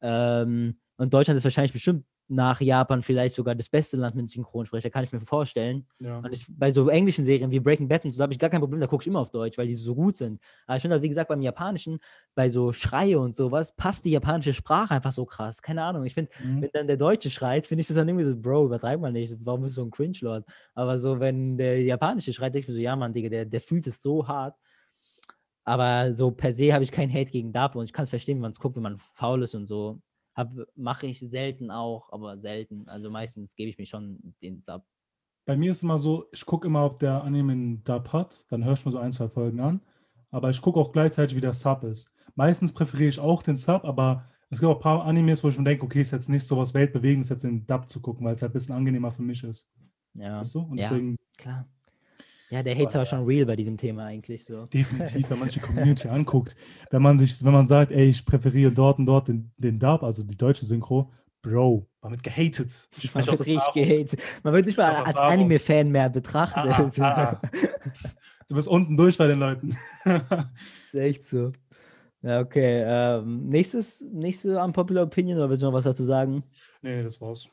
Ähm, 0.00 0.78
und 0.96 1.12
Deutschland 1.12 1.38
ist 1.38 1.44
wahrscheinlich 1.44 1.72
bestimmt 1.72 2.04
nach 2.30 2.60
Japan 2.60 3.02
vielleicht 3.02 3.34
sogar 3.34 3.54
das 3.56 3.68
beste 3.68 3.96
Land 3.96 4.14
mit 4.14 4.28
Synchronsprecher, 4.28 4.88
kann 4.88 5.02
ich 5.04 5.12
mir 5.12 5.20
vorstellen. 5.20 5.86
Ja. 5.98 6.18
Und 6.18 6.32
ich, 6.32 6.46
bei 6.48 6.70
so 6.70 6.88
englischen 6.88 7.24
Serien 7.24 7.50
wie 7.50 7.58
Breaking 7.60 7.88
Bad 7.88 8.04
und 8.04 8.12
so, 8.12 8.18
da 8.18 8.22
habe 8.22 8.32
ich 8.32 8.38
gar 8.38 8.48
kein 8.50 8.60
Problem, 8.60 8.80
da 8.80 8.86
gucke 8.86 9.02
ich 9.02 9.08
immer 9.08 9.18
auf 9.18 9.30
Deutsch, 9.30 9.58
weil 9.58 9.66
die 9.66 9.74
so 9.74 9.94
gut 9.94 10.16
sind. 10.16 10.40
Aber 10.66 10.76
ich 10.76 10.82
finde 10.82 10.94
halt, 10.94 11.02
wie 11.02 11.08
gesagt, 11.08 11.28
beim 11.28 11.42
Japanischen, 11.42 11.98
bei 12.34 12.48
so 12.48 12.72
Schreie 12.72 13.18
und 13.18 13.34
sowas, 13.34 13.74
passt 13.74 14.04
die 14.04 14.12
japanische 14.12 14.54
Sprache 14.54 14.94
einfach 14.94 15.12
so 15.12 15.24
krass. 15.26 15.60
Keine 15.60 15.82
Ahnung. 15.82 16.04
Ich 16.04 16.14
finde, 16.14 16.30
Mhm. 16.42 16.62
wenn 16.62 16.70
dann 16.72 16.86
der 16.86 16.96
Deutsche 16.96 17.30
schreit, 17.30 17.66
finde 17.66 17.80
ich 17.80 17.88
das 17.88 17.96
dann 17.96 18.08
irgendwie 18.08 18.24
so, 18.26 18.36
Bro, 18.36 18.66
übertreib 18.66 19.00
mal 19.00 19.10
nicht. 19.12 19.34
Warum 19.44 19.62
bist 19.62 19.76
du 19.76 19.80
so 19.80 19.86
ein 19.86 19.90
Cringe-Lord? 19.90 20.44
Aber 20.74 20.98
so, 20.98 21.18
wenn 21.18 21.58
der 21.58 21.82
Japanische 21.82 22.32
schreit, 22.32 22.54
denke 22.54 22.66
ich 22.66 22.68
mir 22.68 22.74
so, 22.74 22.80
ja, 22.80 22.94
Mann, 22.94 23.12
Digga, 23.12 23.28
der, 23.28 23.44
der 23.44 23.60
fühlt 23.60 23.86
es 23.88 24.00
so 24.00 24.28
hart. 24.28 24.54
Aber 25.64 26.12
so 26.12 26.30
per 26.30 26.52
se 26.52 26.72
habe 26.72 26.84
ich 26.84 26.90
keinen 26.92 27.12
Hate 27.12 27.30
gegen 27.30 27.52
Dub 27.52 27.74
und 27.76 27.84
ich 27.84 27.92
kann 27.92 28.04
es 28.04 28.10
verstehen, 28.10 28.36
wenn 28.36 28.42
man 28.42 28.50
es 28.52 28.60
guckt, 28.60 28.76
wenn 28.76 28.82
man 28.82 28.98
faul 28.98 29.42
ist 29.42 29.54
und 29.54 29.66
so. 29.66 30.00
Mache 30.74 31.06
ich 31.06 31.20
selten 31.20 31.70
auch, 31.70 32.12
aber 32.12 32.38
selten. 32.38 32.88
Also 32.88 33.10
meistens 33.10 33.54
gebe 33.56 33.70
ich 33.70 33.78
mir 33.78 33.86
schon 33.86 34.34
den 34.42 34.62
Sub. 34.62 34.84
Bei 35.46 35.56
mir 35.56 35.70
ist 35.70 35.78
es 35.78 35.82
immer 35.82 35.98
so, 35.98 36.26
ich 36.32 36.46
gucke 36.46 36.66
immer, 36.68 36.84
ob 36.84 36.98
der 36.98 37.24
Anime 37.24 37.52
einen 37.52 37.84
Dub 37.84 38.12
hat. 38.12 38.50
Dann 38.50 38.64
höre 38.64 38.74
ich 38.74 38.84
mir 38.84 38.92
so 38.92 38.98
ein, 38.98 39.12
zwei 39.12 39.28
Folgen 39.28 39.60
an. 39.60 39.80
Aber 40.30 40.50
ich 40.50 40.62
gucke 40.62 40.78
auch 40.78 40.92
gleichzeitig, 40.92 41.36
wie 41.36 41.40
der 41.40 41.52
Sub 41.52 41.82
ist. 41.84 42.10
Meistens 42.36 42.72
präferiere 42.72 43.08
ich 43.08 43.18
auch 43.18 43.42
den 43.42 43.56
Sub, 43.56 43.84
aber 43.84 44.24
es 44.50 44.60
gibt 44.60 44.70
auch 44.70 44.76
ein 44.76 44.82
paar 44.82 45.04
Animes, 45.04 45.42
wo 45.42 45.48
ich 45.48 45.58
mir 45.58 45.64
denke, 45.64 45.84
okay, 45.84 46.00
ist 46.00 46.12
jetzt 46.12 46.28
nicht 46.28 46.44
so 46.44 46.56
was 46.56 46.72
Weltbewegendes, 46.74 47.28
jetzt 47.28 47.44
den 47.44 47.66
Dub 47.66 47.88
zu 47.88 48.00
gucken, 48.00 48.24
weil 48.24 48.34
es 48.34 48.42
halt 48.42 48.50
ein 48.50 48.54
bisschen 48.54 48.74
angenehmer 48.74 49.10
für 49.10 49.22
mich 49.22 49.42
ist. 49.42 49.68
Ja, 50.14 50.38
Weißt 50.38 50.54
du? 50.54 50.60
Und 50.60 50.78
Ja. 50.78 50.88
deswegen 50.88 51.16
klar. 51.36 51.68
Ja, 52.50 52.62
der 52.62 52.74
Hate 52.74 52.88
ist 52.88 52.96
aber 52.96 53.06
schon 53.06 53.24
real 53.24 53.46
bei 53.46 53.54
diesem 53.56 53.76
Thema 53.76 54.04
eigentlich 54.06 54.44
so. 54.44 54.66
definitiv, 54.66 55.30
wenn 55.30 55.38
man 55.38 55.48
sich 55.48 55.60
die 55.60 55.60
Community 55.66 56.08
anguckt, 56.08 56.56
wenn 56.90 57.00
man 57.02 57.18
sich, 57.18 57.44
wenn 57.44 57.52
man 57.52 57.66
sagt, 57.66 57.92
ey, 57.92 58.06
ich 58.08 58.24
präferiere 58.26 58.72
dort 58.72 58.98
und 58.98 59.06
dort 59.06 59.28
den, 59.28 59.52
den 59.56 59.78
Dub, 59.78 60.02
also 60.02 60.22
die 60.24 60.36
deutsche 60.36 60.66
Synchro, 60.66 61.10
Bro, 61.42 61.86
man 62.02 62.12
wird 62.12 62.22
gehatet. 62.22 62.88
Ich 62.98 63.14
Man 63.14 63.26
wird 63.26 63.40
richtig 63.46 63.72
gehatet. 63.72 64.20
Man 64.42 64.52
wird 64.52 64.66
nicht 64.66 64.76
mal 64.76 64.90
als. 64.90 65.16
Anime-Fan 65.16 65.90
mehr 65.90 66.04
Ah, 66.04 66.08
betrachtet. 66.08 67.00
ah, 67.00 67.40
ah. 67.40 67.40
Du 68.48 68.56
bist 68.56 68.68
unten 68.68 68.96
durch 68.96 69.16
bei 69.16 69.26
den 69.28 69.38
Leuten. 69.38 69.74
ist 70.04 70.94
echt 70.94 71.24
so. 71.24 71.52
Ja, 72.20 72.40
okay. 72.40 72.82
Ähm, 72.84 73.48
nächstes, 73.48 74.04
nächste 74.12 74.60
Unpopular 74.62 75.04
Opinion, 75.04 75.38
oder 75.38 75.48
willst 75.48 75.62
du 75.62 75.66
noch 75.66 75.72
was 75.72 75.84
dazu 75.84 76.04
sagen? 76.04 76.42
nee, 76.82 76.96
nee, 76.96 77.02
das 77.04 77.20
war's. 77.20 77.48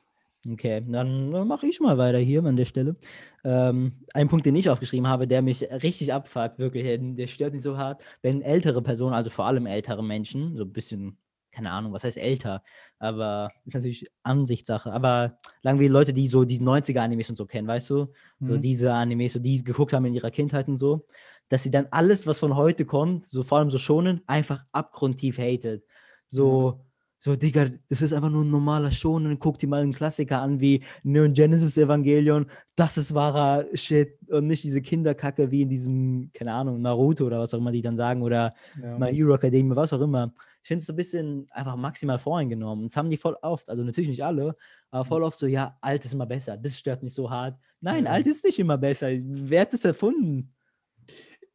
Okay, 0.50 0.82
dann, 0.88 1.32
dann 1.32 1.48
mache 1.48 1.66
ich 1.68 1.80
mal 1.82 1.98
weiter 1.98 2.20
hier 2.20 2.44
an 2.46 2.56
der 2.56 2.66
Stelle. 2.66 2.96
Ähm, 3.44 4.06
ein 4.14 4.30
Punkt, 4.30 4.46
den 4.46 4.56
ich 4.56 4.70
aufgeschrieben 4.70 5.08
habe, 5.08 5.28
der 5.28 5.42
mich 5.42 5.62
richtig 5.64 6.14
abfuckt, 6.14 6.58
wirklich, 6.60 6.86
der- 7.16 7.28
stört 7.28 7.54
mich 7.54 7.64
so 7.64 7.78
hart, 7.78 8.02
wenn 8.22 8.42
ältere 8.42 8.82
Personen, 8.82 9.14
also 9.14 9.30
vor 9.30 9.46
allem 9.46 9.66
ältere 9.66 10.04
Menschen, 10.04 10.56
so 10.56 10.64
ein 10.64 10.72
bisschen, 10.72 11.18
keine 11.52 11.72
Ahnung, 11.72 11.92
was 11.92 12.04
heißt 12.06 12.18
älter, 12.18 12.64
aber 13.00 13.52
ist 13.66 13.74
natürlich 13.74 14.08
Ansichtssache. 14.24 14.92
Aber 14.94 15.38
sagen 15.64 15.80
wir 15.80 15.90
Leute, 15.90 16.14
die 16.14 16.28
so 16.28 16.46
diese 16.46 16.64
90er-Animes 16.64 17.30
und 17.30 17.36
so 17.36 17.46
kennen, 17.46 17.68
weißt 17.68 17.90
du? 17.90 18.14
So 18.44 18.58
Mhm. 18.58 18.62
diese 18.62 18.94
Animes, 18.94 19.34
so 19.34 19.40
die 19.40 19.64
geguckt 19.64 19.92
haben 19.94 20.06
in 20.06 20.14
ihrer 20.14 20.32
Kindheit 20.32 20.68
und 20.70 20.78
so, 20.78 21.06
dass 21.50 21.64
sie 21.64 21.72
dann 21.72 21.88
alles, 21.92 22.26
was 22.28 22.40
von 22.40 22.56
heute 22.56 22.86
kommt, 22.86 23.26
so 23.26 23.44
vor 23.44 23.58
allem 23.58 23.72
so 23.72 23.80
schonen, 23.80 24.22
einfach 24.28 24.64
abgrundtief 24.72 25.40
hatet. 25.40 25.84
So, 26.28 26.86
so, 27.20 27.36
Digga, 27.36 27.70
das 27.90 28.02
ist 28.02 28.14
einfach 28.14 28.30
nur 28.30 28.44
ein 28.44 28.52
normaler 28.52 28.92
Shonen. 28.92 29.40
Guck 29.40 29.58
dir 29.58 29.68
mal 29.68 29.82
einen 29.82 29.94
Klassiker 29.94 30.40
an 30.40 30.60
wie 30.60 30.84
Neon 31.04 31.34
Genesis 31.34 31.76
Evangelion. 31.78 32.46
Das 32.76 32.96
ist 32.98 33.14
wahrer 33.14 33.66
Shit 33.74 34.20
und 34.30 34.46
nicht 34.46 34.64
diese 34.64 34.82
Kinderkacke 34.84 35.50
wie 35.50 35.64
in 35.64 35.70
diesem, 35.70 36.30
keine 36.34 36.54
Ahnung, 36.54 36.80
Naruto 36.82 37.26
oder 37.26 37.40
was 37.40 37.54
auch 37.56 37.58
immer 37.58 37.72
die 37.72 37.82
dann 37.82 37.98
sagen 37.98 38.22
oder 38.22 38.54
Ja. 38.82 38.98
My 39.00 39.12
Hero 39.14 39.34
Academia, 39.34 39.76
was 39.76 39.94
auch 39.94 40.02
immer. 40.02 40.32
Ich 40.62 40.68
finde 40.68 40.82
es 40.82 40.88
so 40.88 40.94
ein 40.94 40.98
bisschen 40.98 41.48
einfach 41.52 41.76
maximal 41.76 42.20
voreingenommen. 42.20 42.84
Und 42.84 42.92
das 42.92 42.98
haben 42.98 43.10
die 43.10 43.18
voll 43.18 43.36
oft, 43.42 43.68
also 43.68 43.84
natürlich 43.84 44.10
nicht 44.10 44.24
alle, 44.24 44.56
aber 44.92 45.04
voll 45.06 45.24
oft 45.24 45.40
so, 45.40 45.48
ja, 45.48 45.76
alt 45.82 46.06
ist 46.06 46.14
immer 46.14 46.26
besser. 46.28 46.56
Das 46.56 46.78
stört 46.78 47.02
mich 47.02 47.16
so 47.16 47.32
hart. 47.32 47.58
Nein, 47.82 48.06
Ja. 48.06 48.12
alt 48.12 48.28
ist 48.28 48.44
nicht 48.46 48.60
immer 48.60 48.78
besser. 48.78 49.08
Wer 49.12 49.62
hat 49.62 49.74
das 49.74 49.86
erfunden? 49.86 50.54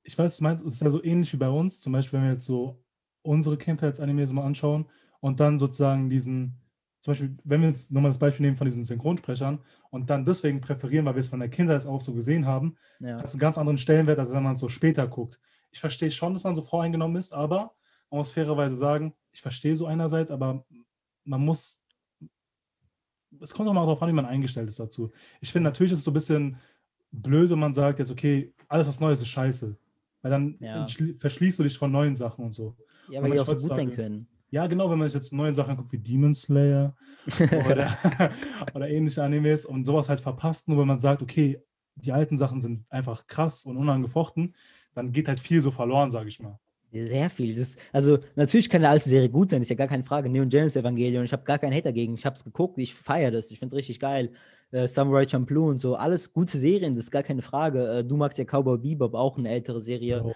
Ich 0.03 0.19
weiß, 0.19 0.39
du 0.39 0.43
meinst, 0.45 0.67
es 0.67 0.75
ist 0.75 0.83
ja 0.83 0.91
so 0.91 1.05
ähnlich 1.05 1.33
wie 1.33 1.37
bei 1.37 1.49
uns. 1.49 1.81
Zum 1.81 1.93
Beispiel, 1.93 2.19
wenn 2.19 2.27
wir 2.27 2.33
jetzt 2.33 2.47
so 2.47 2.83
unsere 3.23 3.57
Kindheitsanime 3.57 4.27
mal 4.33 4.45
anschauen 4.45 4.87
und 5.23 5.39
dann 5.39 5.59
sozusagen 5.61 6.11
diesen, 6.11 6.61
zum 7.01 7.13
Beispiel, 7.13 7.37
wenn 7.45 7.61
wir 7.63 7.69
jetzt 7.69 7.93
nochmal 7.93 8.11
das 8.11 8.19
Beispiel 8.19 8.45
nehmen 8.45 8.57
von 8.57 8.65
diesen 8.65 8.85
Synchronsprechern 8.85 9.61
und 9.91 10.11
dann 10.11 10.25
deswegen 10.25 10.61
präferieren, 10.61 11.07
weil 11.07 11.15
wir 11.15 11.21
es 11.21 11.29
von 11.29 11.39
der 11.39 11.49
Kindheit 11.49 11.87
auch 11.87 12.01
so 12.03 12.13
gesehen 12.13 12.45
haben, 12.45 12.77
Ja, 12.99 13.19
hat 13.19 13.25
es 13.25 13.33
einen 13.33 13.41
ganz 13.41 13.57
anderen 13.57 13.79
Stellenwert, 13.79 14.19
als 14.19 14.33
wenn 14.33 14.43
man 14.43 14.55
es 14.55 14.61
so 14.61 14.69
später 14.69 15.07
guckt. 15.07 15.41
Ich 15.71 15.79
verstehe 15.79 16.11
schon, 16.11 16.33
dass 16.35 16.43
man 16.43 16.57
so 16.57 16.63
voreingenommen 16.63 17.17
ist, 17.17 17.33
aber 17.33 17.73
man 18.11 18.19
muss 18.19 18.33
fairerweise 18.33 18.75
sagen, 18.75 19.15
ich 19.31 19.41
verstehe 19.41 19.77
so 19.77 19.87
einerseits, 19.87 20.33
aber 20.33 20.65
man 21.25 21.41
muss, 21.41 21.83
es 23.41 23.55
kommt 23.55 23.69
auch 23.69 23.75
mal 23.75 23.83
darauf 23.83 24.03
an, 24.03 24.09
wie 24.09 24.13
man 24.13 24.27
eingestellt 24.27 24.69
ist 24.69 24.81
dazu. 24.81 25.13
Ich 25.41 25.53
finde, 25.53 25.71
natürlich 25.71 25.93
ist 25.93 25.99
es 25.99 26.05
so 26.05 26.11
ein 26.11 26.15
bisschen 26.15 26.57
blöd, 27.13 27.49
wenn 27.51 27.61
man 27.61 27.73
sagt 27.73 28.01
jetzt, 28.01 28.11
okay, 28.11 28.53
alles 28.69 28.89
was 28.89 28.99
Neues 28.99 29.21
ist 29.21 29.29
scheiße. 29.29 29.77
Weil 30.21 30.31
dann 30.31 30.57
Ja. 30.61 30.85
verschließt 31.19 31.61
du 31.61 31.63
dich 31.63 31.79
von 31.79 31.93
neuen 31.93 32.17
Sachen 32.17 32.45
und 32.45 32.53
so. 32.55 32.77
ja 33.09 33.23
weil 33.23 33.31
die 33.31 33.41
auch 33.41 33.47
so 33.47 33.55
gut 33.55 33.75
sein 33.75 33.95
können. 33.95 34.27
Ja, 34.53 34.67
genau, 34.67 34.91
wenn 34.91 34.99
man 34.99 35.09
sich 35.09 35.19
jetzt 35.19 35.33
neue 35.33 35.55
Sachen 35.55 35.79
guckt, 35.79 35.93
wie 35.93 35.99
Demon 35.99 36.35
Slayer 36.35 36.95
oder, 37.67 37.91
oder 38.75 38.87
ähnliche 38.87 39.23
Animes 39.25 39.65
und 39.65 39.87
sowas 39.87 40.11
halt 40.11 40.21
verpasst, 40.21 40.69
nur 40.69 40.79
wenn 40.79 40.87
man 40.87 40.99
sagt, 40.99 41.23
okay, 41.23 41.59
die 41.95 42.13
alten 42.13 42.37
Sachen 42.37 42.61
sind 42.61 42.85
einfach 42.91 43.27
krass 43.27 43.65
und 43.65 43.79
unangefochten, 43.79 44.55
dann 44.95 45.11
geht 45.11 45.29
halt 45.29 45.41
viel 45.41 45.63
so 45.63 45.71
verloren, 45.71 46.11
sage 46.11 46.29
ich 46.29 46.39
mal. 46.39 46.59
Sehr 46.93 47.31
viel. 47.31 47.57
Das, 47.57 47.77
also 47.93 48.19
natürlich 48.37 48.69
kann 48.69 48.83
eine 48.83 48.91
alte 48.91 49.09
Serie 49.09 49.31
gut 49.31 49.49
sein, 49.49 49.63
ist 49.63 49.71
ja 49.71 49.75
gar 49.77 49.89
keine 49.89 50.05
Frage. 50.05 50.29
Neon 50.29 50.51
Genesis 50.51 50.77
Evangelion, 50.77 51.25
ich 51.25 51.33
habe 51.33 51.45
gar 51.45 51.59
keinen 51.59 51.73
Hate 51.73 51.85
dagegen. 51.85 52.13
Ich 52.13 52.27
habe 52.27 52.37
es 52.37 52.45
geguckt, 52.45 52.77
ich 52.77 52.95
feiere 52.95 53.31
das, 53.31 53.51
ich 53.51 53.59
finde 53.59 53.75
es 53.75 53.79
richtig 53.79 54.01
geil. 54.01 54.35
Äh, 54.71 54.87
Samurai 54.87 55.27
Champloo 55.27 55.71
und 55.71 55.79
so, 55.79 55.97
alles 55.97 56.31
gute 56.31 56.59
Serien, 56.59 56.95
das 56.95 57.05
ist 57.05 57.11
gar 57.11 57.23
keine 57.23 57.41
Frage. 57.41 58.01
Äh, 58.01 58.05
du 58.05 58.19
magst 58.19 58.37
ja 58.37 58.45
Cowboy 58.45 58.77
Bebop, 58.77 59.15
auch 59.15 59.39
eine 59.39 59.49
ältere 59.49 59.81
Serie. 59.81 60.23
Oh. 60.23 60.35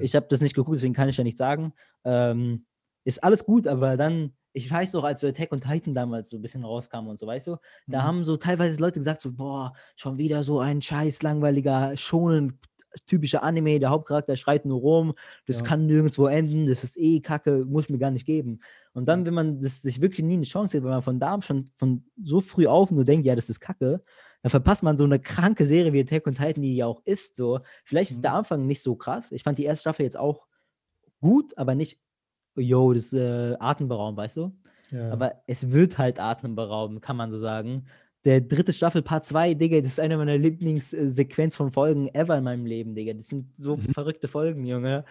Ich 0.00 0.16
habe 0.16 0.26
das 0.30 0.40
nicht 0.40 0.54
geguckt, 0.54 0.76
deswegen 0.76 0.94
kann 0.94 1.10
ich 1.10 1.18
ja 1.18 1.24
nicht 1.24 1.36
sagen. 1.36 1.74
Ähm, 2.04 2.64
ist 3.04 3.22
alles 3.24 3.44
gut, 3.44 3.66
aber 3.66 3.96
dann, 3.96 4.34
ich 4.52 4.70
weiß 4.70 4.92
noch, 4.94 5.04
als 5.04 5.20
so 5.20 5.26
Attack 5.28 5.52
on 5.52 5.60
Titan 5.60 5.94
damals 5.94 6.30
so 6.30 6.36
ein 6.36 6.42
bisschen 6.42 6.64
rauskam 6.64 7.06
und 7.08 7.18
so, 7.18 7.26
weißt 7.26 7.46
du, 7.48 7.56
da 7.88 8.02
Mhm. 8.02 8.06
haben 8.06 8.24
so 8.24 8.36
teilweise 8.36 8.80
Leute 8.80 8.98
gesagt, 9.00 9.20
so, 9.20 9.32
boah, 9.32 9.72
schon 9.96 10.18
wieder 10.18 10.42
so 10.42 10.60
ein 10.60 10.82
scheiß 10.82 11.22
langweiliger, 11.22 11.96
schonen 11.96 12.58
typischer 13.06 13.44
Anime, 13.44 13.78
der 13.78 13.90
Hauptcharakter 13.90 14.34
schreit 14.36 14.64
nur 14.66 14.80
rum, 14.80 15.14
das 15.46 15.58
Ja. 15.58 15.62
kann 15.62 15.86
nirgendwo 15.86 16.26
enden, 16.26 16.66
das 16.66 16.82
ist 16.82 16.96
eh 16.98 17.20
kacke, 17.20 17.64
muss 17.64 17.88
mir 17.88 17.98
gar 17.98 18.10
nicht 18.10 18.26
geben. 18.26 18.58
Und 18.94 19.06
dann, 19.06 19.24
wenn 19.24 19.34
man 19.34 19.60
das 19.60 19.80
sich 19.82 20.00
wirklich 20.00 20.26
nie 20.26 20.34
eine 20.34 20.42
Chance 20.42 20.72
gibt, 20.76 20.84
wenn 20.84 20.90
man 20.90 21.02
von 21.02 21.20
da 21.20 21.40
schon 21.40 21.70
von 21.76 22.04
so 22.20 22.40
früh 22.40 22.66
auf 22.66 22.90
nur 22.90 23.04
denkt, 23.04 23.24
ja, 23.26 23.36
das 23.36 23.48
ist 23.48 23.60
kacke, 23.60 24.02
dann 24.42 24.50
verpasst 24.50 24.82
man 24.82 24.96
so 24.96 25.04
eine 25.04 25.20
kranke 25.20 25.66
Serie 25.66 25.92
wie 25.92 26.00
Attack 26.00 26.26
on 26.26 26.34
Titan, 26.34 26.62
die 26.62 26.74
ja 26.74 26.86
auch 26.86 27.00
ist, 27.04 27.36
so. 27.36 27.60
Vielleicht 27.84 28.10
ist 28.10 28.18
Mhm. 28.18 28.22
der 28.22 28.34
Anfang 28.34 28.66
nicht 28.66 28.82
so 28.82 28.96
krass. 28.96 29.30
Ich 29.30 29.44
fand 29.44 29.58
die 29.58 29.64
erste 29.66 29.82
Staffel 29.82 30.02
jetzt 30.04 30.16
auch 30.16 30.46
gut, 31.20 31.56
aber 31.56 31.74
nicht, 31.76 32.00
yo, 32.56 32.92
das 32.92 33.06
ist 33.06 33.12
äh, 33.14 33.56
atemberaubend, 33.58 34.18
weißt 34.18 34.36
du? 34.38 34.52
ja. 34.90 35.10
Aber 35.10 35.42
es 35.46 35.70
wird 35.70 35.98
halt 35.98 36.20
atemberaubend, 36.20 37.02
kann 37.02 37.16
man 37.16 37.30
so 37.30 37.38
sagen. 37.38 37.86
Der 38.24 38.40
dritte 38.40 38.72
Staffel, 38.72 39.02
Part 39.02 39.24
2, 39.24 39.54
Digga, 39.54 39.80
das 39.80 39.92
ist 39.92 40.00
eine 40.00 40.18
meiner 40.18 40.36
Lieblingssequenz 40.36 41.56
von 41.56 41.70
Folgen 41.70 42.08
ever 42.14 42.36
in 42.36 42.44
meinem 42.44 42.66
Leben, 42.66 42.94
Digga. 42.94 43.14
Das 43.14 43.28
sind 43.28 43.56
so 43.56 43.76
verrückte 43.94 44.28
Folgen, 44.28 44.64
Junge. 44.64 45.04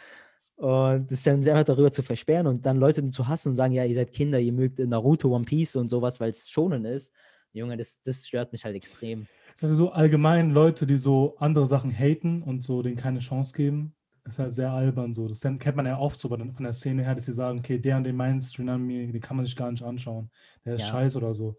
Und 0.58 1.10
das 1.10 1.20
ist 1.20 1.28
dann 1.28 1.40
einfach 1.48 1.64
darüber 1.64 1.92
zu 1.92 2.04
versperren 2.04 2.46
und 2.46 2.66
dann 2.66 2.78
Leute 2.78 3.10
zu 3.10 3.28
hassen 3.28 3.50
und 3.50 3.56
sagen, 3.56 3.74
ja, 3.74 3.86
ihr 3.86 3.96
seid 3.96 4.12
Kinder, 4.12 4.40
ihr 4.40 4.52
mögt 4.52 4.78
Naruto, 4.78 5.34
One 5.34 5.46
Piece 5.46 5.78
und 5.78 5.88
sowas, 5.88 6.20
weil 6.20 6.32
es 6.32 6.50
schonen 6.50 6.84
ist. 6.84 7.14
Junge, 7.54 7.78
das, 7.78 8.04
das 8.04 8.28
stört 8.28 8.52
mich 8.52 8.66
halt 8.66 8.76
extrem. 8.76 9.26
Es 9.56 9.64
also 9.64 9.76
so 9.76 9.92
allgemein 9.92 10.52
Leute, 10.52 10.86
die 10.86 10.98
so 10.98 11.36
andere 11.40 11.66
Sachen 11.66 11.92
haten 11.92 12.44
und 12.44 12.64
so 12.64 12.82
denen 12.84 12.98
keine 12.98 13.20
Chance 13.20 13.54
geben, 13.56 13.96
ist 14.30 14.40
halt 14.40 14.54
sehr 14.54 14.72
albern 14.72 15.14
so. 15.14 15.28
Das 15.28 15.42
kennt 15.42 15.76
man 15.76 15.86
ja 15.86 15.98
oft 16.00 16.20
so 16.20 16.30
von 16.30 16.54
der 16.64 16.74
Szene 16.74 17.04
her, 17.04 17.16
dass 17.16 17.26
sie 17.26 17.34
sagen, 17.34 17.60
okay, 17.60 17.80
der 17.80 17.98
und 17.98 18.04
den 18.06 18.16
Mainstream-Anime, 18.18 19.12
den 19.12 19.22
kann 19.22 19.38
man 19.38 19.46
sich 19.46 19.56
gar 19.56 19.72
nicht 19.72 19.84
anschauen. 19.84 20.32
Der 20.66 20.76
ist 20.76 20.84
Ja. 20.84 20.86
scheiße 20.86 21.18
oder 21.18 21.34
so. 21.34 21.58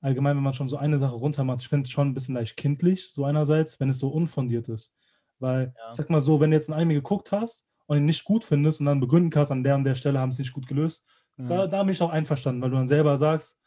Allgemein, 0.00 0.36
wenn 0.36 0.42
man 0.42 0.54
schon 0.54 0.68
so 0.68 0.76
eine 0.76 0.98
Sache 0.98 1.14
runtermacht, 1.14 1.60
ich 1.62 1.68
finde 1.68 1.84
es 1.84 1.90
schon 1.90 2.08
ein 2.08 2.14
bisschen 2.14 2.34
leicht 2.34 2.56
kindlich, 2.56 3.12
so 3.12 3.24
einerseits, 3.24 3.78
wenn 3.80 3.88
es 3.88 3.98
so 3.98 4.08
unfundiert 4.08 4.68
ist. 4.68 4.94
Weil, 5.38 5.74
Ja. 5.76 5.90
sag 5.90 6.10
mal 6.10 6.20
so, 6.20 6.40
wenn 6.40 6.50
du 6.50 6.56
jetzt 6.56 6.68
ein 6.70 6.74
Anime 6.74 6.94
geguckt 6.94 7.32
hast 7.32 7.66
und 7.86 7.98
ihn 7.98 8.06
nicht 8.06 8.24
gut 8.24 8.44
findest 8.44 8.80
und 8.80 8.86
dann 8.86 9.00
begründen 9.00 9.30
kannst, 9.30 9.52
an 9.52 9.62
der 9.64 9.74
und 9.76 9.84
der 9.84 9.94
Stelle 9.94 10.18
haben 10.18 10.32
sie 10.32 10.36
es 10.42 10.46
nicht 10.46 10.54
gut 10.54 10.66
gelöst, 10.66 11.04
da, 11.46 11.66
da 11.66 11.82
bin 11.82 11.92
ich 11.92 12.02
auch 12.02 12.10
einverstanden, 12.10 12.62
weil 12.62 12.70
du 12.70 12.76
dann 12.76 12.86
selber 12.88 13.16
sagst, 13.18 13.58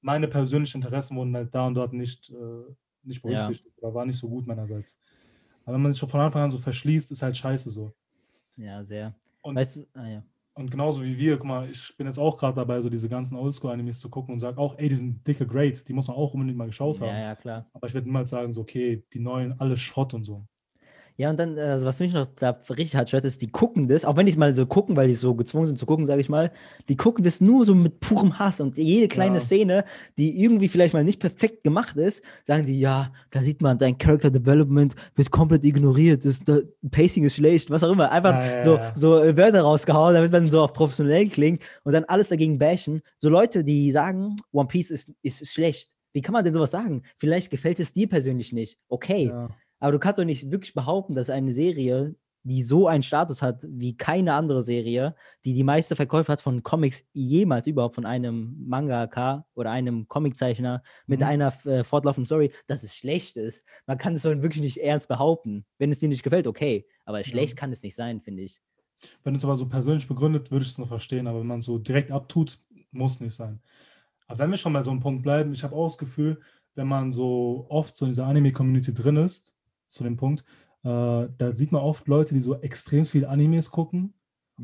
meine 0.00 0.28
persönlichen 0.28 0.82
Interessen 0.82 1.16
wurden 1.16 1.34
halt 1.36 1.54
da 1.54 1.66
und 1.66 1.74
dort 1.74 1.92
nicht, 1.92 2.30
äh, 2.30 2.74
nicht 3.02 3.22
Ja. 3.24 3.58
berücksichtigt 3.62 3.76
oder 3.78 3.94
war 3.94 4.06
nicht 4.06 4.18
so 4.18 4.28
gut 4.28 4.46
meinerseits. 4.46 4.98
Aber 5.68 5.74
wenn 5.74 5.82
man 5.82 5.92
sich 5.92 6.00
schon 6.00 6.08
von 6.08 6.20
Anfang 6.20 6.44
an 6.44 6.50
so 6.50 6.56
verschließt, 6.56 7.12
ist 7.12 7.20
halt 7.20 7.36
scheiße 7.36 7.68
so. 7.68 7.92
Ja, 8.56 8.82
sehr. 8.82 9.14
Und, 9.42 9.54
Weißt 9.54 9.76
du, 9.76 9.86
ah, 9.92 10.08
ja. 10.08 10.22
und 10.54 10.70
genauso 10.70 11.04
wie 11.04 11.18
wir, 11.18 11.36
guck 11.36 11.46
mal, 11.46 11.68
ich 11.68 11.94
bin 11.98 12.06
jetzt 12.06 12.18
auch 12.18 12.38
gerade 12.38 12.54
dabei, 12.54 12.80
so 12.80 12.88
diese 12.88 13.06
ganzen 13.06 13.36
Oldschool-Animes 13.36 14.00
zu 14.00 14.08
gucken 14.08 14.32
und 14.32 14.40
sage 14.40 14.56
auch, 14.56 14.78
ey, 14.78 14.88
die 14.88 14.94
sind 14.94 15.26
dicke 15.26 15.46
great, 15.46 15.86
die 15.86 15.92
muss 15.92 16.08
man 16.08 16.16
auch 16.16 16.32
unbedingt 16.32 16.56
mal 16.56 16.68
geschaut 16.68 17.02
haben. 17.02 17.08
ja, 17.08 17.18
ja, 17.18 17.36
klar. 17.36 17.66
Aber 17.74 17.86
ich 17.86 17.92
werde 17.92 18.06
niemals 18.06 18.30
sagen, 18.30 18.54
so, 18.54 18.62
okay, 18.62 19.04
die 19.12 19.20
neuen, 19.20 19.60
alles 19.60 19.80
Schrott 19.80 20.14
und 20.14 20.24
so. 20.24 20.46
Ja, 21.20 21.30
und 21.30 21.36
dann, 21.36 21.58
äh, 21.58 21.84
was 21.84 21.98
mich 21.98 22.12
noch 22.12 22.28
da 22.36 22.50
richtig 22.70 22.94
hat, 22.94 23.08
stört, 23.08 23.24
ist, 23.24 23.42
die 23.42 23.48
gucken 23.48 23.88
das, 23.88 24.04
auch 24.04 24.16
wenn 24.16 24.24
die 24.26 24.30
es 24.30 24.38
mal 24.38 24.54
so 24.54 24.66
gucken, 24.66 24.94
weil 24.94 25.08
die 25.08 25.14
so 25.14 25.34
gezwungen 25.34 25.66
sind 25.66 25.76
zu 25.76 25.84
gucken, 25.84 26.06
sage 26.06 26.20
ich 26.20 26.28
mal, 26.28 26.52
die 26.88 26.96
gucken 26.96 27.24
das 27.24 27.40
nur 27.40 27.64
so 27.66 27.74
mit 27.74 27.98
purem 27.98 28.38
Hass 28.38 28.60
und 28.60 28.78
jede 28.78 29.08
kleine 29.08 29.38
Ja. 29.38 29.40
Szene, 29.40 29.84
die 30.16 30.40
irgendwie 30.40 30.68
vielleicht 30.68 30.94
mal 30.94 31.02
nicht 31.02 31.18
perfekt 31.18 31.64
gemacht 31.64 31.96
ist, 31.96 32.22
sagen 32.44 32.66
die, 32.66 32.78
ja, 32.78 33.12
da 33.32 33.42
sieht 33.42 33.60
man, 33.60 33.78
dein 33.78 33.98
Character 33.98 34.30
Development 34.30 34.94
wird 35.16 35.32
komplett 35.32 35.64
ignoriert, 35.64 36.24
das, 36.24 36.38
das 36.44 36.62
Pacing 36.88 37.24
ist 37.24 37.34
schlecht, 37.34 37.68
was 37.68 37.82
auch 37.82 37.90
immer. 37.90 38.12
Einfach 38.12 38.34
Ja, 38.34 38.46
ja, 38.46 38.62
so, 38.62 38.76
ja. 38.76 38.92
so 38.94 39.18
äh, 39.20 39.36
Wörter 39.36 39.62
rausgehauen, 39.62 40.14
damit 40.14 40.30
man 40.30 40.48
so 40.48 40.62
auf 40.62 40.72
professionell 40.72 41.28
klingt 41.28 41.62
und 41.82 41.94
dann 41.94 42.04
alles 42.04 42.28
dagegen 42.28 42.60
bashen. 42.60 43.02
So 43.18 43.28
Leute, 43.28 43.64
die 43.64 43.90
sagen, 43.90 44.36
One 44.52 44.68
Piece 44.68 44.92
ist, 44.92 45.10
ist 45.22 45.44
schlecht. 45.52 45.90
Wie 46.12 46.22
kann 46.22 46.32
man 46.32 46.44
denn 46.44 46.54
sowas 46.54 46.70
sagen? 46.70 47.02
Vielleicht 47.18 47.50
gefällt 47.50 47.80
es 47.80 47.92
dir 47.92 48.08
persönlich 48.08 48.52
nicht. 48.52 48.78
Okay. 48.88 49.32
Ja. 49.80 49.86
Aber 49.86 49.92
du 49.92 49.98
kannst 49.98 50.18
doch 50.18 50.24
nicht 50.24 50.50
wirklich 50.50 50.74
behaupten, 50.74 51.14
dass 51.14 51.30
eine 51.30 51.52
Serie, 51.52 52.14
die 52.44 52.62
so 52.62 52.86
einen 52.88 53.02
Status 53.02 53.42
hat 53.42 53.58
wie 53.62 53.96
keine 53.96 54.32
andere 54.32 54.62
Serie, 54.62 55.14
die 55.44 55.52
die 55.54 55.64
meiste 55.64 55.96
Verkäufe 55.96 56.32
hat 56.32 56.40
von 56.40 56.62
Comics 56.62 57.04
jemals 57.12 57.66
überhaupt 57.66 57.96
von 57.96 58.06
einem 58.06 58.56
Mangaka 58.66 59.44
oder 59.54 59.70
einem 59.70 60.08
Comiczeichner 60.08 60.82
mit 61.06 61.20
Mhm. 61.20 61.26
einer 61.26 61.66
äh, 61.66 61.84
fortlaufenden 61.84 62.26
Story, 62.26 62.52
dass 62.66 62.84
es 62.84 62.94
schlecht 62.94 63.36
ist. 63.36 63.62
Man 63.86 63.98
kann 63.98 64.14
es 64.14 64.22
doch 64.22 64.30
wirklich 64.30 64.62
nicht 64.62 64.78
ernst 64.78 65.08
behaupten. 65.08 65.66
Wenn 65.78 65.90
es 65.90 65.98
dir 65.98 66.08
nicht 66.08 66.22
gefällt, 66.22 66.46
okay. 66.46 66.86
Aber 67.04 67.22
schlecht 67.24 67.56
kann 67.56 67.72
es 67.72 67.82
nicht 67.82 67.94
sein, 67.96 68.20
finde 68.20 68.44
ich. 68.44 68.60
Wenn 69.24 69.34
es 69.34 69.44
aber 69.44 69.56
so 69.56 69.68
persönlich 69.68 70.08
begründet, 70.08 70.50
würde 70.50 70.62
ich 70.64 70.70
es 70.70 70.78
noch 70.78 70.88
verstehen, 70.88 71.26
aber 71.26 71.40
wenn 71.40 71.46
man 71.46 71.62
so 71.62 71.78
direkt 71.78 72.10
abtut, 72.10 72.58
muss 72.90 73.20
nicht 73.20 73.34
sein. 73.34 73.60
Aber 74.26 74.38
wenn 74.40 74.50
wir 74.50 74.56
schon 74.56 74.72
bei 74.72 74.82
so 74.82 74.90
einem 74.90 75.00
Punkt 75.00 75.22
bleiben, 75.22 75.52
ich 75.52 75.64
habe 75.64 75.74
auch 75.74 75.86
das 75.88 75.98
Gefühl, 75.98 76.40
wenn 76.74 76.88
man 76.88 77.12
so 77.12 77.66
oft 77.68 77.96
so 77.96 78.04
in 78.06 78.10
dieser 78.12 78.26
Anime-Community 78.26 78.94
drin 78.94 79.16
ist, 79.16 79.54
zu 79.88 80.04
dem 80.04 80.16
Punkt, 80.16 80.44
äh, 80.84 81.28
da 81.38 81.52
sieht 81.52 81.72
man 81.72 81.82
oft 81.82 82.08
Leute, 82.08 82.34
die 82.34 82.40
so 82.40 82.56
extrem 82.60 83.04
viel 83.04 83.26
Animes 83.26 83.70
gucken 83.70 84.14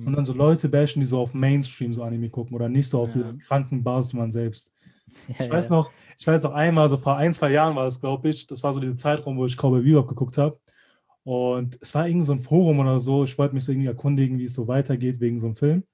und 0.05 0.13
Mhm. 0.13 0.17
dann 0.17 0.25
so 0.27 0.33
Leute 0.35 0.69
bashen, 0.69 1.01
die 1.01 1.07
so 1.07 1.19
auf 1.21 1.35
Mainstream 1.35 1.95
so 1.95 2.03
Anime 2.05 2.31
gucken 2.31 2.55
oder 2.57 2.69
nicht 2.69 2.89
so 2.89 3.01
auf 3.01 3.13
Ja. 3.13 3.13
die 3.13 3.39
kranken 3.39 3.83
Basis 3.85 4.13
wie 4.15 4.19
man 4.19 4.31
selbst. 4.31 4.73
Ja, 5.29 5.35
Ich 5.39 5.51
weiß 5.51 5.69
ja. 5.69 5.71
noch, 5.71 5.95
ich 6.19 6.27
weiß 6.27 6.43
noch 6.45 6.53
einmal, 6.53 6.89
so 6.89 6.97
vor 6.97 7.17
ein, 7.17 7.33
zwei 7.35 7.51
Jahren 7.53 7.77
war 7.77 7.87
es, 7.87 8.01
glaube 8.01 8.29
ich, 8.29 8.47
das 8.47 8.63
war 8.63 8.73
so 8.73 8.81
diese 8.81 8.97
Zeitraum, 8.97 9.37
wo 9.37 9.47
ich 9.47 9.57
Cowboy 9.57 9.83
Bebop 9.83 10.09
geguckt 10.09 10.39
habe. 10.39 10.57
Und 11.25 11.79
es 11.81 11.95
war 11.95 12.09
irgendwie 12.09 12.27
so 12.27 12.33
ein 12.33 12.41
Forum 12.41 12.81
oder 12.81 13.01
so. 13.01 13.25
Ich 13.25 13.39
wollte 13.39 13.55
mich 13.55 13.65
so 13.65 13.73
irgendwie 13.73 13.89
erkundigen, 13.89 14.39
wie 14.39 14.45
es 14.47 14.55
so 14.55 14.69
weitergeht 14.69 15.21
wegen 15.21 15.41
so 15.41 15.47
einem 15.47 15.57
Film. 15.57 15.85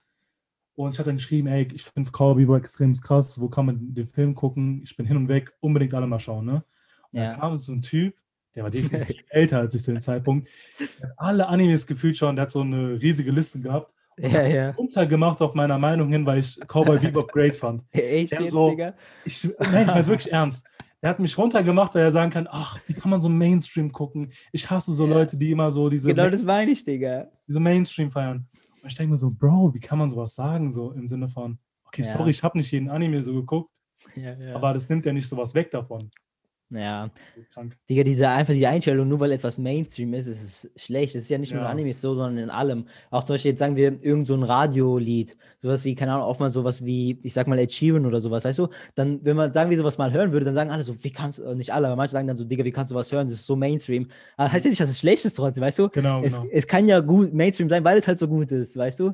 Und 0.77 0.93
ich 0.93 0.99
hatte 0.99 1.11
dann 1.11 1.17
geschrieben, 1.17 1.49
ey, 1.49 1.69
ich 1.75 1.83
finde 1.85 2.11
Cowboy 2.11 2.37
Bebop 2.45 2.59
extrem 2.59 2.95
krass. 2.95 3.41
Wo 3.41 3.49
kann 3.49 3.67
man 3.67 3.95
den 3.95 4.07
Film 4.07 4.35
gucken? 4.35 4.83
Ich 4.85 4.97
bin 4.97 5.07
hin 5.07 5.17
und 5.17 5.29
weg, 5.29 5.53
unbedingt 5.61 5.95
alle 5.95 6.07
mal 6.07 6.21
schauen, 6.21 6.47
ne? 6.47 6.65
Und 7.13 7.21
Ja. 7.21 7.31
dann 7.31 7.41
kam 7.41 7.57
so 7.57 7.73
ein 7.73 7.83
Typ, 7.83 8.15
der 8.55 8.65
war 8.65 8.71
definitiv 8.71 9.17
älter 9.29 9.59
als 9.61 9.75
ich 9.75 9.83
zu 9.83 9.93
dem 9.93 10.01
Zeitpunkt. 10.01 10.49
Der 10.79 11.09
hat 11.09 11.15
alle 11.19 11.49
Animes 11.49 11.87
gefühlt 11.87 12.17
schon, 12.17 12.37
der 12.37 12.45
hat 12.45 12.51
so 12.51 12.61
eine 12.63 13.01
riesige 13.01 13.31
Liste 13.31 13.61
gehabt. 13.61 13.93
und 14.19 14.31
Ja, 14.33 14.43
ja. 14.47 14.71
runtergemacht 14.73 15.41
auf 15.41 15.55
meiner 15.55 15.79
Meinung 15.79 16.09
hin, 16.11 16.27
weil 16.27 16.39
ich 16.41 16.59
Cowboy 16.69 16.99
Bebop 16.99 17.33
great 17.33 17.55
fand. 17.55 17.85
Echt 17.93 18.33
Der 18.33 18.45
so-? 18.45 18.77
Ich, 19.25 19.45
nein, 19.59 19.83
ich 19.83 19.87
meine 19.87 20.07
wirklich 20.07 20.33
ernst. 20.33 20.67
Er 21.03 21.11
hat 21.11 21.19
mich 21.21 21.39
runtergemacht, 21.39 21.95
weil 21.95 22.03
er 22.03 22.11
sagen 22.11 22.31
kann, 22.31 22.47
ach, 22.51 22.79
wie 22.87 22.93
kann 22.93 23.11
man 23.11 23.21
so 23.21 23.31
Mainstream 23.31 23.91
gucken? 23.91 24.33
Ich 24.53 24.69
hasse 24.69 24.93
so 24.93 25.07
Ja. 25.07 25.15
Leute, 25.15 25.37
die 25.39 25.51
immer 25.51 25.71
so 25.71 25.89
diese, 25.89 26.09
Genau 26.09 26.29
das 26.29 26.43
meine 26.43 26.71
ich, 26.73 26.85
Digga. 26.85 27.29
diese 27.49 27.59
Mainstream 27.61 28.11
feiern. 28.11 28.47
Und 28.83 28.89
ich 28.89 28.95
denke 28.97 29.13
mir 29.13 29.17
so, 29.17 29.31
Bro, 29.31 29.73
wie 29.75 29.81
kann 29.81 29.99
man 29.99 30.11
sowas 30.11 30.35
sagen? 30.35 30.71
So 30.71 30.93
im 30.93 31.09
Sinne 31.09 31.29
von, 31.29 31.59
okay, 31.87 32.03
Ja. 32.03 32.09
sorry, 32.13 32.31
ich 32.33 32.43
habe 32.43 32.59
nicht 32.59 32.71
jeden 32.71 32.91
Anime 32.91 33.23
so 33.23 33.33
geguckt, 33.33 33.75
Ja, 34.15 34.35
ja. 34.35 34.55
aber 34.55 34.75
das 34.75 34.89
nimmt 34.91 35.07
ja 35.07 35.13
nicht 35.15 35.27
sowas 35.29 35.55
weg 35.55 35.71
davon. 35.71 36.11
Ja. 36.71 37.11
Krank. 37.53 37.77
Digga, 37.89 38.05
diese 38.05 38.29
einfach 38.29 38.55
die 38.55 38.67
Einstellung, 38.67 39.09
nur 39.09 39.21
weil 39.21 39.33
etwas 39.33 39.59
Mainstream 39.59 40.15
ist, 40.15 40.27
ist 40.27 40.43
es 40.75 40.83
schlecht. 40.83 41.15
Es 41.15 41.25
ist 41.25 41.31
ja 41.31 41.39
nicht 41.39 41.53
nur 41.53 41.61
in 41.63 41.65
Ja. 41.67 41.71
Animes 41.71 42.01
so, 42.01 42.15
sondern 42.15 42.39
in 42.39 42.51
allem. 42.51 42.87
Auch 43.11 43.25
zum 43.25 43.35
Beispiel, 43.35 43.51
jetzt 43.53 43.59
sagen 43.59 43.77
wir, 43.77 43.99
irgend 44.03 44.27
so 44.27 44.35
ein 44.35 44.43
Radiolied, 44.43 45.37
sowas 45.61 45.85
wie, 45.85 45.95
keine 45.95 46.13
Ahnung, 46.15 46.27
oftmals 46.27 46.55
sowas 46.55 46.85
wie, 46.85 47.19
ich 47.23 47.33
sag 47.35 47.47
mal, 47.47 47.59
Ed 47.59 47.73
Sheeran 47.73 48.07
oder 48.07 48.21
sowas, 48.21 48.45
weißt 48.45 48.59
du? 48.61 48.69
Dann, 48.95 49.25
wenn 49.25 49.37
man 49.37 49.53
sagen 49.53 49.71
wir 49.71 49.79
sowas 49.79 49.99
mal 49.99 50.13
hören 50.13 50.33
würde, 50.33 50.47
dann 50.47 50.55
sagen 50.55 50.71
alle 50.71 50.83
so, 50.83 50.95
wie 51.03 51.11
kannst 51.13 51.39
du, 51.39 51.55
nicht 51.55 51.73
alle, 51.73 51.87
aber 51.89 51.97
manche 51.97 52.13
sagen 52.13 52.27
dann 52.29 52.37
so, 52.37 52.45
Digga, 52.45 52.65
wie 52.65 52.71
kannst 52.73 52.93
du 52.93 52.95
was 52.95 53.11
hören? 53.13 53.29
Das 53.29 53.37
ist 53.41 53.47
so 53.47 53.57
Mainstream. 53.57 54.09
Aber 54.37 54.53
heißt 54.53 54.65
ja 54.65 54.71
nicht, 54.71 54.81
dass 54.81 54.89
es 54.91 54.99
schlecht 54.99 55.25
ist 55.25 55.35
trotzdem, 55.35 55.63
weißt 55.63 55.79
du? 55.81 55.89
Genau, 55.89 56.23
Es, 56.23 56.35
genau. 56.35 56.49
es 56.53 56.67
kann 56.67 56.87
ja 56.89 57.01
gut 57.01 57.35
Mainstream 57.35 57.69
sein, 57.69 57.85
weil 57.85 57.99
es 57.99 58.07
halt 58.07 58.19
so 58.19 58.29
gut 58.29 58.51
ist, 58.53 58.77
weißt 58.77 59.01
du? 59.01 59.07
Ja. 59.09 59.13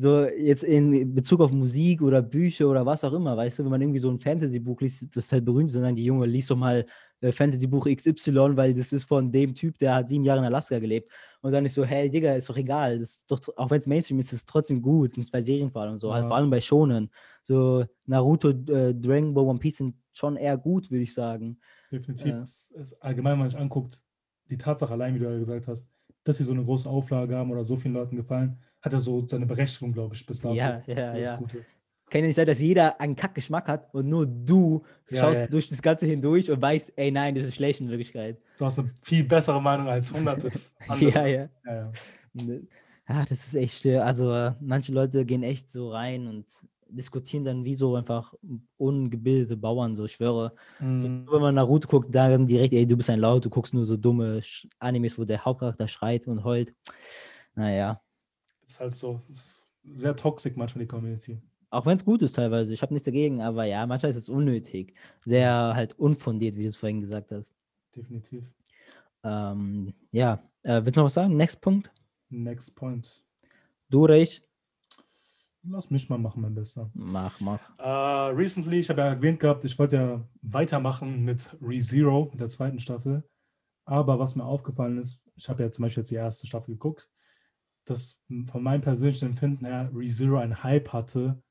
So 0.00 0.26
jetzt 0.28 0.62
in 0.62 1.12
Bezug 1.12 1.40
auf 1.40 1.50
Musik 1.50 2.02
oder 2.02 2.22
Bücher 2.22 2.68
oder 2.68 2.86
was 2.86 3.02
auch 3.02 3.12
immer, 3.12 3.36
weißt 3.36 3.58
du, 3.58 3.64
wenn 3.64 3.70
man 3.72 3.80
irgendwie 3.82 3.98
so 3.98 4.08
ein 4.08 4.20
Fantasy-Buch 4.20 4.80
liest, 4.80 5.08
das 5.16 5.32
halt 5.32 5.44
berühmt 5.44 5.70
ist, 5.70 5.76
dann 5.76 5.96
die 5.96 6.04
Junge 6.04 6.24
liest 6.26 6.50
doch 6.52 6.56
mal 6.56 6.86
äh, 7.20 7.32
Fantasy-Buch 7.32 7.84
XY, 7.96 8.56
weil 8.56 8.74
das 8.74 8.92
ist 8.92 9.02
von 9.04 9.32
dem 9.32 9.56
Typ, 9.56 9.76
der 9.80 9.96
hat 9.96 10.08
sieben 10.08 10.22
Jahre 10.22 10.38
in 10.38 10.44
Alaska 10.44 10.78
gelebt. 10.78 11.10
Und 11.40 11.50
dann 11.50 11.64
ist 11.66 11.74
so, 11.74 11.84
hey 11.84 12.08
Digga, 12.08 12.34
ist 12.36 12.48
doch 12.48 12.56
egal. 12.56 13.00
Das 13.00 13.10
ist 13.10 13.28
doch, 13.28 13.40
auch 13.56 13.70
wenn 13.70 13.80
es 13.80 13.88
Mainstream 13.88 14.20
ist, 14.20 14.32
ist 14.32 14.38
es 14.40 14.46
trotzdem 14.46 14.80
gut. 14.80 15.14
Und 15.16 15.22
es 15.22 15.26
ist 15.26 15.32
bei 15.32 15.42
Serien 15.42 15.72
vor 15.72 15.82
allem 15.82 15.98
so, 15.98 16.12
halt 16.12 16.22
Ja. 16.22 16.28
vor 16.28 16.36
allem 16.36 16.50
bei 16.50 16.60
Shonen. 16.60 17.10
So 17.42 17.84
Naruto, 18.06 18.50
äh, 18.50 18.94
Dragon 18.94 19.34
Ball, 19.34 19.46
One 19.46 19.58
Piece 19.58 19.78
sind 19.78 19.96
schon 20.12 20.36
eher 20.36 20.56
gut, 20.56 20.92
würde 20.92 21.02
ich 21.02 21.12
sagen. 21.12 21.58
Definitiv. 21.90 22.26
Ja. 22.36 22.42
Es, 22.42 22.72
es 22.78 23.00
allgemein, 23.02 23.32
wenn 23.32 23.40
man 23.40 23.48
sich 23.50 23.58
anguckt, 23.58 24.00
die 24.48 24.58
Tatsache 24.58 24.92
allein, 24.92 25.16
wie 25.16 25.18
du 25.18 25.24
ja 25.24 25.36
gesagt 25.38 25.66
hast, 25.66 25.88
dass 26.22 26.38
sie 26.38 26.44
so 26.44 26.52
eine 26.52 26.64
große 26.64 26.88
Auflage 26.88 27.36
haben 27.36 27.50
oder 27.50 27.64
so 27.64 27.76
vielen 27.76 27.94
Leuten 27.94 28.14
gefallen, 28.14 28.58
hat 28.88 28.92
ja 28.94 28.98
so 29.00 29.26
seine 29.26 29.46
Berechtigung, 29.46 29.92
glaube 29.92 30.14
ich, 30.14 30.24
bis 30.26 30.40
dato. 30.40 30.54
Ja, 30.54 30.82
ja, 30.86 31.16
ja. 31.16 31.36
gut 31.36 31.54
ist. 31.54 31.76
Kann 32.10 32.22
ja 32.22 32.26
nicht 32.28 32.36
sein, 32.36 32.46
dass 32.46 32.58
jeder 32.58 32.98
einen 33.00 33.14
Kackgeschmack 33.16 33.68
hat 33.68 33.92
und 33.94 34.08
nur 34.08 34.24
du 34.26 34.82
Ja, 35.10 35.20
schaust 35.20 35.40
ja. 35.42 35.46
durch 35.46 35.68
das 35.68 35.82
Ganze 35.82 36.06
hindurch 36.06 36.50
und 36.50 36.60
weißt, 36.60 36.94
ey 36.96 37.10
nein, 37.10 37.34
das 37.34 37.46
ist 37.48 37.56
schlecht 37.56 37.80
in 37.80 37.88
Wirklichkeit. 37.90 38.38
Du 38.58 38.64
hast 38.64 38.78
eine 38.78 38.90
viel 39.02 39.24
bessere 39.24 39.60
Meinung 39.60 39.88
als 39.88 40.10
hunderte 40.12 40.50
andere. 40.88 41.10
Ja, 41.10 41.26
ja. 41.26 41.48
ja, 41.66 41.74
ja. 41.74 41.92
Ne, 42.32 42.62
Ja, 43.08 43.24
das 43.26 43.46
ist 43.46 43.54
echt. 43.54 43.84
Also 43.86 44.32
äh, 44.32 44.52
manche 44.60 44.92
Leute 44.92 45.24
gehen 45.26 45.42
echt 45.42 45.70
so 45.70 45.90
rein 45.92 46.26
und 46.26 46.46
diskutieren 46.90 47.44
dann 47.44 47.64
wie 47.66 47.74
so 47.74 47.94
einfach 47.96 48.32
ungebildete 48.78 49.58
Bauern, 49.58 49.94
so 49.94 50.06
ich 50.06 50.12
schwöre. 50.12 50.54
So, 50.78 50.84
Mhm. 50.86 51.24
nur 51.24 51.34
wenn 51.34 51.42
man 51.42 51.54
Naruto 51.56 51.86
guckt, 51.88 52.14
dann 52.14 52.46
direkt, 52.46 52.72
ey, 52.72 52.86
du 52.86 52.96
bist 52.96 53.10
ein 53.10 53.20
Laut, 53.20 53.44
du 53.44 53.50
guckst 53.50 53.74
nur 53.74 53.84
so 53.84 53.98
dumme 53.98 54.40
Animes, 54.78 55.18
wo 55.18 55.24
der 55.26 55.44
Hauptcharakter 55.44 55.86
schreit 55.88 56.26
und 56.26 56.42
heult. 56.44 56.72
Naja, 57.54 58.00
ist 58.68 58.80
halt 58.80 58.92
so, 58.92 59.22
ist 59.30 59.66
sehr 59.94 60.14
toxisch 60.14 60.56
manchmal 60.56 60.84
die 60.84 60.88
Community. 60.88 61.40
auch 61.70 61.86
wenn 61.86 61.96
es 61.96 62.04
gut 62.04 62.22
ist 62.22 62.36
teilweise, 62.36 62.72
ich 62.72 62.82
habe 62.82 62.94
nichts 62.94 63.06
dagegen, 63.06 63.42
aber 63.42 63.64
ja, 63.64 63.86
manchmal 63.86 64.10
ist 64.10 64.16
es 64.16 64.28
unnötig. 64.28 64.94
Sehr 65.24 65.52
halt 65.74 65.98
unfundiert, 65.98 66.56
wie 66.56 66.62
du 66.62 66.68
es 66.68 66.76
vorhin 66.76 67.00
gesagt 67.00 67.30
hast. 67.30 67.54
Definitiv. 67.94 68.52
Ähm, 69.24 69.92
ja, 70.12 70.42
äh, 70.62 70.82
willst 70.84 70.96
du 70.96 71.00
noch 71.00 71.06
was 71.06 71.14
sagen? 71.14 71.36
Next 71.36 71.60
Punkt? 71.60 71.90
Next 72.30 72.76
point. 72.76 73.24
Du 73.90 74.04
oder 74.04 74.16
ich? 74.16 74.42
Lass 75.64 75.90
mich 75.90 76.08
mal 76.08 76.18
machen, 76.18 76.40
mein 76.42 76.54
Bester. 76.54 76.90
Mach, 76.94 77.40
mach. 77.40 77.60
Uh, 77.78 78.34
recently, 78.34 78.80
ich 78.80 78.88
habe 78.88 79.00
ja 79.00 79.08
erwähnt 79.08 79.40
gehabt, 79.40 79.64
ich 79.64 79.78
wollte 79.78 79.96
ja 79.96 80.28
weitermachen 80.40 81.24
mit 81.24 81.48
ReZero, 81.60 82.28
mit 82.30 82.40
der 82.40 82.48
zweiten 82.48 82.78
Staffel. 82.78 83.28
Aber 83.84 84.18
was 84.18 84.36
mir 84.36 84.44
aufgefallen 84.44 84.98
ist, 84.98 85.22
ich 85.34 85.48
habe 85.48 85.62
ja 85.62 85.70
zum 85.70 85.82
Beispiel 85.82 86.02
jetzt 86.02 86.10
die 86.10 86.16
erste 86.16 86.46
Staffel 86.46 86.74
geguckt, 86.74 87.10
dass 87.88 88.20
von 88.46 88.62
meinem 88.62 88.80
persönlichen 88.82 89.26
Empfinden 89.30 89.64
her 89.66 89.90
ReZero 89.94 90.38
einen 90.38 90.62
Hype 90.62 90.92
hatte, 90.92 91.42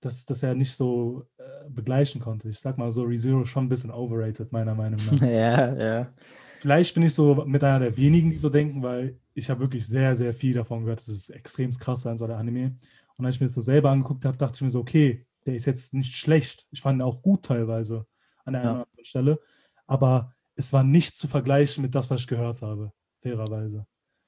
dass, 0.00 0.24
dass 0.24 0.42
er 0.42 0.54
nicht 0.54 0.74
so 0.74 1.24
äh, 1.38 1.68
begleichen 1.70 2.20
konnte. 2.20 2.48
Ich 2.48 2.58
sag 2.58 2.78
mal 2.78 2.92
so, 2.92 3.02
ReZero 3.04 3.42
ist 3.42 3.48
schon 3.48 3.64
ein 3.64 3.68
bisschen 3.68 3.90
overrated, 3.90 4.52
meiner 4.52 4.74
Meinung 4.74 5.00
nach. 5.10 5.20
ja, 5.22 5.74
ja. 5.74 6.14
Vielleicht 6.60 6.94
bin 6.94 7.02
ich 7.02 7.14
so 7.14 7.44
mit 7.44 7.62
einer 7.62 7.80
der 7.80 7.96
wenigen, 7.96 8.30
die 8.30 8.36
so 8.38 8.48
denken, 8.48 8.82
weil 8.82 9.18
ich 9.34 9.50
habe 9.50 9.60
wirklich 9.60 9.86
sehr, 9.86 10.16
sehr 10.16 10.32
viel 10.32 10.54
davon 10.54 10.80
gehört, 10.80 11.00
dass 11.00 11.08
es 11.08 11.28
extrem 11.28 11.70
krass 11.72 12.02
sein 12.02 12.16
soll, 12.16 12.28
der 12.28 12.38
Anime. 12.38 12.74
Und 13.16 13.26
als 13.26 13.36
ich 13.36 13.40
mir 13.40 13.46
das 13.46 13.54
so 13.54 13.60
selber 13.60 13.90
angeguckt 13.90 14.24
habe, 14.24 14.36
dachte 14.36 14.56
ich 14.56 14.62
mir 14.62 14.70
so, 14.70 14.80
okay, 14.80 15.26
der 15.46 15.54
ist 15.54 15.66
jetzt 15.66 15.92
nicht 15.94 16.16
schlecht. 16.16 16.66
Ich 16.70 16.80
fand 16.80 16.98
ihn 16.98 17.02
auch 17.02 17.22
gut 17.22 17.44
teilweise 17.44 18.06
an 18.44 18.54
der 18.54 18.62
Ja. 18.62 18.68
einen 18.70 18.76
oder 18.80 18.86
anderen 18.90 19.04
Stelle. 19.04 19.40
Aber 19.86 20.34
es 20.54 20.72
war 20.72 20.82
nicht 20.82 21.16
zu 21.16 21.28
vergleichen 21.28 21.82
mit 21.82 21.94
das, 21.94 22.10
was 22.10 22.22
ich 22.22 22.26
gehört 22.26 22.62
habe, 22.62 22.92
fairerweise. 23.20 23.86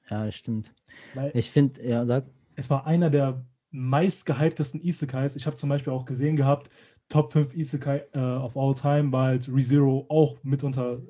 Ja, 0.09 0.25
das 0.25 0.35
stimmt. 0.35 0.73
Weil 1.13 1.31
Ich 1.35 1.51
finde, 1.51 1.87
ja, 1.87 2.05
sag. 2.05 2.25
es 2.55 2.69
war 2.69 2.85
einer 2.85 3.09
der 3.09 3.45
meistgehyptesten 3.71 4.81
Isekais. 4.81 5.35
Ich 5.35 5.45
habe 5.45 5.55
zum 5.55 5.69
Beispiel 5.69 5.93
auch 5.93 6.05
gesehen 6.05 6.35
gehabt, 6.35 6.69
Top 7.07 7.31
5 7.31 7.55
Isekai 7.55 8.03
äh, 8.13 8.19
of 8.19 8.55
all 8.55 8.75
time 8.75 9.11
war 9.11 9.27
halt 9.27 9.49
ReZero 9.49 10.05
auch 10.09 10.37
mitunter 10.43 11.01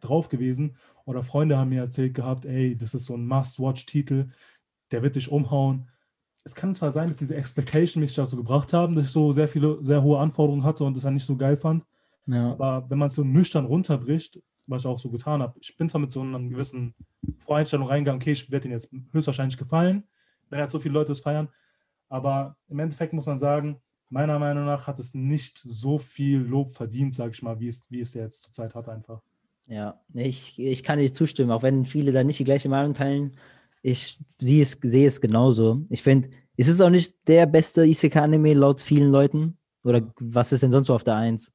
drauf 0.00 0.28
gewesen. 0.28 0.76
Oder 1.04 1.22
Freunde 1.22 1.58
haben 1.58 1.70
mir 1.70 1.80
erzählt 1.80 2.14
gehabt, 2.14 2.44
ey, 2.44 2.76
das 2.76 2.94
ist 2.94 3.06
so 3.06 3.14
ein 3.14 3.26
Must-Watch-Titel, 3.26 4.28
der 4.92 5.02
wird 5.02 5.16
dich 5.16 5.30
umhauen. 5.30 5.90
Es 6.44 6.54
kann 6.54 6.74
zwar 6.74 6.90
sein, 6.90 7.08
dass 7.08 7.18
diese 7.18 7.36
Expectation 7.36 8.02
mich 8.02 8.14
dazu 8.14 8.36
gebracht 8.36 8.72
haben, 8.72 8.94
dass 8.94 9.06
ich 9.06 9.10
so 9.10 9.32
sehr 9.32 9.48
viele, 9.48 9.82
sehr 9.82 10.02
hohe 10.02 10.18
Anforderungen 10.18 10.64
hatte 10.64 10.84
und 10.84 10.94
das 10.96 11.02
dann 11.02 11.14
nicht 11.14 11.26
so 11.26 11.36
geil 11.36 11.56
fand. 11.56 11.84
Ja, 12.26 12.52
Aber 12.52 12.88
wenn 12.88 12.98
man 12.98 13.06
es 13.06 13.14
so 13.14 13.24
nüchtern 13.24 13.64
runterbricht, 13.66 14.40
was 14.66 14.82
ich 14.82 14.86
auch 14.86 14.98
so 14.98 15.10
getan 15.10 15.42
habe, 15.42 15.58
ich 15.60 15.76
bin 15.76 15.88
zwar 15.88 16.00
mit 16.00 16.10
so 16.10 16.20
einer 16.20 16.38
gewissen 16.40 16.94
Voreinstellung 17.38 17.88
reingegangen, 17.88 18.20
okay, 18.20 18.32
ich 18.32 18.50
werde 18.50 18.68
ihn 18.68 18.72
jetzt 18.72 18.90
höchstwahrscheinlich 19.10 19.58
gefallen, 19.58 20.04
wenn 20.50 20.60
halt 20.60 20.70
so 20.70 20.78
viele 20.78 20.94
Leute 20.94 21.12
es 21.12 21.20
feiern. 21.20 21.48
Aber 22.08 22.56
im 22.68 22.78
Endeffekt 22.78 23.12
muss 23.12 23.26
man 23.26 23.38
sagen, 23.38 23.80
meiner 24.10 24.38
Meinung 24.38 24.66
nach 24.66 24.86
hat 24.86 24.98
es 24.98 25.14
nicht 25.14 25.58
so 25.58 25.98
viel 25.98 26.40
Lob 26.40 26.70
verdient, 26.70 27.14
sage 27.14 27.32
ich 27.32 27.42
mal, 27.42 27.58
wie 27.58 27.68
es, 27.68 27.90
wie 27.90 28.00
es 28.00 28.12
der 28.12 28.24
jetzt 28.24 28.42
zurzeit 28.42 28.74
hat 28.74 28.88
einfach. 28.88 29.22
ja. 29.66 30.00
Ich, 30.12 30.58
ich 30.58 30.82
kann 30.82 30.98
dir 30.98 31.12
zustimmen, 31.12 31.50
auch 31.50 31.62
wenn 31.62 31.86
viele 31.86 32.12
da 32.12 32.22
nicht 32.22 32.38
die 32.38 32.44
gleiche 32.44 32.68
Meinung 32.68 32.92
teilen. 32.92 33.36
Ich 33.80 34.18
sehe 34.38 34.62
es, 34.62 34.78
sehe 34.82 35.08
es 35.08 35.20
genauso. 35.20 35.86
Ich 35.88 36.02
finde, 36.02 36.28
es 36.56 36.68
ist 36.68 36.80
auch 36.80 36.90
nicht 36.90 37.16
der 37.26 37.46
beste 37.46 37.84
Isekai-Anime 37.86 38.54
laut 38.54 38.80
vielen 38.80 39.10
Leuten. 39.10 39.56
Oder 39.82 40.12
was 40.20 40.52
ist 40.52 40.62
denn 40.62 40.70
sonst 40.70 40.88
so 40.88 40.94
auf 40.94 41.04
der 41.04 41.16
Eins? 41.16 41.50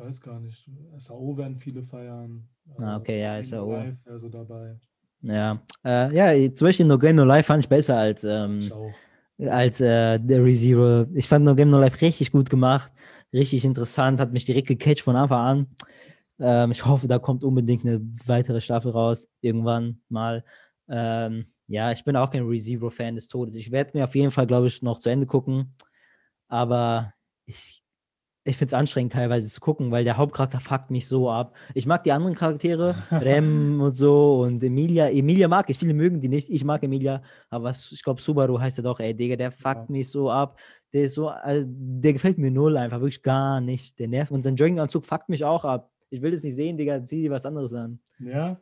Ich 0.00 0.04
weiß 0.04 0.20
gar 0.20 0.38
nicht. 0.38 0.70
SAO 0.98 1.36
werden 1.36 1.58
viele 1.58 1.82
feiern. 1.82 2.48
Ah, 2.78 2.98
okay, 2.98 3.20
ja, 3.20 3.42
SAO. 3.42 3.72
Live 3.72 3.96
wäre 4.04 4.18
so 4.20 4.28
dabei. 4.28 4.78
Ja, 5.22 5.60
äh, 5.84 6.14
ja, 6.14 6.54
zum 6.54 6.68
Beispiel 6.68 6.86
No 6.86 6.96
Game 6.96 7.16
No 7.16 7.24
Life 7.24 7.48
fand 7.48 7.64
ich 7.64 7.68
besser 7.68 7.96
als, 7.96 8.22
ähm, 8.22 8.58
Ich 8.58 8.72
auch. 8.72 8.92
als 9.40 9.80
äh, 9.80 10.20
der 10.20 10.44
ReZero. 10.44 11.06
Ich 11.14 11.26
fand 11.26 11.44
No 11.44 11.56
Game 11.56 11.70
No 11.70 11.80
Life 11.80 12.00
richtig 12.00 12.30
gut 12.30 12.48
gemacht, 12.48 12.92
richtig 13.32 13.64
interessant, 13.64 14.20
hat 14.20 14.32
mich 14.32 14.44
direkt 14.44 14.68
gecatcht 14.68 15.02
von 15.02 15.16
Anfang 15.16 15.40
an. 15.40 15.66
Ähm, 16.38 16.70
ich 16.70 16.86
hoffe, 16.86 17.08
da 17.08 17.18
kommt 17.18 17.42
unbedingt 17.42 17.84
eine 17.84 18.00
weitere 18.26 18.60
Staffel 18.60 18.92
raus, 18.92 19.26
irgendwann 19.40 20.00
mal. 20.08 20.44
Ähm, 20.88 21.46
ja, 21.66 21.90
ich 21.90 22.04
bin 22.04 22.14
auch 22.14 22.30
kein 22.30 22.46
ReZero-Fan 22.46 23.16
des 23.16 23.26
Todes. 23.26 23.56
Ich 23.56 23.72
werde 23.72 23.98
mir 23.98 24.04
auf 24.04 24.14
jeden 24.14 24.30
Fall, 24.30 24.46
glaube 24.46 24.68
ich, 24.68 24.80
noch 24.80 25.00
zu 25.00 25.08
Ende 25.10 25.26
gucken. 25.26 25.74
Aber 26.46 27.12
ich, 27.46 27.82
ich 28.48 28.56
finde 28.56 28.70
es 28.70 28.74
anstrengend, 28.74 29.12
teilweise 29.12 29.48
zu 29.48 29.60
gucken, 29.60 29.90
weil 29.90 30.04
der 30.04 30.16
Hauptcharakter 30.16 30.60
fuckt 30.60 30.90
mich 30.90 31.06
so 31.06 31.30
ab. 31.30 31.54
Ich 31.74 31.86
mag 31.86 32.02
die 32.04 32.12
anderen 32.12 32.34
Charaktere, 32.34 32.94
Rem 33.12 33.80
und 33.80 33.92
so 33.92 34.40
und 34.42 34.62
Emilia. 34.62 35.08
Emilia 35.10 35.48
mag 35.48 35.68
ich, 35.70 35.78
viele 35.78 35.94
mögen 35.94 36.20
die 36.20 36.28
nicht. 36.28 36.48
Ich 36.50 36.64
mag 36.64 36.82
Emilia, 36.82 37.22
aber 37.50 37.70
ich 37.70 38.02
glaube, 38.02 38.20
Subaru 38.20 38.58
heißt 38.58 38.78
er 38.78 38.84
doch, 38.84 39.00
ey, 39.00 39.14
Digga, 39.14 39.36
der 39.36 39.52
fuckt 39.52 39.88
Ja. 39.88 39.92
mich 39.92 40.08
so 40.10 40.30
ab. 40.30 40.58
Der 40.92 41.04
ist 41.04 41.14
so, 41.14 41.28
also, 41.28 41.66
der 41.70 42.14
gefällt 42.14 42.38
mir 42.38 42.50
null 42.50 42.76
einfach, 42.78 43.00
wirklich 43.00 43.22
gar 43.22 43.60
nicht. 43.60 43.98
Der 43.98 44.08
nervt. 44.08 44.32
Und 44.32 44.42
sein 44.42 44.56
Jogginganzug 44.56 45.04
fuckt 45.04 45.28
mich 45.28 45.44
auch 45.44 45.64
ab. 45.64 45.90
Ich 46.10 46.22
will 46.22 46.30
das 46.30 46.42
nicht 46.42 46.54
sehen, 46.56 46.78
Digga, 46.78 47.04
zieh 47.04 47.20
dir 47.22 47.30
was 47.30 47.44
anderes 47.44 47.74
an. 47.74 47.98
Ja, 48.18 48.58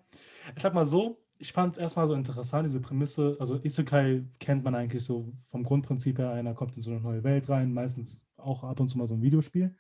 ich 0.55 0.61
sag 0.63 0.75
mal 0.75 0.85
so, 0.85 1.21
ich 1.39 1.53
fand 1.53 1.75
es 1.75 1.79
erstmal 1.79 2.09
so 2.09 2.15
interessant, 2.15 2.67
diese 2.67 2.81
Prämisse. 2.81 3.37
Also, 3.39 3.57
Isekai 3.63 4.25
kennt 4.39 4.65
man 4.65 4.75
eigentlich 4.75 5.05
so 5.05 5.33
vom 5.49 5.65
Grundprinzip 5.65 6.19
her. 6.19 6.33
Einer 6.33 6.55
kommt 6.55 6.77
in 6.77 6.83
so 6.83 6.91
eine 6.91 7.01
neue 7.01 7.25
Welt 7.25 7.49
rein, 7.49 7.73
meistens 7.73 8.23
auch 8.37 8.65
ab 8.65 8.81
und 8.81 8.89
zu 8.89 8.99
mal 8.99 9.07
so 9.07 9.15
ein 9.15 9.23
Videospiel. 9.23 9.75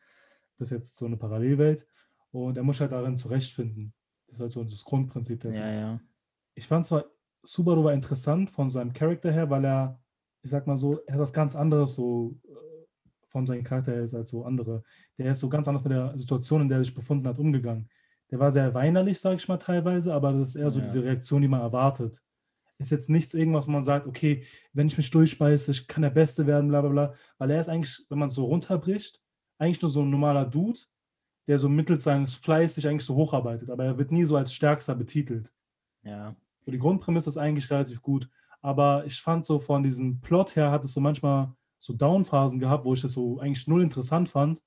Das 0.59 0.69
ist 0.69 0.77
jetzt 0.77 0.97
so 0.97 1.07
eine 1.07 1.17
Parallelwelt. 1.17 1.87
Und 2.31 2.57
er 2.57 2.63
muss 2.63 2.81
halt 2.81 2.93
darin 2.93 3.17
zurechtfinden. 3.17 3.95
Das 4.27 4.37
ist 4.37 4.41
halt 4.41 4.53
so 4.53 4.65
das 4.65 4.85
Grundprinzip 4.85 5.41
der 5.41 5.53
Ja, 5.53 5.71
ja. 5.71 6.01
Ich 6.55 6.67
fand 6.67 6.87
zwar, 6.87 7.05
Subaru 7.43 7.85
war 7.85 7.93
interessant 7.93 8.51
von 8.51 8.71
seinem 8.71 8.93
Charakter 8.93 9.33
her, 9.33 9.49
weil 9.51 9.65
er, 9.65 10.01
ich 10.43 10.51
sag 10.51 10.67
mal 10.67 10.77
so, 10.77 11.01
er 11.07 11.15
hat 11.15 11.21
was 11.21 11.33
ganz 11.33 11.55
anderes 11.55 11.95
so 11.95 12.39
äh, 12.45 12.87
von 13.29 13.47
seinem 13.47 13.65
Charakter 13.65 13.93
her 13.93 14.03
ist 14.03 14.15
als 14.15 14.31
so 14.31 14.45
andere. 14.45 14.83
Der 15.19 15.33
ist 15.33 15.41
so 15.41 15.49
ganz 15.49 15.69
anders 15.69 15.85
mit 15.85 15.93
der 15.93 16.19
Situation, 16.19 16.63
in 16.63 16.69
der 16.69 16.79
er 16.79 16.85
sich 16.85 16.95
befunden 16.95 17.27
hat, 17.27 17.39
umgegangen. 17.39 17.89
Der 18.31 18.39
war 18.41 18.51
sehr 18.51 18.75
weinerlich, 18.75 19.21
sag 19.21 19.37
ich 19.37 19.49
mal, 19.49 19.57
teilweise, 19.59 20.13
aber 20.15 20.33
das 20.33 20.49
ist 20.49 20.57
eher 20.57 20.71
so 20.71 20.79
Ja. 20.81 20.85
diese 20.85 21.05
Reaktion, 21.05 21.43
die 21.43 21.49
man 21.49 21.61
erwartet. 21.61 22.21
ist 22.79 22.91
jetzt 22.91 23.09
nichts 23.09 23.33
irgendwas, 23.33 23.67
wo 23.69 23.71
man 23.71 23.83
sagt, 23.83 24.07
okay, 24.07 24.45
wenn 24.75 24.87
ich 24.89 24.99
mich 24.99 25.11
durchbeiße, 25.11 25.71
ich 25.71 25.89
kann 25.89 26.03
der 26.03 26.11
Beste 26.11 26.47
werden, 26.47 26.69
bla 26.69 26.83
bla 26.83 26.91
bla. 26.91 27.15
Weil 27.39 27.51
er 27.53 27.61
ist 27.61 27.69
eigentlich, 27.71 28.05
wenn 28.11 28.19
man 28.19 28.29
es 28.29 28.35
so 28.35 28.45
runterbricht, 28.45 29.19
eigentlich 29.59 29.81
nur 29.81 29.91
so 29.91 30.03
ein 30.03 30.11
normaler 30.11 30.45
Dude, 30.45 30.79
der 31.49 31.59
so 31.59 31.71
mittels 31.71 32.05
seines 32.05 32.35
Fleiß 32.35 32.75
sich 32.75 32.87
eigentlich 32.87 33.07
so 33.07 33.15
hocharbeitet. 33.15 33.71
Aber 33.71 33.85
er 33.87 33.97
wird 33.97 34.13
nie 34.13 34.25
so 34.25 34.37
als 34.37 34.53
Stärkster 34.53 34.95
betitelt. 34.95 35.55
Ja. 36.03 36.37
So 36.67 36.71
die 36.71 36.79
Grundprämisse 36.79 37.31
ist 37.31 37.39
eigentlich 37.39 37.71
relativ 37.71 38.03
gut. 38.03 38.29
Aber 38.61 39.07
ich 39.07 39.23
fand 39.23 39.47
so 39.47 39.59
von 39.59 39.83
diesem 39.83 40.21
Plot 40.21 40.55
her 40.57 40.71
hat 40.71 40.85
es 40.85 40.93
so 40.93 41.01
manchmal 41.01 41.55
so 41.79 41.95
Downphasen 41.95 42.61
gehabt, 42.61 42.85
wo 42.85 42.93
ich 42.93 43.01
das 43.01 43.13
so 43.13 43.39
eigentlich 43.39 43.67
null 43.69 43.81
interessant 43.81 44.29
fand, 44.29 44.61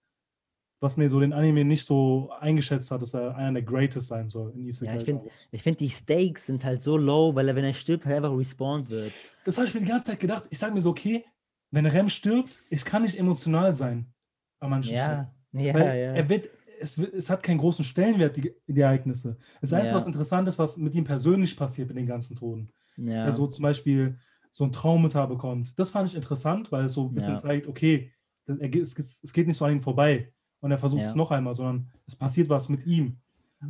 was 0.79 0.95
mir 0.97 1.09
so 1.09 1.19
den 1.19 1.33
Anime 1.33 1.65
nicht 1.65 1.85
so 1.85 2.31
eingeschätzt 2.39 2.89
hat, 2.91 3.01
dass 3.01 3.13
er 3.13 3.35
einer 3.35 3.53
der 3.53 3.63
Greatest 3.63 4.07
sein 4.07 4.29
soll 4.29 4.51
in 4.55 4.65
Isekai. 4.65 4.93
Ja, 4.93 4.99
ich 4.99 5.05
finde, 5.05 5.29
find, 5.63 5.79
die 5.81 5.89
Stakes 5.89 6.45
sind 6.45 6.63
halt 6.63 6.81
so 6.81 6.97
low, 6.97 7.35
weil 7.35 7.49
er, 7.49 7.55
wenn 7.55 7.65
er 7.65 7.73
stirbt, 7.73 8.05
halt 8.05 8.17
einfach 8.17 8.35
respawned 8.37 8.89
wird. 8.89 9.11
Das 9.43 9.57
habe 9.57 9.67
ich 9.67 9.73
mir 9.73 9.81
die 9.81 9.87
ganze 9.87 10.07
Zeit 10.11 10.19
gedacht. 10.19 10.45
Ich 10.49 10.57
sage 10.57 10.73
mir 10.73 10.81
so, 10.81 10.91
okay, 10.91 11.25
wenn 11.71 11.85
Rem 11.85 12.09
stirbt, 12.09 12.59
ich 12.69 12.85
kann 12.85 13.01
nicht 13.01 13.17
emotional 13.17 13.75
sein 13.75 14.11
an 14.59 14.69
manchen 14.69 14.95
Ja, 14.95 15.03
Stellen. 15.51 15.65
ja, 15.65 15.73
Weil 15.73 15.83
ja. 15.85 16.13
er 16.13 16.29
wird, 16.29 16.49
es, 16.79 16.97
es 16.97 17.29
hat 17.29 17.43
keinen 17.43 17.57
großen 17.57 17.83
Stellenwert, 17.83 18.37
die, 18.37 18.53
die 18.65 18.81
Ereignisse. 18.81 19.37
Das 19.61 19.73
Einzige, 19.73 19.91
Ja. 19.91 19.97
was 19.97 20.07
interessant 20.07 20.47
ist, 20.47 20.57
was 20.59 20.77
mit 20.77 20.95
ihm 20.95 21.03
persönlich 21.03 21.55
passiert 21.57 21.89
mit 21.89 21.97
den 21.97 22.05
ganzen 22.05 22.35
Toten. 22.37 22.71
Dass 22.95 23.19
ja. 23.19 23.25
er 23.25 23.31
so 23.33 23.47
zum 23.47 23.63
Beispiel 23.63 24.17
so 24.51 24.63
ein 24.63 24.71
Traumata 24.71 25.25
bekommt. 25.25 25.77
Das 25.77 25.91
fand 25.91 26.09
ich 26.09 26.15
interessant, 26.15 26.71
weil 26.71 26.85
es 26.85 26.93
so 26.93 27.07
ein 27.07 27.13
bisschen 27.13 27.37
zeigt, 27.37 27.67
okay, 27.67 28.11
es, 28.47 28.97
es 29.23 29.33
geht 29.33 29.45
nicht 29.47 29.57
so 29.57 29.65
an 29.65 29.73
ihm 29.73 29.81
vorbei 29.81 30.33
und 30.61 30.71
er 30.71 30.77
versucht 30.77 31.03
es 31.03 31.11
Ja. 31.11 31.15
noch 31.17 31.31
einmal, 31.31 31.53
sondern 31.53 31.87
es 32.07 32.15
passiert 32.15 32.49
was 32.49 32.69
mit 32.69 32.85
ihm. 32.85 33.17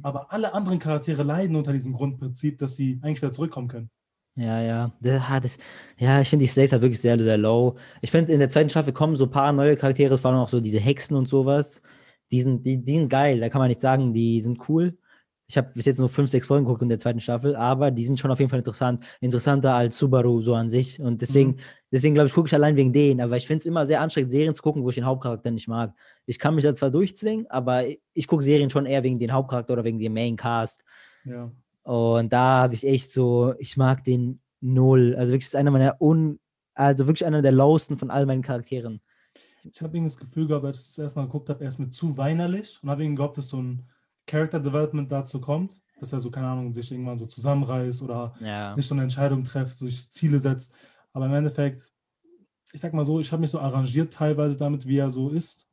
Aber 0.04 0.32
alle 0.32 0.54
anderen 0.54 0.80
Charaktere 0.80 1.24
leiden 1.24 1.56
unter 1.56 1.74
diesem 1.74 1.94
Grundprinzip, 1.94 2.58
dass 2.60 2.76
sie 2.76 3.00
eigentlich 3.02 3.22
wieder 3.22 3.32
zurückkommen 3.32 3.68
können. 3.68 3.90
Ja, 4.36 4.62
ja. 4.62 4.92
Das, 5.02 5.22
ah, 5.22 5.42
ja, 5.98 6.22
ich 6.22 6.30
finde 6.30 6.46
die 6.46 6.50
Stakes 6.52 6.72
halt 6.72 6.82
wirklich 6.82 7.02
sehr, 7.02 7.18
sehr 7.20 7.38
low. 7.38 7.76
Ich 8.02 8.12
finde, 8.12 8.32
in 8.32 8.40
der 8.40 8.50
zweiten 8.50 8.70
Staffel 8.70 8.94
kommen 8.94 9.16
so 9.16 9.26
ein 9.26 9.32
paar 9.32 9.52
neue 9.52 9.76
Charaktere, 9.76 10.18
vor 10.18 10.32
allem 10.32 10.40
auch 10.40 10.50
so 10.50 10.60
diese 10.62 10.80
Hexen 10.80 11.18
und 11.18 11.28
sowas. 11.28 11.82
Die 12.32 12.42
sind, 12.42 12.66
die, 12.66 12.78
die 12.84 12.94
sind 12.94 13.10
geil, 13.10 13.40
da 13.40 13.50
kann 13.50 13.60
man 13.60 13.70
nicht 13.70 13.82
sagen, 13.82 14.14
die 14.14 14.40
sind 14.42 14.70
cool. 14.70 14.98
Ich 15.50 15.58
habe 15.58 15.72
bis 15.74 15.86
jetzt 15.86 15.98
nur 15.98 16.10
fünf, 16.10 16.30
sechs 16.30 16.46
Folgen 16.46 16.66
geguckt 16.66 16.84
in 16.84 16.90
der 16.90 17.00
zweiten 17.00 17.20
Staffel, 17.20 17.56
aber 17.56 17.90
die 17.90 18.06
sind 18.06 18.20
schon 18.20 18.30
auf 18.30 18.38
jeden 18.38 18.52
Fall 18.52 18.60
interessant. 18.60 19.02
Interessanter 19.20 19.74
als 19.74 19.98
Subaru 19.98 20.42
so 20.42 20.54
an 20.54 20.70
sich. 20.70 21.02
Und 21.02 21.24
deswegen, 21.24 21.58
deswegen 21.92 22.14
glaube 22.14 22.28
ich, 22.28 22.34
gucke 22.34 22.46
ich 22.46 22.54
allein 22.54 22.76
wegen 22.76 22.94
denen. 22.94 23.20
Aber 23.20 23.36
ich 23.36 23.48
finde 23.48 23.62
es 23.62 23.66
immer 23.66 23.88
sehr 23.88 24.00
anstrengend, 24.00 24.30
Serien 24.30 24.54
zu 24.54 24.62
gucken, 24.62 24.84
wo 24.84 24.90
ich 24.90 24.96
den 24.96 25.08
Hauptcharakter 25.08 25.50
nicht 25.50 25.68
mag. 25.68 25.96
Ich 26.28 26.38
kann 26.38 26.54
mich 26.54 26.64
da 26.64 26.76
zwar 26.76 26.92
durchzwingen, 26.92 27.50
aber 27.50 27.84
ich 28.14 28.28
gucke 28.28 28.44
Serien 28.44 28.70
schon 28.70 28.86
eher 28.86 29.02
wegen 29.02 29.18
den 29.18 29.34
Hauptcharakter 29.34 29.74
oder 29.74 29.84
wegen 29.84 29.98
dem 29.98 30.14
Main 30.14 30.36
Cast. 30.36 30.84
Ja. 31.26 31.52
Und 31.82 32.32
da 32.32 32.62
habe 32.62 32.76
ich 32.76 32.86
echt 32.86 33.12
so, 33.12 33.56
ich 33.58 33.76
mag 33.76 34.04
den 34.04 34.42
null. 34.62 35.16
Also 35.18 35.32
wirklich 35.32 35.48
ist 35.48 35.56
einer 35.56 35.72
meiner 35.72 36.00
un, 36.00 36.40
also 36.76 37.08
wirklich 37.08 37.26
einer 37.26 37.42
der 37.42 37.54
lowsten 37.54 37.98
von 37.98 38.12
all 38.12 38.28
meinen 38.28 38.44
Charakteren. 38.44 39.02
Ich 39.64 39.82
habe 39.82 39.98
irgendwie 39.98 40.12
das 40.14 40.18
Gefühl 40.20 40.46
gehabt, 40.46 40.66
als 40.66 40.80
ich 40.80 40.86
das 40.86 40.98
erstmal 41.00 41.26
geguckt 41.26 41.50
habe, 41.50 41.64
er 41.64 41.70
ist 41.70 41.80
mir 41.80 41.90
zu 41.90 42.18
weinerlich 42.18 42.78
und 42.84 42.90
habe 42.92 43.02
irgendwie 43.02 43.16
geglaubt, 43.16 43.38
dass 43.40 43.50
so 43.50 43.58
ein 43.58 43.90
Character 44.30 44.60
Development 44.60 45.12
dazu 45.12 45.42
kommt, 45.42 45.82
dass 46.00 46.14
er 46.14 46.20
so, 46.20 46.30
keine 46.30 46.48
Ahnung, 46.48 46.74
sich 46.74 46.92
irgendwann 46.92 47.18
so 47.18 47.26
zusammenreißt 47.26 48.02
oder 48.04 48.36
Ja. 48.40 48.74
sich 48.74 48.88
so 48.88 48.94
eine 48.94 49.04
Entscheidung 49.04 49.44
trifft, 49.44 49.78
sich 49.78 50.10
Ziele 50.12 50.40
setzt. 50.40 50.72
Aber 51.14 51.26
im 51.26 51.34
Endeffekt, 51.34 51.92
ich 52.72 52.80
sag 52.80 52.94
mal 52.94 53.04
so, 53.06 53.20
ich 53.20 53.32
habe 53.32 53.42
mich 53.42 53.50
so 53.50 53.60
arrangiert 53.60 54.14
teilweise 54.14 54.56
damit, 54.56 54.86
wie 54.86 54.98
er 54.98 55.10
so 55.10 55.30
ist. 55.30 55.68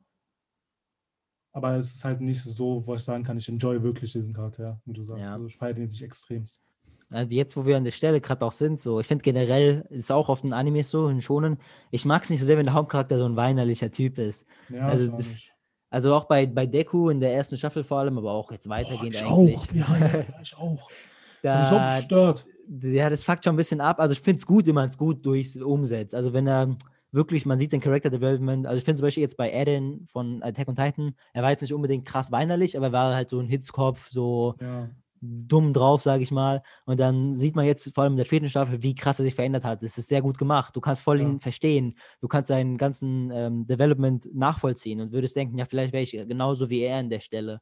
Aber 1.53 1.75
es 1.75 1.93
ist 1.93 2.03
halt 2.03 2.19
nicht 2.21 2.41
so, 2.41 2.85
wo 2.85 2.95
ich 2.95 3.01
sagen 3.01 3.23
kann, 3.23 3.37
ich 3.37 3.47
enjoy 3.47 3.81
wirklich 3.81 4.11
diesen 4.11 4.33
Charakter, 4.33 4.81
wie 4.85 4.93
du 4.93 5.03
sagst. 5.03 5.25
Ja. 5.27 5.33
Also 5.33 5.47
ich 5.47 5.55
feiere 5.55 5.73
den 5.75 5.85
nicht 5.85 6.01
extremst. 6.01 6.61
Also 7.09 7.31
jetzt, 7.31 7.55
wo 7.55 7.65
wir 7.65 7.77
an 7.77 7.83
der 7.85 7.91
Stelle 7.91 8.19
gerade 8.19 8.43
auch 8.45 8.51
sind, 8.51 8.81
so, 8.81 8.99
ich 8.99 9.07
finde 9.07 9.23
generell, 9.23 9.85
ist 9.89 10.11
auch 10.11 10.29
oft 10.29 10.43
in 10.43 10.51
Animes 10.53 10.89
so, 10.91 11.07
in 11.07 11.21
Schonen, 11.21 11.57
ich 11.89 12.05
mag 12.05 12.23
es 12.23 12.29
nicht 12.29 12.41
so 12.41 12.45
sehr, 12.45 12.57
wenn 12.57 12.65
der 12.65 12.73
Hauptcharakter 12.73 13.17
so 13.17 13.25
ein 13.25 13.35
weinerlicher 13.37 13.91
Typ 13.91 14.17
ist. 14.17 14.45
Ja, 14.69 14.87
Also 14.87 15.15
das-. 15.15 15.47
Also 15.89 16.13
auch 16.13 16.25
bei, 16.25 16.45
bei 16.45 16.65
Deku 16.65 17.09
in 17.09 17.19
der 17.19 17.33
ersten 17.33 17.57
Staffel 17.57 17.83
vor 17.83 17.99
allem, 17.99 18.17
aber 18.17 18.31
auch 18.31 18.51
jetzt 18.51 18.65
Boah, 18.67 18.75
weitergehend 18.77 19.15
ich 19.15 19.23
eigentlich. 19.23 19.55
auch. 19.57 19.65
Ja, 19.73 19.97
ja, 19.97 20.23
ich 20.41 20.57
auch. 20.57 20.89
Hab 21.43 21.59
mich 21.59 21.67
so 21.67 21.79
Da, 21.79 21.99
gestört. 21.99 22.45
ja, 22.81 23.09
das 23.09 23.23
fuckt 23.23 23.43
schon 23.43 23.53
ein 23.53 23.57
bisschen 23.57 23.79
ab. 23.81 23.99
Also 23.99 24.11
ich 24.13 24.21
finde 24.21 24.39
es 24.39 24.45
gut, 24.45 24.65
wenn 24.67 24.75
man 24.75 24.89
es 24.89 24.97
gut 24.97 25.25
durch 25.25 25.61
umsetzt. 25.61 26.13
Also 26.15 26.33
wenn 26.33 26.47
er 26.47 26.75
wirklich, 27.11 27.45
man 27.45 27.57
sieht 27.57 27.71
sein 27.71 27.79
Character 27.79 28.09
Development, 28.09 28.67
also 28.67 28.77
ich 28.77 28.83
finde 28.83 28.97
zum 28.99 29.05
Beispiel 29.07 29.21
jetzt 29.21 29.37
bei 29.37 29.49
Eren 29.49 30.05
von 30.07 30.43
Attack 30.43 30.67
on 30.67 30.75
Titan, 30.75 31.15
er 31.33 31.43
war 31.43 31.51
jetzt 31.51 31.61
nicht 31.61 31.73
unbedingt 31.73 32.05
krass 32.05 32.31
weinerlich, 32.31 32.75
aber 32.75 32.87
er 32.87 32.91
war 32.91 33.15
halt 33.15 33.29
so 33.29 33.39
ein 33.39 33.47
Hitzkopf, 33.47 34.09
so 34.09 34.55
Ja. 34.59 34.89
Dumm 35.21 35.73
drauf, 35.73 36.03
sage 36.03 36.23
ich 36.23 36.31
mal. 36.31 36.61
Und 36.85 36.99
dann 36.99 37.35
sieht 37.35 37.55
man 37.55 37.65
jetzt 37.65 37.93
vor 37.93 38.03
allem 38.03 38.13
in 38.13 38.17
der 38.17 38.25
vierten 38.25 38.49
Staffel, 38.49 38.81
wie 38.83 38.95
krass 38.95 39.19
er 39.19 39.25
sich 39.25 39.35
verändert 39.35 39.63
hat. 39.63 39.83
Es 39.83 39.97
ist 39.97 40.09
sehr 40.09 40.21
gut 40.21 40.37
gemacht. 40.37 40.75
Du 40.75 40.81
kannst 40.81 41.01
voll 41.01 41.21
Ja. 41.21 41.27
ihn 41.27 41.39
verstehen. 41.39 41.97
Du 42.21 42.27
kannst 42.27 42.47
seinen 42.49 42.77
ganzen 42.77 43.31
ähm, 43.31 43.67
Development 43.67 44.27
nachvollziehen 44.33 45.01
und 45.01 45.11
würdest 45.11 45.35
denken, 45.35 45.57
ja, 45.57 45.65
vielleicht 45.65 45.93
wäre 45.93 46.03
ich 46.03 46.11
genauso 46.11 46.69
wie 46.69 46.81
er 46.81 46.97
an 46.97 47.09
der 47.09 47.19
Stelle. 47.19 47.61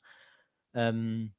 Ähm, 0.74 1.34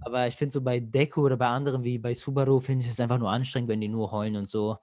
aber 0.00 0.26
ich 0.26 0.34
finde 0.34 0.52
so 0.52 0.60
bei 0.62 0.80
Deku 0.80 1.22
oder 1.22 1.36
bei 1.36 1.46
anderen 1.46 1.84
wie 1.84 1.98
bei 1.98 2.14
Subaru, 2.14 2.60
finde 2.60 2.84
ich 2.84 2.90
es 2.90 3.00
einfach 3.00 3.18
nur 3.18 3.30
anstrengend, 3.30 3.68
wenn 3.68 3.80
die 3.80 3.88
nur 3.88 4.10
heulen 4.10 4.36
und 4.36 4.48
so. 4.48 4.78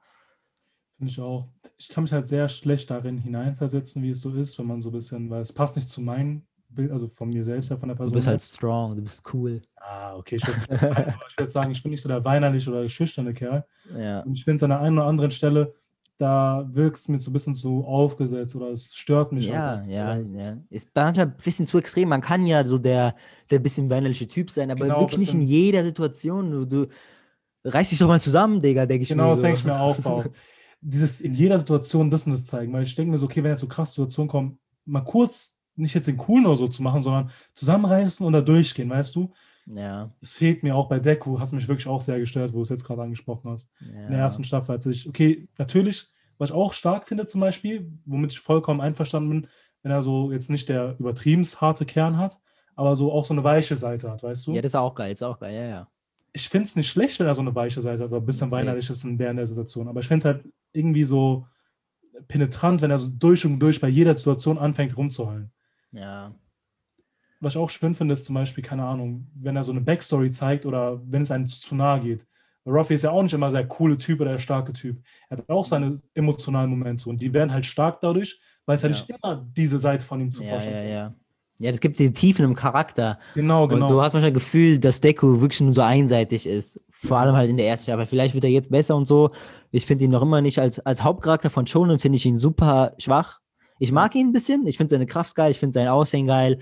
Finde 0.97 1.11
ich 1.11 1.19
auch. 1.19 1.47
Ich 1.77 1.89
kann 1.89 2.03
mich 2.03 2.13
halt 2.13 2.27
sehr 2.27 2.47
schlecht 2.47 2.89
darin 2.89 3.17
hineinversetzen, 3.17 4.01
wie 4.03 4.11
es 4.11 4.21
so 4.21 4.31
ist, 4.31 4.57
wenn 4.59 4.67
man 4.67 4.79
so 4.81 4.89
ein 4.89 4.93
bisschen, 4.93 5.29
weil 5.29 5.41
es 5.41 5.51
passt 5.51 5.75
nicht 5.75 5.89
zu 5.89 6.01
meinem 6.01 6.43
Bild, 6.43 6.53
also 6.91 7.07
von 7.07 7.30
mir 7.30 7.43
selbst 7.43 7.69
her, 7.69 7.78
von 7.78 7.89
der 7.89 7.95
Du 7.95 7.99
Person. 7.99 8.15
bist 8.15 8.28
her. 8.28 8.32
halt 8.32 8.41
strong, 8.41 8.95
du 8.95 9.01
bist 9.01 9.24
cool. 9.34 9.61
Ah, 9.78 10.15
okay, 10.15 10.38
ich 10.38 10.47
würde 10.47 11.15
würd 11.38 11.49
sagen, 11.49 11.71
ich 11.71 11.82
bin 11.84 11.91
nicht 11.91 12.01
so 12.01 12.09
der 12.09 12.24
weinerliche 12.24 12.69
oder 12.69 12.88
schüchterne 12.89 13.34
Kerl. 13.34 13.65
Ja. 13.97 14.21
Und 14.21 14.34
ich 14.34 14.43
finde 14.43 14.55
es 14.57 14.63
an 14.63 14.69
der 14.71 14.80
einen 14.80 14.97
oder 14.97 15.07
anderen 15.07 15.32
Stelle, 15.32 15.74
da 16.17 16.65
wirkt 16.71 16.97
es 16.97 17.07
mir 17.09 17.17
so 17.17 17.32
ein 17.32 17.34
bisschen 17.34 17.53
so 17.53 17.86
aufgesetzt 17.86 18.55
oder 18.55 18.67
es 18.69 18.93
stört 18.95 19.32
mich 19.32 19.47
Ja, 19.47 19.78
halt. 19.80 19.89
ja, 19.89 20.17
ja. 20.17 20.57
Ist 20.69 20.89
manchmal 20.95 21.26
ein 21.28 21.36
bisschen 21.43 21.65
zu 21.67 21.78
extrem. 21.80 22.09
Man 22.09 22.21
kann 22.21 22.45
ja 22.45 22.63
so 22.63 22.78
der, 22.78 23.15
der 23.49 23.59
bisschen 23.59 23.89
weinerliche 23.89 24.28
Typ 24.28 24.49
sein, 24.51 24.71
aber 24.71 24.86
Genau, 24.86 24.99
wirklich 25.01 25.19
nicht 25.19 25.34
in 25.34 25.41
jeder 25.41 25.84
Situation. 25.84 26.51
Du, 26.51 26.65
du 26.65 26.88
reiß 27.65 27.89
dich 27.89 27.99
doch 27.99 28.07
mal 28.07 28.21
zusammen, 28.21 28.61
Digga, 28.61 28.86
denke 28.86 29.03
ich 29.03 29.09
Genau, 29.09 29.24
mir. 29.26 29.30
das 29.32 29.39
so. 29.39 29.43
denke 29.43 29.59
ich 29.59 29.65
mir 29.65 29.80
auch. 29.80 29.97
auch. 30.05 30.26
Dieses 30.82 31.21
in 31.21 31.34
jeder 31.34 31.57
Situation 31.59 32.11
das 32.11 32.26
und 32.26 32.34
das 32.34 32.45
zeigen, 32.45 32.74
weil 32.74 32.84
ich 32.84 32.93
denke 32.95 33.11
mir 33.11 33.17
so, 33.17 33.26
okay, 33.26 33.41
wenn 33.43 33.51
jetzt 33.51 33.61
so 33.61 33.67
krasse 33.67 33.93
Situationen 33.93 34.30
kommen, 34.30 34.59
mal 34.86 35.01
kurz, 35.01 35.55
nicht 35.76 35.93
jetzt 35.93 36.07
den 36.07 36.17
coolen 36.17 36.45
oder 36.45 36.57
so 36.57 36.67
zu 36.67 36.84
machen, 36.84 37.01
sondern 37.01 37.32
zusammenreißen 37.53 38.26
und 38.26 38.34
da 38.34 38.41
durchgehen, 38.41 38.89
weißt 38.89 39.15
du? 39.15 39.32
Ja, 39.65 40.11
Das 40.19 40.34
fehlt 40.34 40.61
mir 40.63 40.76
auch 40.76 40.89
bei 40.89 40.99
Deku, 40.99 41.39
hast 41.39 41.53
mich 41.53 41.67
wirklich 41.67 41.88
auch 41.88 42.01
sehr 42.01 42.19
gestört, 42.19 42.51
wo 42.51 42.57
du 42.57 42.63
es 42.63 42.69
jetzt 42.69 42.84
gerade 42.84 43.01
angesprochen 43.01 43.49
hast. 43.49 43.71
ja. 43.80 44.05
in 44.05 44.11
der 44.11 44.19
ersten 44.19 44.43
Staffel, 44.43 44.74
als 44.74 44.86
ich, 44.86 45.07
okay, 45.07 45.47
natürlich, 45.57 46.07
was 46.38 46.49
ich 46.49 46.55
auch 46.55 46.74
stark 46.74 47.07
finde 47.07 47.26
zum 47.28 47.41
Beispiel, 47.41 47.89
womit 48.05 48.34
ich 48.34 48.39
vollkommen 48.39 48.82
einverstanden 48.82 49.30
bin, 49.30 49.47
wenn 49.82 49.91
er 49.91 50.03
so 50.03 50.32
jetzt 50.32 50.49
nicht 50.49 50.67
der 50.69 50.95
übertrieben 50.99 51.45
harte 51.45 51.86
Kern 51.86 52.17
hat, 52.17 52.38
aber 52.76 52.95
so 52.95 53.11
auch 53.11 53.26
so 53.26 53.34
eine 53.34 53.43
weiche 53.43 53.78
Seite 53.78 54.11
hat, 54.11 54.24
weißt 54.24 54.47
du? 54.47 54.53
Ja, 54.53 54.61
das 54.61 54.71
ist 54.71 54.76
auch 54.76 54.95
geil, 54.95 55.13
ist 55.13 55.24
auch 55.24 55.39
geil, 55.39 55.53
ja, 55.53 55.65
ja. 55.65 55.88
ich 56.34 56.49
finde 56.49 56.65
es 56.65 56.76
nicht 56.76 56.89
schlecht, 56.89 57.19
wenn 57.19 57.28
er 57.28 57.36
so 57.36 57.41
eine 57.41 57.55
weiche 57.55 57.82
Seite 57.82 58.03
hat 58.03 58.09
oder 58.09 58.19
ein 58.19 58.26
bisschen 58.26 58.51
weinerlich 58.51 58.89
ist 58.89 59.03
in 59.05 59.17
der, 59.17 59.32
in 59.32 59.38
der 59.38 59.47
Situation, 59.47 59.88
aber 59.88 60.01
ich 60.01 60.07
finde 60.07 60.28
es 60.30 60.36
halt 60.36 60.53
irgendwie 60.74 61.03
so 61.03 61.45
penetrant, 62.28 62.82
wenn 62.82 62.91
er 62.91 62.97
so 62.97 63.09
durch 63.09 63.45
und 63.45 63.59
durch 63.59 63.80
bei 63.80 63.88
jeder 63.89 64.13
Situation 64.13 64.57
anfängt 64.57 64.97
rumzuheulen. 64.97 65.51
Ja, 65.93 66.33
Was 67.39 67.53
ich 67.55 67.57
auch 67.59 67.69
schön 67.69 67.93
finde, 67.93 68.13
ist 68.13 68.25
zum 68.25 68.35
Beispiel, 68.35 68.63
keine 68.63 68.85
Ahnung, 68.85 69.27
wenn 69.35 69.55
er 69.55 69.63
so 69.63 69.71
eine 69.71 69.81
Backstory 69.81 70.31
zeigt 70.31 70.65
oder 70.65 71.01
wenn 71.05 71.21
es 71.23 71.31
einem 71.31 71.47
zu 71.47 71.75
nahe 71.75 71.99
geht. 72.01 72.25
Ruffy 72.65 72.93
ist 72.93 73.03
ja 73.03 73.11
auch 73.11 73.21
nicht 73.23 73.33
immer 73.33 73.51
der 73.51 73.67
coole 73.67 73.97
Typ 73.97 74.21
oder 74.21 74.31
der 74.31 74.39
starke 74.39 74.71
Typ. 74.73 75.03
Er 75.29 75.37
hat 75.37 75.49
auch 75.49 75.65
seine 75.65 75.99
emotionalen 76.13 76.69
Momente 76.69 77.09
und 77.09 77.21
die 77.21 77.33
werden 77.33 77.51
halt 77.51 77.65
stark 77.65 77.99
dadurch, 77.99 78.39
weil 78.65 78.75
es 78.75 78.83
ja, 78.83 78.89
Ja. 78.89 78.89
nicht 78.89 79.09
immer 79.09 79.45
diese 79.57 79.79
Seite 79.79 80.05
von 80.05 80.21
ihm 80.21 80.31
zu 80.31 80.43
ja, 80.43 80.49
vorstellen 80.51 80.87
ja, 80.87 80.93
ja. 80.93 81.15
Ja, 81.59 81.71
das 81.71 81.81
gibt 81.81 81.99
die 81.99 82.11
Tiefen 82.13 82.45
im 82.45 82.55
Charakter. 82.55 83.19
Genau, 83.35 83.67
Und 83.67 83.87
du 83.89 83.97
genau. 83.97 84.01
hast 84.01 84.13
manchmal 84.13 84.31
das 84.33 84.43
Gefühl, 84.43 84.79
dass 84.79 85.01
Deku 85.01 85.41
wirklich 85.41 85.61
nur 85.61 85.71
so 85.71 85.81
einseitig 85.81 86.47
ist. 86.47 86.81
Vor 86.89 87.17
allem 87.19 87.35
halt 87.35 87.49
in 87.49 87.57
der 87.57 87.67
ersten 87.67 87.85
Staffel. 87.85 88.05
Vielleicht 88.07 88.33
wird 88.33 88.43
er 88.45 88.49
jetzt 88.49 88.71
besser 88.71 88.95
und 88.95 89.05
so. 89.05 89.31
Ich 89.71 89.85
finde 89.85 90.05
ihn 90.05 90.11
noch 90.11 90.21
immer 90.23 90.41
nicht 90.41 90.59
als, 90.59 90.79
als 90.79 91.03
Hauptcharakter 91.03 91.49
von 91.49 91.67
Shonen, 91.67 91.99
finde 91.99 92.15
ich 92.17 92.25
ihn 92.25 92.37
super 92.37 92.95
schwach. 92.97 93.39
Ich 93.80 93.91
mag 93.91 94.15
ihn 94.15 94.30
ein 94.30 94.34
bisschen. 94.34 94.67
Ich 94.67 94.78
finde 94.78 94.91
seine 94.91 95.05
Kraft 95.05 95.36
geil. 95.36 95.51
Ich 95.51 95.59
finde 95.59 95.74
sein 95.74 95.88
Aussehen 95.88 96.28
geil. 96.28 96.59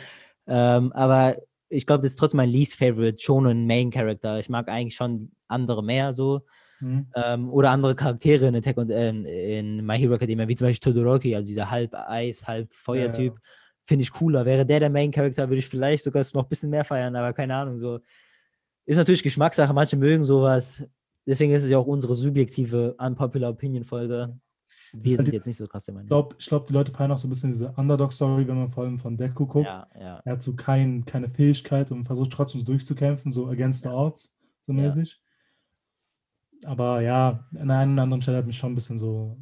Ähm, 0.48 0.92
aber 0.94 1.38
ich 1.70 1.86
glaube, 1.86 2.04
das 2.04 2.12
ist 2.12 2.18
trotzdem 2.18 2.38
mein 2.38 2.50
least 2.50 2.76
favorite 2.76 3.20
Shonen 3.20 3.66
Main 3.66 3.92
Character. 3.92 4.40
Ich 4.40 4.50
mag 4.50 4.68
eigentlich 4.68 4.96
schon 4.96 5.32
andere 5.48 5.84
mehr 5.84 6.14
so. 6.14 6.42
Mhm. 6.80 7.08
Ähm, 7.16 7.50
oder 7.50 7.70
andere 7.70 7.96
Charaktere 7.96 8.48
in 8.48 8.56
Attack 8.56 8.78
und 8.78 8.90
ähm, 8.90 9.26
in 9.26 9.86
My 9.86 9.98
Hero 9.98 10.16
Academia, 10.16 10.48
wie 10.48 10.56
zum 10.56 10.68
Beispiel 10.68 10.94
Todoroki, 10.94 11.36
also 11.36 11.48
dieser 11.48 11.70
halb 11.70 11.94
Eis, 11.94 12.48
halb 12.48 12.74
Feuertyp. 12.74 13.38
Finde 13.86 14.04
ich 14.04 14.12
cooler. 14.12 14.46
Wäre 14.46 14.66
der 14.66 14.80
der 14.80 14.90
Main 14.90 15.12
Character, 15.12 15.48
würde 15.50 15.60
ich 15.60 15.68
vielleicht 15.68 16.04
sogar 16.04 16.26
noch 16.34 16.44
ein 16.44 16.50
bisschen 16.50 16.70
mehr 16.70 16.86
feiern, 16.86 17.16
aber 17.16 17.34
keine 17.34 17.56
Ahnung. 17.56 17.80
So 17.80 18.00
ist 18.86 18.98
natürlich 18.98 19.24
Geschmackssache. 19.24 19.74
Manche 19.74 19.96
mögen 19.96 20.24
sowas. 20.24 20.84
Deswegen 21.26 21.54
ist 21.54 21.64
es 21.64 21.70
ja 21.70 21.78
auch 21.78 21.88
unsere 21.88 22.16
subjektive 22.16 22.96
Unpopular 22.98 23.52
Opinion 23.52 23.84
Folge. 23.84 24.38
Wir 24.94 25.00
halt 25.00 25.10
sind 25.10 25.20
dieses- 25.26 25.34
jetzt 25.34 25.46
nicht 25.48 25.58
so 25.58 25.68
krass 25.68 25.86
der 25.86 25.96
Ich 26.02 26.08
glaube, 26.08 26.36
ich 26.40 26.46
glaub, 26.48 26.68
die 26.68 26.74
Leute 26.74 26.92
feiern 26.92 27.12
auch 27.12 27.18
so 27.18 27.28
ein 27.28 27.30
bisschen 27.30 27.52
diese 27.52 27.72
Underdog-Story, 27.72 28.48
wenn 28.48 28.58
man 28.58 28.70
vor 28.70 28.84
allem 28.84 29.00
von 29.00 29.16
Deku 29.18 29.46
guckt. 29.46 29.66
Ja, 29.68 29.88
ja. 30.00 30.22
Er 30.26 30.32
hat 30.34 30.42
so 30.42 30.54
kein, 30.56 31.06
keine 31.06 31.30
Fähigkeit 31.30 31.92
und 31.92 32.04
versucht 32.06 32.32
trotzdem 32.32 32.62
so 32.62 32.66
durchzukämpfen, 32.66 33.32
so 33.32 33.48
against 33.48 33.84
the 33.84 33.90
odds, 33.90 34.36
so 34.62 34.74
Ja. 34.74 34.82
mäßig. 34.82 35.20
Aber 36.64 37.02
ja, 37.02 37.48
an 37.58 37.72
einer 37.72 37.94
oder 37.94 38.04
anderen 38.04 38.22
Stelle 38.22 38.38
hat 38.38 38.46
mich 38.46 38.58
schon 38.58 38.72
ein 38.72 38.76
bisschen 38.76 38.98
so 38.98 39.38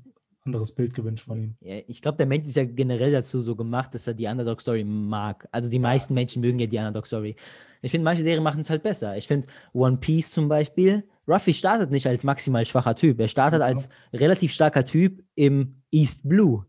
anderes 0.46 0.72
Bild 0.74 0.94
gewünscht 0.94 1.26
von 1.26 1.38
ihm. 1.38 1.56
Ja, 1.60 1.80
ich 1.88 2.02
glaube, 2.02 2.18
der 2.18 2.26
Mensch 2.26 2.48
ist 2.48 2.56
ja 2.56 2.64
generell 2.64 3.12
dazu 3.12 3.42
so 3.42 3.56
gemacht, 3.56 3.94
dass 3.94 4.08
er 4.08 4.14
die 4.14 4.26
Underdog-Story 4.26 4.84
mag. 4.86 5.48
Also 5.52 5.70
die 5.70 5.80
meisten 5.80 6.14
Menschen 6.14 6.42
mögen 6.42 6.60
ja 6.60 6.66
die 6.68 6.78
Underdog-Story. 6.78 7.36
Ich 7.82 7.92
finde, 7.92 8.06
manche 8.06 8.24
Serien 8.24 8.44
machen 8.44 8.62
es 8.62 8.70
halt 8.70 8.82
besser. 8.84 9.18
Ich 9.18 9.28
finde, 9.28 9.48
One 9.74 9.98
Piece 9.98 10.32
zum 10.32 10.48
Beispiel, 10.48 11.04
Ruffy 11.30 11.54
startet 11.54 11.92
nicht 11.92 12.08
als 12.08 12.24
maximal 12.24 12.66
schwacher 12.66 12.96
Typ. 12.96 13.20
Er 13.20 13.28
startet 13.28 13.62
als 13.62 13.88
relativ 14.14 14.52
starker 14.52 14.84
Typ 14.84 15.24
im 15.36 15.82
East 15.92 16.28
Blue. 16.28 16.66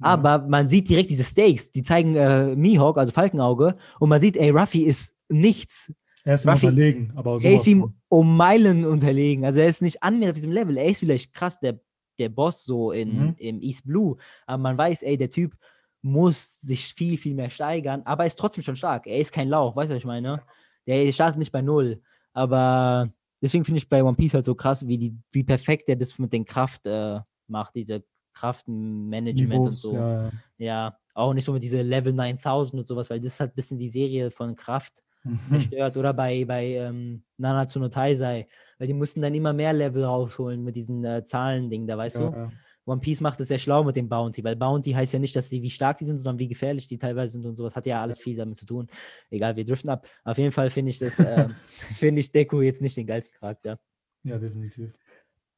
Aber 0.00 0.38
man 0.38 0.66
sieht 0.66 0.88
direkt 0.88 1.10
diese 1.10 1.24
Stakes, 1.24 1.70
die 1.70 1.82
zeigen 1.82 2.16
äh, 2.16 2.56
Mihawk, 2.56 2.98
also 2.98 3.12
Falkenauge, 3.12 3.74
und 4.00 4.08
man 4.08 4.20
sieht, 4.20 4.36
ey, 4.36 4.50
Ruffy 4.50 4.82
ist 4.82 5.14
nichts. 5.28 5.92
Er 6.24 6.34
ist 6.34 6.44
ihm 6.44 6.50
Ruffy, 6.50 6.66
unterlegen, 6.66 7.12
aber 7.14 7.38
Er 7.40 7.54
ist 7.54 7.66
ihm 7.66 7.94
um 8.08 8.36
Meilen 8.36 8.84
unterlegen. 8.84 9.44
Also 9.44 9.60
er 9.60 9.66
ist 9.66 9.82
nicht 9.82 10.02
annähernd 10.02 10.32
auf 10.32 10.34
diesem 10.34 10.52
Level. 10.52 10.76
Er 10.76 10.86
ist 10.86 10.98
vielleicht 10.98 11.32
krass 11.32 11.58
der, 11.60 11.80
der 12.18 12.28
Boss 12.28 12.64
so 12.64 12.92
in, 12.92 13.26
mhm. 13.26 13.34
im 13.38 13.62
East 13.62 13.86
Blue. 13.86 14.16
Aber 14.46 14.58
man 14.58 14.76
weiß, 14.76 15.02
ey, 15.02 15.16
der 15.16 15.30
Typ 15.30 15.56
muss 16.02 16.60
sich 16.60 16.94
viel, 16.94 17.16
viel 17.16 17.34
mehr 17.34 17.50
steigern, 17.50 18.02
aber 18.04 18.24
er 18.24 18.26
ist 18.26 18.38
trotzdem 18.38 18.64
schon 18.64 18.76
stark. 18.76 19.06
Er 19.06 19.18
ist 19.18 19.32
kein 19.32 19.48
Lauch, 19.48 19.76
weißt 19.76 19.88
du, 19.90 19.94
was 19.94 20.00
ich 20.00 20.06
meine? 20.06 20.42
Der 20.86 21.12
startet 21.12 21.38
nicht 21.38 21.52
bei 21.52 21.62
Null. 21.62 22.00
Aber 22.32 23.08
deswegen 23.42 23.64
finde 23.64 23.78
ich 23.78 23.88
bei 23.88 24.02
One 24.02 24.16
Piece 24.16 24.34
halt 24.34 24.44
so 24.44 24.54
krass, 24.54 24.86
wie, 24.86 24.96
die, 24.96 25.16
wie 25.32 25.44
perfekt 25.44 25.88
er 25.88 25.96
das 25.96 26.18
mit 26.18 26.32
den 26.32 26.44
Kraft 26.44 26.86
äh, 26.86 27.20
macht, 27.48 27.74
diese 27.74 28.04
Kraftmanagement 28.32 29.50
Niveaus, 29.50 29.84
und 29.84 29.90
so. 29.90 29.94
Ja, 29.94 30.22
ja. 30.22 30.30
ja, 30.58 30.96
auch 31.14 31.34
nicht 31.34 31.44
so 31.44 31.52
mit 31.52 31.62
diese 31.62 31.82
Level 31.82 32.12
9000 32.12 32.80
und 32.80 32.88
sowas, 32.88 33.10
weil 33.10 33.20
das 33.20 33.34
ist 33.34 33.40
halt 33.40 33.52
ein 33.52 33.56
bisschen 33.56 33.78
die 33.78 33.88
Serie 33.88 34.30
von 34.30 34.56
Kraft 34.56 34.94
mhm. 35.24 35.38
zerstört. 35.48 35.96
Oder 35.96 36.14
bei, 36.14 36.44
bei 36.44 36.66
ähm, 36.68 37.24
Nanatsu 37.36 37.80
no 37.80 37.88
Taisei, 37.88 38.48
weil 38.78 38.86
die 38.86 38.94
mussten 38.94 39.20
dann 39.20 39.34
immer 39.34 39.52
mehr 39.52 39.72
Level 39.72 40.04
rausholen 40.04 40.62
mit 40.64 40.76
diesen 40.76 41.04
äh, 41.04 41.24
Zahlen-Ding 41.24 41.86
da, 41.86 41.98
weißt 41.98 42.18
ja, 42.18 42.30
du? 42.30 42.52
One 42.84 43.00
Piece 43.00 43.20
macht 43.20 43.40
es 43.40 43.48
sehr 43.48 43.58
schlau 43.58 43.84
mit 43.84 43.94
dem 43.94 44.08
Bounty, 44.08 44.42
weil 44.42 44.56
Bounty 44.56 44.92
heißt 44.92 45.12
ja 45.12 45.18
nicht, 45.18 45.36
dass 45.36 45.48
sie 45.48 45.62
wie 45.62 45.70
stark 45.70 45.98
die 45.98 46.04
sind, 46.04 46.18
sondern 46.18 46.40
wie 46.40 46.48
gefährlich 46.48 46.86
die 46.88 46.98
teilweise 46.98 47.32
sind 47.32 47.46
und 47.46 47.54
sowas. 47.54 47.76
Hat 47.76 47.86
ja 47.86 48.02
alles 48.02 48.18
viel 48.18 48.36
damit 48.36 48.56
zu 48.56 48.66
tun. 48.66 48.88
Egal, 49.30 49.54
wir 49.54 49.64
driften 49.64 49.90
ab. 49.90 50.06
Auf 50.24 50.38
jeden 50.38 50.52
Fall 50.52 50.68
finde 50.70 50.90
ich 50.90 50.98
das, 50.98 51.18
äh, 51.18 51.48
finde 51.96 52.20
ich 52.20 52.32
Deku 52.32 52.60
jetzt 52.60 52.82
nicht 52.82 52.96
den 52.96 53.06
geilsten 53.06 53.38
Charakter. 53.38 53.78
Ja, 54.24 54.38
definitiv. 54.38 54.94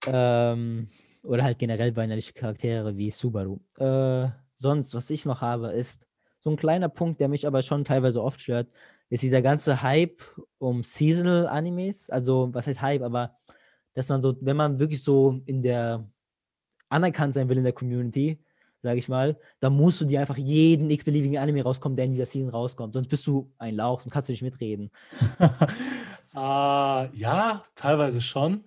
Ähm, 0.06 0.88
oder 1.22 1.44
halt 1.44 1.58
generell 1.58 1.96
weinerliche 1.96 2.34
Charaktere 2.34 2.96
wie 2.96 3.10
Subaru. 3.10 3.60
Äh, 3.78 4.28
sonst, 4.54 4.94
was 4.94 5.08
ich 5.08 5.24
noch 5.24 5.40
habe, 5.40 5.72
ist 5.72 6.06
so 6.40 6.50
ein 6.50 6.56
kleiner 6.56 6.90
Punkt, 6.90 7.20
der 7.20 7.28
mich 7.28 7.46
aber 7.46 7.62
schon 7.62 7.84
teilweise 7.84 8.22
oft 8.22 8.42
stört, 8.42 8.68
ist 9.08 9.22
dieser 9.22 9.40
ganze 9.40 9.80
Hype 9.80 10.22
um 10.58 10.82
Seasonal 10.82 11.46
Animes. 11.46 12.10
Also, 12.10 12.50
was 12.52 12.66
heißt 12.66 12.82
Hype, 12.82 13.02
aber 13.02 13.36
dass 13.94 14.08
man 14.08 14.20
so, 14.20 14.36
wenn 14.40 14.56
man 14.56 14.78
wirklich 14.78 15.02
so 15.02 15.40
in 15.46 15.62
der 15.62 16.06
anerkannt 16.88 17.34
sein 17.34 17.48
will 17.48 17.58
in 17.58 17.64
der 17.64 17.72
Community, 17.72 18.38
sage 18.82 18.98
ich 18.98 19.08
mal, 19.08 19.38
dann 19.60 19.74
musst 19.74 20.00
du 20.00 20.04
dir 20.04 20.20
einfach 20.20 20.36
jeden 20.36 20.90
x-beliebigen 20.90 21.38
Anime 21.38 21.62
rauskommen, 21.62 21.96
der 21.96 22.04
in 22.04 22.12
dieser 22.12 22.26
Season 22.26 22.50
rauskommt. 22.50 22.92
Sonst 22.92 23.08
bist 23.08 23.26
du 23.26 23.50
ein 23.58 23.76
Lauch 23.76 24.04
und 24.04 24.10
kannst 24.10 24.28
du 24.28 24.32
nicht 24.32 24.42
mitreden. 24.42 24.90
uh, 25.40 25.46
ja, 27.14 27.62
teilweise 27.74 28.20
schon. 28.20 28.64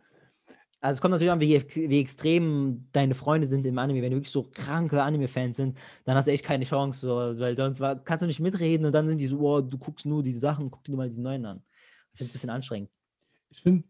Also 0.80 0.98
es 0.98 1.02
kommt 1.02 1.12
natürlich 1.12 1.32
an, 1.32 1.40
wie, 1.40 1.90
wie 1.90 2.00
extrem 2.00 2.88
deine 2.92 3.16
Freunde 3.16 3.48
sind 3.48 3.66
im 3.66 3.78
Anime. 3.80 4.02
Wenn 4.02 4.12
du 4.12 4.18
wirklich 4.18 4.32
so 4.32 4.44
kranke 4.44 5.02
Anime-Fans 5.02 5.58
sind, 5.58 5.78
dann 6.06 6.16
hast 6.16 6.28
du 6.28 6.32
echt 6.32 6.46
keine 6.46 6.66
Chance, 6.66 7.02
so, 7.02 7.16
weil 7.40 7.58
sonst 7.58 7.82
kannst 8.06 8.22
du 8.22 8.28
nicht 8.28 8.40
mitreden 8.40 8.86
und 8.86 8.92
dann 8.92 9.08
sind 9.08 9.18
die 9.18 9.28
so, 9.28 9.40
oh, 9.40 9.62
du 9.62 9.78
guckst 9.78 10.06
nur 10.06 10.22
diese 10.22 10.40
Sachen, 10.40 10.70
guck 10.70 10.84
dir 10.84 10.96
mal 10.96 11.10
die 11.10 11.20
neuen 11.20 11.46
an. 11.46 11.64
Ich 12.12 12.18
finde 12.18 12.26
es 12.26 12.30
ein 12.30 12.34
bisschen 12.34 12.50
anstrengend. 12.52 12.90
Ich 13.50 13.62
finde 13.62 13.84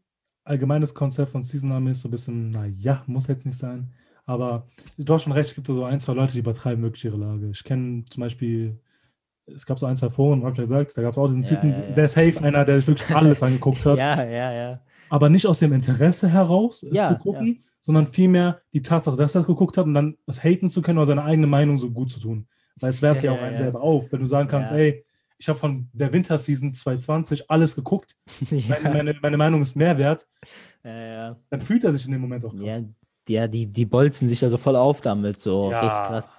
allgemeines 0.43 0.93
Konzept 0.93 1.31
von 1.31 1.43
Season 1.43 1.71
Anime 1.71 1.91
ist 1.91 2.01
so 2.01 2.07
ein 2.07 2.11
bisschen, 2.11 2.51
naja, 2.51 3.03
muss 3.05 3.27
jetzt 3.27 3.45
nicht 3.45 3.57
sein. 3.57 3.93
Aber 4.27 4.67
du 4.97 5.13
hast 5.13 5.23
schon 5.23 5.31
recht, 5.31 5.49
es 5.49 5.55
gibt 5.55 5.67
so 5.67 5.85
ein, 5.85 6.01
zwei 6.01 6.13
Leute, 6.13 6.33
die 6.33 6.39
übertreiben 6.39 6.83
wirklich 6.83 7.05
ihre 7.05 7.15
Lage. 7.15 7.49
Ich 7.49 7.63
kenne 7.63 8.03
zum 8.05 8.21
Beispiel, 8.21 8.77
es 9.45 9.65
gab 9.65 9.79
so 9.79 9.85
ein, 9.85 9.95
zwei 9.95 10.09
Foren, 10.09 10.41
habe 10.41 10.51
ich 10.51 10.57
ja 10.57 10.63
gesagt, 10.63 10.97
da 10.97 11.01
gab 11.01 11.13
es 11.13 11.17
auch 11.17 11.27
diesen 11.27 11.43
ja, 11.43 11.49
Typen, 11.49 11.71
ja, 11.71 11.79
ja. 11.79 11.91
der 11.95 12.05
ist 12.05 12.11
safe, 12.11 12.41
einer, 12.41 12.65
der 12.65 12.75
sich 12.75 12.87
wirklich 12.87 13.15
alles 13.15 13.41
angeguckt 13.43 13.85
hat. 13.85 13.97
Ja, 13.97 14.21
ja, 14.21 14.51
ja. 14.51 14.81
Aber 15.09 15.29
nicht 15.29 15.47
aus 15.47 15.59
dem 15.59 15.71
Interesse 15.71 16.27
heraus, 16.27 16.83
es 16.83 17.07
zu 17.07 17.17
gucken, 17.17 17.63
sondern 17.79 18.05
vielmehr 18.05 18.59
die 18.73 18.81
Tatsache, 18.81 19.15
dass 19.15 19.33
er 19.33 19.41
es 19.41 19.47
geguckt 19.47 19.77
hat 19.77 19.85
und 19.85 19.93
dann 19.93 20.17
das 20.25 20.43
haten 20.43 20.69
zu 20.69 20.81
können 20.81 20.97
oder 20.97 21.07
seine 21.07 21.23
eigene 21.23 21.47
Meinung 21.47 21.77
so 21.77 21.89
gut 21.89 22.11
zu 22.11 22.19
tun. 22.19 22.47
Weil 22.81 22.89
es 22.89 23.01
werft 23.01 23.23
ja, 23.23 23.31
auch 23.31 23.41
einen 23.41 23.55
selber 23.55 23.79
auf, 23.79 24.11
wenn 24.11 24.19
du 24.19 24.25
sagen 24.25 24.49
kannst, 24.49 24.73
ey, 24.73 25.05
ich 25.37 25.47
habe 25.47 25.57
von 25.57 25.87
der 25.93 26.11
Winterseason 26.11 26.73
2020 26.73 27.49
alles 27.49 27.75
geguckt. 27.75 28.17
Meine, 28.51 28.89
meine, 28.89 29.15
meine, 29.21 29.37
Meinung 29.37 29.61
ist 29.61 29.75
mehr 29.75 29.97
wert. 29.97 30.27
Dann 30.83 31.61
fühlt 31.61 31.85
er 31.85 31.93
sich 31.93 32.05
in 32.05 32.11
dem 32.11 32.21
Moment 32.21 32.43
auch 32.43 32.53
krass 32.53 32.83
ja, 33.29 33.47
die, 33.47 33.65
die 33.65 33.85
bolzen 33.85 34.27
sich 34.27 34.39
da 34.39 34.49
so 34.49 34.57
voll 34.57 34.75
auf 34.75 35.01
damit, 35.01 35.39
so 35.39 35.71
ja. 35.71 35.81
richtig 35.81 36.07
krass. 36.07 36.31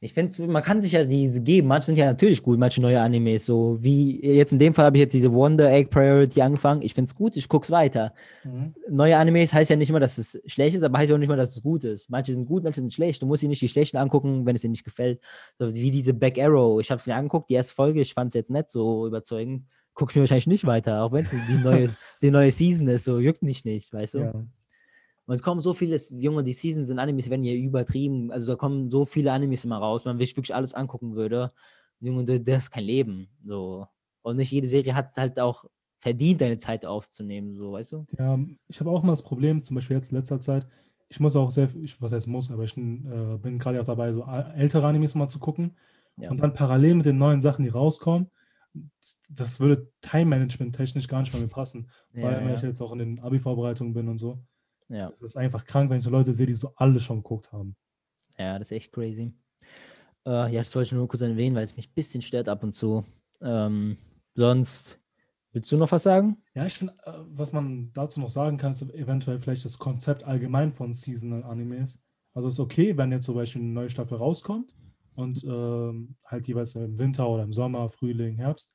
Ich 0.00 0.12
finde, 0.12 0.46
man 0.46 0.62
kann 0.62 0.80
sich 0.80 0.92
ja 0.92 1.04
diese 1.04 1.42
geben. 1.42 1.66
Manche 1.66 1.86
sind 1.86 1.98
ja 1.98 2.06
natürlich 2.06 2.40
gut, 2.40 2.56
manche 2.56 2.80
neue 2.80 3.00
Animes. 3.00 3.46
So 3.46 3.82
wie 3.82 4.24
jetzt 4.24 4.52
in 4.52 4.60
dem 4.60 4.72
Fall 4.72 4.84
habe 4.84 4.96
ich 4.96 5.00
jetzt 5.00 5.12
diese 5.12 5.32
Wonder 5.32 5.72
Egg 5.72 5.90
Priority 5.90 6.40
angefangen. 6.40 6.82
Ich 6.82 6.94
finde 6.94 7.08
es 7.08 7.16
gut, 7.16 7.36
ich 7.36 7.48
gucke 7.48 7.64
es 7.64 7.72
weiter. 7.72 8.14
Mhm. 8.44 8.74
Neue 8.88 9.18
Animes 9.18 9.52
heißt 9.52 9.70
ja 9.70 9.74
nicht 9.74 9.90
immer, 9.90 9.98
dass 9.98 10.16
es 10.16 10.40
schlecht 10.46 10.76
ist, 10.76 10.84
aber 10.84 10.98
heißt 10.98 11.10
auch 11.10 11.18
nicht 11.18 11.26
immer, 11.26 11.36
dass 11.36 11.56
es 11.56 11.62
gut 11.62 11.82
ist. 11.82 12.08
Manche 12.10 12.32
sind 12.32 12.46
gut, 12.46 12.62
manche 12.62 12.80
sind 12.80 12.92
schlecht. 12.92 13.20
Du 13.22 13.26
musst 13.26 13.40
sie 13.40 13.48
nicht 13.48 13.60
die 13.60 13.68
schlechten 13.68 13.96
angucken, 13.96 14.46
wenn 14.46 14.54
es 14.54 14.62
dir 14.62 14.70
nicht 14.70 14.84
gefällt. 14.84 15.20
So 15.58 15.74
wie 15.74 15.90
diese 15.90 16.14
Back 16.14 16.38
Arrow. 16.38 16.80
Ich 16.80 16.92
habe 16.92 17.00
es 17.00 17.06
mir 17.08 17.16
angeguckt, 17.16 17.50
die 17.50 17.54
erste 17.54 17.74
Folge, 17.74 18.00
ich 18.00 18.14
fand 18.14 18.28
es 18.28 18.34
jetzt 18.34 18.50
nicht 18.50 18.70
so 18.70 19.04
überzeugend. 19.04 19.64
Gucke 19.94 20.12
ich 20.12 20.16
mir 20.16 20.22
wahrscheinlich 20.22 20.46
nicht 20.46 20.64
weiter, 20.64 21.02
auch 21.02 21.10
wenn 21.10 21.24
es 21.24 21.30
die 21.30 21.58
neue, 21.60 21.88
die 22.22 22.30
neue 22.30 22.52
Season 22.52 22.86
ist. 22.86 23.02
So 23.02 23.18
juckt 23.18 23.42
mich 23.42 23.64
nicht, 23.64 23.92
weißt 23.92 24.14
du? 24.14 24.18
Ja. 24.20 24.32
Und 25.28 25.34
es 25.34 25.42
kommen 25.42 25.60
so 25.60 25.74
viele, 25.74 26.00
Junge, 26.10 26.42
die 26.42 26.54
Seasons 26.54 26.88
in 26.88 26.98
Animes 26.98 27.28
werden 27.28 27.44
ja 27.44 27.52
übertrieben. 27.52 28.32
Also 28.32 28.52
da 28.52 28.56
kommen 28.56 28.88
so 28.88 29.04
viele 29.04 29.30
Animes 29.30 29.62
immer 29.62 29.76
raus, 29.76 30.06
wenn 30.06 30.12
man 30.12 30.18
sich 30.20 30.34
wirklich 30.34 30.54
alles 30.54 30.72
angucken 30.72 31.16
würde. 31.16 31.52
Junge, 32.00 32.24
das 32.24 32.64
ist 32.64 32.70
kein 32.70 32.84
Leben. 32.84 33.28
So. 33.44 33.86
Und 34.22 34.36
nicht 34.36 34.50
jede 34.50 34.66
Serie 34.66 34.94
hat 34.94 35.14
halt 35.16 35.38
auch 35.38 35.66
verdient, 35.98 36.40
deine 36.40 36.56
Zeit 36.56 36.86
aufzunehmen, 36.86 37.54
so, 37.56 37.72
weißt 37.72 37.92
du? 37.92 38.06
Ja, 38.18 38.38
ich 38.68 38.80
habe 38.80 38.90
auch 38.90 39.02
mal 39.02 39.12
das 39.12 39.22
Problem, 39.22 39.62
zum 39.62 39.74
Beispiel 39.74 39.96
jetzt 39.96 40.12
in 40.12 40.16
letzter 40.16 40.40
Zeit, 40.40 40.66
ich 41.10 41.20
muss 41.20 41.36
auch 41.36 41.50
sehr, 41.50 41.68
ich, 41.74 42.00
was 42.00 42.12
heißt 42.12 42.26
muss, 42.26 42.50
aber 42.50 42.64
ich 42.64 42.74
äh, 42.78 43.38
bin 43.38 43.58
gerade 43.58 43.82
auch 43.82 43.84
dabei, 43.84 44.14
so 44.14 44.24
ältere 44.24 44.86
Animes 44.86 45.14
mal 45.14 45.28
zu 45.28 45.40
gucken. 45.40 45.76
Ja. 46.16 46.30
Und 46.30 46.40
dann 46.40 46.54
parallel 46.54 46.94
mit 46.94 47.06
den 47.06 47.18
neuen 47.18 47.42
Sachen, 47.42 47.64
die 47.64 47.68
rauskommen, 47.68 48.30
das 49.28 49.60
würde 49.60 49.92
Time-Management 50.00 50.74
technisch 50.74 51.06
gar 51.06 51.20
nicht 51.20 51.34
mehr 51.34 51.42
mir 51.42 51.48
passen. 51.48 51.90
Vor 52.14 52.28
allem, 52.30 52.40
ja, 52.40 52.48
wenn 52.48 52.56
ich 52.56 52.62
jetzt 52.62 52.80
auch 52.80 52.92
in 52.92 52.98
den 52.98 53.20
Abi-Vorbereitungen 53.20 53.92
bin 53.92 54.08
und 54.08 54.18
so. 54.18 54.38
Ja. 54.88 55.08
Das 55.08 55.22
ist 55.22 55.36
einfach 55.36 55.64
krank, 55.64 55.90
wenn 55.90 55.98
ich 55.98 56.04
so 56.04 56.10
Leute 56.10 56.32
sehe, 56.32 56.46
die 56.46 56.54
so 56.54 56.72
alle 56.76 57.00
schon 57.00 57.18
geguckt 57.18 57.52
haben. 57.52 57.76
Ja, 58.38 58.58
das 58.58 58.70
ist 58.70 58.76
echt 58.76 58.92
crazy. 58.92 59.34
Äh, 60.26 60.52
ja, 60.52 60.62
das 60.62 60.74
wollte 60.74 60.86
ich 60.86 60.92
nur 60.92 61.08
kurz 61.08 61.22
erwähnen, 61.22 61.56
weil 61.56 61.64
es 61.64 61.76
mich 61.76 61.88
ein 61.88 61.94
bisschen 61.94 62.22
stört 62.22 62.48
ab 62.48 62.62
und 62.62 62.72
zu. 62.72 63.04
Ähm, 63.40 63.98
sonst, 64.34 64.98
willst 65.52 65.70
du 65.70 65.76
noch 65.76 65.92
was 65.92 66.02
sagen? 66.02 66.42
Ja, 66.54 66.66
ich 66.66 66.74
finde, 66.74 66.94
äh, 67.04 67.12
was 67.30 67.52
man 67.52 67.92
dazu 67.92 68.20
noch 68.20 68.30
sagen 68.30 68.56
kann, 68.56 68.72
ist 68.72 68.82
eventuell 68.82 69.38
vielleicht 69.38 69.64
das 69.64 69.78
Konzept 69.78 70.24
allgemein 70.24 70.72
von 70.72 70.94
Seasonal 70.94 71.44
Animes. 71.44 72.02
Also 72.32 72.48
es 72.48 72.54
ist 72.54 72.60
okay, 72.60 72.96
wenn 72.96 73.12
jetzt 73.12 73.24
zum 73.24 73.34
Beispiel 73.34 73.62
eine 73.62 73.72
neue 73.72 73.90
Staffel 73.90 74.18
rauskommt 74.18 74.72
und 75.14 75.42
ähm, 75.44 76.14
halt 76.24 76.46
jeweils 76.46 76.74
im 76.76 76.98
Winter 76.98 77.28
oder 77.28 77.42
im 77.42 77.52
Sommer, 77.52 77.88
Frühling, 77.88 78.36
Herbst. 78.36 78.72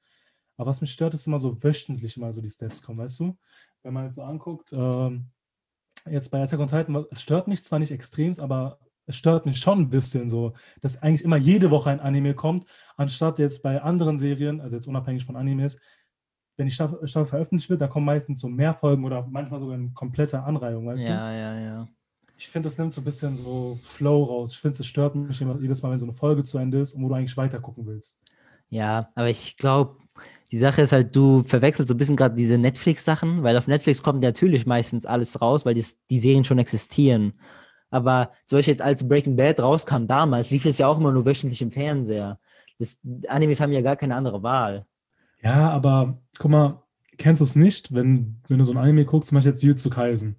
Aber 0.58 0.70
was 0.70 0.82
mich 0.82 0.92
stört, 0.92 1.14
ist 1.14 1.28
immer 1.28 1.40
so 1.40 1.64
wöchentlich 1.64 2.18
mal 2.18 2.32
so 2.32 2.42
die 2.42 2.50
Steps 2.50 2.82
kommen, 2.82 3.00
weißt 3.00 3.20
du? 3.20 3.38
Wenn 3.82 3.94
man 3.94 4.06
jetzt 4.06 4.16
so 4.16 4.24
anguckt, 4.24 4.72
ähm, 4.74 5.32
jetzt 6.10 6.30
bei 6.30 6.42
Attack 6.42 6.60
on 6.60 6.68
Titan, 6.68 7.06
es 7.12 7.22
stört 7.22 7.48
mich 7.48 7.64
zwar 7.64 7.80
nicht 7.80 7.92
extrem, 7.92 8.34
aber 8.40 8.80
es 9.06 9.16
stört 9.16 9.46
mich 9.46 9.58
schon 9.58 9.80
ein 9.80 9.90
bisschen 9.90 10.30
so, 10.30 10.54
dass 10.82 11.02
eigentlich 11.02 11.24
immer 11.24 11.38
jede 11.38 11.72
Woche 11.72 11.90
ein 11.90 12.00
Anime 12.00 12.34
kommt, 12.34 12.68
anstatt 12.96 13.40
jetzt 13.40 13.62
bei 13.64 13.82
anderen 13.82 14.18
Serien, 14.18 14.62
also 14.62 14.76
jetzt 14.76 14.88
unabhängig 14.88 15.26
von 15.26 15.36
Animes, 15.36 15.78
wenn 16.56 16.68
die 16.68 16.72
Staffel, 16.72 17.06
Staffel 17.08 17.28
veröffentlicht 17.28 17.70
wird, 17.70 17.82
da 17.82 17.88
kommen 17.88 18.06
meistens 18.06 18.40
so 18.40 18.48
mehr 18.48 18.74
Folgen 18.74 19.04
oder 19.04 19.28
manchmal 19.30 19.60
sogar 19.60 19.76
eine 19.76 19.90
komplette 19.90 20.44
Anreihung, 20.44 20.86
weißt 20.88 21.08
ja, 21.08 21.10
du? 21.10 21.14
Ja, 21.14 21.34
ja, 21.34 21.60
ja. 21.60 21.88
Ich 22.38 22.48
finde, 22.48 22.68
das 22.68 22.78
nimmt 22.78 22.92
so 22.92 23.02
ein 23.02 23.06
bisschen 23.06 23.36
so 23.36 23.78
Flow 23.82 24.24
raus. 24.24 24.54
Ich 24.54 24.60
finde, 24.60 24.78
es 24.78 24.86
stört 24.86 25.16
mich 25.16 25.40
immer 25.42 25.60
jedes 25.60 25.82
Mal, 25.82 25.92
wenn 25.92 26.00
so 26.00 26.06
eine 26.06 26.14
Folge 26.14 26.44
zu 26.44 26.58
Ende 26.58 26.80
ist 26.80 26.94
und 26.94 27.04
wo 27.04 27.10
du 27.10 27.16
eigentlich 27.16 27.38
weiter 27.38 27.60
gucken 27.60 27.86
willst. 27.86 28.20
Ja, 28.70 29.12
aber 29.16 29.30
ich 29.30 29.56
glaube, 29.58 30.03
die 30.54 30.60
Sache 30.60 30.84
ist 30.84 30.92
halt, 30.92 31.16
du 31.16 31.42
verwechselst 31.42 31.88
so 31.88 31.96
ein 31.96 31.98
bisschen 31.98 32.16
gerade 32.16 32.36
diese 32.36 32.60
Netflix-Sachen, 32.60 33.42
weil 33.42 33.58
auf 33.58 33.66
Netflix 33.66 34.04
kommt 34.04 34.22
natürlich 34.22 34.68
meistens 34.68 35.04
alles 35.04 35.42
raus, 35.42 35.66
weil 35.66 35.74
die, 35.74 35.84
die 36.12 36.20
Serien 36.20 36.44
schon 36.44 36.60
existieren. 36.60 37.34
Aber 37.90 38.32
zum 38.46 38.60
Beispiel 38.60 38.74
jetzt 38.74 38.84
als 38.84 39.08
Breaking 39.08 39.36
Bad 39.36 39.60
rauskam 39.60 40.06
damals, 40.06 40.52
lief 40.52 40.66
es 40.66 40.78
ja 40.78 40.86
auch 40.86 41.00
immer 41.00 41.12
nur 41.12 41.26
wöchentlich 41.26 41.60
im 41.64 41.72
Fernseher. 41.72 42.40
Das, 42.78 43.00
Animes 43.28 43.62
haben 43.62 43.72
ja 43.72 43.82
gar 43.82 43.96
keine 43.96 44.14
andere 44.14 44.44
Wahl. 44.44 44.86
Ja, 45.42 45.72
aber 45.72 46.20
guck 46.38 46.52
mal, 46.52 46.84
kennst 47.18 47.42
du 47.42 47.46
es 47.46 47.56
nicht, 47.56 47.92
wenn, 47.92 48.40
wenn 48.48 48.60
du 48.60 48.64
so 48.64 48.74
ein 48.74 48.78
Anime 48.78 49.06
guckst, 49.06 49.30
zum 49.30 49.38
Beispiel 49.38 49.54
jetzt 49.54 49.64
Jujutsu 49.64 49.90
Kaisen. 49.90 50.36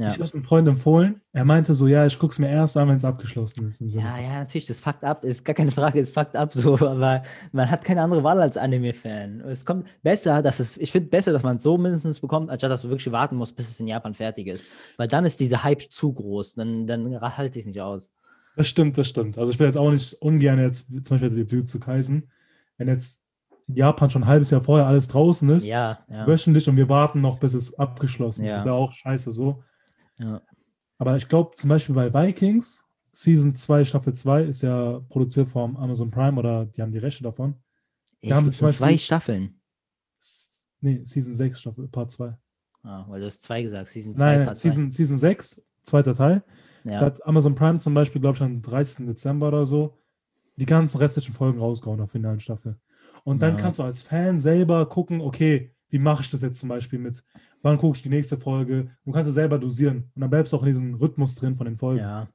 Ja. 0.00 0.08
Ich 0.08 0.14
habe 0.14 0.24
es 0.24 0.34
einem 0.34 0.44
Freund 0.44 0.66
empfohlen. 0.66 1.20
Er 1.32 1.44
meinte 1.44 1.74
so, 1.74 1.86
ja, 1.86 2.06
ich 2.06 2.18
gucke 2.18 2.32
es 2.32 2.38
mir 2.38 2.48
erst 2.48 2.74
an, 2.78 2.88
wenn 2.88 2.96
es 2.96 3.04
abgeschlossen 3.04 3.68
ist. 3.68 3.80
Ja, 3.94 4.18
ja, 4.18 4.38
natürlich, 4.38 4.66
das 4.66 4.80
fuckt 4.80 5.04
ab, 5.04 5.24
ist 5.24 5.44
gar 5.44 5.52
keine 5.52 5.72
Frage, 5.72 6.00
es 6.00 6.10
fuckt 6.10 6.36
ab 6.36 6.54
so, 6.54 6.74
aber 6.86 7.22
man 7.52 7.70
hat 7.70 7.84
keine 7.84 8.00
andere 8.00 8.24
Wahl 8.24 8.40
als 8.40 8.56
Anime-Fan. 8.56 9.42
Es 9.42 9.66
kommt 9.66 9.86
besser, 10.02 10.40
dass 10.40 10.58
es, 10.58 10.78
ich 10.78 10.90
finde 10.90 11.08
besser, 11.08 11.32
dass 11.32 11.42
man 11.42 11.56
es 11.56 11.62
so 11.62 11.76
mindestens 11.76 12.18
bekommt, 12.18 12.48
anstatt 12.48 12.70
dass 12.70 12.80
du 12.80 12.88
wirklich 12.88 13.12
warten 13.12 13.36
musst, 13.36 13.56
bis 13.56 13.68
es 13.68 13.78
in 13.78 13.88
Japan 13.88 14.14
fertig 14.14 14.46
ist. 14.46 14.64
Weil 14.96 15.06
dann 15.06 15.26
ist 15.26 15.38
diese 15.38 15.62
Hype 15.62 15.82
zu 15.82 16.14
groß, 16.14 16.54
dann, 16.54 16.86
dann 16.86 17.20
halte 17.20 17.58
ich 17.58 17.64
es 17.64 17.66
nicht 17.66 17.82
aus. 17.82 18.10
Das 18.56 18.68
stimmt, 18.68 18.96
das 18.96 19.06
stimmt. 19.06 19.36
Also 19.36 19.52
ich 19.52 19.58
will 19.58 19.66
jetzt 19.66 19.76
auch 19.76 19.90
nicht 19.90 20.14
ungern 20.14 20.58
jetzt, 20.58 20.88
zum 21.06 21.18
Beispiel 21.18 21.38
jetzt 21.38 21.52
Jujutsu 21.52 21.78
Kaisen, 21.78 22.30
wenn 22.78 22.88
jetzt 22.88 23.22
in 23.68 23.76
Japan 23.76 24.10
schon 24.10 24.22
ein 24.22 24.28
halbes 24.28 24.50
Jahr 24.50 24.62
vorher 24.62 24.86
alles 24.86 25.08
draußen 25.08 25.48
ist, 25.50 25.68
Ja, 25.68 25.98
ja, 26.08 26.26
wöchentlich 26.26 26.68
und 26.68 26.76
wir 26.78 26.88
warten 26.88 27.20
noch, 27.20 27.38
bis 27.38 27.54
es 27.54 27.78
abgeschlossen 27.78 28.44
ist. 28.46 28.50
Ja. 28.50 28.54
Das 28.54 28.64
wäre 28.64 28.74
auch 28.74 28.92
scheiße 28.92 29.32
so. 29.32 29.62
Ja. 30.20 30.42
Aber 30.98 31.16
ich 31.16 31.28
glaube 31.28 31.52
zum 31.54 31.68
Beispiel 31.70 31.94
bei 31.94 32.12
Vikings, 32.12 32.84
Season 33.12 33.54
2, 33.54 33.84
Staffel 33.86 34.12
2 34.14 34.42
ist 34.44 34.62
ja 34.62 35.00
produziert 35.08 35.48
vom 35.48 35.76
Amazon 35.76 36.10
Prime 36.10 36.38
oder 36.38 36.66
die 36.66 36.82
haben 36.82 36.92
die 36.92 36.98
Rechte 36.98 37.22
davon. 37.22 37.56
Echt, 38.20 38.32
haben 38.32 38.46
sie 38.46 38.54
zum 38.54 38.66
sind 38.68 38.76
zwei 38.76 38.86
Beispiel- 38.86 38.98
Staffeln. 38.98 39.60
Nee, 40.80 41.00
Season 41.04 41.34
6, 41.34 41.60
Staffel, 41.60 41.88
Part 41.88 42.10
2. 42.10 42.36
Ah, 42.82 43.04
weil 43.08 43.20
du 43.20 43.26
hast 43.26 43.42
zwei 43.42 43.62
gesagt, 43.62 43.88
Season 43.90 44.14
2, 44.16 44.24
Nein, 44.24 44.36
nein, 44.38 44.46
Part 44.46 44.56
zwei. 44.56 44.68
Season, 44.70 44.90
Season 44.90 45.18
6, 45.18 45.62
zweiter 45.82 46.14
Teil. 46.14 46.42
Da 46.84 46.92
Ja, 46.94 47.00
hat 47.00 47.24
Amazon 47.26 47.54
Prime 47.54 47.78
zum 47.78 47.92
Beispiel, 47.92 48.20
glaube 48.20 48.36
ich, 48.36 48.42
am 48.42 48.62
30. 48.62 49.06
Dezember 49.06 49.48
oder 49.48 49.66
so, 49.66 49.98
die 50.56 50.64
ganzen 50.66 50.96
restlichen 50.98 51.32
Folgen 51.34 51.58
rausgehauen 51.58 51.98
der 51.98 52.06
finalen 52.06 52.40
Staffel. 52.40 52.78
Und 53.24 53.42
dann 53.42 53.56
Ja. 53.56 53.60
kannst 53.60 53.78
du 53.78 53.82
als 53.82 54.02
Fan 54.02 54.38
selber 54.38 54.86
gucken, 54.88 55.20
okay, 55.20 55.74
wie 55.90 55.98
mache 55.98 56.22
ich 56.22 56.30
das 56.30 56.42
jetzt 56.42 56.58
zum 56.60 56.68
Beispiel 56.70 56.98
mit, 56.98 57.22
wann 57.62 57.76
gucke 57.78 57.96
ich 57.96 58.02
die 58.02 58.08
nächste 58.08 58.36
Folge? 58.38 58.90
Du 59.04 59.12
kannst 59.12 59.28
es 59.28 59.34
selber 59.34 59.58
dosieren. 59.58 60.10
Und 60.14 60.20
dann 60.22 60.30
bleibst 60.30 60.52
du 60.52 60.56
auch 60.56 60.62
in 60.62 60.68
diesem 60.68 60.94
Rhythmus 60.94 61.34
drin 61.34 61.54
von 61.56 61.66
den 61.66 61.76
Folgen. 61.76 62.00
ja. 62.00 62.28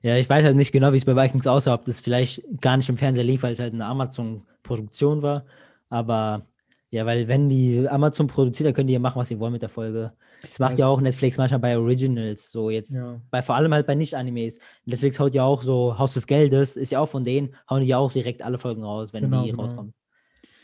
Ja, 0.00 0.16
ich 0.16 0.30
weiß 0.30 0.44
halt 0.44 0.54
nicht 0.54 0.70
genau, 0.70 0.92
wie 0.92 0.96
es 0.98 1.04
bei 1.04 1.16
Vikings 1.16 1.48
aussah, 1.48 1.74
ob 1.74 1.84
das 1.84 1.98
vielleicht 2.00 2.44
gar 2.60 2.76
nicht 2.76 2.88
im 2.88 2.96
Fernseher 2.96 3.24
lief, 3.24 3.42
weil 3.42 3.54
es 3.54 3.58
halt 3.58 3.74
eine 3.74 3.84
Amazon-Produktion 3.86 5.22
war. 5.22 5.44
Aber 5.88 6.46
ja, 6.90 7.04
weil 7.04 7.26
wenn 7.26 7.48
die 7.48 7.88
Amazon 7.88 8.28
produziert, 8.28 8.68
dann 8.68 8.74
können 8.74 8.86
die 8.86 8.92
ja 8.92 9.00
machen, 9.00 9.18
was 9.18 9.26
sie 9.28 9.40
wollen 9.40 9.52
mit 9.54 9.62
der 9.62 9.68
Folge. 9.68 10.12
Das 10.40 10.58
macht 10.60 10.72
Also- 10.72 10.82
ja 10.82 10.86
auch 10.86 11.00
Netflix 11.00 11.36
manchmal 11.36 11.58
bei 11.58 11.76
Originals, 11.76 12.50
so 12.52 12.70
jetzt, 12.70 12.92
Ja. 12.94 13.20
bei 13.32 13.42
vor 13.42 13.56
allem 13.56 13.74
halt 13.74 13.88
bei 13.88 13.96
Nicht-Animes. 13.96 14.58
Netflix 14.84 15.18
haut 15.18 15.34
ja 15.34 15.42
auch 15.42 15.62
so 15.62 15.98
Haus 15.98 16.14
des 16.14 16.28
Geldes, 16.28 16.76
ist 16.76 16.92
ja 16.92 17.00
auch 17.00 17.08
von 17.08 17.24
denen, 17.24 17.56
hauen 17.68 17.80
die 17.82 17.88
ja 17.88 17.98
auch 17.98 18.12
direkt 18.12 18.42
alle 18.42 18.58
Folgen 18.58 18.84
raus, 18.84 19.12
wenn 19.12 19.22
Genau, 19.24 19.42
die 19.42 19.50
genau. 19.50 19.62
rauskommen. 19.62 19.94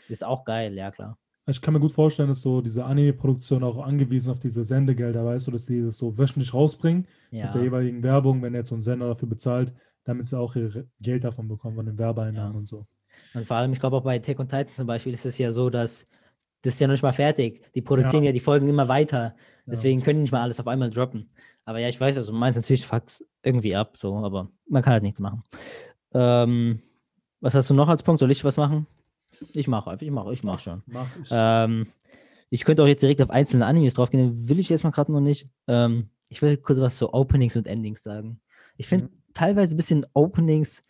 Ist 0.07 0.23
auch 0.23 0.45
geil, 0.45 0.73
ja 0.75 0.91
klar. 0.91 1.17
Ich 1.47 1.61
kann 1.61 1.73
mir 1.73 1.79
gut 1.79 1.91
vorstellen, 1.91 2.29
dass 2.29 2.41
so 2.41 2.61
diese 2.61 2.85
Anime-Produktion 2.85 3.63
auch 3.63 3.77
angewiesen 3.77 4.31
auf 4.31 4.39
diese 4.39 4.63
Sendegelder, 4.63 5.23
weißt 5.25 5.47
du, 5.47 5.51
dass 5.51 5.65
die 5.67 5.83
das 5.83 5.97
so 5.97 6.17
wöchentlich 6.17 6.53
rausbringen 6.53 7.07
Ja, 7.29 7.45
mit 7.45 7.55
der 7.55 7.63
jeweiligen 7.63 8.01
Werbung, 8.01 8.41
wenn 8.41 8.55
jetzt 8.55 8.69
so 8.69 8.75
ein 8.75 8.81
Sender 8.81 9.07
dafür 9.07 9.29
bezahlt, 9.29 9.71
damit 10.05 10.27
sie 10.27 10.39
auch 10.39 10.55
ihr 10.55 10.87
Geld 11.01 11.23
davon 11.23 11.47
bekommen, 11.47 11.75
von 11.75 11.85
den 11.85 11.99
Werbeeinnahmen 11.99 12.53
Ja. 12.53 12.57
und 12.57 12.67
so. 12.67 12.85
und 13.35 13.45
vor 13.45 13.57
allem, 13.57 13.73
ich 13.73 13.79
glaube 13.79 13.95
auch 13.97 14.03
bei 14.03 14.15
Attack 14.15 14.39
on 14.39 14.47
Titan 14.49 14.73
zum 14.73 14.87
Beispiel 14.87 15.13
ist 15.13 15.25
es 15.25 15.37
ja 15.37 15.51
so, 15.51 15.69
dass 15.69 16.03
das 16.63 16.73
ist 16.73 16.79
ja 16.79 16.87
noch 16.87 16.93
nicht 16.93 17.03
mal 17.03 17.13
fertig. 17.13 17.71
Die 17.75 17.81
produzieren 17.81 18.23
ja, 18.23 18.31
die 18.31 18.39
Folgen 18.39 18.67
immer 18.67 18.87
weiter. 18.87 19.35
Deswegen 19.67 20.01
können 20.01 20.17
die 20.17 20.21
nicht 20.23 20.31
mal 20.31 20.41
alles 20.41 20.59
auf 20.59 20.67
einmal 20.67 20.89
droppen. 20.89 21.29
Aber 21.63 21.77
ja, 21.79 21.89
ich 21.89 21.99
weiß, 22.01 22.17
also 22.17 22.33
meins 22.33 22.55
natürlich 22.55 22.87
fuckt 22.87 23.23
irgendwie 23.43 23.75
ab, 23.75 23.97
so, 23.97 24.15
aber 24.17 24.49
man 24.67 24.81
kann 24.81 24.93
halt 24.93 25.03
nichts 25.03 25.19
machen. 25.19 25.43
Ähm, 26.13 26.81
was 27.39 27.53
hast 27.53 27.69
du 27.69 27.75
noch 27.75 27.87
als 27.87 28.01
Punkt? 28.01 28.19
Soll 28.19 28.31
ich 28.31 28.43
was 28.43 28.57
machen? 28.57 28.87
Ich 29.53 29.67
mache 29.67 29.91
einfach, 29.91 30.05
ich 30.05 30.11
mache, 30.11 30.33
ich 30.33 30.43
mache 30.43 30.61
schon. 30.61 30.83
Mach 30.85 31.07
ich. 31.19 31.29
Ähm, 31.31 31.87
ich 32.49 32.63
könnte 32.63 32.83
auch 32.83 32.87
jetzt 32.87 33.01
direkt 33.01 33.21
auf 33.21 33.29
einzelne 33.29 33.65
Animes 33.65 33.95
draufgehen, 33.95 34.47
will 34.47 34.59
ich 34.59 34.69
jetzt 34.69 34.83
mal 34.83 34.91
gerade 34.91 35.11
noch 35.11 35.21
nicht. 35.21 35.47
Ähm, 35.67 36.09
ich 36.29 36.41
will 36.41 36.57
kurz 36.57 36.79
was 36.79 36.97
zu 36.97 37.13
Openings 37.13 37.55
und 37.55 37.67
Endings 37.67 38.03
sagen. 38.03 38.39
Ich 38.77 38.87
finde 38.87 39.09
teilweise 39.33 39.75
ein 39.75 39.77
bisschen 39.77 40.05
Openings, 40.13 40.81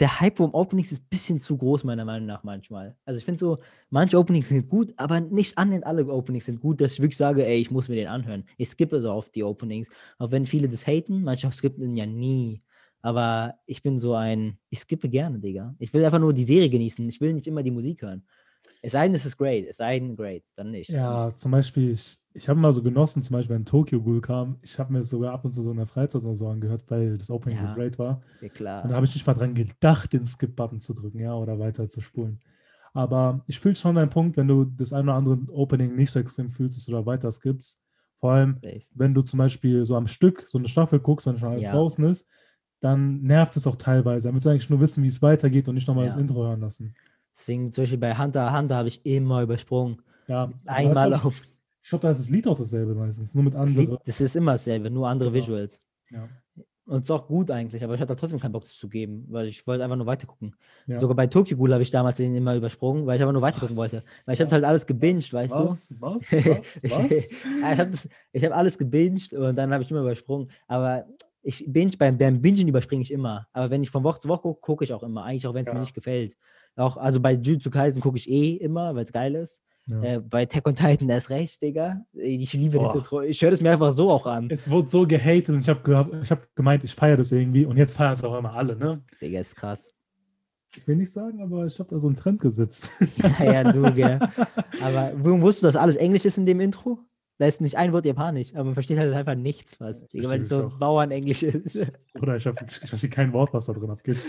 der 0.00 0.20
Hype 0.20 0.40
um 0.40 0.54
Openings 0.54 0.92
ist 0.92 1.02
ein 1.02 1.08
bisschen 1.10 1.38
zu 1.38 1.58
groß, 1.58 1.84
meiner 1.84 2.06
Meinung 2.06 2.26
nach 2.26 2.42
manchmal. 2.42 2.96
Also 3.04 3.18
ich 3.18 3.24
finde 3.24 3.38
so, 3.38 3.58
manche 3.90 4.18
Openings 4.18 4.48
sind 4.48 4.68
gut, 4.68 4.94
aber 4.96 5.20
nicht 5.20 5.58
annähernd 5.58 5.84
alle 5.84 6.06
Openings 6.06 6.46
sind 6.46 6.60
gut, 6.60 6.80
dass 6.80 6.94
ich 6.94 7.00
wirklich 7.00 7.18
sage, 7.18 7.46
ey, 7.46 7.58
ich 7.58 7.70
muss 7.70 7.88
mir 7.88 7.96
den 7.96 8.08
anhören. 8.08 8.44
Ich 8.56 8.70
skippe 8.70 9.00
so 9.00 9.10
auf 9.12 9.30
die 9.30 9.44
Openings, 9.44 9.88
auch 10.18 10.30
wenn 10.30 10.46
viele 10.46 10.68
das 10.68 10.86
haten, 10.86 11.22
manche 11.22 11.52
skippen 11.52 11.82
den 11.82 11.96
ja 11.96 12.06
nie. 12.06 12.62
Aber 13.02 13.54
ich 13.66 13.82
bin 13.82 13.98
so 13.98 14.14
ein, 14.14 14.58
ich 14.68 14.80
skippe 14.80 15.08
gerne, 15.08 15.38
Digga. 15.38 15.74
Ich 15.78 15.92
will 15.92 16.04
einfach 16.04 16.18
nur 16.18 16.32
die 16.32 16.44
Serie 16.44 16.68
genießen. 16.68 17.08
Ich 17.08 17.20
will 17.20 17.32
nicht 17.32 17.46
immer 17.46 17.62
die 17.62 17.70
Musik 17.70 18.02
hören. 18.02 18.24
Es 18.82 18.92
sei 18.92 19.06
denn, 19.06 19.14
es 19.14 19.24
ist 19.26 19.36
great. 19.36 19.66
Es 19.68 19.78
sei 19.78 19.98
denn, 19.98 20.16
great. 20.16 20.42
Dann 20.56 20.70
nicht. 20.70 20.90
Ja, 20.90 21.34
zum 21.36 21.52
Beispiel, 21.52 21.92
ich, 21.92 22.18
ich 22.34 22.48
habe 22.48 22.58
mal 22.60 22.72
so 22.72 22.82
genossen, 22.82 23.22
zum 23.22 23.34
Beispiel, 23.34 23.56
wenn 23.56 23.64
Tokyo 23.64 24.02
Ghoul 24.02 24.20
kam, 24.20 24.58
ich 24.62 24.78
habe 24.78 24.92
mir 24.92 25.02
sogar 25.02 25.32
ab 25.32 25.44
und 25.44 25.52
zu 25.52 25.62
so 25.62 25.70
in 25.70 25.76
der 25.76 25.86
Freizeit 25.86 26.22
so 26.22 26.48
angehört, 26.48 26.84
weil 26.88 27.16
das 27.16 27.30
Opening 27.30 27.58
Ja. 27.58 27.68
so 27.68 27.74
great 27.74 27.98
war. 27.98 28.22
Ja, 28.40 28.48
klar. 28.48 28.84
Und 28.84 28.90
da 28.90 28.96
habe 28.96 29.06
ich 29.06 29.14
nicht 29.14 29.26
mal 29.26 29.34
dran 29.34 29.54
gedacht, 29.54 30.12
den 30.12 30.26
Skip-Button 30.26 30.80
zu 30.80 30.94
drücken, 30.94 31.20
ja, 31.20 31.34
oder 31.34 31.58
weiter 31.58 31.88
zu 31.88 32.00
spulen. 32.00 32.40
Aber 32.92 33.44
ich 33.46 33.60
fühle 33.60 33.76
schon 33.76 33.94
deinen 33.94 34.10
Punkt, 34.10 34.36
wenn 34.36 34.48
du 34.48 34.64
das 34.64 34.92
ein 34.92 35.04
oder 35.04 35.14
andere 35.14 35.38
Opening 35.52 35.94
nicht 35.96 36.10
so 36.10 36.18
extrem 36.18 36.50
fühlst, 36.50 36.76
dass 36.76 36.86
du 36.86 36.92
da 36.92 37.06
weiter 37.06 37.30
skippst. 37.30 37.78
Vor 38.18 38.32
allem, 38.32 38.60
wenn 38.94 39.14
du 39.14 39.22
zum 39.22 39.38
Beispiel 39.38 39.86
so 39.86 39.96
am 39.96 40.08
Stück 40.08 40.44
so 40.48 40.58
eine 40.58 40.68
Staffel 40.68 40.98
guckst, 41.00 41.26
wenn 41.26 41.38
schon 41.38 41.50
alles 41.52 41.64
Ja. 41.64 41.72
draußen 41.72 42.04
ist, 42.04 42.26
dann 42.80 43.22
nervt 43.22 43.56
es 43.56 43.66
auch 43.66 43.76
teilweise. 43.76 44.28
Dann 44.28 44.34
willst 44.34 44.46
du 44.46 44.50
eigentlich 44.50 44.70
nur 44.70 44.80
wissen, 44.80 45.02
wie 45.02 45.08
es 45.08 45.20
weitergeht 45.22 45.68
und 45.68 45.74
nicht 45.74 45.86
nochmal 45.88 46.04
das 46.06 46.14
Ja. 46.14 46.20
Intro 46.20 46.42
hören 46.44 46.60
lassen. 46.60 46.94
Deswegen, 47.36 47.72
zum 47.72 47.82
Beispiel 47.82 47.98
bei 47.98 48.16
Hunter 48.16 48.56
Hunter 48.56 48.76
habe 48.76 48.88
ich 48.88 49.04
immer 49.04 49.42
übersprungen. 49.42 50.02
Ja, 50.28 50.50
Einmal 50.66 51.14
auf. 51.14 51.34
Ich 51.82 51.88
glaube, 51.88 52.02
da 52.02 52.10
ist 52.10 52.18
das 52.20 52.28
Lied 52.30 52.46
auch 52.46 52.58
dasselbe 52.58 52.94
meistens, 52.94 53.34
nur 53.34 53.44
mit 53.44 53.54
Das, 53.54 53.60
anderen. 53.62 53.96
das 54.04 54.20
ist 54.20 54.36
immer 54.36 54.52
dasselbe, 54.52 54.90
nur 54.90 55.08
andere 55.08 55.30
Genau. 55.30 55.42
Visuals. 55.44 55.80
Ja. 56.10 56.28
Und 56.86 57.04
ist 57.04 57.10
auch 57.10 57.26
gut 57.28 57.50
eigentlich, 57.52 57.84
aber 57.84 57.94
ich 57.94 58.00
hatte 58.00 58.16
trotzdem 58.16 58.40
keinen 58.40 58.52
Bock, 58.52 58.62
das 58.64 58.74
zu 58.74 58.88
geben, 58.88 59.24
weil 59.28 59.46
ich 59.46 59.64
wollte 59.66 59.84
einfach 59.84 59.96
nur 59.96 60.06
weitergucken. 60.06 60.56
Ja. 60.86 60.98
Sogar 60.98 61.14
bei 61.16 61.26
Tokyo 61.28 61.56
Ghoul 61.56 61.72
habe 61.72 61.82
ich 61.84 61.90
damals 61.92 62.16
den 62.16 62.34
immer 62.34 62.56
übersprungen, 62.56 63.06
weil 63.06 63.16
ich 63.16 63.22
einfach 63.22 63.32
nur 63.32 63.42
weitergucken 63.42 63.76
wollte. 63.76 64.02
Weil 64.26 64.34
ich 64.34 64.40
habe 64.40 64.50
halt 64.50 64.64
alles 64.64 64.86
gebinged, 64.86 65.32
weißt 65.32 65.54
du? 65.54 65.64
was, 65.66 65.94
Was? 66.00 66.32
Was? 66.32 66.82
Was? 66.82 67.30
Ja, 67.30 67.72
ich 67.72 67.78
habe 67.78 67.96
hab 68.52 68.58
alles 68.58 68.76
gebinged 68.76 69.32
und 69.34 69.54
dann 69.56 69.72
habe 69.72 69.84
ich 69.84 69.90
immer 69.90 70.00
übersprungen. 70.00 70.50
Aber 70.66 71.06
ich 71.42 71.64
binge, 71.66 71.96
beim, 71.98 72.18
beim 72.18 72.40
Bingen 72.40 72.68
überspringe 72.68 73.02
ich 73.02 73.12
immer. 73.12 73.46
Aber 73.52 73.70
wenn 73.70 73.82
ich 73.82 73.90
von 73.90 74.04
Woche 74.04 74.20
zu 74.20 74.28
Woche 74.28 74.42
gucke, 74.42 74.60
gucke 74.60 74.84
ich 74.84 74.92
auch 74.92 75.02
immer. 75.02 75.24
Eigentlich 75.24 75.46
auch, 75.46 75.54
wenn 75.54 75.62
es 75.62 75.68
Ja. 75.68 75.74
mir 75.74 75.80
nicht 75.80 75.94
gefällt. 75.94 76.36
Auch, 76.76 76.96
also 76.96 77.20
bei 77.20 77.32
Jujutsu 77.32 77.70
Kaisen 77.70 78.00
gucke 78.00 78.16
ich 78.18 78.28
eh 78.30 78.56
immer, 78.56 78.94
weil 78.94 79.04
es 79.04 79.12
geil 79.12 79.34
ist. 79.34 79.60
Ja. 79.86 80.02
Äh, 80.02 80.20
bei 80.20 80.46
Tech 80.46 80.64
on 80.66 80.76
Titan, 80.76 81.08
ist 81.10 81.30
recht, 81.30 81.60
Digga. 81.62 82.04
Ich 82.12 82.52
liebe 82.52 82.78
Boah. 82.78 82.92
diese 82.92 83.26
Ich 83.26 83.42
höre 83.42 83.50
das 83.50 83.60
mir 83.60 83.72
einfach 83.72 83.90
so 83.90 84.10
auch 84.10 84.26
an. 84.26 84.48
Es 84.50 84.70
wurde 84.70 84.88
so 84.88 85.06
gehatet 85.06 85.48
und 85.50 85.62
ich 85.62 85.68
habe 85.68 86.20
ich 86.22 86.30
hab 86.30 86.54
gemeint, 86.54 86.84
ich 86.84 86.94
feiere 86.94 87.16
das 87.16 87.32
irgendwie 87.32 87.64
und 87.64 87.76
jetzt 87.76 87.96
feiern 87.96 88.12
es 88.12 88.22
auch 88.22 88.38
immer 88.38 88.54
alle, 88.54 88.76
ne? 88.76 89.02
Digga, 89.20 89.40
ist 89.40 89.56
krass. 89.56 89.92
Ich 90.76 90.86
will 90.86 90.96
nicht 90.96 91.12
sagen, 91.12 91.42
aber 91.42 91.66
ich 91.66 91.78
habe 91.80 91.90
da 91.90 91.98
so 91.98 92.06
einen 92.06 92.16
Trend 92.16 92.40
gesetzt. 92.40 92.92
ja, 93.40 93.52
ja, 93.52 93.72
du, 93.72 93.92
gell. 93.92 94.20
Aber 94.82 95.12
wusstest 95.42 95.64
du, 95.64 95.66
dass 95.66 95.76
alles 95.76 95.96
Englisch 95.96 96.24
ist 96.24 96.38
in 96.38 96.46
dem 96.46 96.60
Intro? 96.60 97.00
Da 97.40 97.46
ist 97.46 97.62
nicht 97.62 97.78
ein 97.78 97.94
Wort 97.94 98.04
Japanisch, 98.04 98.54
aber 98.54 98.64
man 98.64 98.74
versteht 98.74 98.98
halt 98.98 99.14
einfach 99.14 99.34
nichts 99.34 99.76
fast. 99.76 100.12
Digga, 100.12 100.28
weil 100.28 100.42
es 100.42 100.50
so. 100.50 100.70
Bauernenglisch 100.78 101.42
ist. 101.42 101.74
Oder 102.20 102.36
ich, 102.36 102.42
verstehe 102.42 103.08
kein 103.08 103.32
Wort, 103.32 103.54
was 103.54 103.64
da 103.64 103.72
drin 103.72 103.88
abgeht. 103.88 104.22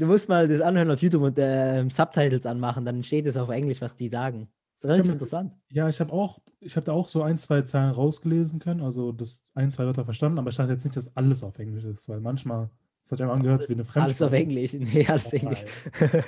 Du 0.00 0.06
musst 0.06 0.28
mal 0.28 0.48
das 0.48 0.60
anhören 0.60 0.90
auf 0.90 1.00
YouTube 1.00 1.22
und 1.22 1.38
äh, 1.38 1.88
Subtitles 1.88 2.44
anmachen, 2.44 2.84
dann 2.84 3.04
steht 3.04 3.24
es 3.26 3.36
auf 3.36 3.50
Englisch, 3.50 3.80
was 3.80 3.94
die 3.94 4.08
sagen. 4.08 4.48
Ist 4.74 4.82
hab 4.82 4.90
relativ 4.90 5.12
interessant. 5.12 5.56
Ja, 5.68 5.88
ich 5.88 6.00
habe 6.00 6.12
auch, 6.12 6.40
ich 6.58 6.74
habe 6.74 6.84
da 6.84 6.92
auch 6.92 7.06
so 7.06 7.22
ein, 7.22 7.38
zwei 7.38 7.62
Zeilen 7.62 7.92
rausgelesen 7.92 8.58
können, 8.58 8.80
also 8.80 9.12
das 9.12 9.44
ein, 9.54 9.70
zwei 9.70 9.84
Wörter 9.84 10.04
verstanden, 10.04 10.40
aber 10.40 10.50
ich 10.50 10.56
dachte 10.56 10.72
jetzt 10.72 10.82
nicht, 10.82 10.96
dass 10.96 11.16
alles 11.16 11.44
auf 11.44 11.60
Englisch 11.60 11.84
ist, 11.84 12.08
weil 12.08 12.20
manchmal, 12.20 12.70
das 13.08 13.12
hat 13.12 13.20
ja 13.20 13.32
angehört 13.32 13.68
wie 13.68 13.74
eine 13.74 13.84
Fremdsprache. 13.84 14.04
Alles 14.04 14.22
auf 14.22 14.32
Englisch. 14.32 14.72
Nee, 14.74 15.06
alles 15.06 15.32
Oh, 15.32 15.36
Englisch. 15.36 15.64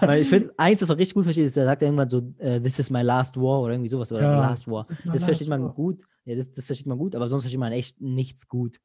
Weil 0.00 0.22
ich 0.22 0.28
finde, 0.28 0.52
eins, 0.56 0.82
was 0.82 0.88
man 0.88 0.96
richtig 0.98 1.14
gut 1.14 1.24
versteht, 1.24 1.46
ist, 1.46 1.56
er 1.56 1.64
sagt 1.64 1.82
irgendwann 1.82 2.08
so, 2.08 2.32
äh, 2.38 2.60
this 2.60 2.78
is 2.78 2.90
my 2.90 3.02
last 3.02 3.36
war 3.36 3.62
oder 3.62 3.74
irgendwie 3.74 3.88
sowas, 3.88 4.10
oder 4.12 4.22
Ja, 4.22 4.40
last 4.40 4.66
war. 4.66 4.82
my 4.82 4.88
Das 4.88 5.02
versteht 5.02 5.28
last 5.28 5.48
man 5.48 5.62
war. 5.62 5.74
gut. 5.74 6.00
Ja, 6.24 6.34
das, 6.34 6.50
das 6.50 6.66
versteht 6.66 6.86
man 6.88 6.98
gut, 6.98 7.14
aber 7.14 7.28
sonst 7.28 7.44
versteht 7.44 7.60
man 7.60 7.72
echt 7.72 8.00
nichts 8.00 8.48
gut. 8.48 8.80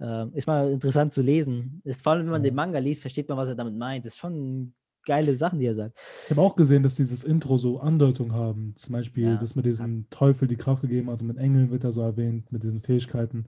Ähm, 0.00 0.32
ist 0.34 0.46
mal 0.46 0.70
interessant 0.70 1.12
zu 1.14 1.22
lesen. 1.22 1.80
Ist, 1.84 2.02
vor 2.02 2.12
allem, 2.12 2.24
wenn 2.26 2.32
man 2.32 2.44
Ja. 2.44 2.50
den 2.50 2.54
Manga 2.56 2.78
liest, 2.78 3.00
versteht 3.00 3.28
man, 3.28 3.38
was 3.38 3.48
er 3.48 3.54
damit 3.54 3.74
meint. 3.76 4.04
Das 4.04 4.12
ist 4.14 4.18
schon 4.18 4.74
geile 5.06 5.34
Sachen, 5.36 5.58
die 5.58 5.66
er 5.66 5.74
sagt. 5.74 5.98
Ich 6.24 6.30
habe 6.30 6.40
auch 6.42 6.54
gesehen, 6.54 6.82
dass 6.82 6.96
dieses 6.96 7.24
Intro 7.24 7.56
so 7.56 7.80
Andeutung 7.80 8.32
haben. 8.32 8.74
Zum 8.76 8.92
Beispiel, 8.92 9.24
Ja. 9.24 9.36
dass 9.36 9.56
mit 9.56 9.64
diesem 9.66 10.06
Teufel 10.10 10.48
die 10.48 10.56
Kraft 10.56 10.82
gegeben 10.82 11.10
hat 11.10 11.20
und 11.22 11.28
mit 11.28 11.38
Engeln 11.38 11.70
wird 11.70 11.82
er 11.84 11.92
so 11.92 12.02
erwähnt, 12.02 12.52
mit 12.52 12.62
diesen 12.62 12.80
Fähigkeiten. 12.80 13.46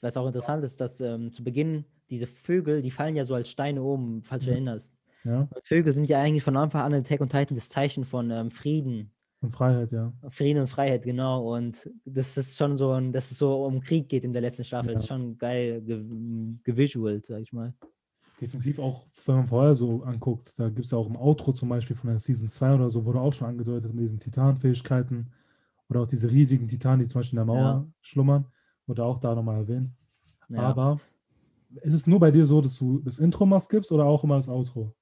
Was 0.00 0.16
auch 0.16 0.26
interessant 0.26 0.64
ist, 0.64 0.80
dass 0.80 1.00
ähm, 1.00 1.32
zu 1.32 1.42
Beginn 1.44 1.84
diese 2.10 2.26
Vögel, 2.26 2.82
die 2.82 2.90
fallen 2.90 3.16
ja 3.16 3.24
so 3.24 3.34
als 3.34 3.50
Steine 3.50 3.82
um, 3.82 4.22
falls 4.22 4.44
du 4.44 4.50
Mhm. 4.50 4.54
erinnerst. 4.54 4.94
Ja, 5.24 5.40
Und 5.50 5.66
Vögel 5.66 5.92
sind 5.92 6.08
ja 6.08 6.20
eigentlich 6.20 6.42
von 6.44 6.56
Anfang 6.56 6.82
an 6.82 6.92
in 6.94 7.00
Attack 7.00 7.20
on 7.20 7.28
Titan 7.28 7.56
das 7.56 7.68
Zeichen 7.68 8.04
von 8.04 8.30
ähm, 8.30 8.50
Frieden. 8.50 9.12
und 9.40 9.50
Freiheit, 9.52 9.92
ja. 9.92 10.12
Frieden 10.30 10.60
und 10.60 10.68
Freiheit, 10.68 11.02
genau. 11.04 11.54
Und 11.54 11.88
das 12.04 12.36
ist 12.36 12.56
schon 12.56 12.76
so 12.76 12.92
ein, 12.92 13.12
dass 13.12 13.30
es 13.30 13.38
so 13.38 13.64
um 13.64 13.80
Krieg 13.80 14.08
geht 14.08 14.24
in 14.24 14.32
der 14.32 14.42
letzten 14.42 14.64
Staffel. 14.64 14.94
Das 14.94 15.02
ist 15.02 15.08
schon 15.08 15.38
geil 15.38 15.82
ge 15.82 16.04
gevisualt, 16.64 17.26
sag 17.26 17.40
ich 17.42 17.52
mal. 17.52 17.74
Definitiv 18.40 18.78
auch, 18.78 19.04
wenn 19.26 19.34
man 19.36 19.46
vorher 19.48 19.74
so 19.74 20.02
anguckt, 20.04 20.58
da 20.60 20.68
gibt 20.68 20.84
es 20.84 20.92
ja 20.92 20.98
auch 20.98 21.08
im 21.08 21.16
Outro 21.16 21.52
zum 21.52 21.68
Beispiel 21.70 21.96
von 21.96 22.08
der 22.10 22.20
Season 22.20 22.48
2 22.48 22.74
oder 22.74 22.88
so, 22.90 23.04
wurde 23.04 23.20
auch 23.20 23.32
schon 23.32 23.48
angedeutet 23.48 23.92
mit 23.92 24.02
diesen 24.04 24.20
Titanfähigkeiten 24.20 25.32
oder 25.88 26.02
auch 26.02 26.06
diese 26.06 26.30
riesigen 26.30 26.68
Titanen, 26.68 27.00
die 27.00 27.08
zum 27.08 27.20
Beispiel 27.20 27.38
in 27.38 27.46
der 27.46 27.54
Mauer 27.54 27.84
Ja. 27.86 27.86
schlummern. 28.00 28.46
Wurde 28.88 29.04
auch 29.04 29.18
da 29.18 29.34
nochmal 29.34 29.58
erwähnt. 29.58 29.90
Ja. 30.48 30.62
Aber 30.62 30.98
ist 31.82 31.92
es 31.92 32.06
nur 32.06 32.18
bei 32.18 32.30
dir 32.30 32.46
so, 32.46 32.60
dass 32.60 32.78
du 32.78 33.00
das 33.00 33.18
Intro 33.18 33.44
mal 33.46 33.60
skippst 33.60 33.92
oder 33.92 34.06
auch 34.06 34.24
immer 34.24 34.36
das 34.36 34.48
Outro? 34.48 34.94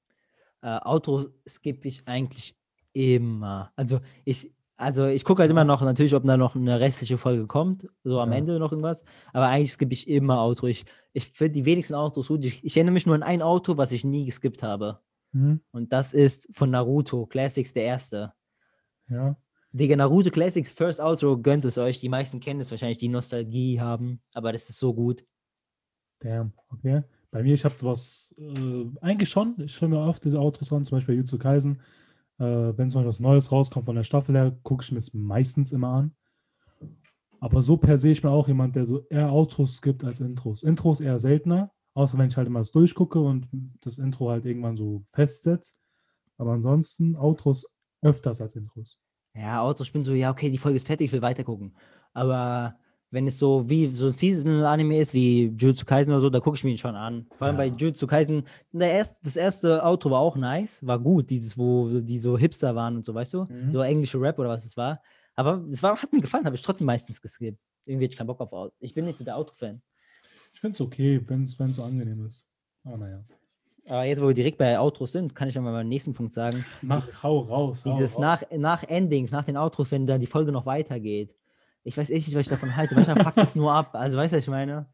Äh, 0.61 0.81
Outro 0.85 1.27
skippe 1.49 1.87
ich 1.87 2.07
eigentlich 2.07 2.59
immer. 2.93 3.73
Also 3.77 4.01
ich, 4.25 4.53
also 4.77 5.07
ich 5.07 5.25
gucke 5.25 5.43
halt 5.43 5.51
immer 5.53 5.65
noch 5.65 5.83
natürlich, 5.83 6.15
ob 6.17 6.25
da 6.25 6.37
noch 6.37 6.57
eine 6.57 6.81
restliche 6.81 7.17
Folge 7.17 7.47
kommt, 7.47 7.89
so 8.03 8.21
am 8.21 8.33
Ja. 8.33 8.39
Ende 8.39 8.59
noch 8.59 8.73
irgendwas. 8.73 9.05
Aber 9.33 9.47
eigentlich 9.47 9.73
skippe 9.73 9.93
ich 9.93 10.09
immer 10.09 10.43
Outro. 10.43 10.67
Ich, 10.67 10.85
ich 11.13 11.27
finde 11.27 11.53
die 11.53 11.65
wenigsten 11.65 11.95
Outros 11.95 12.27
gut. 12.29 12.45
Ich, 12.45 12.65
ich 12.65 12.77
erinnere 12.77 12.95
mich 12.95 13.07
nur 13.07 13.15
an 13.15 13.23
ein 13.23 13.41
Auto, 13.41 13.77
was 13.77 13.93
ich 13.93 14.05
nie 14.05 14.27
geskippt 14.27 14.65
habe. 14.65 14.99
Mhm. 15.31 15.61
Und 15.71 15.93
das 15.93 16.13
ist 16.13 16.49
von 16.53 16.71
Naruto 16.71 17.27
Classics 17.27 17.73
der 17.73 17.85
erste. 17.85 18.33
Ja. 19.09 19.37
Digga, 19.77 19.95
Naruto 19.95 20.31
Classics 20.31 20.73
First 20.73 21.01
Outro 21.01 21.37
gönnt 21.37 21.67
es 21.67 21.77
euch. 21.77 22.01
Die 22.01 22.09
meisten 22.09 22.41
kennen 22.41 22.61
es 22.61 22.71
wahrscheinlich, 22.71 22.97
die 22.97 23.09
Nostalgie 23.09 23.79
haben. 23.79 24.23
Aber 24.33 24.51
das 24.51 24.71
ist 24.71 24.79
so 24.79 24.95
gut. 24.95 25.23
Damn, 26.21 26.55
okay. 26.71 27.03
Bei 27.31 27.43
mir, 27.43 27.53
ich 27.53 27.65
habe 27.67 27.75
sowas, 27.77 28.35
äh, 28.39 28.87
eigentlich 29.03 29.29
schon. 29.29 29.55
Ich 29.59 29.79
höre 29.79 29.91
mir 29.91 30.01
oft 30.01 30.25
diese 30.25 30.41
Outros 30.41 30.73
an, 30.73 30.87
zum 30.87 30.97
Beispiel 30.97 31.17
bei 31.17 31.19
Jutsu 31.19 31.37
Kaisen. 31.37 31.83
Äh, 32.39 32.45
wenn 32.45 32.91
zum 32.91 33.01
Beispiel 33.01 33.09
was 33.09 33.21
Neues 33.21 33.53
rauskommt 33.53 33.85
von 33.85 33.97
der 33.97 34.05
Staffel 34.05 34.35
her, 34.35 34.59
gucke 34.63 34.83
ich 34.83 34.93
mir 34.93 34.99
es 34.99 35.13
meistens 35.13 35.73
immer 35.73 35.89
an. 35.89 36.17
Aber 37.41 37.61
so 37.61 37.77
per 37.77 37.99
se, 37.99 38.09
ich 38.09 38.23
bin 38.23 38.31
auch 38.31 38.49
jemand, 38.49 38.77
der 38.77 38.87
so 38.87 39.07
eher 39.11 39.31
Outros 39.31 39.77
skippt 39.77 40.05
als 40.05 40.21
Intros. 40.21 40.63
Intros 40.63 41.03
eher 41.03 41.19
seltener, 41.19 41.71
außer 41.93 42.17
wenn 42.17 42.29
ich 42.29 42.37
halt 42.39 42.47
immer 42.47 42.61
das 42.61 42.71
durchgucke 42.71 43.21
und 43.21 43.47
das 43.83 43.99
Intro 43.99 44.31
halt 44.31 44.47
irgendwann 44.47 44.79
so 44.79 45.03
festsetzt. 45.05 45.79
Aber 46.39 46.53
ansonsten 46.53 47.15
Outros 47.15 47.67
öfters 48.01 48.41
als 48.41 48.57
Intros. 48.57 48.99
Ja, 49.39 49.63
Outros, 49.63 49.89
ich 49.89 49.93
bin 49.93 50.05
so, 50.05 50.15
ja, 50.15 50.31
okay, 50.31 50.51
die 50.51 50.59
Folge 50.59 50.77
ist 50.77 50.87
fertig, 50.87 51.07
ich 51.07 51.13
will 51.13 51.23
weitergucken. 51.23 51.75
Aber 52.13 52.79
wenn 53.11 53.27
es 53.27 53.39
so 53.39 53.69
wie 53.69 53.89
so 53.89 54.07
ein 54.07 54.13
Seasonal-Anime 54.13 54.99
ist, 54.99 55.15
wie 55.15 55.47
Jujutsu 55.49 55.85
Kaisen 55.85 56.13
oder 56.13 56.21
so, 56.21 56.31
da 56.31 56.41
gucke 56.41 56.57
ich 56.57 56.65
mir 56.65 56.71
ihn 56.71 56.79
schon 56.79 56.97
an. 56.97 57.27
Vor 57.37 57.47
allem 57.47 57.57
bei 57.57 57.67
Ja. 57.67 57.75
Jujutsu 57.75 58.07
Kaisen, 58.07 58.45
der 58.73 58.91
erst, 58.93 59.25
das 59.25 59.37
erste 59.37 59.85
Outro 59.85 60.11
war 60.11 60.21
auch 60.21 60.37
nice, 60.37 60.85
war 60.87 60.99
gut, 60.99 61.31
dieses, 61.31 61.57
wo 61.57 62.01
die 62.01 62.19
so 62.19 62.37
Hipster 62.39 62.75
waren 62.75 62.97
und 62.97 63.05
so, 63.05 63.15
weißt 63.15 63.35
du? 63.35 63.45
Mhm. 63.45 63.73
So 63.73 63.81
englische 63.83 64.21
Rap 64.21 64.39
oder 64.39 64.49
was 64.49 64.65
es 64.65 64.77
war. 64.77 65.01
Aber 65.35 65.65
es 65.71 65.83
war, 65.83 66.01
hat 66.01 66.13
mir 66.13 66.21
gefallen, 66.21 66.47
habe 66.47 66.57
ich 66.57 66.63
trotzdem 66.63 66.87
meistens 66.87 67.21
geskippt. 67.21 67.61
Irgendwie 67.85 68.07
hatte 68.07 68.13
ich 68.13 68.19
keinen 68.19 68.27
Bock 68.27 68.41
auf 68.41 68.53
Out. 68.53 68.73
Ich 68.81 68.95
bin 68.95 69.05
nicht 69.05 69.19
so 69.19 69.25
der 69.25 69.37
Outro-Fan. 69.37 69.83
Ich 70.53 70.61
finde 70.61 70.75
es 70.75 70.81
okay, 70.81 71.21
wenn 71.27 71.43
es 71.43 71.53
so 71.53 71.83
angenehm 71.85 72.25
ist. 72.25 72.45
Aber 72.85 72.97
naja. 72.97 73.23
Aber 73.89 74.05
jetzt, 74.05 74.21
wo 74.21 74.27
wir 74.29 74.35
direkt 74.35 74.59
bei 74.59 74.79
Outros 74.79 75.13
sind, 75.13 75.35
kann 75.35 75.49
ich 75.49 75.55
ja 75.55 75.61
mal 75.61 75.73
meinen 75.73 75.89
nächsten 75.89 76.13
Punkt 76.13 76.33
sagen. 76.33 76.65
Mach, 76.83 77.07
hau 77.23 77.39
raus. 77.41 77.85
Hau 77.85 77.91
Dieses 77.93 78.15
raus. 78.17 78.21
nach, 78.51 78.59
nach 78.59 78.83
Endings, 78.85 79.31
nach 79.31 79.45
den 79.45 79.57
Outros, 79.57 79.91
wenn 79.93 80.07
dann 80.07 80.21
die 80.21 80.27
Folge 80.27 80.51
noch 80.53 80.67
weitergeht. 80.67 81.35
Ich 81.85 81.97
weiß 81.97 82.11
echt 82.11 82.27
nicht, 82.27 82.35
was 82.37 82.43
ich 82.47 82.49
davon 82.51 82.75
halte. 82.77 82.95
Manchmal 82.97 83.23
fuckt 83.23 83.39
es 83.39 83.55
nur 83.55 83.73
ab. 83.73 83.91
Also, 83.95 84.17
weißt 84.19 84.33
du, 84.33 84.37
was 84.39 84.45
ich 84.45 84.51
meine? 84.51 84.87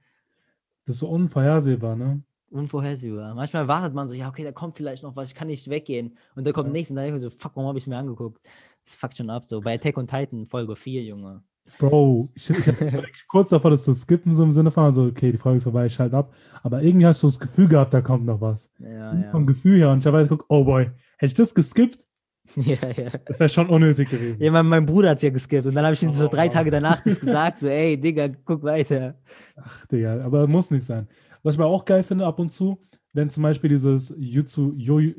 Das 0.85 0.97
ist 0.97 1.01
so 1.01 1.09
unvorhersehbar, 1.09 1.97
ne? 1.97 2.23
Unvorhersehbar. 2.51 3.35
Manchmal 3.35 3.67
wartet 3.67 3.95
man 3.95 4.09
so, 4.09 4.15
ja, 4.15 4.29
okay, 4.29 4.45
da 4.45 4.53
kommt 4.53 4.77
vielleicht 4.77 5.03
noch 5.03 5.17
was, 5.17 5.29
ich 5.29 5.35
kann 5.35 5.49
nicht 5.49 5.71
weggehen. 5.71 6.19
Und 6.35 6.47
dann 6.47 6.53
kommt 6.53 6.67
Ja. 6.67 6.73
nichts 6.73 6.91
und 6.91 6.97
dann 6.97 7.07
denke 7.07 7.17
ich 7.17 7.23
so, 7.23 7.31
fuck, 7.31 7.53
warum 7.55 7.69
habe 7.69 7.79
ich 7.79 7.87
mir 7.87 7.97
angeguckt? 7.97 8.41
Das 8.85 8.95
fuckt 8.95 9.17
schon 9.17 9.31
ab. 9.31 9.45
So 9.47 9.61
bei 9.63 9.75
Attack 9.75 9.97
on 9.97 10.07
Titan, 10.07 10.47
Folge 10.47 10.77
4, 10.77 11.03
Junge. 11.03 11.43
Bro, 11.79 12.31
ich, 12.35 12.51
ich 12.51 12.67
wirklich 12.81 13.27
kurz 13.29 13.51
davor, 13.51 13.71
das 13.71 13.85
zu 13.85 13.95
skippen, 13.95 14.33
so 14.33 14.43
im 14.45 14.53
Sinne 14.53 14.71
von, 14.71 14.85
also, 14.85 15.05
okay, 15.07 15.33
die 15.33 15.39
Folge 15.39 15.59
ist 15.59 15.65
vorbei, 15.65 15.87
ich 15.87 15.95
schalte 15.95 16.17
ab. 16.17 16.35
Aber 16.63 16.83
irgendwie 16.83 17.07
hast 17.07 17.23
du 17.23 17.27
das 17.27 17.41
Gefühl 17.41 17.69
gehabt, 17.69 17.95
da 17.95 18.01
kommt 18.01 18.25
noch 18.25 18.41
was. 18.41 18.71
Ja, 18.79 19.11
Vom 19.31 19.43
ja. 19.43 19.47
Gefühl 19.47 19.79
her. 19.79 19.91
Und 19.91 20.01
ich 20.01 20.07
habe 20.07 20.19
halt 20.19 20.29
geguckt, 20.29 20.47
oh 20.49 20.65
boy, 20.65 20.85
hätte 21.17 21.27
ich 21.27 21.35
das 21.35 21.55
geskippt, 21.55 22.07
ja, 22.57 22.91
ja. 22.91 23.11
das 23.25 23.41
wäre 23.41 23.49
schon 23.49 23.69
unnötig 23.69 24.11
gewesen. 24.11 24.43
Ja, 24.43 24.51
mein, 24.51 24.67
mein 24.67 24.85
Bruder 24.87 25.11
hat 25.11 25.19
es 25.19 25.23
ja 25.23 25.31
geskippt 25.31 25.67
und 25.67 25.75
dann 25.75 25.85
habe 25.85 25.95
ich 25.95 26.03
ihm 26.03 26.13
so 26.13 26.27
Oh, 26.27 26.29
drei 26.29 26.47
wow. 26.47 26.55
Tage 26.55 26.71
danach 26.71 27.03
gesagt, 27.05 27.61
so, 27.61 27.69
ey, 27.69 27.99
Digga, 27.99 28.29
guck 28.45 28.63
weiter. 28.63 29.15
Ach, 29.57 29.87
Digga, 29.87 30.23
aber 30.25 30.47
muss 30.47 30.71
nicht 30.71 30.85
sein. 30.85 31.09
Was 31.43 31.55
ich 31.55 31.61
aber 31.61 31.71
auch 31.71 31.85
geil 31.85 32.03
finde 32.03 32.27
ab 32.27 32.39
und 32.39 32.51
zu, 32.51 32.81
wenn 33.13 33.31
zum 33.31 33.43
Beispiel 33.43 33.71
dieses 33.71 34.15
Jutsu 34.19 34.75
Juju 34.77 35.15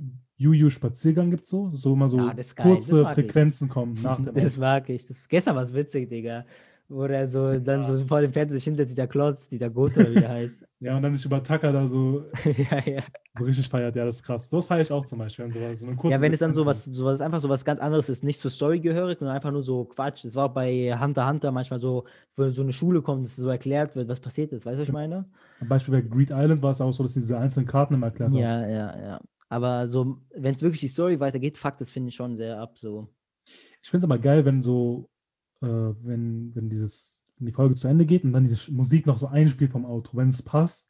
Spaziergang 0.69 1.29
gibt, 1.29 1.45
so, 1.45 1.71
so 1.73 1.93
immer 1.93 2.07
so 2.09 2.17
Ja, 2.17 2.33
das 2.33 2.55
kurze 2.55 3.01
mag 3.03 3.17
ich. 3.17 3.25
Frequenzen 3.25 3.69
kommen 3.69 4.01
nach 4.01 4.19
dem 4.21 4.33
Das 4.33 4.57
mag 4.57 4.89
ich. 4.89 5.07
Das, 5.07 5.17
gestern 5.27 5.55
war 5.55 5.63
es 5.63 5.73
witzig, 5.73 6.09
Digga. 6.09 6.45
Wo 6.89 7.07
der 7.07 7.27
so 7.27 7.57
dann 7.57 7.85
so 7.85 8.05
vor 8.05 8.21
dem 8.21 8.33
Fernseher 8.33 8.55
sich 8.55 8.65
hinsetzt, 8.65 8.91
dieser 8.91 9.07
Klotz, 9.07 9.47
dieser 9.47 9.69
Goto, 9.69 10.01
wie 10.01 10.15
der 10.15 10.29
heißt. 10.29 10.65
Ja, 10.83 10.97
und 10.97 11.01
dann 11.01 11.15
sich 11.15 11.23
über 11.25 11.41
Taka 11.41 11.71
da 11.71 11.87
so, 11.87 12.25
ja, 12.43 12.79
ja. 12.85 13.01
so 13.39 13.45
richtig 13.45 13.69
feiert. 13.69 13.95
Ja, 13.95 14.03
das 14.03 14.17
ist 14.17 14.23
krass. 14.23 14.49
Das 14.49 14.67
feiere 14.67 14.81
ich 14.81 14.91
auch 14.91 15.05
zum 15.05 15.17
Beispiel. 15.19 15.45
Wenn 15.45 15.51
so, 15.51 15.73
so 15.73 15.87
eine 15.87 15.95
kurze 15.95 16.15
Ja, 16.17 16.21
wenn 16.21 16.33
es 16.33 16.39
dann 16.39 16.53
sowas, 16.53 16.83
sowas 16.83 17.21
einfach 17.21 17.39
so 17.39 17.47
was 17.47 17.63
ganz 17.63 17.79
anderes 17.79 18.09
ist, 18.09 18.21
nicht 18.21 18.41
zur 18.41 18.51
Story 18.51 18.81
gehörig, 18.81 19.17
sondern 19.17 19.33
einfach 19.33 19.51
nur 19.51 19.63
so 19.63 19.85
Quatsch. 19.85 20.25
Das 20.25 20.35
war 20.35 20.47
auch 20.49 20.53
bei 20.53 20.93
Hunter 20.99 21.25
Hunter 21.25 21.53
manchmal 21.53 21.79
so, 21.79 22.03
wo 22.35 22.49
so 22.49 22.63
eine 22.63 22.73
Schule 22.73 23.01
kommt, 23.01 23.23
dass 23.23 23.37
so 23.37 23.47
erklärt 23.47 23.95
wird, 23.95 24.09
was 24.09 24.19
passiert 24.19 24.51
ist. 24.51 24.65
Weißt 24.65 24.75
du, 24.75 24.81
was 24.81 24.89
ich 24.89 24.93
meine? 24.93 25.23
Zum 25.59 25.69
Beispiel 25.69 25.93
bei 25.93 26.01
Greed 26.01 26.31
Island 26.31 26.61
war 26.61 26.71
es 26.71 26.81
auch 26.81 26.91
so, 26.91 27.03
dass 27.03 27.13
diese 27.13 27.37
einzelnen 27.37 27.65
Karten 27.65 27.93
immer 27.93 28.07
erklärt 28.07 28.31
haben. 28.31 28.39
Ja, 28.39 28.67
ja, 28.67 28.99
ja. 29.01 29.21
Aber 29.53 29.87
so, 29.87 30.17
wenn 30.35 30.55
es 30.55 30.63
wirklich 30.63 30.79
die 30.79 30.87
Story 30.87 31.19
weitergeht, 31.19 31.59
fuck, 31.59 31.77
das 31.77 31.91
finde 31.91 32.09
ich 32.09 32.15
schon 32.15 32.35
sehr 32.35 32.59
ab. 32.59 32.79
So. 32.79 33.07
Ich 33.83 33.89
finde 33.89 33.99
es 33.99 34.03
aber 34.11 34.17
geil, 34.17 34.45
wenn 34.45 34.63
so, 34.63 35.11
äh, 35.61 35.67
wenn, 35.67 36.55
wenn 36.55 36.69
dieses, 36.69 37.27
wenn 37.37 37.45
die 37.45 37.51
Folge 37.51 37.75
zu 37.75 37.87
Ende 37.87 38.07
geht 38.07 38.23
und 38.23 38.33
dann 38.33 38.43
diese 38.43 38.71
Musik 38.71 39.05
noch 39.05 39.19
so 39.19 39.27
einspielt 39.27 39.71
vom 39.71 39.85
Outro, 39.85 40.17
wenn 40.17 40.29
es 40.29 40.41
passt. 40.41 40.89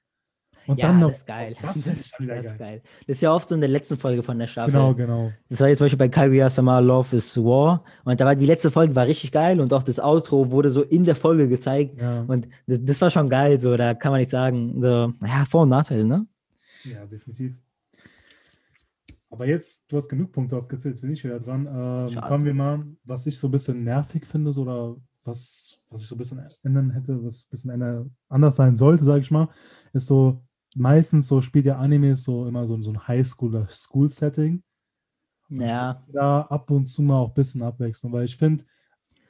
Und 0.66 0.80
ja, 0.80 0.88
dann 0.88 1.02
noch. 1.02 1.10
das 1.10 1.20
ist 1.20 1.28
geil. 1.28 1.58
Das 1.62 1.84
finde 1.84 2.00
ich 2.00 2.06
schon 2.16 2.26
wieder 2.26 2.38
das 2.38 2.46
ist 2.46 2.58
geil. 2.58 2.82
Das 3.06 3.18
ist 3.18 3.22
ja 3.22 3.34
oft 3.34 3.50
so 3.50 3.56
in 3.56 3.60
der 3.60 3.70
letzten 3.70 3.98
Folge 3.98 4.24
von 4.24 4.40
der 4.40 4.48
Staffel. 4.48 4.72
Genau, 4.72 4.96
genau. 4.96 5.34
Das 5.50 5.60
war 5.60 5.68
jetzt 5.68 5.80
zum 5.80 5.86
Beispiel 5.86 6.00
bei 6.00 6.08
Kaguya-sama 6.08 6.80
Love 6.80 7.18
is 7.18 7.36
War. 7.36 7.84
Und 8.06 8.22
da 8.22 8.24
war 8.24 8.34
die 8.38 8.46
letzte 8.46 8.72
Folge 8.72 8.96
war 8.96 9.06
richtig 9.06 9.34
geil 9.34 9.60
und 9.60 9.74
auch 9.74 9.84
das 9.84 10.00
Outro 10.00 10.52
wurde 10.52 10.70
so 10.70 10.84
in 10.84 11.04
der 11.04 11.18
Folge 11.18 11.50
gezeigt. 11.50 12.00
Ja, 12.00 12.22
Und 12.22 12.48
das, 12.66 12.80
das 12.82 13.02
war 13.02 13.10
schon 13.10 13.30
geil, 13.30 13.60
so, 13.60 13.76
da 13.76 13.94
kann 13.94 14.14
man 14.14 14.22
nicht 14.22 14.32
sagen, 14.32 14.82
so, 14.82 15.12
ja, 15.26 15.46
Vor- 15.50 15.64
und 15.64 15.70
Nachteile, 15.70 16.06
ne? 16.06 16.28
ja, 16.86 17.06
definitiv. 17.06 17.56
Aber 19.34 19.48
jetzt, 19.48 19.92
du 19.92 19.98
hast 19.98 20.08
genug 20.10 20.32
Punkte 20.32 20.56
aufgezählt, 20.56 20.94
jetzt 20.94 21.02
bin 21.02 21.12
ich 21.12 21.24
wieder 21.24 21.40
dran. 21.40 21.66
Ähm, 21.66 22.22
kommen 22.22 22.46
wir 22.46 22.54
mal, 22.54 22.86
was 23.04 23.26
ich 23.26 23.40
so 23.40 23.48
ein 23.48 23.52
bisschen 23.52 23.84
nervig 23.84 24.28
finde, 24.28 24.54
so, 24.54 24.62
oder 24.62 24.96
was, 25.24 25.80
was 25.90 26.04
ich 26.04 26.08
so 26.08 26.14
ein 26.14 26.20
bisschen 26.20 26.48
ändern 26.62 26.92
hätte, 26.92 27.24
was 27.24 27.42
ein 27.42 27.50
bisschen 27.50 28.16
anders 28.30 28.56
sein 28.56 28.76
sollte, 28.76 29.04
sage 29.04 29.22
ich 29.22 29.32
mal, 29.32 29.50
ist 29.92 30.06
so, 30.06 30.44
meistens 30.76 31.28
so 31.28 31.42
spielt 31.42 31.66
ja 31.66 31.78
Animes 31.78 32.24
so 32.24 32.46
immer 32.46 32.68
so, 32.68 32.80
so 32.84 32.92
ein 32.92 33.08
Highschool- 33.08 33.50
oder 33.50 33.68
School-Setting. 33.68 34.62
Ja, 35.50 36.04
da 36.14 36.42
ab 36.42 36.70
und 36.70 36.86
zu 36.86 37.02
mal 37.02 37.18
auch 37.18 37.30
ein 37.30 37.34
bisschen 37.34 37.64
abwechseln, 37.64 38.14
weil 38.14 38.26
ich 38.26 38.38
finde, 38.38 38.64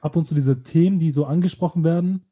ab 0.01 0.17
und 0.17 0.25
zu 0.25 0.35
diese 0.35 0.61
Themen, 0.63 0.99
die 0.99 1.11
so 1.11 1.25
angesprochen 1.25 1.85
werden, 1.85 2.25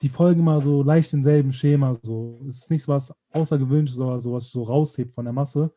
die 0.00 0.08
folgen 0.08 0.44
mal 0.44 0.62
so 0.62 0.82
leicht 0.82 1.12
denselben 1.12 1.52
Schema. 1.52 1.94
So. 2.00 2.40
Es 2.48 2.56
ist 2.58 2.70
nicht 2.70 2.84
so 2.84 2.92
was 2.92 3.12
Außergewöhnliches 3.32 4.00
oder 4.00 4.18
so, 4.18 4.32
was 4.32 4.50
so 4.50 4.62
raushebt 4.62 5.14
von 5.14 5.26
der 5.26 5.34
Masse. 5.34 5.74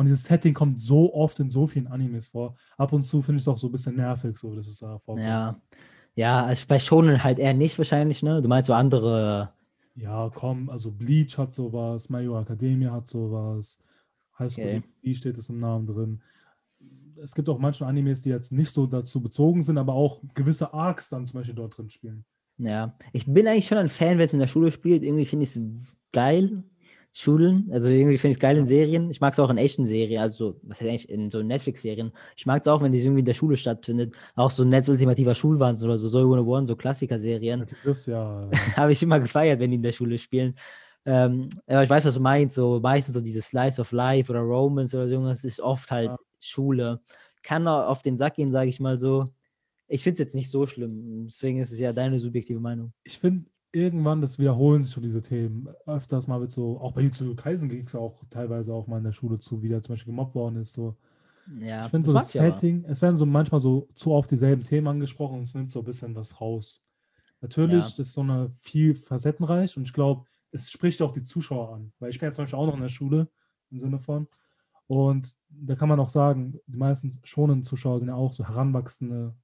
Und 0.00 0.06
dieses 0.06 0.24
Setting 0.24 0.54
kommt 0.54 0.80
so 0.80 1.12
oft 1.12 1.38
in 1.40 1.50
so 1.50 1.66
vielen 1.66 1.86
Animes 1.86 2.28
vor. 2.28 2.54
Ab 2.78 2.94
und 2.94 3.02
zu 3.04 3.20
finde 3.20 3.36
ich 3.36 3.42
es 3.42 3.48
auch 3.48 3.58
so 3.58 3.66
ein 3.66 3.72
bisschen 3.72 3.96
nervig, 3.96 4.34
so, 4.38 4.54
dass 4.54 4.66
es 4.66 4.78
da 4.78 4.98
vorkommt. 4.98 5.26
ja. 5.26 5.60
Ja, 6.14 6.42
also 6.42 6.64
bei 6.66 6.80
Shonen 6.80 7.22
halt 7.22 7.38
eher 7.38 7.52
nicht 7.52 7.76
wahrscheinlich, 7.76 8.22
ne? 8.22 8.40
Du 8.40 8.48
meinst 8.48 8.68
so 8.68 8.72
andere, 8.72 9.52
Ja, 9.94 10.30
komm, 10.34 10.70
also 10.70 10.90
Bleach 10.90 11.36
hat 11.36 11.52
sowas, 11.52 12.08
My 12.08 12.22
Hero 12.22 12.40
Academia 12.40 12.92
hat 12.92 13.08
sowas, 13.08 13.78
High 14.38 14.50
School 14.50 14.64
Okay. 14.64 14.80
DxD 14.80 15.14
steht 15.18 15.36
es 15.36 15.50
im 15.50 15.60
Namen 15.60 15.86
drin. 15.86 16.22
Es 17.22 17.34
gibt 17.34 17.50
auch 17.50 17.58
manche 17.58 17.84
Animes, 17.84 18.22
die 18.22 18.30
jetzt 18.30 18.52
nicht 18.52 18.70
so 18.70 18.86
dazu 18.86 19.20
bezogen 19.20 19.62
sind, 19.62 19.76
aber 19.76 19.92
auch 19.92 20.22
gewisse 20.34 20.72
Arcs 20.72 21.10
dann 21.10 21.26
zum 21.26 21.40
Beispiel 21.40 21.54
dort 21.54 21.76
drin 21.76 21.90
spielen. 21.90 22.24
ja. 22.56 22.96
Ich 23.12 23.26
bin 23.26 23.46
eigentlich 23.46 23.66
schon 23.66 23.76
ein 23.76 23.90
Fan, 23.90 24.16
wenn 24.16 24.28
es 24.28 24.32
in 24.32 24.40
der 24.40 24.46
Schule 24.46 24.70
spielt. 24.70 25.02
Irgendwie 25.02 25.26
finde 25.26 25.44
ich 25.44 25.54
es 25.54 25.62
geil, 26.12 26.64
Schulen. 27.12 27.68
Also 27.72 27.90
irgendwie 27.90 28.18
finde 28.18 28.32
ich 28.32 28.36
es 28.36 28.40
geil 28.40 28.56
in 28.56 28.66
Serien. 28.66 29.10
Ich 29.10 29.20
mag 29.20 29.32
es 29.32 29.40
auch 29.40 29.50
in 29.50 29.58
echten 29.58 29.84
Serien, 29.84 30.22
also 30.22 30.52
so, 30.52 30.60
was 30.62 30.80
heißt 30.80 30.88
eigentlich 30.88 31.08
in 31.08 31.30
so 31.30 31.42
Netflix-Serien. 31.42 32.12
Ich 32.36 32.46
mag 32.46 32.62
es 32.62 32.68
auch, 32.68 32.82
wenn 32.82 32.92
die 32.92 33.00
irgendwie 33.00 33.20
in 33.20 33.26
der 33.26 33.34
Schule 33.34 33.56
stattfindet. 33.56 34.14
Auch 34.36 34.50
so 34.50 34.64
Netz 34.64 34.88
ultimativer 34.88 35.34
Schulwahnsinn 35.34 35.88
oder 35.88 35.98
so, 35.98 36.08
Soul 36.08 36.22
101, 36.22 36.68
so 36.68 36.76
Klassiker-Serien. 36.76 37.66
Das 37.84 38.06
ja. 38.06 38.48
habe 38.76 38.92
ich 38.92 39.02
immer 39.02 39.18
gefeiert, 39.18 39.58
wenn 39.58 39.70
die 39.70 39.76
in 39.76 39.82
der 39.82 39.92
Schule 39.92 40.18
spielen. 40.18 40.54
Ähm, 41.04 41.48
aber 41.66 41.82
ich 41.82 41.90
weiß, 41.90 42.04
was 42.04 42.14
du 42.14 42.20
meinst, 42.20 42.54
so 42.54 42.78
meistens 42.80 43.14
so 43.14 43.20
dieses 43.20 43.46
Slice 43.46 43.80
of 43.80 43.90
Life 43.90 44.30
oder 44.30 44.40
Romance 44.40 44.94
oder 44.96 45.08
so, 45.08 45.14
irgendwas 45.14 45.44
ist 45.44 45.60
oft 45.60 45.90
halt 45.90 46.10
Ja. 46.10 46.18
Schule. 46.38 47.00
Kann 47.42 47.66
auf 47.66 48.02
den 48.02 48.16
Sack 48.16 48.34
gehen, 48.34 48.52
sage 48.52 48.70
ich 48.70 48.80
mal 48.80 48.98
so. 48.98 49.26
Ich 49.88 50.04
finde 50.04 50.14
es 50.14 50.18
jetzt 50.20 50.34
nicht 50.36 50.50
so 50.50 50.66
schlimm, 50.66 51.24
deswegen 51.26 51.58
ist 51.58 51.72
es 51.72 51.80
ja 51.80 51.92
deine 51.92 52.20
subjektive 52.20 52.60
Meinung. 52.60 52.92
Ich 53.02 53.18
finde, 53.18 53.42
irgendwann, 53.72 54.20
das 54.20 54.38
wiederholen 54.38 54.82
sich 54.82 54.92
so 54.92 55.00
diese 55.00 55.22
Themen. 55.22 55.68
Öfters 55.86 56.26
mal 56.26 56.40
wird 56.40 56.50
so, 56.50 56.80
auch 56.80 56.92
bei 56.92 57.02
Jutsu 57.02 57.34
Kaisen 57.34 57.68
ging 57.68 57.84
es 57.84 57.94
auch 57.94 58.22
teilweise 58.30 58.72
auch 58.72 58.86
mal 58.86 58.98
in 58.98 59.04
der 59.04 59.12
Schule 59.12 59.38
zu, 59.38 59.62
wie 59.62 59.68
der 59.68 59.82
zum 59.82 59.94
Beispiel 59.94 60.12
gemobbt 60.12 60.34
worden 60.34 60.56
ist. 60.56 60.72
So. 60.72 60.96
Ja, 61.58 61.84
ich 61.84 61.88
finde 61.90 62.06
so 62.08 62.12
das 62.14 62.34
ich 62.34 62.40
aber. 62.40 62.50
Setting, 62.50 62.84
es 62.84 63.02
werden 63.02 63.16
so 63.16 63.26
manchmal 63.26 63.60
so 63.60 63.88
zu 63.94 64.12
oft 64.12 64.30
dieselben 64.30 64.62
Themen 64.62 64.86
angesprochen 64.86 65.38
und 65.38 65.42
es 65.42 65.54
nimmt 65.54 65.70
so 65.70 65.80
ein 65.80 65.84
bisschen 65.84 66.14
was 66.14 66.40
raus. 66.40 66.82
Natürlich, 67.40 67.84
Ja. 67.84 67.90
das 67.90 67.98
ist 68.08 68.12
so 68.12 68.20
eine 68.20 68.50
viel 68.50 68.94
facettenreich 68.94 69.76
und 69.76 69.84
ich 69.84 69.92
glaube, 69.92 70.26
es 70.52 70.70
spricht 70.70 71.00
auch 71.02 71.12
die 71.12 71.22
Zuschauer 71.22 71.74
an, 71.74 71.92
weil 71.98 72.10
ich 72.10 72.18
bin 72.18 72.28
ja 72.28 72.32
zum 72.32 72.44
Beispiel 72.44 72.58
auch 72.58 72.66
noch 72.66 72.74
in 72.76 72.82
der 72.82 72.88
Schule 72.88 73.28
im 73.70 73.78
Sinne 73.78 73.98
von 73.98 74.28
und 74.86 75.36
da 75.48 75.74
kann 75.76 75.88
man 75.88 76.00
auch 76.00 76.10
sagen, 76.10 76.58
die 76.66 76.78
meisten 76.78 77.18
schonen 77.24 77.62
Zuschauer 77.64 78.00
sind 78.00 78.08
ja 78.08 78.14
auch 78.14 78.32
so 78.32 78.46
heranwachsende 78.46 79.34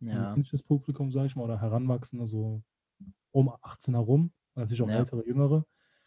Ja. 0.00 0.36
Publikum, 0.66 1.12
sage 1.12 1.26
ich 1.26 1.36
mal, 1.36 1.44
oder 1.44 1.60
heranwachsende 1.60 2.26
so 2.26 2.62
um 3.36 3.52
18 3.62 3.94
herum, 3.94 4.32
natürlich 4.54 4.82
auch 4.82 4.88
Ja. 4.88 4.98
ältere, 4.98 5.24
jüngere. 5.26 5.64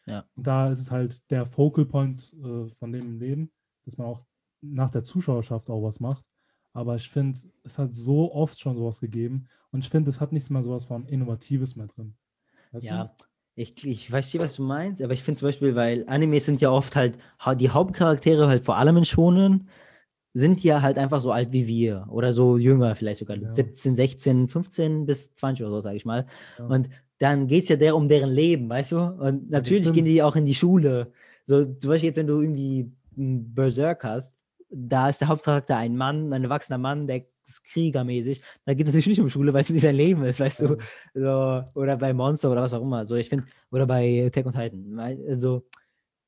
Ja. 0.08 0.26
Und 0.36 0.48
da 0.48 0.70
ist 0.72 0.80
es 0.80 0.90
halt 0.92 1.30
der 1.30 1.46
Focal 1.46 1.86
Point 1.86 2.34
äh, 2.44 2.68
von 2.70 2.92
dem 2.92 3.20
Leben, 3.20 3.52
dass 3.86 3.98
man 3.98 4.08
auch 4.08 4.22
nach 4.62 4.90
der 4.90 5.04
Zuschauerschaft 5.04 5.70
auch 5.70 5.84
was 5.84 6.00
macht. 6.00 6.26
Aber 6.74 6.96
ich 6.96 7.10
finde, 7.10 7.38
es 7.64 7.78
hat 7.78 7.94
so 7.94 8.34
oft 8.34 8.60
schon 8.60 8.76
sowas 8.76 9.00
gegeben 9.00 9.48
und 9.72 9.84
ich 9.84 9.90
finde, 9.90 10.10
es 10.10 10.20
hat 10.20 10.32
nichts 10.32 10.50
mehr 10.50 10.62
sowas 10.64 10.86
von 10.86 11.06
Innovatives 11.06 11.76
mehr 11.76 11.88
drin. 11.88 12.16
Weißt 12.72 12.86
du? 12.86 12.90
Ja, 12.92 13.16
ich, 13.56 13.84
ich 13.86 14.10
verstehe, 14.10 14.42
was 14.42 14.56
du 14.56 14.64
meinst, 14.64 15.02
aber 15.02 15.14
ich 15.14 15.22
finde 15.24 15.40
zum 15.40 15.48
Beispiel, 15.48 15.76
weil 15.76 16.06
Animes 16.08 16.46
sind 16.46 16.62
ja 16.62 16.72
oft 16.72 16.96
halt, 16.96 17.18
die 17.60 17.70
Hauptcharaktere 17.70 18.48
halt 18.48 18.64
vor 18.66 18.78
allem 18.78 18.98
in 18.98 19.06
Shonen, 19.06 19.68
sind 20.34 20.64
ja 20.64 20.82
halt 20.82 20.98
einfach 21.00 21.22
so 21.22 21.32
alt 21.32 21.52
wie 21.52 21.66
wir 21.68 22.06
oder 22.10 22.34
so 22.34 22.58
jünger, 22.58 22.96
vielleicht 22.96 23.20
sogar 23.20 23.38
Ja. 23.38 23.48
17, 23.48 23.96
16, 23.96 24.48
15 24.48 25.06
bis 25.06 25.34
20 25.36 25.66
oder 25.66 25.76
so, 25.76 25.82
sage 25.82 25.98
ich 25.98 26.06
mal. 26.06 26.28
Ja. 26.58 26.66
Und 26.68 26.90
dann 27.20 27.48
geht 27.48 27.64
es 27.64 27.70
ja 27.70 27.76
der 27.76 27.96
um 27.96 28.08
deren 28.08 28.32
Leben, 28.32 28.70
weißt 28.70 28.94
du? 28.94 28.98
Und 28.98 29.50
natürlich 29.50 29.92
gehen 29.92 30.06
die 30.06 30.24
auch 30.24 30.36
in 30.36 30.46
die 30.46 30.56
Schule. 30.56 31.12
So, 31.44 31.66
zum 31.66 31.90
Beispiel 31.90 32.10
jetzt, 32.10 32.18
wenn 32.18 32.28
du 32.28 32.42
irgendwie 32.42 32.92
einen 33.18 33.54
Berserk 33.54 34.04
hast, 34.04 34.38
da 34.70 35.10
ist 35.10 35.20
der 35.22 35.28
Hauptcharakter 35.28 35.76
ein 35.76 35.98
Mann, 35.98 36.32
ein 36.32 36.44
erwachsener 36.44 36.78
Mann, 36.78 37.08
der 37.08 37.26
ist 37.46 37.64
kriegermäßig. 37.66 38.42
Da 38.66 38.74
geht 38.74 38.88
es 38.88 38.94
natürlich 38.94 39.08
nicht 39.08 39.20
um 39.20 39.30
Schule, 39.30 39.54
weil 39.54 39.62
es 39.62 39.70
nicht 39.70 39.82
sein 39.82 39.96
Leben 39.96 40.24
ist, 40.24 40.40
weißt 40.40 40.62
du? 40.62 40.78
So, 41.14 41.64
oder 41.74 41.98
bei 41.98 42.14
Monster 42.14 42.52
oder 42.52 42.62
was 42.62 42.74
auch 42.74 42.82
immer. 42.82 43.04
So, 43.04 43.16
ich 43.16 43.28
finde, 43.28 43.46
oder 43.72 43.86
bei 43.86 44.26
Attack 44.28 44.46
on 44.46 44.54
Titan. 44.54 45.00
Also, 45.28 45.66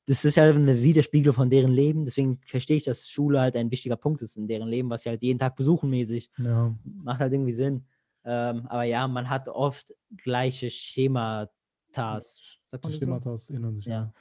das 0.07 0.25
ist 0.25 0.35
ja 0.35 0.43
eine 0.43 0.81
Widerspiegel 0.81 1.31
von 1.31 1.49
deren 1.49 1.71
Leben. 1.71 2.03
Deswegen 2.03 2.39
verstehe 2.47 2.77
ich, 2.77 2.85
dass 2.85 3.07
Schule 3.07 3.39
halt 3.39 3.55
ein 3.55 3.69
wichtiger 3.69 3.95
Punkt 3.95 4.21
ist 4.23 4.35
in 4.35 4.47
deren 4.47 4.67
Leben, 4.67 4.89
was 4.89 5.03
sie 5.03 5.09
halt 5.09 5.21
jeden 5.21 5.39
Tag 5.39 5.55
besuchen 5.55 5.89
mäßig. 5.89 6.31
Ja, 6.39 6.75
Macht 6.83 7.19
halt 7.19 7.31
irgendwie 7.31 7.53
Sinn. 7.53 7.85
Ähm, 8.23 8.67
aber 8.67 8.83
ja, 8.83 9.07
man 9.07 9.29
hat 9.29 9.47
oft 9.49 9.93
gleiche 10.17 10.69
Schematas. 10.69 12.57
Man 12.71 12.81
die 12.81 12.87
das 12.87 12.93
so? 12.93 12.99
Schematas 12.99 13.49
erinnern 13.49 13.75
sich. 13.75 13.85
Ja. 13.85 14.13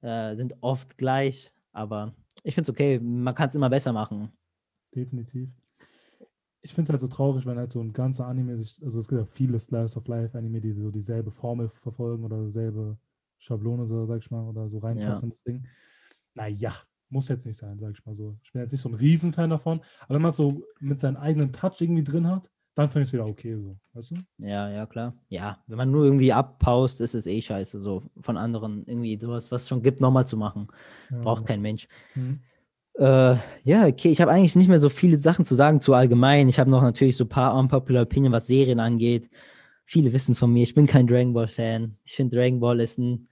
Äh, 0.00 0.36
sind 0.36 0.54
oft 0.60 0.98
gleich, 0.98 1.52
aber 1.72 2.14
ich 2.42 2.54
finde 2.54 2.70
es 2.70 2.74
okay. 2.74 2.98
Man 2.98 3.34
kann 3.34 3.48
es 3.48 3.54
immer 3.54 3.70
besser 3.70 3.92
machen. 3.92 4.32
definitiv. 4.94 5.50
Ich 6.62 6.72
finde 6.72 6.86
es 6.86 6.90
halt 6.90 7.00
so 7.00 7.08
traurig, 7.08 7.44
wenn 7.44 7.58
halt 7.58 7.72
so 7.72 7.80
ein 7.80 7.92
ganzer 7.92 8.26
Anime 8.26 8.56
sich, 8.56 8.82
also 8.82 8.98
es 8.98 9.08
gibt 9.08 9.20
ja 9.20 9.26
viele 9.26 9.60
Slice 9.60 9.98
of 9.98 10.06
Life 10.08 10.36
Anime, 10.36 10.60
die 10.60 10.72
so 10.72 10.90
dieselbe 10.90 11.30
Formel 11.30 11.68
verfolgen 11.68 12.24
oder 12.24 12.42
dieselbe 12.42 12.96
Schablone, 13.38 13.86
so 13.86 14.06
sag 14.06 14.18
ich 14.18 14.30
mal, 14.30 14.48
oder 14.48 14.68
so 14.68 14.78
reinpassen 14.78 15.26
in 15.26 15.30
das 15.30 15.42
Ding. 15.42 15.66
Naja, 16.34 16.74
muss 17.10 17.28
jetzt 17.28 17.44
nicht 17.46 17.58
sein, 17.58 17.78
sag 17.78 17.92
ich 17.92 18.04
mal 18.06 18.14
so. 18.14 18.38
Ich 18.42 18.52
bin 18.52 18.62
jetzt 18.62 18.72
nicht 18.72 18.80
so 18.80 18.88
ein 18.88 18.94
Riesenfan 18.94 19.50
davon, 19.50 19.80
aber 20.00 20.14
wenn 20.14 20.22
man 20.22 20.30
es 20.30 20.36
so 20.36 20.62
mit 20.80 21.00
seinem 21.00 21.16
eigenen 21.16 21.52
Touch 21.52 21.80
irgendwie 21.80 22.04
drin 22.04 22.26
hat, 22.26 22.50
dann 22.74 22.88
finde 22.88 23.02
ich 23.02 23.08
es 23.08 23.12
wieder 23.12 23.26
okay 23.26 23.54
so, 23.56 23.76
weißt 23.92 24.12
du? 24.12 24.16
Ja, 24.38 24.70
ja, 24.70 24.86
klar. 24.86 25.14
Ja, 25.28 25.58
wenn 25.66 25.78
man 25.78 25.90
nur 25.90 26.04
irgendwie 26.04 26.32
abpaust, 26.32 27.00
ist 27.00 27.14
es 27.14 27.26
eh 27.26 27.40
scheiße, 27.40 27.80
so 27.80 28.02
von 28.20 28.36
anderen 28.36 28.84
irgendwie 28.86 29.18
sowas, 29.18 29.50
was 29.52 29.62
es 29.62 29.68
schon 29.68 29.82
gibt, 29.82 30.00
nochmal 30.00 30.26
zu 30.26 30.36
machen. 30.36 30.68
Ja, 31.10 31.18
Braucht 31.18 31.46
kein 31.46 31.62
Mensch. 31.62 31.88
Mhm. 32.14 32.40
Äh, 32.96 33.36
ja, 33.64 33.86
okay, 33.86 34.10
ich 34.10 34.20
habe 34.20 34.30
eigentlich 34.30 34.56
nicht 34.56 34.68
mehr 34.68 34.78
so 34.78 34.88
viele 34.88 35.18
Sachen 35.18 35.44
zu 35.44 35.54
sagen 35.54 35.80
zu 35.80 35.94
allgemein. 35.94 36.48
Ich 36.48 36.58
habe 36.58 36.70
noch 36.70 36.82
natürlich 36.82 37.16
so 37.16 37.24
ein 37.24 37.28
paar 37.28 37.54
unpopular 37.54 38.02
Opinion, 38.02 38.32
was 38.32 38.46
Serien 38.46 38.80
angeht. 38.80 39.30
Viele 39.84 40.12
wissen 40.12 40.32
es 40.32 40.38
von 40.38 40.52
mir. 40.52 40.62
Ich 40.62 40.74
bin 40.74 40.86
kein 40.86 41.06
Dragon 41.06 41.32
Ball 41.32 41.48
Fan. 41.48 41.96
Ich 42.04 42.14
finde 42.14 42.36
Dragon 42.36 42.60
Ball 42.60 42.80
ist 42.80 42.98
ein 42.98 43.28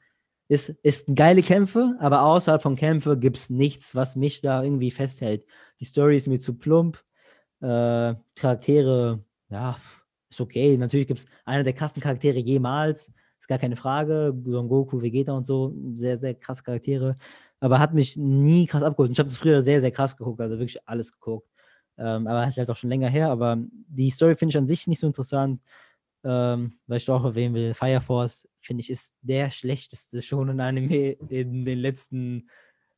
ist, 0.48 0.68
ist 0.82 1.06
geile 1.14 1.42
Kämpfe, 1.42 1.96
aber 1.98 2.22
außerhalb 2.22 2.60
von 2.60 2.76
Kämpfe 2.76 3.16
gibt 3.16 3.38
es 3.38 3.48
nichts, 3.48 3.94
was 3.94 4.16
mich 4.16 4.42
da 4.42 4.62
irgendwie 4.62 4.90
festhält. 4.90 5.46
Die 5.80 5.86
Story 5.86 6.16
ist 6.16 6.26
mir 6.26 6.38
zu 6.38 6.58
plump. 6.58 7.02
Äh, 7.60 8.14
Charaktere, 8.34 9.24
ja, 9.52 9.76
ist 10.30 10.40
okay. 10.40 10.76
Natürlich 10.76 11.06
gibt 11.06 11.20
es 11.20 11.26
einer 11.44 11.62
der 11.62 11.72
krassen 11.74 12.02
Charaktere 12.02 12.38
jemals. 12.38 13.12
Ist 13.38 13.48
gar 13.48 13.58
keine 13.58 13.76
Frage. 13.76 14.34
Son 14.44 14.68
Goku, 14.68 15.00
Vegeta 15.02 15.32
und 15.32 15.44
so, 15.44 15.74
sehr, 15.94 16.18
sehr 16.18 16.34
krasse 16.34 16.62
Charaktere 16.62 17.16
aber 17.62 17.78
hat 17.78 17.94
mich 17.94 18.16
nie 18.16 18.66
krass 18.66 18.82
abgeholt. 18.82 19.10
Und 19.10 19.12
Ich 19.12 19.18
habe 19.20 19.28
es 19.28 19.36
früher 19.36 19.62
sehr, 19.62 19.80
sehr 19.80 19.92
krass 19.92 20.16
geguckt, 20.16 20.40
also 20.40 20.58
wirklich 20.58 20.78
alles 20.88 21.12
geguckt. 21.12 21.48
Ähm, 21.96 22.26
aber 22.26 22.42
es 22.42 22.50
ist 22.50 22.58
halt 22.58 22.70
auch 22.70 22.76
schon 22.76 22.90
länger 22.90 23.08
her. 23.08 23.28
Aber 23.30 23.56
die 23.70 24.10
Story 24.10 24.34
finde 24.34 24.50
ich 24.50 24.58
an 24.58 24.66
sich 24.66 24.88
nicht 24.88 24.98
so 24.98 25.06
interessant. 25.06 25.60
Ähm, 26.24 26.74
weil 26.88 26.96
ich 26.96 27.04
doch 27.04 27.24
erwähnen 27.24 27.54
will, 27.54 27.72
Fire 27.74 28.00
Force, 28.00 28.48
finde 28.60 28.80
ich, 28.80 28.90
ist 28.90 29.14
der 29.22 29.50
schlechteste 29.50 30.22
Shonen-Anime 30.22 31.12
in 31.28 31.64
den 31.64 31.78
letzten 31.78 32.48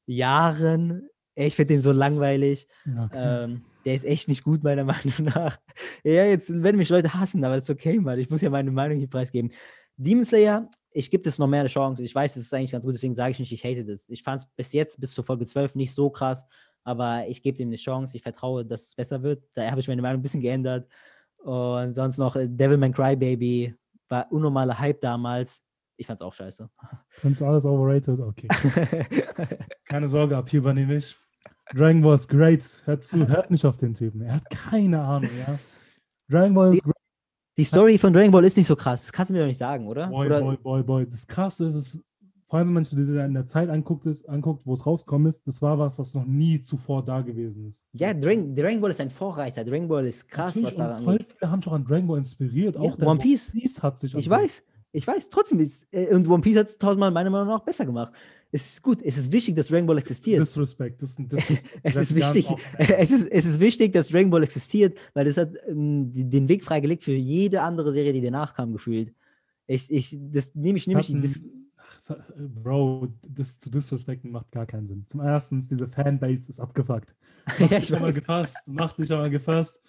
Jahren. 0.07 1.11
Ich 1.35 1.57
finde 1.57 1.75
den 1.75 1.83
so 1.83 1.93
langweilig. 1.93 2.67
Okay. 2.87 3.45
Ähm, 3.45 3.65
der 3.85 3.95
ist 3.95 4.05
echt 4.05 4.29
nicht 4.29 4.45
gut, 4.45 4.63
meiner 4.63 4.85
Meinung 4.85 5.25
nach. 5.25 5.59
Ja, 6.03 6.25
jetzt 6.25 6.51
werden 6.63 6.77
mich 6.77 6.89
Leute 6.89 7.15
hassen, 7.15 7.45
aber 7.45 7.55
das 7.55 7.65
ist 7.65 7.71
okay, 7.71 7.99
Mann. 7.99 8.19
Ich 8.19 8.31
muss 8.31 8.41
ja 8.41 8.51
meine 8.51 8.71
Meinung 8.71 8.99
hier 8.99 9.09
preisgeben. 9.09 9.53
Demon 9.97 10.25
Slayer, 10.25 10.69
ich 10.91 11.11
gebe 11.11 11.29
es 11.29 11.39
noch 11.39 11.47
mehr 11.47 11.61
eine 11.61 11.69
Chance. 11.69 12.03
Ich 12.03 12.15
weiß, 12.15 12.37
es 12.37 12.47
ist 12.47 12.55
eigentlich 12.55 12.73
ganz 12.73 12.85
gut, 12.85 12.95
deswegen 12.95 13.15
sage 13.15 13.31
ich 13.33 13.39
nicht, 13.39 13.53
ich 13.53 13.65
hate 13.65 13.85
das. 13.85 14.09
Ich 14.09 14.23
fand 14.23 14.41
es 14.41 14.47
bis 14.57 14.73
jetzt, 14.73 15.01
bis 15.01 15.13
zur 15.13 15.25
Folge 15.25 15.47
12, 15.47 15.77
nicht 15.77 15.95
so 15.95 16.11
krass, 16.11 16.45
aber 16.83 17.27
ich 17.29 17.43
gebe 17.43 17.57
dem 17.57 17.69
eine 17.69 17.77
Chance. 17.77 18.17
Ich 18.17 18.23
vertraue, 18.23 18.65
dass 18.65 18.89
es 18.89 18.95
besser 18.95 19.23
wird. 19.23 19.45
Da 19.55 19.71
habe 19.71 19.81
ich 19.81 19.89
meine 19.89 20.03
Meinung 20.03 20.21
ein 20.21 20.23
bisschen 20.23 20.41
geändert. 20.41 20.89
Und 21.39 21.93
sonst 21.93 22.19
noch 22.19 22.37
äh, 22.37 22.49
Devilman 22.49 22.93
Crybaby, 22.93 23.75
war 24.09 24.31
unnormaler 24.31 24.79
Hype 24.79 25.01
damals. 25.01 25.63
Ich 25.97 26.07
fand 26.07 26.19
es 26.19 26.23
auch 26.23 26.33
scheiße. 26.33 26.69
Findest 27.09 27.41
du 27.41 27.47
alles 27.47 27.65
overrated? 27.65 28.21
Okay. 28.21 28.49
Keine 29.85 30.09
Sorge, 30.09 30.37
ab 30.37 30.49
hier 30.49 30.59
übernehme 30.59 30.97
ich. 30.97 31.17
Dragon 31.73 32.03
Ball 32.03 32.15
ist 32.15 32.29
great. 32.29 32.83
Hört 32.85 33.05
zu, 33.05 33.27
hört 33.27 33.51
nicht 33.51 33.65
auf 33.65 33.77
den 33.77 33.95
Typen. 33.95 34.21
Er 34.23 34.35
hat 34.35 34.51
keine 34.51 35.01
Ahnung, 35.01 35.31
ja. 35.39 35.59
Dragon 36.29 36.55
Ball 36.55 36.75
ist 36.75 36.85
great. 36.85 36.95
Die 37.57 37.65
Story 37.65 37.99
von 37.99 38.13
Dragon 38.13 38.31
Ball 38.33 38.45
ist 38.45 38.57
nicht 38.57 38.67
so 38.67 38.75
krass. 38.77 39.03
Das 39.03 39.13
kannst 39.13 39.31
du 39.31 39.35
mir 39.35 39.41
doch 39.41 39.47
nicht 39.47 39.59
sagen, 39.59 39.87
oder? 39.87 40.09
Boy, 40.09 40.27
oder 40.27 40.41
boy, 40.41 40.57
boy, 40.57 40.83
boy. 40.83 41.07
Das 41.09 41.27
Krasse 41.27 41.67
ist, 41.67 41.75
es, 41.77 42.03
vor 42.47 42.59
allem 42.59 42.69
wenn 42.69 42.75
man 42.75 42.85
sich 42.85 42.99
das 42.99 43.09
in 43.09 43.33
der 43.35 43.47
Zeit 43.47 43.69
anguckt, 43.71 44.07
ist, 44.07 44.29
anguckt, 44.29 44.67
wo 44.67 44.73
es 44.75 44.85
rausgekommen 44.85 45.29
ist, 45.29 45.47
das 45.47 45.63
war 45.63 45.79
was, 45.79 45.99
was 45.99 46.15
noch 46.15 46.25
nie 46.27 46.61
zuvor 46.61 47.05
da 47.05 47.21
gewesen 47.21 47.67
ist. 47.69 47.87
Ja, 47.93 48.13
Dragon, 48.13 48.55
Dragon 48.57 48.81
Ball 48.81 48.91
ist 48.91 49.01
ein 49.01 49.11
Vorreiter. 49.11 49.65
Dragon 49.65 49.87
Ball 49.89 50.07
ist 50.07 50.29
krass, 50.29 50.55
Natürlich, 50.57 50.77
was 50.79 50.99
und 50.99 51.05
voll 51.05 51.13
angeht. 51.15 51.35
viele 51.39 51.51
haben 51.51 51.63
auch 51.65 51.73
an 51.73 51.85
Dragon 51.85 52.07
Ball 52.09 52.19
inspiriert. 52.19 52.75
Ja, 52.75 52.81
auch 52.81 52.97
der 52.97 53.09
One 53.09 53.21
Piece. 53.21 53.53
Piece 53.53 53.83
hat 53.83 54.01
sich 54.01 54.15
Ich 54.17 54.31
an- 54.31 54.39
weiß, 54.43 54.63
ich 54.91 55.07
weiß. 55.07 55.31
Trotzdem 55.31 55.61
ist, 55.61 55.87
äh, 55.93 56.13
und 56.13 56.29
One 56.29 56.43
Piece 56.43 56.57
hat 56.59 56.67
es 56.67 56.77
tausendmal 56.79 57.13
meiner 57.13 57.31
Meinung 57.31 57.49
nach 57.49 57.61
besser 57.65 57.87
gemacht. 57.87 58.13
Es 58.55 58.75
ist 58.75 58.83
gut, 58.83 59.01
es 59.03 59.19
ist 59.19 59.33
wichtig, 59.33 59.57
dass 59.57 59.67
Dragon 59.67 59.85
Ball 59.85 59.99
existiert. 59.99 60.41
Disrespect. 60.41 61.03
Das 61.03 61.11
ist 61.11 61.19
ein 61.19 61.27
Disrespect. 61.29 61.65
es, 61.83 61.97
ist 61.97 62.15
wichtig, 62.15 62.47
es, 62.79 63.11
ist, 63.11 63.27
es 63.27 63.47
ist 63.47 63.59
wichtig, 63.59 63.93
dass 63.93 64.09
Dragon 64.11 64.31
Ball 64.31 64.45
existiert, 64.45 64.97
weil 65.13 65.25
das 65.25 65.37
hat 65.37 65.51
ähm, 65.67 66.13
den 66.13 66.49
Weg 66.49 66.63
freigelegt 66.63 67.03
für 67.03 67.15
jede 67.15 67.63
andere 67.63 67.91
Serie, 67.91 68.13
die 68.13 68.21
danach 68.21 68.55
kam, 68.55 68.73
gefühlt. 68.73 69.13
Ich, 69.67 69.91
ich, 69.93 70.17
das 70.31 70.55
nehme 70.55 70.79
ich, 70.79 70.87
nehme 70.87 71.01
ich, 71.01 71.09
das, 71.21 71.41
Ach, 72.09 72.31
Bro, 72.37 73.09
das 73.29 73.59
zu 73.59 73.73
disrespekten 73.73 74.31
macht 74.31 74.53
gar 74.53 74.67
keinen 74.67 74.87
Sinn. 74.87 75.05
Zum 75.09 75.19
ersten, 75.19 75.59
diese 75.59 75.89
Fanbase 75.89 76.49
ist 76.49 76.61
abgefuckt. 76.61 77.17
Mach 77.47 77.59
Ja, 77.59 77.67
dich 77.67 77.79
ich 77.79 77.89
schon 77.89 78.03
mal 78.03 78.13
gefasst. 78.13 78.69
Mach 78.69 78.93
dich 78.93 79.09
schon 79.09 79.19
mal 79.19 79.31
gefasst. 79.31 79.81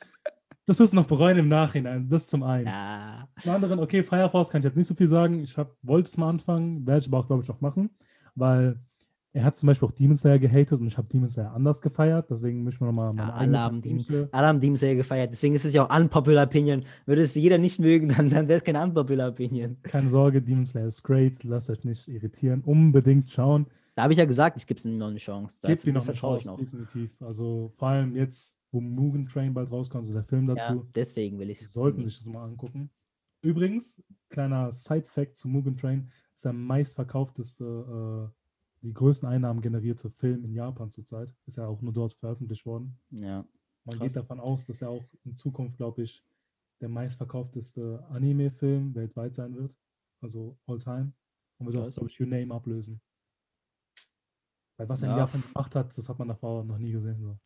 Das 0.66 0.80
wirst 0.80 0.94
du 0.94 0.96
noch 0.96 1.06
bereuen 1.06 1.38
im 1.38 1.50
Nachhinein. 1.50 2.10
Das 2.10 2.26
zum 2.26 2.42
einen. 2.42 2.66
ja, 2.66 3.28
Zum 3.44 3.52
anderen, 3.52 3.80
okay, 3.80 4.02
Fire 4.02 4.28
Force 4.28 4.50
kann 4.50 4.62
ich 4.62 4.66
jetzt 4.66 4.78
nicht 4.78 4.88
so 4.88 4.96
viel 4.96 5.08
sagen. 5.08 5.44
Ich 5.44 5.56
hab, 5.56 5.76
wollte 5.84 6.10
es 6.10 6.18
mal 6.18 6.30
anfangen, 6.30 6.88
werde 6.88 7.02
ich 7.02 7.08
aber 7.08 7.20
auch, 7.20 7.28
glaube 7.28 7.44
ich, 7.44 7.50
auch 7.52 7.62
machen, 7.62 7.92
weil 8.36 8.80
er 9.34 9.44
hat 9.44 9.58
zum 9.58 9.68
Beispiel 9.68 9.86
auch 9.88 9.92
Demon 9.92 10.16
Slayer 10.16 10.40
gehatet 10.40 10.80
und 10.80 10.88
ich 10.88 10.98
habe 10.98 11.10
Demon 11.10 11.28
Slayer 11.28 11.52
anders 11.54 11.82
gefeiert. 11.82 12.30
Deswegen 12.30 12.64
müssen 12.64 12.80
wir 12.80 12.86
nochmal 12.86 13.12
meine 13.12 13.30
Ja, 13.32 13.36
alle 13.36 13.60
haben 13.60 13.82
Demon- 13.82 14.30
alle 14.32 14.48
haben 14.48 14.62
Demon 14.62 14.78
Slayer 14.78 14.96
gefeiert. 14.96 15.34
Deswegen 15.34 15.56
ist 15.56 15.66
es 15.66 15.74
ja 15.74 15.86
auch 15.86 15.94
unpopular 15.94 16.46
Opinion. 16.46 16.86
Würde 17.06 17.22
es 17.24 17.36
jeder 17.36 17.58
nicht 17.58 17.78
mögen, 17.80 18.08
dann, 18.18 18.30
dann 18.30 18.48
wäre 18.48 18.58
es 18.58 18.64
keine 18.64 18.82
unpopular 18.82 19.30
Opinion. 19.30 19.76
Keine 19.84 20.08
Sorge, 20.08 20.42
Demon 20.42 20.66
Slayer 20.66 20.88
ist 20.88 21.04
great. 21.04 21.44
Lasst 21.44 21.70
euch 21.70 21.84
nicht 21.84 22.08
irritieren. 22.08 22.62
Unbedingt 22.62 23.30
schauen. 23.30 23.68
Da 23.96 24.04
habe 24.04 24.14
ich 24.14 24.20
ja 24.20 24.26
gesagt, 24.26 24.56
ich 24.58 24.68
gebe 24.68 24.78
es 24.78 24.86
ihm 24.86 24.98
noch 24.98 25.08
eine 25.08 25.18
Chance. 25.20 25.58
Da- 25.62 25.68
Gebt 25.68 25.86
ihm 25.86 25.94
noch 25.96 26.06
eine 26.06 26.14
Chance, 26.14 26.54
definitiv. 26.58 27.22
Also 27.22 27.70
vor 27.76 27.90
allem 27.90 28.16
jetzt, 28.16 28.60
wo 28.72 28.80
Mugen 28.80 29.26
Train 29.26 29.54
bald 29.54 29.70
rauskommt, 29.70 30.04
also 30.04 30.14
der 30.14 30.24
Film 30.24 30.48
Ja, 30.48 30.56
dazu, 30.56 30.86
deswegen 30.96 31.40
will 31.40 31.50
ich 31.50 31.62
es. 31.62 31.74
sollten 31.74 32.04
sich 32.06 32.18
das 32.18 32.26
mal 32.26 32.44
angucken. 32.46 32.90
Übrigens, 33.42 34.02
kleiner 34.30 34.72
Side-Fact 34.72 35.36
zu 35.36 35.48
Mugen 35.48 35.78
Train, 35.78 36.10
ist 36.36 36.46
der 36.46 36.54
meistverkaufteste, 36.54 38.30
äh, 38.32 38.86
die 38.86 38.94
größten 38.94 39.28
Einnahmen 39.28 39.62
generierte 39.62 40.10
Film 40.10 40.44
in 40.44 40.54
Japan 40.54 40.92
zurzeit. 40.92 41.34
Ist 41.46 41.58
ja 41.58 41.68
auch 41.68 41.82
nur 41.82 41.94
dort 41.94 42.14
veröffentlicht 42.14 42.66
worden. 42.66 43.00
Ja. 43.10 43.46
Man 43.86 43.98
Krass. 43.98 44.08
geht 44.08 44.16
davon 44.16 44.40
aus, 44.40 44.66
dass 44.66 44.82
er 44.82 44.90
auch 44.90 45.06
in 45.24 45.36
Zukunft, 45.36 45.78
glaube 45.78 46.04
ich, 46.04 46.24
der 46.82 46.90
meistverkaufteste 46.90 48.06
Anime-Film 48.10 48.94
weltweit 48.96 49.34
sein 49.36 49.56
wird. 49.56 49.78
Also 50.22 50.58
all 50.68 50.80
time. 50.80 51.14
Und 51.58 51.68
wird 51.68 51.78
auch, 51.78 51.92
glaube 51.92 52.10
ich, 52.10 52.20
Your 52.20 52.28
Name 52.28 52.54
ablösen. 52.54 53.02
Weil 54.78 54.90
was 54.90 55.02
er 55.02 55.06
in 55.10 55.12
Ja. 55.12 55.18
Japan 55.20 55.42
gemacht 55.42 55.76
hat, 55.76 55.98
das 55.98 56.10
hat 56.10 56.20
man 56.20 56.28
davor 56.28 56.64
noch 56.66 56.78
nie 56.78 56.92
gesehen. 56.92 57.22
So. 57.22 57.38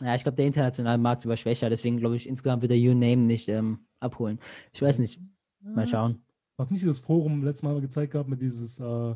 Ja, 0.00 0.14
ich 0.14 0.22
glaube, 0.22 0.36
der 0.36 0.46
internationale 0.46 0.98
Markt 0.98 1.22
ist 1.22 1.26
aber 1.26 1.36
schwächer, 1.36 1.68
deswegen 1.68 1.98
glaube 1.98 2.16
ich, 2.16 2.26
insgesamt 2.28 2.62
wird 2.62 2.70
der 2.70 2.78
Your 2.78 2.94
Name 2.94 3.26
nicht 3.26 3.48
ähm, 3.48 3.86
abholen. 4.00 4.38
Ich 4.72 4.80
weiß 4.80 4.98
nicht, 4.98 5.20
mal 5.60 5.86
schauen. 5.86 6.24
Was 6.58 6.70
nicht 6.70 6.82
dieses 6.82 6.98
Forum 6.98 7.44
letztes 7.44 7.62
Mal 7.62 7.80
gezeigt 7.80 8.12
gehabt 8.12 8.28
mit 8.28 8.42
dieses 8.42 8.80
äh, 8.80 9.14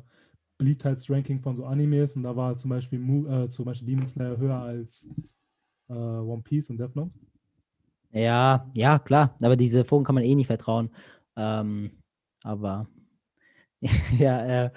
Beliebtheitsranking 0.59 1.41
von 1.41 1.57
so 1.57 1.65
Animes 1.65 2.15
und 2.15 2.23
da 2.23 2.37
war 2.37 2.57
zum 2.57 2.71
Beispiel, 2.71 3.01
Mu 3.01 3.27
äh, 3.27 3.49
zum 3.49 3.65
Beispiel 3.65 3.89
Demon 3.89 4.07
Slayer 4.07 4.39
höher 4.39 4.57
als 4.57 5.09
äh, 5.89 5.93
One 5.93 6.43
Piece 6.43 6.71
und 6.71 6.79
Death 6.79 6.95
Note. 6.95 7.11
Ja, 8.13 8.71
ja, 8.75 8.99
klar, 9.01 9.37
aber 9.43 9.57
diese 9.57 9.85
Foren 9.85 10.05
kann 10.05 10.15
man 10.15 10.23
eh 10.25 10.37
nicht 10.37 10.47
vertrauen. 10.47 10.91
Ähm, 11.37 11.91
aber 12.45 12.87
ja, 14.19 14.67
äh, 14.67 14.71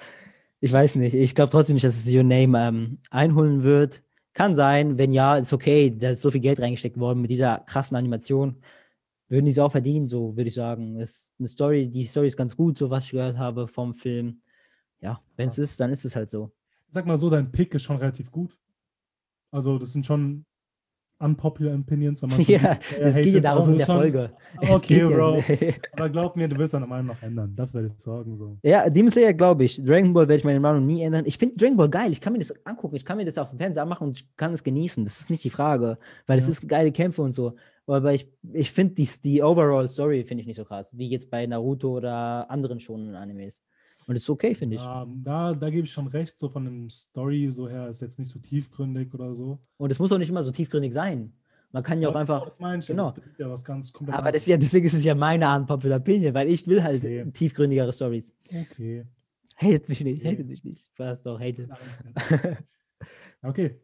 ich 0.59 0.73
weiß 0.73 0.95
nicht. 0.95 1.13
Ich 1.13 1.35
glaube 1.35 1.51
trotzdem 1.51 1.75
nicht, 1.75 1.85
dass 1.85 1.97
es 1.97 2.11
Your 2.11 2.23
Name 2.23 2.57
ähm, 2.59 2.97
einholen 3.11 3.61
wird. 3.61 4.01
Kann 4.33 4.55
sein, 4.55 4.97
wenn 4.97 5.11
ja, 5.11 5.37
ist 5.37 5.53
okay. 5.53 5.95
Da 5.95 6.09
ist 6.09 6.21
so 6.21 6.31
viel 6.31 6.41
Geld 6.41 6.59
reingesteckt 6.59 6.99
worden 6.99 7.21
mit 7.21 7.29
dieser 7.29 7.59
krassen 7.59 7.95
Animation. 7.95 8.55
Würden 9.27 9.45
die 9.45 9.51
es 9.51 9.59
auch 9.59 9.71
verdienen, 9.71 10.07
so 10.07 10.35
würde 10.35 10.47
ich 10.47 10.53
sagen. 10.53 10.99
Ist 10.99 11.33
eine 11.39 11.47
Story, 11.47 11.89
die 11.89 12.05
Story 12.05 12.27
ist 12.27 12.37
ganz 12.37 12.55
gut, 12.55 12.77
so 12.77 12.89
was 12.89 13.05
ich 13.05 13.11
gehört 13.11 13.37
habe 13.37 13.67
vom 13.67 13.95
Film. 13.95 14.41
Ja, 14.99 15.21
wenn 15.35 15.47
es 15.47 15.57
ja. 15.57 15.63
ist, 15.63 15.79
dann 15.79 15.91
ist 15.91 16.05
es 16.05 16.15
halt 16.15 16.29
so. 16.29 16.51
Sag 16.91 17.05
mal 17.05 17.17
so, 17.17 17.29
dein 17.29 17.51
Pick 17.51 17.73
ist 17.73 17.83
schon 17.83 17.97
relativ 17.97 18.31
gut. 18.31 18.57
Also, 19.51 19.79
das 19.79 19.93
sind 19.93 20.05
schon 20.05 20.45
unpopular 21.17 21.73
opinions, 21.75 22.21
wenn 22.21 22.29
man 22.29 22.41
Ja, 22.47 22.77
es 22.99 23.15
geht 23.15 23.33
ja 23.35 23.39
darum 23.39 23.59
also 23.59 23.71
in 23.71 23.77
der 23.77 23.85
schon, 23.85 23.97
Folge. 23.97 24.31
Okay, 24.69 25.03
Bro. 25.03 25.43
Aber 25.93 26.09
glaub 26.09 26.35
mir, 26.35 26.47
du 26.47 26.57
wirst 26.57 26.73
deine 26.73 26.87
Meinung 26.87 27.07
noch 27.07 27.21
ändern. 27.21 27.53
Das 27.55 27.73
werde 27.73 27.87
ich 27.87 27.93
sagen. 27.93 28.35
So. 28.35 28.57
Ja, 28.63 28.89
Demon 28.89 29.11
Slayer 29.11 29.33
glaube 29.33 29.63
ich. 29.63 29.83
Dragon 29.83 30.13
Ball 30.13 30.27
werde 30.27 30.39
ich 30.39 30.43
meine 30.43 30.59
Meinung 30.59 30.85
nie 30.85 31.01
ändern. 31.01 31.25
Ich 31.25 31.37
finde 31.37 31.55
Dragon 31.55 31.77
Ball 31.77 31.89
geil. 31.89 32.11
Ich 32.11 32.21
kann 32.21 32.33
mir 32.33 32.39
das 32.39 32.53
angucken. 32.65 32.95
Ich 32.95 33.05
kann 33.05 33.17
mir 33.17 33.25
das 33.25 33.37
auf 33.37 33.49
dem 33.49 33.59
Fernseher 33.59 33.83
anmachen 33.83 34.07
und 34.07 34.17
ich 34.17 34.35
kann 34.35 34.53
es 34.53 34.63
genießen. 34.63 35.03
Das 35.03 35.21
ist 35.21 35.29
nicht 35.29 35.43
die 35.43 35.49
Frage. 35.49 35.97
Weil 36.27 36.39
es 36.39 36.47
ist 36.47 36.67
geile 36.67 36.91
Kämpfe 36.91 37.21
und 37.21 37.31
so. 37.31 37.55
Aber 37.87 38.13
ich, 38.13 38.27
ich 38.53 38.71
finde 38.71 38.95
die, 38.95 39.09
die 39.23 39.43
Overall 39.43 39.87
Story 39.89 40.23
finde 40.23 40.41
ich 40.41 40.47
nicht 40.47 40.57
so 40.57 40.65
krass. 40.65 40.97
Wie 40.97 41.07
jetzt 41.09 41.29
bei 41.29 41.45
Naruto 41.45 41.97
oder 41.97 42.49
anderen 42.49 42.79
schonen 42.79 43.15
Animes. 43.15 43.59
Und 44.07 44.13
das 44.15 44.23
ist 44.23 44.29
okay, 44.29 44.53
finde 44.53 44.75
ich. 44.75 44.83
Ja, 44.83 45.07
da, 45.23 45.53
da 45.53 45.69
gebe 45.69 45.85
ich 45.85 45.91
schon 45.91 46.07
recht, 46.07 46.37
so 46.37 46.47
von 46.49 46.65
dem 46.65 46.89
Story 46.89 47.51
so 47.51 47.67
her 47.67 47.87
ist 47.87 48.01
jetzt 48.01 48.19
nicht 48.19 48.29
so 48.29 48.39
tiefgründig 48.39 49.13
oder 49.13 49.33
so. 49.33 49.59
Und 49.77 49.91
es 49.91 49.99
muss 49.99 50.11
auch 50.11 50.17
nicht 50.17 50.29
immer 50.29 50.43
so 50.43 50.51
tiefgründig 50.51 50.93
sein. 50.93 51.33
Man 51.71 51.83
kann 51.83 52.01
ja, 52.01 52.09
auch 52.09 52.15
einfach. 52.15 52.47
Das 52.47 52.59
meine 52.59 52.79
ich, 52.79 52.87
genau. 52.87 53.11
das 53.11 53.21
ja 53.37 53.49
was 53.49 53.65
ganz 53.65 53.91
komplett 53.91 54.17
Aber 54.17 54.31
das 54.31 54.43
ist 54.43 54.47
ja, 54.47 54.57
deswegen 54.57 54.85
ist 54.85 54.93
es 54.93 55.03
ja 55.03 55.15
meine 55.15 55.53
unpopular 55.55 55.99
Opinion, 55.99 56.33
weil 56.33 56.49
ich 56.49 56.65
will 56.67 56.81
halt 56.81 57.03
okay. 57.03 57.29
tiefgründigere 57.33 57.91
Stories. 57.91 58.33
Okay. 58.47 59.05
Hatet 59.57 59.89
mich 59.89 60.01
nicht, 60.01 60.21
okay. 60.21 60.33
hatet 60.33 60.47
mich 60.47 60.63
nicht. 60.63 60.89
Was 60.97 61.23
doch, 61.23 61.39
hatet. 61.39 61.69
okay. 63.41 63.81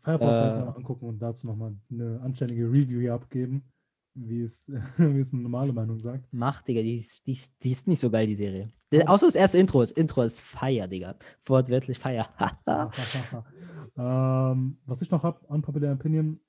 Firefox 0.00 0.36
äh, 0.36 0.40
mal 0.40 0.68
angucken 0.76 1.06
und 1.06 1.18
dazu 1.18 1.46
nochmal 1.46 1.76
eine 1.90 2.20
anständige 2.20 2.66
Review 2.66 3.00
hier 3.00 3.14
abgeben 3.14 3.62
wie 4.16 4.42
es, 4.42 4.68
wie 4.96 5.20
es 5.20 5.32
eine 5.32 5.42
normale 5.42 5.72
Meinung 5.72 6.00
sagt. 6.00 6.26
Mach, 6.32 6.62
Digga, 6.62 6.82
die, 6.82 7.06
die, 7.26 7.38
die 7.62 7.70
ist 7.70 7.86
nicht 7.86 8.00
so 8.00 8.10
geil, 8.10 8.26
die 8.26 8.34
Serie. 8.34 8.72
Oh. 8.92 9.00
Außer 9.06 9.26
das 9.26 9.34
erste 9.34 9.58
Intro. 9.58 9.80
Das 9.80 9.90
Intro 9.90 10.22
ist 10.22 10.40
Feier, 10.40 10.88
Digga. 10.88 11.16
Wortwörtlich 11.44 11.98
Feier. 11.98 12.28
ähm, 13.96 14.78
was 14.86 15.02
ich 15.02 15.10
noch 15.10 15.22
habe, 15.22 15.46
unpopular 15.46 15.92
Opinion, 15.92 16.40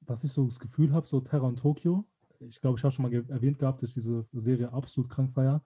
was 0.00 0.24
ich 0.24 0.32
so 0.32 0.44
das 0.44 0.60
Gefühl 0.60 0.92
habe, 0.92 1.06
so 1.06 1.20
Terror 1.20 1.48
in 1.48 1.56
Tokio. 1.56 2.04
Ich 2.40 2.60
glaube, 2.60 2.78
ich 2.78 2.84
habe 2.84 2.92
schon 2.92 3.04
mal 3.04 3.14
erwähnt 3.28 3.58
gehabt, 3.58 3.82
dass 3.82 3.90
ich 3.90 3.94
diese 3.94 4.26
Serie 4.32 4.72
absolut 4.72 5.10
krank 5.10 5.32
feier. 5.32 5.62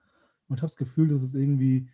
Und 0.47 0.55
ich 0.55 0.61
habe 0.61 0.69
das 0.69 0.77
Gefühl, 0.77 1.09
dass 1.09 1.21
es 1.21 1.33
irgendwie 1.33 1.89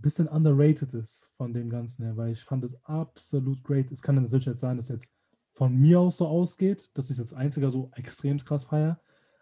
bisschen 0.00 0.28
underrated 0.28 0.94
ist 0.94 1.30
von 1.36 1.52
dem 1.52 1.68
Ganzen 1.68 2.04
her, 2.04 2.16
weil 2.16 2.32
ich 2.32 2.42
fand 2.42 2.64
es 2.64 2.76
absolut 2.84 3.62
great. 3.62 3.90
Es 3.90 4.02
kann 4.02 4.14
natürlich 4.14 4.46
jetzt 4.46 4.60
sein, 4.60 4.76
dass 4.76 4.88
jetzt 4.88 5.10
von 5.54 5.76
mir 5.78 6.00
aus 6.00 6.16
so 6.16 6.26
ausgeht, 6.26 6.90
dass 6.94 7.10
ich 7.10 7.18
das 7.18 7.34
Einzige 7.34 7.70
so 7.70 7.90
extrem 7.94 8.38
krass 8.38 8.64
feiere. 8.64 9.00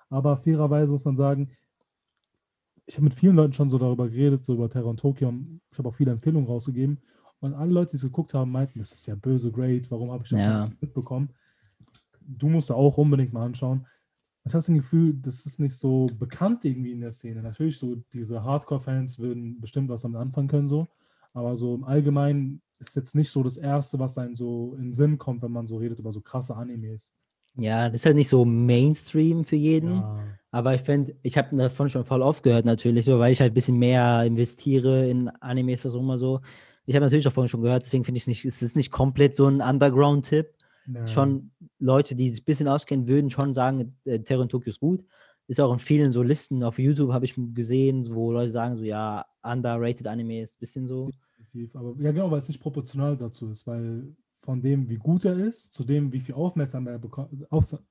Aber 0.09 0.37
fairerweise 0.37 0.93
muss 0.93 1.05
man 1.05 1.17
sagen, 1.17 1.51
ich 2.87 2.97
habe 2.97 3.05
mit 3.05 3.15
vielen 3.15 3.37
Leuten 3.37 3.53
schon 3.53 3.71
so 3.71 3.79
darüber 3.79 4.09
geredet, 4.09 4.45
so 4.45 4.55
über 4.55 4.69
Terror 4.69 4.91
und 4.91 4.99
Tokio. 4.99 5.33
Ich 5.71 5.79
habe 5.79 5.89
auch 5.89 5.95
viele 5.95 6.11
Empfehlungen 6.11 6.49
rausgegeben. 6.49 7.01
Und 7.39 7.55
alle 7.55 7.73
Leute, 7.73 7.93
die 7.93 7.97
es 7.97 8.03
geguckt 8.03 8.35
haben, 8.35 8.51
meinten, 8.51 8.81
das 8.81 8.93
ist 8.93 9.07
ja 9.07 9.15
böse, 9.15 9.53
great. 9.53 9.91
Warum 9.91 10.11
habe 10.11 10.25
ich 10.25 10.31
das 10.31 10.41
ja. 10.41 10.67
nicht 10.67 10.83
mitbekommen? 10.83 11.31
Du 12.21 12.49
musst 12.49 12.71
da 12.71 12.75
auch 12.75 12.99
unbedingt 12.99 13.33
mal 13.33 13.47
anschauen. 13.47 13.87
Ich 14.45 14.55
habe 14.55 14.59
das 14.59 14.67
Gefühl, 14.67 15.15
das 15.15 15.45
ist 15.47 15.61
nicht 15.61 15.75
so 15.75 16.07
bekannt 16.19 16.65
irgendwie 16.65 16.93
in 16.93 17.01
der 17.01 17.13
Szene. 17.13 17.43
Natürlich, 17.43 17.79
so 17.79 17.97
diese 18.13 18.43
Hardcore-Fans 18.43 19.19
würden 19.19 19.61
bestimmt 19.61 19.89
was 19.91 20.03
damit 20.03 20.21
anfangen 20.21 20.49
können, 20.49 20.69
so. 20.69 20.89
Aber 21.33 21.57
so 21.57 21.75
im 21.75 21.85
Allgemeinen 21.85 22.63
ist 22.79 22.97
jetzt 22.97 23.15
nicht 23.15 23.31
so 23.31 23.43
das 23.43 23.59
Erste, 23.59 23.99
was 23.99 24.17
einem 24.19 24.37
so 24.37 24.75
in 24.77 24.85
den 24.85 24.93
Sinn 24.93 25.19
kommt, 25.19 25.43
wenn 25.43 25.53
man 25.53 25.67
so 25.67 25.77
redet 25.77 25.99
über 25.99 26.11
so 26.11 26.21
krasse 26.21 26.57
Animes. 26.57 27.13
Ja, 27.57 27.89
das 27.89 28.01
ist 28.01 28.07
halt 28.07 28.17
nicht 28.17 28.29
so 28.29 28.45
Mainstream 28.45 29.45
für 29.45 29.57
jeden. 29.57 29.97
Ja. 29.97 30.25
Aber 30.51 30.75
ich 30.75 30.81
finde, 30.81 31.15
ich 31.23 31.37
habe 31.37 31.55
davon 31.57 31.89
schon 31.89 32.05
voll 32.05 32.23
oft 32.23 32.43
gehört 32.43 32.65
natürlich, 32.65 33.05
so, 33.05 33.19
weil 33.19 33.33
ich 33.33 33.41
halt 33.41 33.53
ein 33.53 33.55
bisschen 33.55 33.79
mehr 33.79 34.25
investiere 34.25 35.09
in 35.09 35.29
Animes, 35.29 35.85
was 35.85 35.95
auch 35.95 36.01
immer 36.01 36.19
so. 36.19 36.41
Ich 36.87 36.97
habe 36.97 37.05
natürlich 37.05 37.25
davon 37.25 37.49
schon 37.49 37.63
gehört, 37.63 37.85
deswegen 37.85 38.05
finde 38.05 38.19
ich 38.19 38.25
es 38.25 38.29
nicht, 38.29 38.45
es 38.45 38.63
ist 38.63 38.77
nicht 38.77 38.91
komplett 38.91 39.37
so 39.37 39.47
ein 39.47 39.61
Underground-Tipp. 39.61 40.55
Schon 41.07 41.51
Leute, 41.79 42.15
die 42.15 42.31
sich 42.31 42.43
ein 42.43 42.45
bisschen 42.45 42.69
auskennen, 42.69 43.09
würden 43.09 43.31
schon 43.31 43.55
sagen, 43.55 43.97
äh, 44.05 44.21
Terror 44.21 44.43
in 44.43 44.49
Tokyo 44.49 44.71
ist 44.71 44.81
gut. 44.81 45.05
Ist 45.47 45.61
auch 45.61 45.73
in 45.73 45.81
vielen 45.81 46.13
so 46.13 46.23
Listen 46.23 46.63
auf 46.63 46.79
YouTube, 46.79 47.13
habe 47.13 47.25
ich 47.25 47.35
gesehen, 47.55 48.15
wo 48.15 48.31
Leute 48.31 48.53
sagen, 48.53 48.77
so 48.77 48.85
ja, 48.85 49.27
underrated 49.43 50.07
Animes, 50.07 50.55
bisschen 50.55 50.87
so 50.87 51.11
definitiv. 51.39 51.75
Aber 51.77 51.95
ja, 51.99 52.13
genau, 52.13 52.31
weil 52.31 52.39
es 52.39 52.49
nicht 52.49 52.61
proportional 52.61 53.17
dazu 53.17 53.51
ist, 53.51 53.67
weil 53.67 54.15
von 54.41 54.63
dem, 54.63 54.89
wie 54.89 54.97
gut 54.97 55.25
er 55.25 55.37
ist, 55.37 55.75
zu 55.75 55.85
dem, 55.85 56.13
wie 56.13 56.21
viel 56.21 56.35
Aufmerksamkeit 56.35 56.95
er, 56.95 56.99
beko 56.99 57.29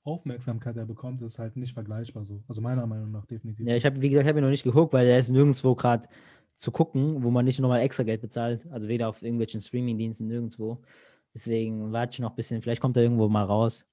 Aufmerksamkeit 0.04 0.78
er 0.78 0.86
bekommt, 0.86 1.22
ist 1.22 1.38
halt 1.38 1.56
nicht 1.56 1.74
vergleichbar 1.74 2.26
so. 2.26 2.42
Also 2.48 2.62
meiner 2.62 2.88
Meinung 2.88 3.12
nach 3.12 3.26
definitiv. 3.26 3.68
Ja, 3.68 3.76
ich 3.76 3.86
habe, 3.86 4.02
wie 4.02 4.10
gesagt, 4.10 4.28
habe 4.28 4.40
ihn 4.40 4.44
noch 4.44 4.50
nicht 4.50 4.64
geguckt, 4.64 4.94
weil 4.94 5.08
er 5.08 5.20
ist 5.20 5.30
nirgendwo 5.30 5.76
gerade 5.76 6.08
zu 6.56 6.72
gucken, 6.72 7.24
wo 7.24 7.30
man 7.30 7.46
nicht 7.46 7.60
nochmal 7.60 7.82
extra 7.82 8.04
Geld 8.04 8.22
bezahlt. 8.22 8.66
Also 8.72 8.88
weder 8.88 9.10
auf 9.10 9.22
irgendwelchen 9.22 9.62
Streaming-Diensten, 9.62 10.28
nirgendwo. 10.28 10.82
Deswegen 11.34 11.92
warte 11.92 12.14
ich 12.14 12.20
noch 12.20 12.32
ein 12.32 12.36
bisschen, 12.36 12.62
vielleicht 12.62 12.82
kommt 12.82 12.98
er 12.98 13.04
irgendwo 13.04 13.30
mal 13.30 13.44
raus. 13.44 13.86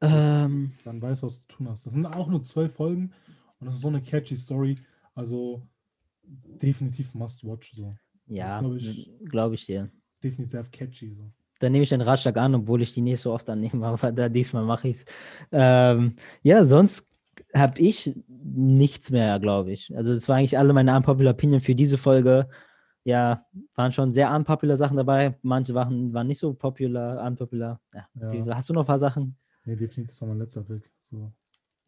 Ähm, 0.00 0.74
Dann 0.84 1.02
weißt 1.02 1.22
du, 1.22 1.26
was 1.26 1.46
du 1.46 1.54
tun 1.54 1.68
hast. 1.68 1.86
Das 1.86 1.92
sind 1.92 2.06
auch 2.06 2.28
nur 2.28 2.42
zwölf 2.42 2.74
Folgen 2.74 3.12
und 3.58 3.66
das 3.66 3.76
ist 3.76 3.80
so 3.80 3.88
eine 3.88 4.00
catchy 4.00 4.36
Story. 4.36 4.76
Also 5.14 5.66
definitiv 6.22 7.14
must 7.14 7.44
watch 7.44 7.72
so. 7.72 7.96
Ja, 8.26 8.60
glaube 8.60 8.76
ich, 8.76 9.10
glaub 9.28 9.52
ich 9.52 9.66
dir. 9.66 9.90
Definitiv 10.22 10.50
sehr 10.50 10.64
catchy. 10.64 11.14
So. 11.14 11.32
Dann 11.58 11.72
nehme 11.72 11.82
ich 11.82 11.88
den 11.88 12.00
Ratschlag 12.00 12.36
an, 12.36 12.54
obwohl 12.54 12.82
ich 12.82 12.94
die 12.94 13.00
nicht 13.00 13.20
so 13.20 13.32
oft 13.32 13.48
annehme, 13.48 13.86
aber 13.86 14.12
da, 14.12 14.28
diesmal 14.28 14.64
mache 14.64 14.88
ich 14.88 14.96
es. 14.98 15.04
Ähm, 15.50 16.16
ja, 16.42 16.64
sonst 16.64 17.04
habe 17.54 17.80
ich 17.80 18.14
nichts 18.28 19.10
mehr, 19.10 19.38
glaube 19.40 19.72
ich. 19.72 19.94
Also 19.96 20.14
das 20.14 20.28
waren 20.28 20.38
eigentlich 20.38 20.58
alle 20.58 20.72
meine 20.72 20.94
unpopular 20.96 21.32
Opinion 21.34 21.60
für 21.60 21.74
diese 21.74 21.98
Folge. 21.98 22.48
Ja, 23.08 23.46
waren 23.74 23.90
schon 23.90 24.12
sehr 24.12 24.30
unpopular 24.30 24.76
Sachen 24.76 24.98
dabei. 24.98 25.34
Manche 25.40 25.72
Sachen 25.72 26.12
waren 26.12 26.26
nicht 26.26 26.40
so 26.40 26.52
popular, 26.52 27.26
unpopular. 27.26 27.80
Ja, 27.94 28.06
ja. 28.34 28.54
Hast 28.54 28.68
du 28.68 28.74
noch 28.74 28.82
ein 28.82 28.86
paar 28.86 28.98
Sachen? 28.98 29.34
Nee, 29.64 29.76
definitiv, 29.76 30.08
das 30.08 30.20
war 30.20 30.28
mein 30.28 30.36
letzter 30.36 30.62
Pick. 30.62 30.90
So. 31.00 31.32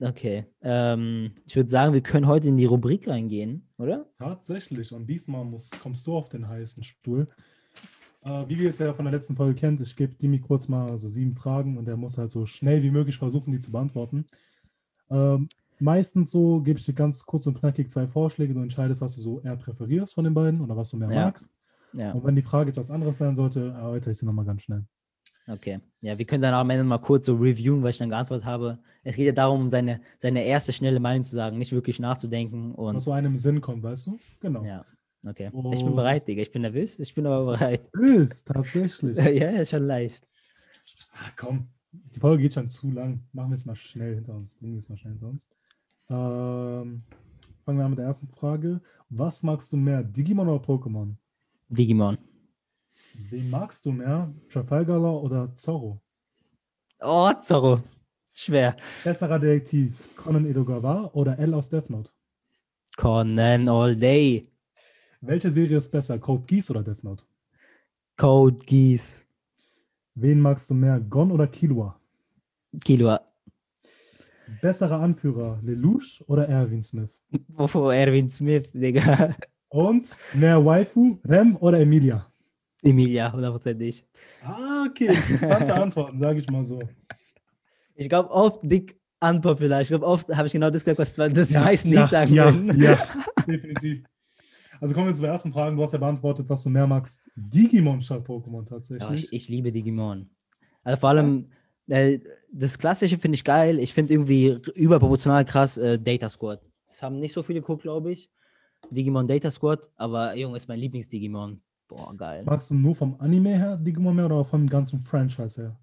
Okay. 0.01 0.47
Ähm, 0.63 1.33
ich 1.45 1.57
würde 1.57 1.69
sagen, 1.69 1.93
wir 1.93 2.01
können 2.01 2.27
heute 2.27 2.49
in 2.49 2.57
die 2.57 2.65
Rubrik 2.65 3.07
reingehen, 3.07 3.69
oder? 3.77 4.07
Tatsächlich. 4.17 4.95
Und 4.95 5.09
diesmal 5.09 5.45
musst, 5.45 5.79
kommst 5.83 6.07
du 6.07 6.17
auf 6.17 6.31
den 6.31 6.49
heißen 6.49 6.83
Stuhl. 6.85 7.29
Äh, 8.23 8.49
wie 8.49 8.55
ihr 8.55 8.71
es 8.71 8.79
ja 8.79 8.95
von 8.95 9.05
der 9.05 9.13
letzten 9.13 9.37
Folge 9.37 9.61
kennt, 9.61 9.83
ich 9.83 9.95
gebe 9.95 10.15
Dimi 10.15 10.41
kurz 10.41 10.69
mal 10.69 10.97
so 10.97 11.07
sieben 11.07 11.35
Fragen 11.35 11.77
und 11.77 11.87
er 11.87 11.99
muss 11.99 12.17
halt 12.17 12.31
so 12.31 12.47
schnell 12.47 12.83
wie 12.83 12.91
möglich 12.91 13.19
versuchen, 13.19 13.53
die 13.53 13.61
zu 13.61 13.71
beantworten. 13.71 14.25
Ähm, 15.11 15.51
meistens 15.81 16.31
so 16.31 16.61
gebe 16.61 16.79
ich 16.79 16.85
dir 16.85 16.95
ganz 16.95 17.25
kurz 17.25 17.47
und 17.47 17.59
knackig 17.59 17.91
zwei 17.91 18.07
Vorschläge, 18.07 18.55
du 18.55 18.61
entscheidest, 18.61 19.01
was 19.01 19.17
du 19.17 19.21
so 19.21 19.41
eher 19.41 19.57
präferierst 19.57 20.15
von 20.15 20.25
den 20.25 20.35
beiden 20.35 20.61
oder 20.61 20.77
was 20.77 20.91
du 20.91 20.97
mehr 20.97 21.11
ja. 21.11 21.25
magst. 21.25 21.53
Ja. 21.93 22.13
Und 22.13 22.25
wenn 22.25 22.37
die 22.37 22.43
Frage 22.43 22.71
etwas 22.71 22.91
anderes 22.91 23.19
sein 23.19 23.35
sollte, 23.35 23.71
erläutere 23.71 24.13
ich 24.13 24.19
sie 24.19 24.27
nochmal 24.27 24.45
ganz 24.45 24.63
schnell. 24.63 24.85
Okay. 25.49 25.81
Ja, 26.01 26.17
wir 26.17 26.25
können 26.25 26.43
dann 26.43 26.55
am 26.55 26.71
Ende 26.71 26.85
mal 26.85 26.99
kurz 26.99 27.27
so 27.27 27.35
reviewen, 27.35 27.83
was 27.83 27.97
ich 27.97 27.99
dann 27.99 28.11
geantwortet 28.11 28.45
habe. 28.45 28.79
Es 29.03 29.17
geht 29.17 29.27
ja 29.27 29.33
darum, 29.33 29.71
seine, 29.71 30.01
seine 30.19 30.45
erste 30.45 30.73
schnelle 30.73 31.01
Meinung 31.01 31.25
zu 31.25 31.35
sagen, 31.35 31.59
nicht 31.59 31.73
wirklich 31.73 31.99
nachzudenken. 31.99 32.75
Und 32.75 32.97
was 32.97 33.05
so 33.05 33.13
einem 33.13 33.37
Sinn 33.37 33.61
kommt, 33.61 33.83
weißt 33.83 34.07
du? 34.07 34.19
Genau. 34.41 34.65
Ja. 34.65 34.85
Okay. 35.27 35.51
Oh. 35.53 35.71
Ich 35.73 35.85
bin 35.85 35.97
bereit, 35.97 36.27
Digga. 36.27 36.43
Ich 36.43 36.53
bin 36.53 36.63
nervös, 36.63 36.99
ich 36.99 37.15
bin 37.15 37.27
aber 37.27 37.45
bereit. 37.45 37.83
Nervös, 37.95 38.45
tatsächlich. 38.45 39.17
ja, 39.19 39.65
schon 39.65 39.87
leicht. 39.87 40.27
Ach, 41.13 41.33
komm, 41.37 41.69
die 41.93 42.21
Folge 42.21 42.45
geht 42.45 42.55
schon 42.55 42.71
zu 42.71 42.91
lang. 42.91 43.27
Machen 43.33 43.51
wir 43.51 43.57
es 43.57 43.67
mal 43.67 43.77
schnell 43.77 44.15
hinter 44.15 44.35
uns. 44.35 44.55
Bringen 44.55 44.75
wir 44.75 44.79
es 44.79 44.89
mal 44.89 44.97
schnell 44.97 45.15
hinter 45.15 45.29
uns. 45.29 45.49
Ähm, 46.11 47.03
fangen 47.65 47.79
wir 47.79 47.85
an 47.85 47.91
mit 47.91 47.99
der 48.01 48.07
ersten 48.07 48.27
Frage. 48.27 48.81
Was 49.09 49.43
magst 49.43 49.73
du 49.73 49.77
mehr, 49.77 50.03
Digimon 50.03 50.49
oder 50.49 50.63
Pokémon? 50.65 51.15
Digimon. 51.69 52.19
Wen 53.31 53.51
magst 53.51 53.85
du 53.87 53.93
mehr, 53.93 54.33
Trafalgar 54.49 55.01
oder 55.01 55.55
Zorro? 55.55 56.01
Oh, 57.01 57.33
Zorro. 57.35 57.81
Schwer. 58.35 58.77
Besserer 59.05 59.39
Detektiv, 59.39 60.09
Conan 60.17 60.47
Edogawa 60.47 61.11
oder 61.13 61.39
L 61.39 61.55
aus 61.55 61.69
Death 61.69 61.91
Note? 61.91 62.11
Conan 62.97 63.69
all 63.69 63.95
day. 63.95 64.49
Welche 65.21 65.51
Serie 65.51 65.77
ist 65.77 65.91
besser, 65.91 66.19
Code 66.19 66.43
Geass 66.47 66.71
oder 66.71 66.83
Death 66.83 67.05
Note? 67.05 67.25
Code 68.17 68.65
Geass. 68.67 69.21
Wen 70.15 70.41
magst 70.41 70.69
du 70.71 70.75
mehr, 70.75 71.01
Gon 71.01 71.31
oder 71.31 71.47
Killua? 71.47 72.01
Killua. 72.85 73.21
Besserer 74.61 75.01
Anführer, 75.01 75.61
Lelouch 75.63 76.23
oder 76.27 76.49
Erwin 76.49 76.83
Smith? 76.83 77.21
Wovor 77.49 77.95
Erwin 77.95 78.31
Smith, 78.31 78.71
Digga. 78.73 79.37
Und 79.69 80.17
mehr 80.35 80.65
Waifu, 80.65 81.19
Rem 81.29 81.57
oder 81.57 81.81
Emilia? 81.81 82.27
Emilia, 82.83 83.33
hundertprozentig. 83.33 84.07
Ah, 84.43 84.87
okay. 84.89 85.09
Interessante 85.09 85.75
Antworten, 85.75 86.19
sage 86.19 86.39
ich 86.39 86.51
mal 86.51 86.65
so. 86.65 86.81
Ich 87.95 88.09
glaube, 88.09 88.31
oft 88.31 88.61
dick 88.63 88.99
unpopular. 89.21 89.83
Ich 89.83 89.89
glaube, 89.89 90.07
oft 90.07 90.29
habe 90.35 90.47
ich 90.47 90.53
genau 90.53 90.71
das 90.71 90.85
gesagt, 90.85 90.99
was 90.99 91.33
das 91.35 91.51
ja, 91.51 91.61
meisten 91.61 91.93
ja, 91.93 92.01
nicht 92.01 92.11
sagen 92.11 92.35
ja, 92.35 92.45
würden. 92.45 92.81
Ja, 92.81 92.99
definitiv. 93.47 94.03
Also 94.81 94.95
kommen 94.95 95.09
wir 95.09 95.15
zur 95.15 95.29
ersten 95.29 95.53
Frage. 95.53 95.77
Du 95.77 95.83
hast 95.83 95.93
ja 95.93 95.99
beantwortet, 95.99 96.49
was 96.49 96.63
du 96.63 96.71
mehr 96.71 96.87
magst. 96.87 97.31
Digimon 97.37 98.01
statt 98.01 98.27
Pokémon 98.27 98.67
tatsächlich. 98.67 99.09
Ja, 99.09 99.15
ich, 99.15 99.33
ich 99.33 99.49
liebe 99.49 99.71
Digimon. 99.71 100.31
Also 100.83 100.99
vor 100.99 101.11
allem, 101.11 101.51
äh, 101.91 102.21
das 102.53 102.79
Klassische 102.79 103.19
finde 103.19 103.37
ich 103.37 103.45
geil. 103.45 103.79
Ich 103.79 103.95
finde 103.95 104.15
irgendwie 104.15 104.59
überproportional 104.75 105.45
krass 105.45 105.77
äh, 105.77 105.99
Data 105.99 106.29
Squad. 106.29 106.61
Das 106.87 107.03
haben 107.03 107.19
nicht 107.19 107.33
so 107.33 107.43
viele 107.43 107.61
geguckt, 107.61 107.83
glaube 107.83 108.13
ich. 108.13 108.31
Digimon 108.91 109.29
Data 109.29 109.51
Squad, 109.51 109.89
aber 109.97 110.35
Junge, 110.35 110.57
ist 110.57 110.69
mein 110.69 110.81
Lieblings-Digimon. 110.81 111.61
Boah, 111.89 112.17
geil. 112.17 112.45
Magst 112.45 112.71
du 112.71 112.75
nur 112.75 112.95
vom 112.95 113.21
Anime 113.21 113.59
her 113.59 113.77
Digimon 113.77 114.17
mehr 114.17 114.27
oder 114.27 114.45
vom 114.45 114.69
ganzen 114.69 115.01
Franchise 115.01 115.61
her? 115.61 115.81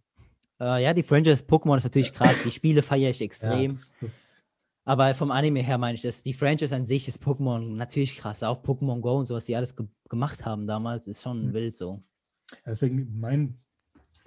Äh, 0.59 0.83
ja, 0.83 0.93
die 0.93 1.03
Franchise 1.03 1.43
Pokémon 1.43 1.77
ist 1.77 1.83
natürlich 1.83 2.13
krass. 2.13 2.43
Die 2.43 2.51
Spiele 2.51 2.81
feiere 2.81 3.11
ich 3.11 3.21
extrem. 3.21 3.61
Ja, 3.61 3.67
das, 3.69 3.95
das 4.01 4.43
aber 4.87 5.13
vom 5.13 5.31
Anime 5.31 5.61
her 5.61 5.77
meine 5.77 5.95
ich 5.95 6.01
das. 6.01 6.23
Die 6.23 6.33
Franchise 6.33 6.73
an 6.73 6.85
sich 6.85 7.09
ist 7.09 7.21
Pokémon 7.21 7.75
natürlich 7.75 8.15
krass. 8.15 8.41
Auch 8.41 8.63
Pokémon 8.63 9.01
Go 9.01 9.17
und 9.19 9.25
so, 9.25 9.35
was 9.35 9.45
die 9.45 9.55
alles 9.55 9.75
ge 9.75 9.85
gemacht 10.07 10.45
haben 10.45 10.65
damals, 10.65 11.07
ist 11.07 11.21
schon 11.21 11.47
mhm. 11.47 11.53
wild 11.53 11.75
so. 11.75 12.01
Deswegen, 12.65 13.19
mein 13.19 13.59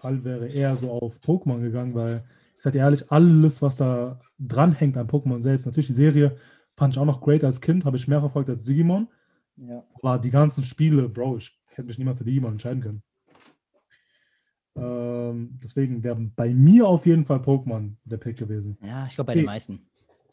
Fall 0.01 0.25
wäre 0.25 0.49
eher 0.49 0.77
so 0.77 0.91
auf 0.91 1.19
Pokémon 1.21 1.61
gegangen, 1.61 1.95
weil 1.95 2.25
ich 2.57 2.63
sage 2.63 2.79
ehrlich, 2.79 3.11
alles, 3.11 3.63
was 3.63 3.77
da 3.77 4.21
dranhängt 4.39 4.97
an 4.97 5.09
Pokémon 5.09 5.41
selbst, 5.41 5.67
natürlich 5.67 5.89
die 5.89 5.93
Serie 5.93 6.37
fand 6.77 6.95
ich 6.95 7.01
auch 7.01 7.07
noch 7.07 7.21
great 7.21 7.45
als 7.45 7.61
Kind, 7.61 7.85
habe 7.85 7.97
ich 7.97 8.09
mehr 8.09 8.21
verfolgt 8.21 8.49
als 8.49 8.65
Digimon. 8.65 9.09
Ja. 9.57 9.85
Aber 9.95 10.19
die 10.19 10.31
ganzen 10.31 10.63
Spiele, 10.65 11.09
Bro, 11.09 11.39
ich 11.39 11.59
hätte 11.75 11.87
mich 11.87 11.99
niemals 11.99 12.19
für 12.19 12.25
Digimon 12.25 12.53
entscheiden 12.53 12.83
können. 12.83 13.03
Ähm, 14.77 15.59
deswegen 15.63 16.03
wäre 16.03 16.17
bei 16.35 16.55
mir 16.55 16.87
auf 16.89 17.05
jeden 17.05 17.25
Fall 17.25 17.39
Pokémon 17.39 17.97
der 18.05 18.17
Pick 18.17 18.39
gewesen. 18.39 18.79
Ja, 18.83 19.07
ich 19.07 19.15
glaube 19.15 19.27
bei 19.27 19.33
okay. 19.33 19.41
den 19.41 19.47
meisten. 19.47 19.87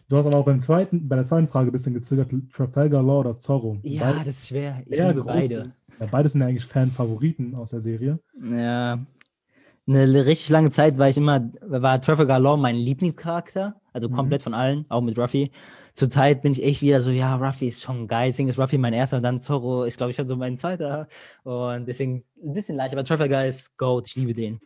Du 0.10 0.16
hast 0.16 0.26
aber 0.26 0.38
auch 0.38 0.46
beim 0.46 0.62
zweiten, 0.62 1.10
bei 1.10 1.18
der 1.18 1.26
zweiten 1.26 1.50
Frage 1.50 1.70
ein 1.70 1.74
bisschen 1.74 1.94
gezögert, 1.94 2.32
Trafalgar 2.54 3.04
Law 3.04 3.20
oder 3.20 3.36
Zorro. 3.36 3.78
Ja, 3.84 4.14
Beid, 4.14 4.22
das 4.22 4.38
ist 4.38 4.48
schwer. 4.48 4.82
Ich 4.86 4.98
liebe 4.98 5.22
große, 5.22 5.26
beide. 5.26 5.74
Ja, 6.00 6.06
beide 6.06 6.30
sind 6.30 6.42
ja 6.42 6.48
eigentlich 6.48 6.66
Fan-Favoriten 6.66 7.56
aus 7.56 7.72
der 7.72 7.82
Serie. 7.82 8.20
Ja. 8.42 9.06
Eine 9.88 10.26
richtig 10.26 10.50
lange 10.50 10.70
Zeit 10.70 10.98
war 10.98 11.08
ich 11.08 11.16
immer, 11.16 11.50
war 11.62 12.02
Trafalgar 12.02 12.40
Law 12.40 12.58
mein 12.58 12.76
Lieblingscharakter, 12.76 13.80
also 13.94 14.10
mhm. 14.10 14.16
komplett 14.16 14.44
von 14.44 14.54
allen, 14.54 14.86
auch 14.90 15.02
mit 15.02 15.18
Ruffy. 15.18 15.52
Zurzeit 15.94 16.42
bin 16.42 16.52
ich 16.52 16.62
echt 16.62 16.82
wieder 16.82 17.00
so, 17.00 17.10
ja, 17.10 17.36
Ruffy 17.38 17.70
ist 17.70 17.82
schon 17.82 18.08
geil, 18.08 18.30
deswegen 18.30 18.50
ist 18.50 18.60
Ruffy 18.60 18.78
mein 18.78 18.94
erster 18.94 19.18
und 19.18 19.24
dann 19.24 19.40
Zorro 19.40 19.86
ist, 19.86 19.96
glaube 19.98 20.12
ich, 20.12 20.18
schon 20.18 20.28
so 20.28 20.36
mein 20.36 20.58
zweiter. 20.58 21.08
Und 21.44 21.88
deswegen 21.88 22.26
ein 22.44 22.54
bisschen 22.54 22.76
leicht, 22.76 22.94
aber 22.94 23.06
Trafalgar 23.06 23.46
ist 23.46 23.78
Goat, 23.78 24.10
ich 24.10 24.16
liebe 24.16 24.34
den. 24.34 24.60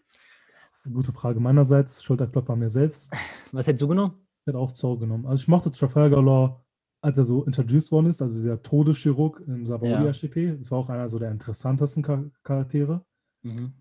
Gute 0.92 1.12
Frage 1.12 1.40
meinerseits, 1.40 2.04
Schulterklopfer 2.04 2.54
an 2.54 2.60
mir 2.60 2.70
selbst. 2.70 3.14
Was 3.52 3.68
hättest 3.68 3.84
du 3.84 3.88
genommen? 3.88 4.16
Ich 4.42 4.48
hätte 4.48 4.58
auch 4.58 4.72
Zorro 4.72 4.98
genommen. 4.98 5.28
Also 5.28 5.44
ich 5.44 5.48
mochte 5.48 5.70
Trafalgar 5.70 6.24
Law, 6.24 6.66
als 7.02 7.20
er 7.20 7.26
so 7.26 7.44
introduced 7.44 7.92
worden 7.92 8.08
ist, 8.08 8.24
also 8.24 8.36
dieser 8.36 8.62
Todeschirurg 8.62 9.44
im 9.46 9.68
Sabaody-HTP. 9.68 10.48
Ja. 10.48 10.56
Das 10.56 10.72
war 10.72 10.80
auch 10.80 10.90
einer 10.90 11.08
so 11.10 11.20
der 11.20 11.30
interessantesten 11.30 12.04
Char 12.04 12.26
Charaktere. 12.44 13.06
Mhm. 13.44 13.74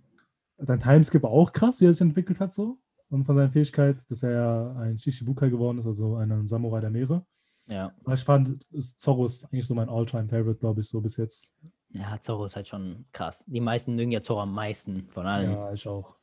Sein 0.63 0.81
Timeskip 0.81 1.23
war 1.23 1.31
auch 1.31 1.53
krass, 1.53 1.81
wie 1.81 1.87
er 1.87 1.93
sich 1.93 2.03
entwickelt 2.03 2.41
hat 2.41 2.53
so. 2.53 2.79
Und 3.09 3.25
von 3.25 3.35
seiner 3.35 3.51
Fähigkeit, 3.51 3.99
dass 4.11 4.23
er 4.23 4.31
ja 4.31 4.73
ein 4.77 4.97
Shishibukai 4.97 5.51
geworden 5.51 5.79
ist, 5.79 5.87
also 5.87 6.15
ein 6.17 6.47
Samurai 6.47 6.81
der 6.81 6.91
Meere. 6.91 7.25
Ja. 7.67 7.93
Aber 8.05 8.15
ich 8.15 8.25
fand, 8.25 8.65
Zorro 8.99 9.27
ist 9.27 9.45
eigentlich 9.45 9.67
so 9.67 9.75
mein 9.75 9.89
All-Time-Favorite, 9.89 10.61
glaube 10.61 10.81
ich, 10.81 10.89
so 10.89 11.01
bis 11.01 11.17
jetzt. 11.17 11.55
Ja, 11.91 12.21
Zorro 12.21 12.45
ist 12.45 12.57
halt 12.57 12.69
schon 12.69 13.05
krass. 13.13 13.45
Die 13.47 13.61
meisten 13.61 13.97
mögen 13.97 14.13
ja 14.13 14.23
Zorro 14.23 14.43
am 14.43 14.55
meisten 14.55 15.09
von 15.09 15.27
allen. 15.27 15.51
Ja, 15.51 15.73
ich 15.73 15.87
auch. 15.89 16.15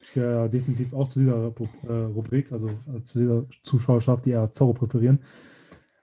Ich 0.00 0.12
gehöre 0.12 0.48
definitiv 0.48 0.92
auch 0.92 1.08
zu 1.08 1.20
dieser 1.20 1.52
äh, 1.88 1.92
Rubrik, 1.92 2.52
also 2.52 2.68
äh, 2.68 3.02
zu 3.04 3.20
dieser 3.20 3.46
Zuschauerschaft, 3.62 4.26
die 4.26 4.30
eher 4.30 4.52
Zorro 4.52 4.74
präferieren. 4.74 5.20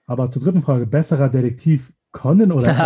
Aber 0.06 0.28
zur 0.30 0.42
dritten 0.42 0.62
Frage: 0.62 0.86
besserer 0.86 1.28
Detektiv 1.28 1.92
Conan 2.12 2.52
oder 2.52 2.76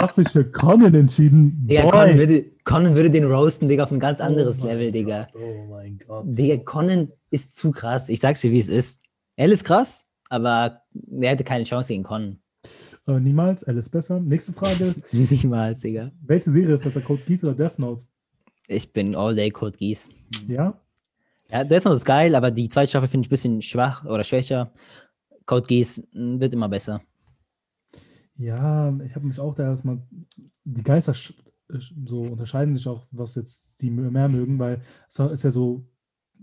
hast 0.00 0.16
du 0.16 0.22
dich 0.22 0.32
für 0.32 0.44
Conan 0.44 0.94
entschieden? 0.94 1.66
Ja, 1.68 1.82
Conan 1.82 2.16
würde, 2.16 2.44
Conan 2.64 2.94
würde 2.94 3.10
den 3.10 3.24
roasten, 3.24 3.68
Digga, 3.68 3.82
auf 3.82 3.90
ein 3.90 4.00
ganz 4.00 4.20
oh 4.20 4.24
anderes 4.24 4.62
oh 4.62 4.66
Level, 4.66 4.90
Digga. 4.92 5.28
Gott, 5.32 5.42
oh 5.42 5.66
mein 5.70 5.98
Gott. 5.98 6.24
Digga, 6.26 6.56
Conan 6.64 7.10
ist 7.30 7.56
zu 7.56 7.72
krass. 7.72 8.08
Ich 8.08 8.20
sag's 8.20 8.40
dir, 8.40 8.52
wie 8.52 8.60
es 8.60 8.68
ist. 8.68 9.00
Elle 9.36 9.52
ist 9.52 9.64
krass, 9.64 10.06
aber 10.28 10.82
er 11.20 11.30
hätte 11.30 11.44
keine 11.44 11.64
Chance 11.64 11.88
gegen 11.88 12.04
Conan. 12.04 12.38
Äh, 13.06 13.18
niemals, 13.18 13.62
Elle 13.64 13.78
ist 13.78 13.90
besser. 13.90 14.20
Nächste 14.20 14.52
Frage. 14.52 14.94
niemals, 15.12 15.80
Digga. 15.80 16.12
Welche 16.22 16.50
Serie 16.50 16.74
ist 16.74 16.84
besser, 16.84 17.00
Code 17.00 17.22
Geass 17.26 17.42
oder 17.42 17.54
Death 17.54 17.78
Note? 17.78 18.04
Ich 18.68 18.92
bin 18.92 19.16
All 19.16 19.34
Day 19.34 19.50
Code 19.50 19.76
Geass. 19.76 20.08
Ja? 20.46 20.78
Ja, 21.50 21.64
Death 21.64 21.84
Note 21.84 21.96
ist 21.96 22.04
geil, 22.04 22.36
aber 22.36 22.52
die 22.52 22.68
zweite 22.68 22.90
Staffel 22.90 23.08
finde 23.08 23.26
ich 23.26 23.28
ein 23.28 23.34
bisschen 23.34 23.62
schwach 23.62 24.04
oder 24.04 24.22
schwächer. 24.22 24.72
Code 25.46 25.66
Geass 25.66 26.00
hm, 26.12 26.40
wird 26.40 26.54
immer 26.54 26.68
besser. 26.68 27.02
Ja, 28.40 28.98
ich 29.04 29.14
habe 29.14 29.28
mich 29.28 29.38
auch 29.38 29.54
da 29.54 29.64
erstmal. 29.64 29.98
Die 30.64 30.82
Geister 30.82 31.14
so 31.68 32.22
unterscheiden 32.22 32.74
sich 32.74 32.88
auch, 32.88 33.04
was 33.12 33.34
jetzt 33.34 33.82
die 33.82 33.90
mehr 33.90 34.28
mögen, 34.28 34.58
weil 34.58 34.80
es 35.08 35.18
ist 35.18 35.44
ja 35.44 35.50
so, 35.50 35.84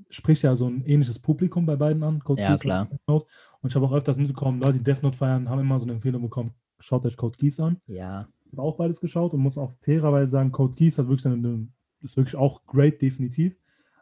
spricht 0.10 0.44
ja 0.44 0.56
so 0.56 0.68
ein 0.68 0.84
ähnliches 0.86 1.18
Publikum 1.18 1.66
bei 1.66 1.76
beiden 1.76 2.04
an. 2.04 2.24
Code 2.24 2.42
ja, 2.42 2.50
Geass 2.50 2.60
klar. 2.60 2.88
Und, 3.06 3.26
und 3.62 3.70
ich 3.70 3.76
habe 3.76 3.86
auch 3.88 3.94
öfters 3.94 4.18
mitbekommen, 4.18 4.62
Leute, 4.62 4.78
die 4.78 4.84
Death 4.84 5.02
Note 5.02 5.18
feiern, 5.18 5.50
haben 5.50 5.60
immer 5.60 5.80
so 5.80 5.86
eine 5.86 5.94
Empfehlung 5.94 6.22
bekommen, 6.22 6.52
schaut 6.78 7.04
euch 7.06 7.18
Code 7.18 7.38
Geass 7.38 7.60
an. 7.60 7.78
Ja. 7.88 8.28
Ich 8.46 8.52
habe 8.52 8.62
auch 8.62 8.78
beides 8.78 9.02
geschaut 9.02 9.34
und 9.34 9.40
muss 9.40 9.58
auch 9.58 9.72
fairerweise 9.82 10.32
sagen, 10.32 10.52
Code 10.52 10.76
Geass 10.76 11.00
hat 11.00 11.10
wirklich 11.10 11.26
eine, 11.26 11.68
ist 12.02 12.16
wirklich 12.16 12.36
auch 12.36 12.64
great, 12.68 13.02
definitiv. 13.02 13.58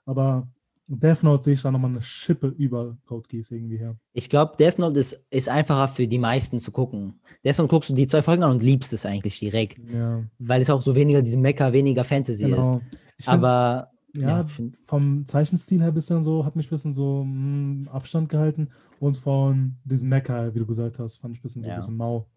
Aber 0.05 0.49
Death 0.87 1.23
Note 1.23 1.43
sehe 1.43 1.53
ich 1.53 1.61
da 1.61 1.71
nochmal 1.71 1.91
eine 1.91 2.01
Schippe 2.01 2.47
über 2.47 2.97
Code 3.05 3.27
Geass 3.27 3.49
irgendwie 3.49 3.77
her. 3.77 3.97
Ich 4.13 4.29
glaube, 4.29 4.55
Death 4.57 4.77
Note 4.77 4.99
ist, 4.99 5.19
ist 5.31 5.49
einfacher 5.49 5.87
für 5.87 6.07
die 6.07 6.19
meisten 6.19 6.59
zu 6.59 6.71
gucken. 6.71 7.19
Death 7.43 7.57
Note 7.57 7.69
guckst 7.69 7.89
du 7.89 7.93
die 7.95 8.05
zwei 8.05 8.21
Folgen 8.21 8.43
an 8.43 8.51
und 8.51 8.61
liebst 8.61 8.93
es 8.93 9.05
eigentlich 9.05 9.39
direkt. 9.39 9.79
Ja. 9.91 10.23
Weil 10.37 10.61
es 10.61 10.69
auch 10.69 10.81
so 10.81 10.93
weniger 10.93 11.23
diese 11.23 11.39
Mecha, 11.39 11.73
weniger 11.73 12.03
Fantasy 12.03 12.43
genau. 12.43 12.77
ist. 12.77 13.25
Find, 13.25 13.29
Aber 13.29 13.91
ja, 14.15 14.41
ja 14.41 14.47
vom 14.83 15.25
Zeichenstil 15.25 15.81
her 15.81 15.91
bisschen 15.91 16.21
so, 16.21 16.45
hat 16.45 16.55
mich 16.55 16.67
ein 16.67 16.69
bisschen 16.69 16.93
so 16.93 17.23
mh, 17.23 17.33
hm, 17.33 17.89
Abstand 17.91 18.29
gehalten. 18.29 18.69
Und 18.99 19.17
von 19.17 19.77
diesem 19.85 20.09
Mecha, 20.09 20.53
wie 20.53 20.59
du 20.59 20.67
gesagt 20.67 20.99
hast, 20.99 21.17
fand 21.17 21.35
ich 21.35 21.39
ein 21.39 21.43
bisschen 21.43 21.63
so 21.63 21.69
ja. 21.69 21.75
ein 21.75 21.79
bisschen 21.79 21.97
mau. 21.97 22.27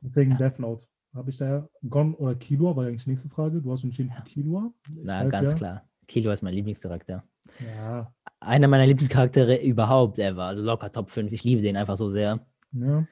Deswegen 0.00 0.32
ja. 0.32 0.36
Death 0.36 0.60
Note. 0.60 0.86
Habe 1.14 1.30
ich 1.30 1.38
da 1.38 1.66
Gon 1.88 2.14
oder 2.14 2.34
Killua, 2.34 2.76
war 2.76 2.86
eigentlich 2.86 3.04
die 3.04 3.10
nächste 3.10 3.28
Frage. 3.28 3.60
Du 3.60 3.72
hast 3.72 3.82
entschieden 3.82 4.12
für 4.12 4.22
Killua. 4.22 4.72
Na, 5.02 5.24
weiß, 5.24 5.32
ganz 5.32 5.50
ja. 5.50 5.56
klar. 5.56 5.88
Killua 6.08 6.32
ist 6.32 6.42
mein 6.42 6.54
Lieblingscharakter. 6.54 7.22
Ja. 7.60 8.12
Einer 8.40 8.68
meiner 8.68 8.86
Lieblingscharaktere 8.86 9.62
überhaupt 9.62 10.18
ever. 10.18 10.44
Also 10.44 10.62
locker 10.62 10.90
Top 10.90 11.10
5. 11.10 11.30
Ich 11.32 11.44
liebe 11.44 11.62
den 11.62 11.76
einfach 11.76 11.96
so 11.96 12.08
sehr. 12.10 12.40
Ja. 12.72 13.06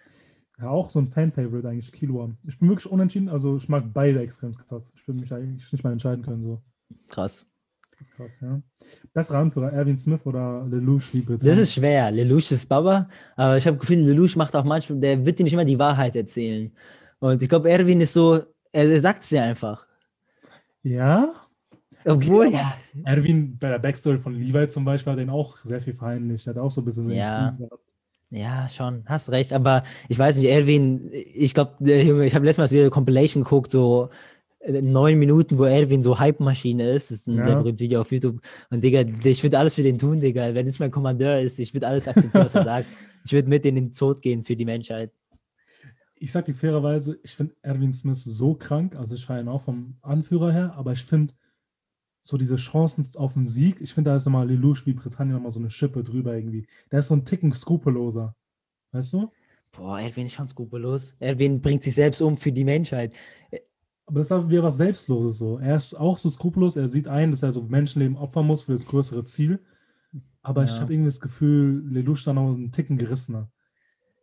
Ja, 0.59 0.70
auch 0.70 0.89
so 0.89 0.98
ein 0.98 1.09
Fan-Favorite 1.09 1.68
eigentlich, 1.68 1.93
Killua. 1.93 2.31
Ich 2.48 2.59
bin 2.59 2.70
wirklich 2.70 2.90
unentschieden, 2.90 3.28
also 3.28 3.56
ich 3.59 3.68
mag 3.68 3.85
beide 3.93 4.20
extrem 4.20 4.52
krass. 4.52 4.90
Ich 4.97 5.06
würde 5.06 5.20
mich 5.20 5.32
eigentlich 5.32 5.70
nicht 5.70 5.85
mal 5.85 5.93
entscheiden 5.93 6.24
können. 6.24 6.43
So. 6.43 6.62
Krass. 7.09 7.44
Das 7.90 8.09
ist 8.09 8.14
krass, 8.14 8.40
ja. 8.40 8.60
Besserer 9.12 9.39
Anführer, 9.39 9.73
Erwin 9.73 9.97
Smith 9.98 10.24
oder 10.24 10.66
Lelouch 10.66 11.12
wie 11.12 11.20
Britannien? 11.20 11.56
Das 11.56 11.59
ist 11.59 11.74
schwer. 11.74 12.10
Lelouch 12.10 12.51
ist 12.51 12.68
Baba, 12.68 13.09
aber 13.36 13.59
ich 13.59 13.66
habe 13.66 13.77
das 13.77 13.86
Gefühl, 13.86 13.98
Lelouch 13.98 14.36
macht 14.36 14.56
auch 14.56 14.64
manchmal, 14.64 14.98
der 14.98 15.24
wird 15.24 15.39
dir 15.39 15.44
nicht 15.44 15.52
immer 15.52 15.64
die 15.64 15.78
Wahrheit 15.78 16.16
erzählen. 16.16 16.73
Und 17.18 17.43
ich 17.43 17.48
glaube, 17.48 17.70
Erwin 17.70 18.01
ist 18.01 18.14
so, 18.14 18.35
er, 18.73 18.90
er 18.90 19.01
sagt 19.01 19.23
es 19.24 19.28
dir 19.31 19.43
einfach. 19.43 19.86
Ja. 20.82 21.32
Obwohl, 22.07 22.53
ja. 22.53 22.77
Erwin 23.05 23.59
bei 23.59 23.69
der 23.69 23.78
Backstory 23.78 24.19
von 24.19 24.35
Levi 24.35 24.69
zum 24.69 24.85
Beispiel 24.85 25.12
hat 25.12 25.19
den 25.19 25.31
auch 25.31 25.57
sehr 25.59 25.81
viel 25.81 25.93
verheimlicht. 25.93 26.47
Er 26.47 26.55
hat 26.55 26.61
auch 26.61 26.70
so 26.70 26.81
ein 26.81 26.85
bisschen 26.85 27.05
so 27.05 27.11
ja. 27.11 27.51
gehabt. 27.51 27.83
Ja, 28.31 28.69
schon, 28.69 29.05
hast 29.07 29.31
recht, 29.31 29.53
aber 29.53 29.85
ich 30.09 30.19
weiß 30.19 30.37
nicht, 30.37 30.49
Erwin, 30.49 31.11
ich 31.12 31.55
glaube, 31.55 31.73
ich 31.81 32.35
habe 32.35 32.45
letztes 32.45 32.59
Mal 32.59 32.70
wieder 32.70 32.83
eine 32.83 32.91
Compilation 32.91 33.45
geguckt, 33.45 33.70
so 33.70 34.11
äh, 34.61 34.83
neun 34.83 35.16
Minuten, 35.19 35.59
wo 35.59 35.65
Erwin 35.65 36.03
so 36.03 36.19
Hype-Maschine 36.19 36.91
ist. 36.91 37.12
Das 37.12 37.20
ist 37.20 37.28
ein 37.28 37.39
ja. 37.39 37.45
sehr 37.45 37.57
berühmtes 37.57 37.81
Video 37.81 38.01
auf 38.01 38.11
YouTube. 38.11 38.41
Und 38.70 38.83
Digga, 38.83 39.03
ich 39.03 39.43
würde 39.43 39.59
alles 39.59 39.77
für 39.77 39.85
den 39.85 39.99
tun, 39.99 40.19
Digga. 40.19 40.55
Wenn 40.55 40.66
es 40.66 40.81
mein 40.81 40.91
Kommandeur 40.91 41.41
ist, 41.41 41.61
ich 41.61 41.73
würde 41.73 41.87
alles 41.87 42.09
akzeptieren, 42.09 42.47
was 42.47 42.55
er 42.55 42.65
sagt. 42.65 42.89
Ich 43.24 43.33
würde 43.33 43.49
mit 43.49 43.65
in 43.65 43.77
den 43.77 43.93
Tod 43.93 44.20
gehen 44.23 44.45
für 44.45 44.57
die 44.57 44.65
Menschheit 44.65 45.12
ich 46.19 46.33
sag 46.33 46.47
dir 46.47 46.55
fairerweise, 46.55 47.19
ich 47.23 47.33
finde 47.33 47.55
Erwin 47.62 47.93
Smith 47.93 48.24
so 48.24 48.55
krank. 48.55 48.97
Also 48.97 49.15
ich 49.15 49.24
fahre 49.24 49.41
ihn 49.41 49.49
auch 49.49 49.61
vom 49.61 49.97
Anführer 50.03 50.53
her, 50.53 50.74
aber 50.77 50.93
ich 50.93 51.05
finde 51.05 51.35
so 52.27 52.36
diese 52.36 52.57
Chancen 52.57 53.07
auf 53.15 53.35
den 53.35 53.44
Sieg, 53.44 53.81
ich 53.81 53.94
finde, 53.94 54.11
da 54.11 54.16
ist 54.16 54.24
nochmal 54.24 54.48
Lelouch 54.48 54.85
wie 54.85 54.94
Britannien 54.94 55.36
nochmal 55.36 55.53
so 55.53 55.61
eine 55.61 55.70
Schippe 55.70 56.03
drüber 56.03 56.35
irgendwie. 56.35 56.66
Der 56.90 56.98
ist 56.98 57.07
so 57.07 57.15
ein 57.15 57.24
Ticken 57.24 57.53
skrupelloser. 57.53 58.35
Weißt 58.90 59.12
du? 59.12 59.31
Boah, 59.70 60.01
Erwin 60.01 60.27
ist 60.27 60.32
schon 60.32 60.48
skrupellos. 60.48 61.15
Erwin 61.20 61.61
bringt 61.61 61.85
sich 61.85 61.94
selbst 61.94 62.20
um 62.20 62.36
für 62.36 62.51
die 62.51 62.65
Menschheit. 62.65 63.15
Aber 64.07 64.19
das 64.19 64.28
ist 64.32 64.48
wieder 64.51 64.65
was 64.65 64.77
Selbstloses 64.77 65.39
so. 65.39 65.59
Er 65.59 65.77
ist 65.77 65.94
auch 65.94 66.19
so 66.19 66.28
skrupellos, 66.28 66.74
er 66.74 66.89
sieht 66.89 67.07
ein, 67.07 67.31
dass 67.31 67.44
er 67.44 67.53
so 67.53 67.62
Menschenleben 67.62 68.16
opfern 68.16 68.44
muss 68.47 68.62
für 68.62 68.73
das 68.73 68.86
größere 68.86 69.23
Ziel. 69.23 69.61
Aber 70.43 70.65
ja. 70.65 70.73
ich 70.73 70.81
habe 70.81 70.93
irgendwie 70.93 71.09
das 71.09 71.20
Gefühl, 71.20 71.85
Lelouch 71.89 72.24
da 72.24 72.32
noch 72.32 72.53
einen 72.53 72.73
Ticken 72.73 72.98
gerissener. 72.98 73.53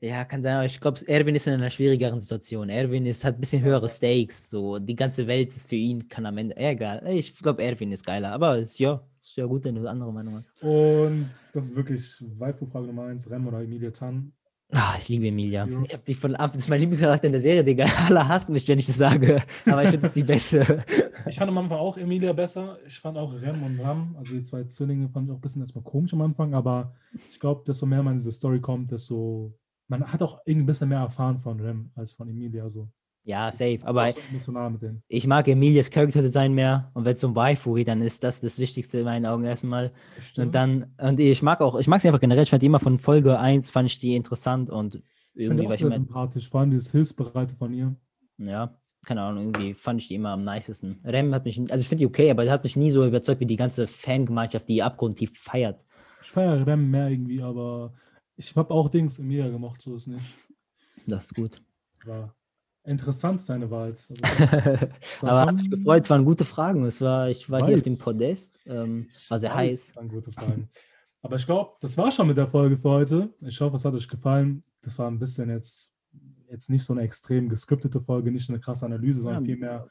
Ja, 0.03 0.25
kann 0.25 0.43
sein, 0.43 0.55
aber 0.55 0.65
ich 0.65 0.81
glaube, 0.81 0.99
Erwin 1.07 1.33
ist 1.33 1.47
in 1.47 1.53
einer 1.53 1.69
schwierigeren 1.69 2.19
Situation. 2.19 2.67
Erwin 2.67 3.05
ist, 3.05 3.23
hat 3.23 3.35
ein 3.35 3.39
bisschen 3.39 3.63
höhere 3.63 3.87
Stakes. 3.87 4.49
So, 4.49 4.77
die 4.77 4.97
ganze 4.97 5.27
Welt 5.27 5.53
für 5.53 5.77
ihn 5.77 6.09
kann 6.09 6.25
am 6.25 6.37
Ende. 6.37 6.57
Egal. 6.57 7.01
Ich 7.07 7.33
glaube, 7.37 7.63
Erwin 7.63 7.89
ist 7.93 8.05
geiler. 8.05 8.33
Aber 8.33 8.57
ist, 8.57 8.77
ja, 8.79 9.01
ist 9.21 9.37
ja 9.37 9.45
gut, 9.45 9.63
wenn 9.63 9.75
du 9.75 9.87
andere 9.87 10.11
Meinung 10.11 10.35
hast. 10.35 10.61
Und 10.61 11.29
das 11.53 11.67
ist 11.67 11.75
wirklich 11.77 12.21
Waifu-Frage 12.37 12.87
Nummer 12.87 13.05
eins: 13.05 13.31
Rem 13.31 13.47
oder 13.47 13.61
Emilia 13.61 13.91
Tan? 13.91 14.33
Ah, 14.73 14.95
ich 14.99 15.07
liebe 15.07 15.27
Emilia. 15.27 15.65
Ja. 15.65 15.81
Ich 15.85 15.93
habe 15.93 16.03
die 16.05 16.15
von 16.15 16.35
ab. 16.35 16.51
Das 16.51 16.63
ist 16.63 16.69
mein 16.69 16.81
Lieblingscharakter 16.81 17.27
in 17.27 17.31
der 17.31 17.41
Serie, 17.41 17.63
Digga. 17.63 17.85
Alle 18.09 18.27
hassen 18.27 18.51
mich, 18.51 18.67
wenn 18.67 18.79
ich 18.79 18.87
das 18.87 18.97
sage. 18.97 19.41
Aber 19.65 19.83
ich 19.83 19.89
finde 19.89 20.07
es 20.07 20.13
die 20.13 20.23
beste. 20.23 20.83
Ich 21.25 21.37
fand 21.37 21.49
am 21.49 21.57
Anfang 21.57 21.77
auch 21.77 21.97
Emilia 21.97 22.33
besser. 22.33 22.77
Ich 22.85 22.99
fand 22.99 23.17
auch 23.17 23.33
Rem 23.33 23.63
und 23.63 23.79
Ram, 23.79 24.13
also 24.19 24.33
die 24.33 24.41
zwei 24.41 24.65
Zwillinge, 24.65 25.07
fand 25.07 25.27
ich 25.27 25.31
auch 25.31 25.37
ein 25.37 25.41
bisschen 25.41 25.61
erstmal 25.61 25.85
komisch 25.85 26.11
am 26.11 26.21
Anfang. 26.21 26.53
Aber 26.53 26.93
ich 27.29 27.39
glaube, 27.39 27.63
desto 27.65 27.85
mehr 27.85 28.03
man 28.03 28.15
in 28.15 28.17
diese 28.17 28.33
Story 28.33 28.59
kommt, 28.59 28.91
desto. 28.91 29.53
Man 29.99 30.11
hat 30.11 30.21
auch 30.23 30.39
ein 30.47 30.65
bisschen 30.65 30.89
mehr 30.89 30.99
erfahren 30.99 31.37
von 31.37 31.59
Rem 31.59 31.91
als 31.95 32.13
von 32.13 32.27
Emilia. 32.27 32.69
So. 32.69 32.89
Ja, 33.25 33.51
safe. 33.51 33.79
Aber 33.83 34.09
ich 35.07 35.27
mag 35.27 35.47
Emilias 35.47 35.89
Charakterdesign 35.89 36.53
mehr. 36.53 36.91
Und 36.93 37.05
wenn 37.05 37.15
es 37.15 37.23
um 37.23 37.35
Waifu 37.35 37.73
geht, 37.73 37.87
dann 37.87 38.01
ist 38.01 38.23
das 38.23 38.41
das 38.41 38.59
Wichtigste 38.59 38.99
in 38.99 39.05
meinen 39.05 39.25
Augen 39.25 39.45
erstmal. 39.45 39.91
Stimmt. 40.19 40.47
Und 40.47 40.55
dann, 40.55 40.95
und 40.97 41.19
ich 41.19 41.41
mag 41.41 41.61
auch, 41.61 41.79
ich 41.79 41.87
mag 41.87 42.01
sie 42.01 42.07
einfach 42.07 42.19
generell. 42.19 42.43
Ich 42.43 42.49
fand 42.49 42.63
die 42.63 42.67
immer 42.67 42.79
von 42.79 42.97
Folge 42.97 43.39
1, 43.39 43.69
fand 43.69 43.89
ich 43.89 43.99
die 43.99 44.15
interessant 44.15 44.69
und 44.69 45.01
irgendwie 45.35 45.65
war 45.65 45.75
ich 45.75 45.81
immer. 45.81 45.91
sympathisch, 45.91 46.49
vor 46.49 46.61
allem 46.61 46.71
dieses 46.71 46.91
Hilfsbereite 46.91 47.55
von 47.55 47.73
ihr. 47.73 47.95
Ja, 48.37 48.75
keine 49.05 49.21
Ahnung, 49.21 49.45
irgendwie 49.45 49.73
fand 49.73 50.01
ich 50.01 50.07
die 50.07 50.15
immer 50.15 50.29
am 50.31 50.43
nicesten. 50.43 50.99
Rem 51.05 51.33
hat 51.33 51.45
mich, 51.45 51.59
also 51.59 51.81
ich 51.81 51.87
finde 51.87 51.99
die 51.99 52.07
okay, 52.07 52.29
aber 52.29 52.49
hat 52.49 52.63
mich 52.63 52.75
nie 52.75 52.91
so 52.91 53.05
überzeugt 53.05 53.39
wie 53.39 53.45
die 53.45 53.55
ganze 53.55 53.87
Fangemeinschaft, 53.87 54.67
die 54.67 54.83
abgrundtief 54.83 55.31
feiert. 55.39 55.85
Ich 56.21 56.29
feiere 56.29 56.65
Rem 56.65 56.91
mehr 56.91 57.09
irgendwie, 57.09 57.41
aber 57.41 57.93
ich 58.35 58.55
habe 58.55 58.73
auch 58.73 58.89
Dings 58.89 59.19
Emilia 59.19 59.49
gemacht, 59.49 59.81
so 59.81 59.95
ist 59.95 60.07
nicht. 60.07 60.35
Das 61.05 61.25
ist 61.25 61.35
gut. 61.35 61.61
War 62.05 62.35
Interessant, 62.85 63.39
seine 63.39 63.71
Wahl. 63.71 63.89
Also, 63.89 64.13
Aber 65.21 65.45
hat 65.45 65.55
mich 65.55 65.69
gefreut, 65.69 66.03
es 66.03 66.09
waren 66.09 66.25
gute 66.25 66.43
Fragen. 66.43 66.85
Es 66.85 66.99
war, 66.99 67.29
ich 67.29 67.49
war 67.49 67.61
weiß. 67.61 67.67
hier 67.67 67.77
auf 67.77 67.83
dem 67.83 67.97
Podest, 67.97 68.59
ähm, 68.65 69.07
war 69.29 69.39
sehr 69.39 69.51
weiß, 69.51 69.57
heiß. 69.57 69.95
Waren 69.95 70.09
gute 70.09 70.31
Fragen. 70.33 70.69
Aber 71.21 71.37
ich 71.37 71.45
glaube, 71.45 71.71
das 71.79 71.97
war 71.97 72.11
schon 72.11 72.27
mit 72.27 72.35
der 72.35 72.47
Folge 72.47 72.77
für 72.77 72.89
heute. 72.89 73.33
Ich 73.39 73.61
hoffe, 73.61 73.77
es 73.77 73.85
hat 73.85 73.93
euch 73.93 74.07
gefallen. 74.07 74.63
Das 74.81 74.99
war 74.99 75.09
ein 75.09 75.17
bisschen 75.17 75.49
jetzt, 75.49 75.93
jetzt 76.51 76.69
nicht 76.69 76.83
so 76.83 76.91
eine 76.91 77.03
extrem 77.03 77.47
geskriptete 77.47 78.01
Folge, 78.01 78.29
nicht 78.31 78.49
eine 78.49 78.59
krasse 78.59 78.85
Analyse, 78.85 79.21
sondern 79.21 79.43
ja. 79.43 79.47
vielmehr 79.47 79.87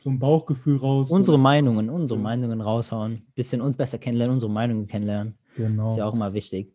so 0.00 0.10
ein 0.10 0.20
Bauchgefühl 0.20 0.76
raus. 0.76 1.10
Unsere. 1.10 1.36
Meinungen, 1.36 1.90
unsere. 1.90 2.20
Meinungen 2.20 2.60
raushauen. 2.60 3.26
Bisschen 3.34 3.60
uns 3.60 3.76
besser 3.76 3.98
kennenlernen, 3.98 4.34
unsere 4.34 4.52
Meinungen 4.52 4.86
kennenlernen. 4.86 5.36
Genau. 5.56 5.90
Ist 5.90 5.96
ja 5.96 6.06
auch 6.06 6.14
immer 6.14 6.32
wichtig. 6.32 6.72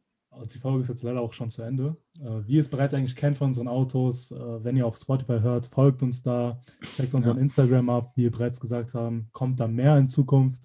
Die 0.54 0.60
Folge 0.60 0.82
ist 0.82 0.90
jetzt 0.90 1.04
leider 1.04 1.22
auch 1.22 1.34
schon 1.34 1.50
zu 1.50 1.62
Ende. 1.62 1.98
Äh, 2.20 2.46
wie 2.46 2.54
ihr 2.54 2.60
es 2.60 2.70
bereits 2.70 2.94
eigentlich 2.94 3.16
kennt 3.16 3.38
von 3.38 3.48
unseren 3.48 3.68
Autos, 3.68 4.32
äh, 4.32 4.64
wenn 4.64 4.76
ihr 4.76 4.86
auf 4.86 4.98
Spotify 4.98 5.40
hört, 5.40 5.68
folgt 5.68 6.04
uns 6.04 6.24
da, 6.24 6.60
checkt 6.96 7.14
unseren 7.14 7.38
ja. 7.38 7.44
Instagram 7.44 7.90
ab, 7.90 8.12
wie 8.16 8.24
wir 8.24 8.32
bereits 8.32 8.60
gesagt 8.60 8.94
haben, 8.94 9.30
kommt 9.32 9.60
da 9.60 9.68
mehr 9.68 9.98
in 9.98 10.08
Zukunft. 10.08 10.64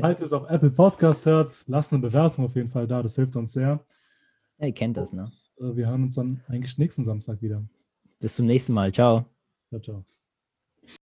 Falls 0.00 0.20
ihr 0.20 0.26
es 0.26 0.32
auf 0.32 0.48
Apple 0.48 0.70
Podcasts 0.70 1.24
hört, 1.26 1.64
lasst 1.66 1.92
eine 1.92 2.02
Bewertung 2.02 2.44
auf 2.44 2.54
jeden 2.54 2.68
Fall 2.68 2.86
da, 2.86 3.02
das 3.02 3.16
hilft 3.16 3.36
uns 3.36 3.52
sehr. 3.52 3.84
Ja, 4.58 4.66
ihr 4.66 4.74
kennt 4.74 4.96
das, 4.96 5.12
ne? 5.12 5.30
Und, 5.56 5.70
äh, 5.70 5.76
wir 5.76 5.88
hören 5.88 6.02
uns 6.04 6.16
dann 6.16 6.42
eigentlich 6.48 6.76
nächsten 6.76 7.04
Samstag 7.04 7.40
wieder. 7.40 7.64
Bis 8.18 8.34
zum 8.34 8.46
nächsten 8.46 8.74
Mal. 8.74 8.92
Ciao. 8.92 9.24
Ciao, 9.70 9.80
ciao. 9.80 10.19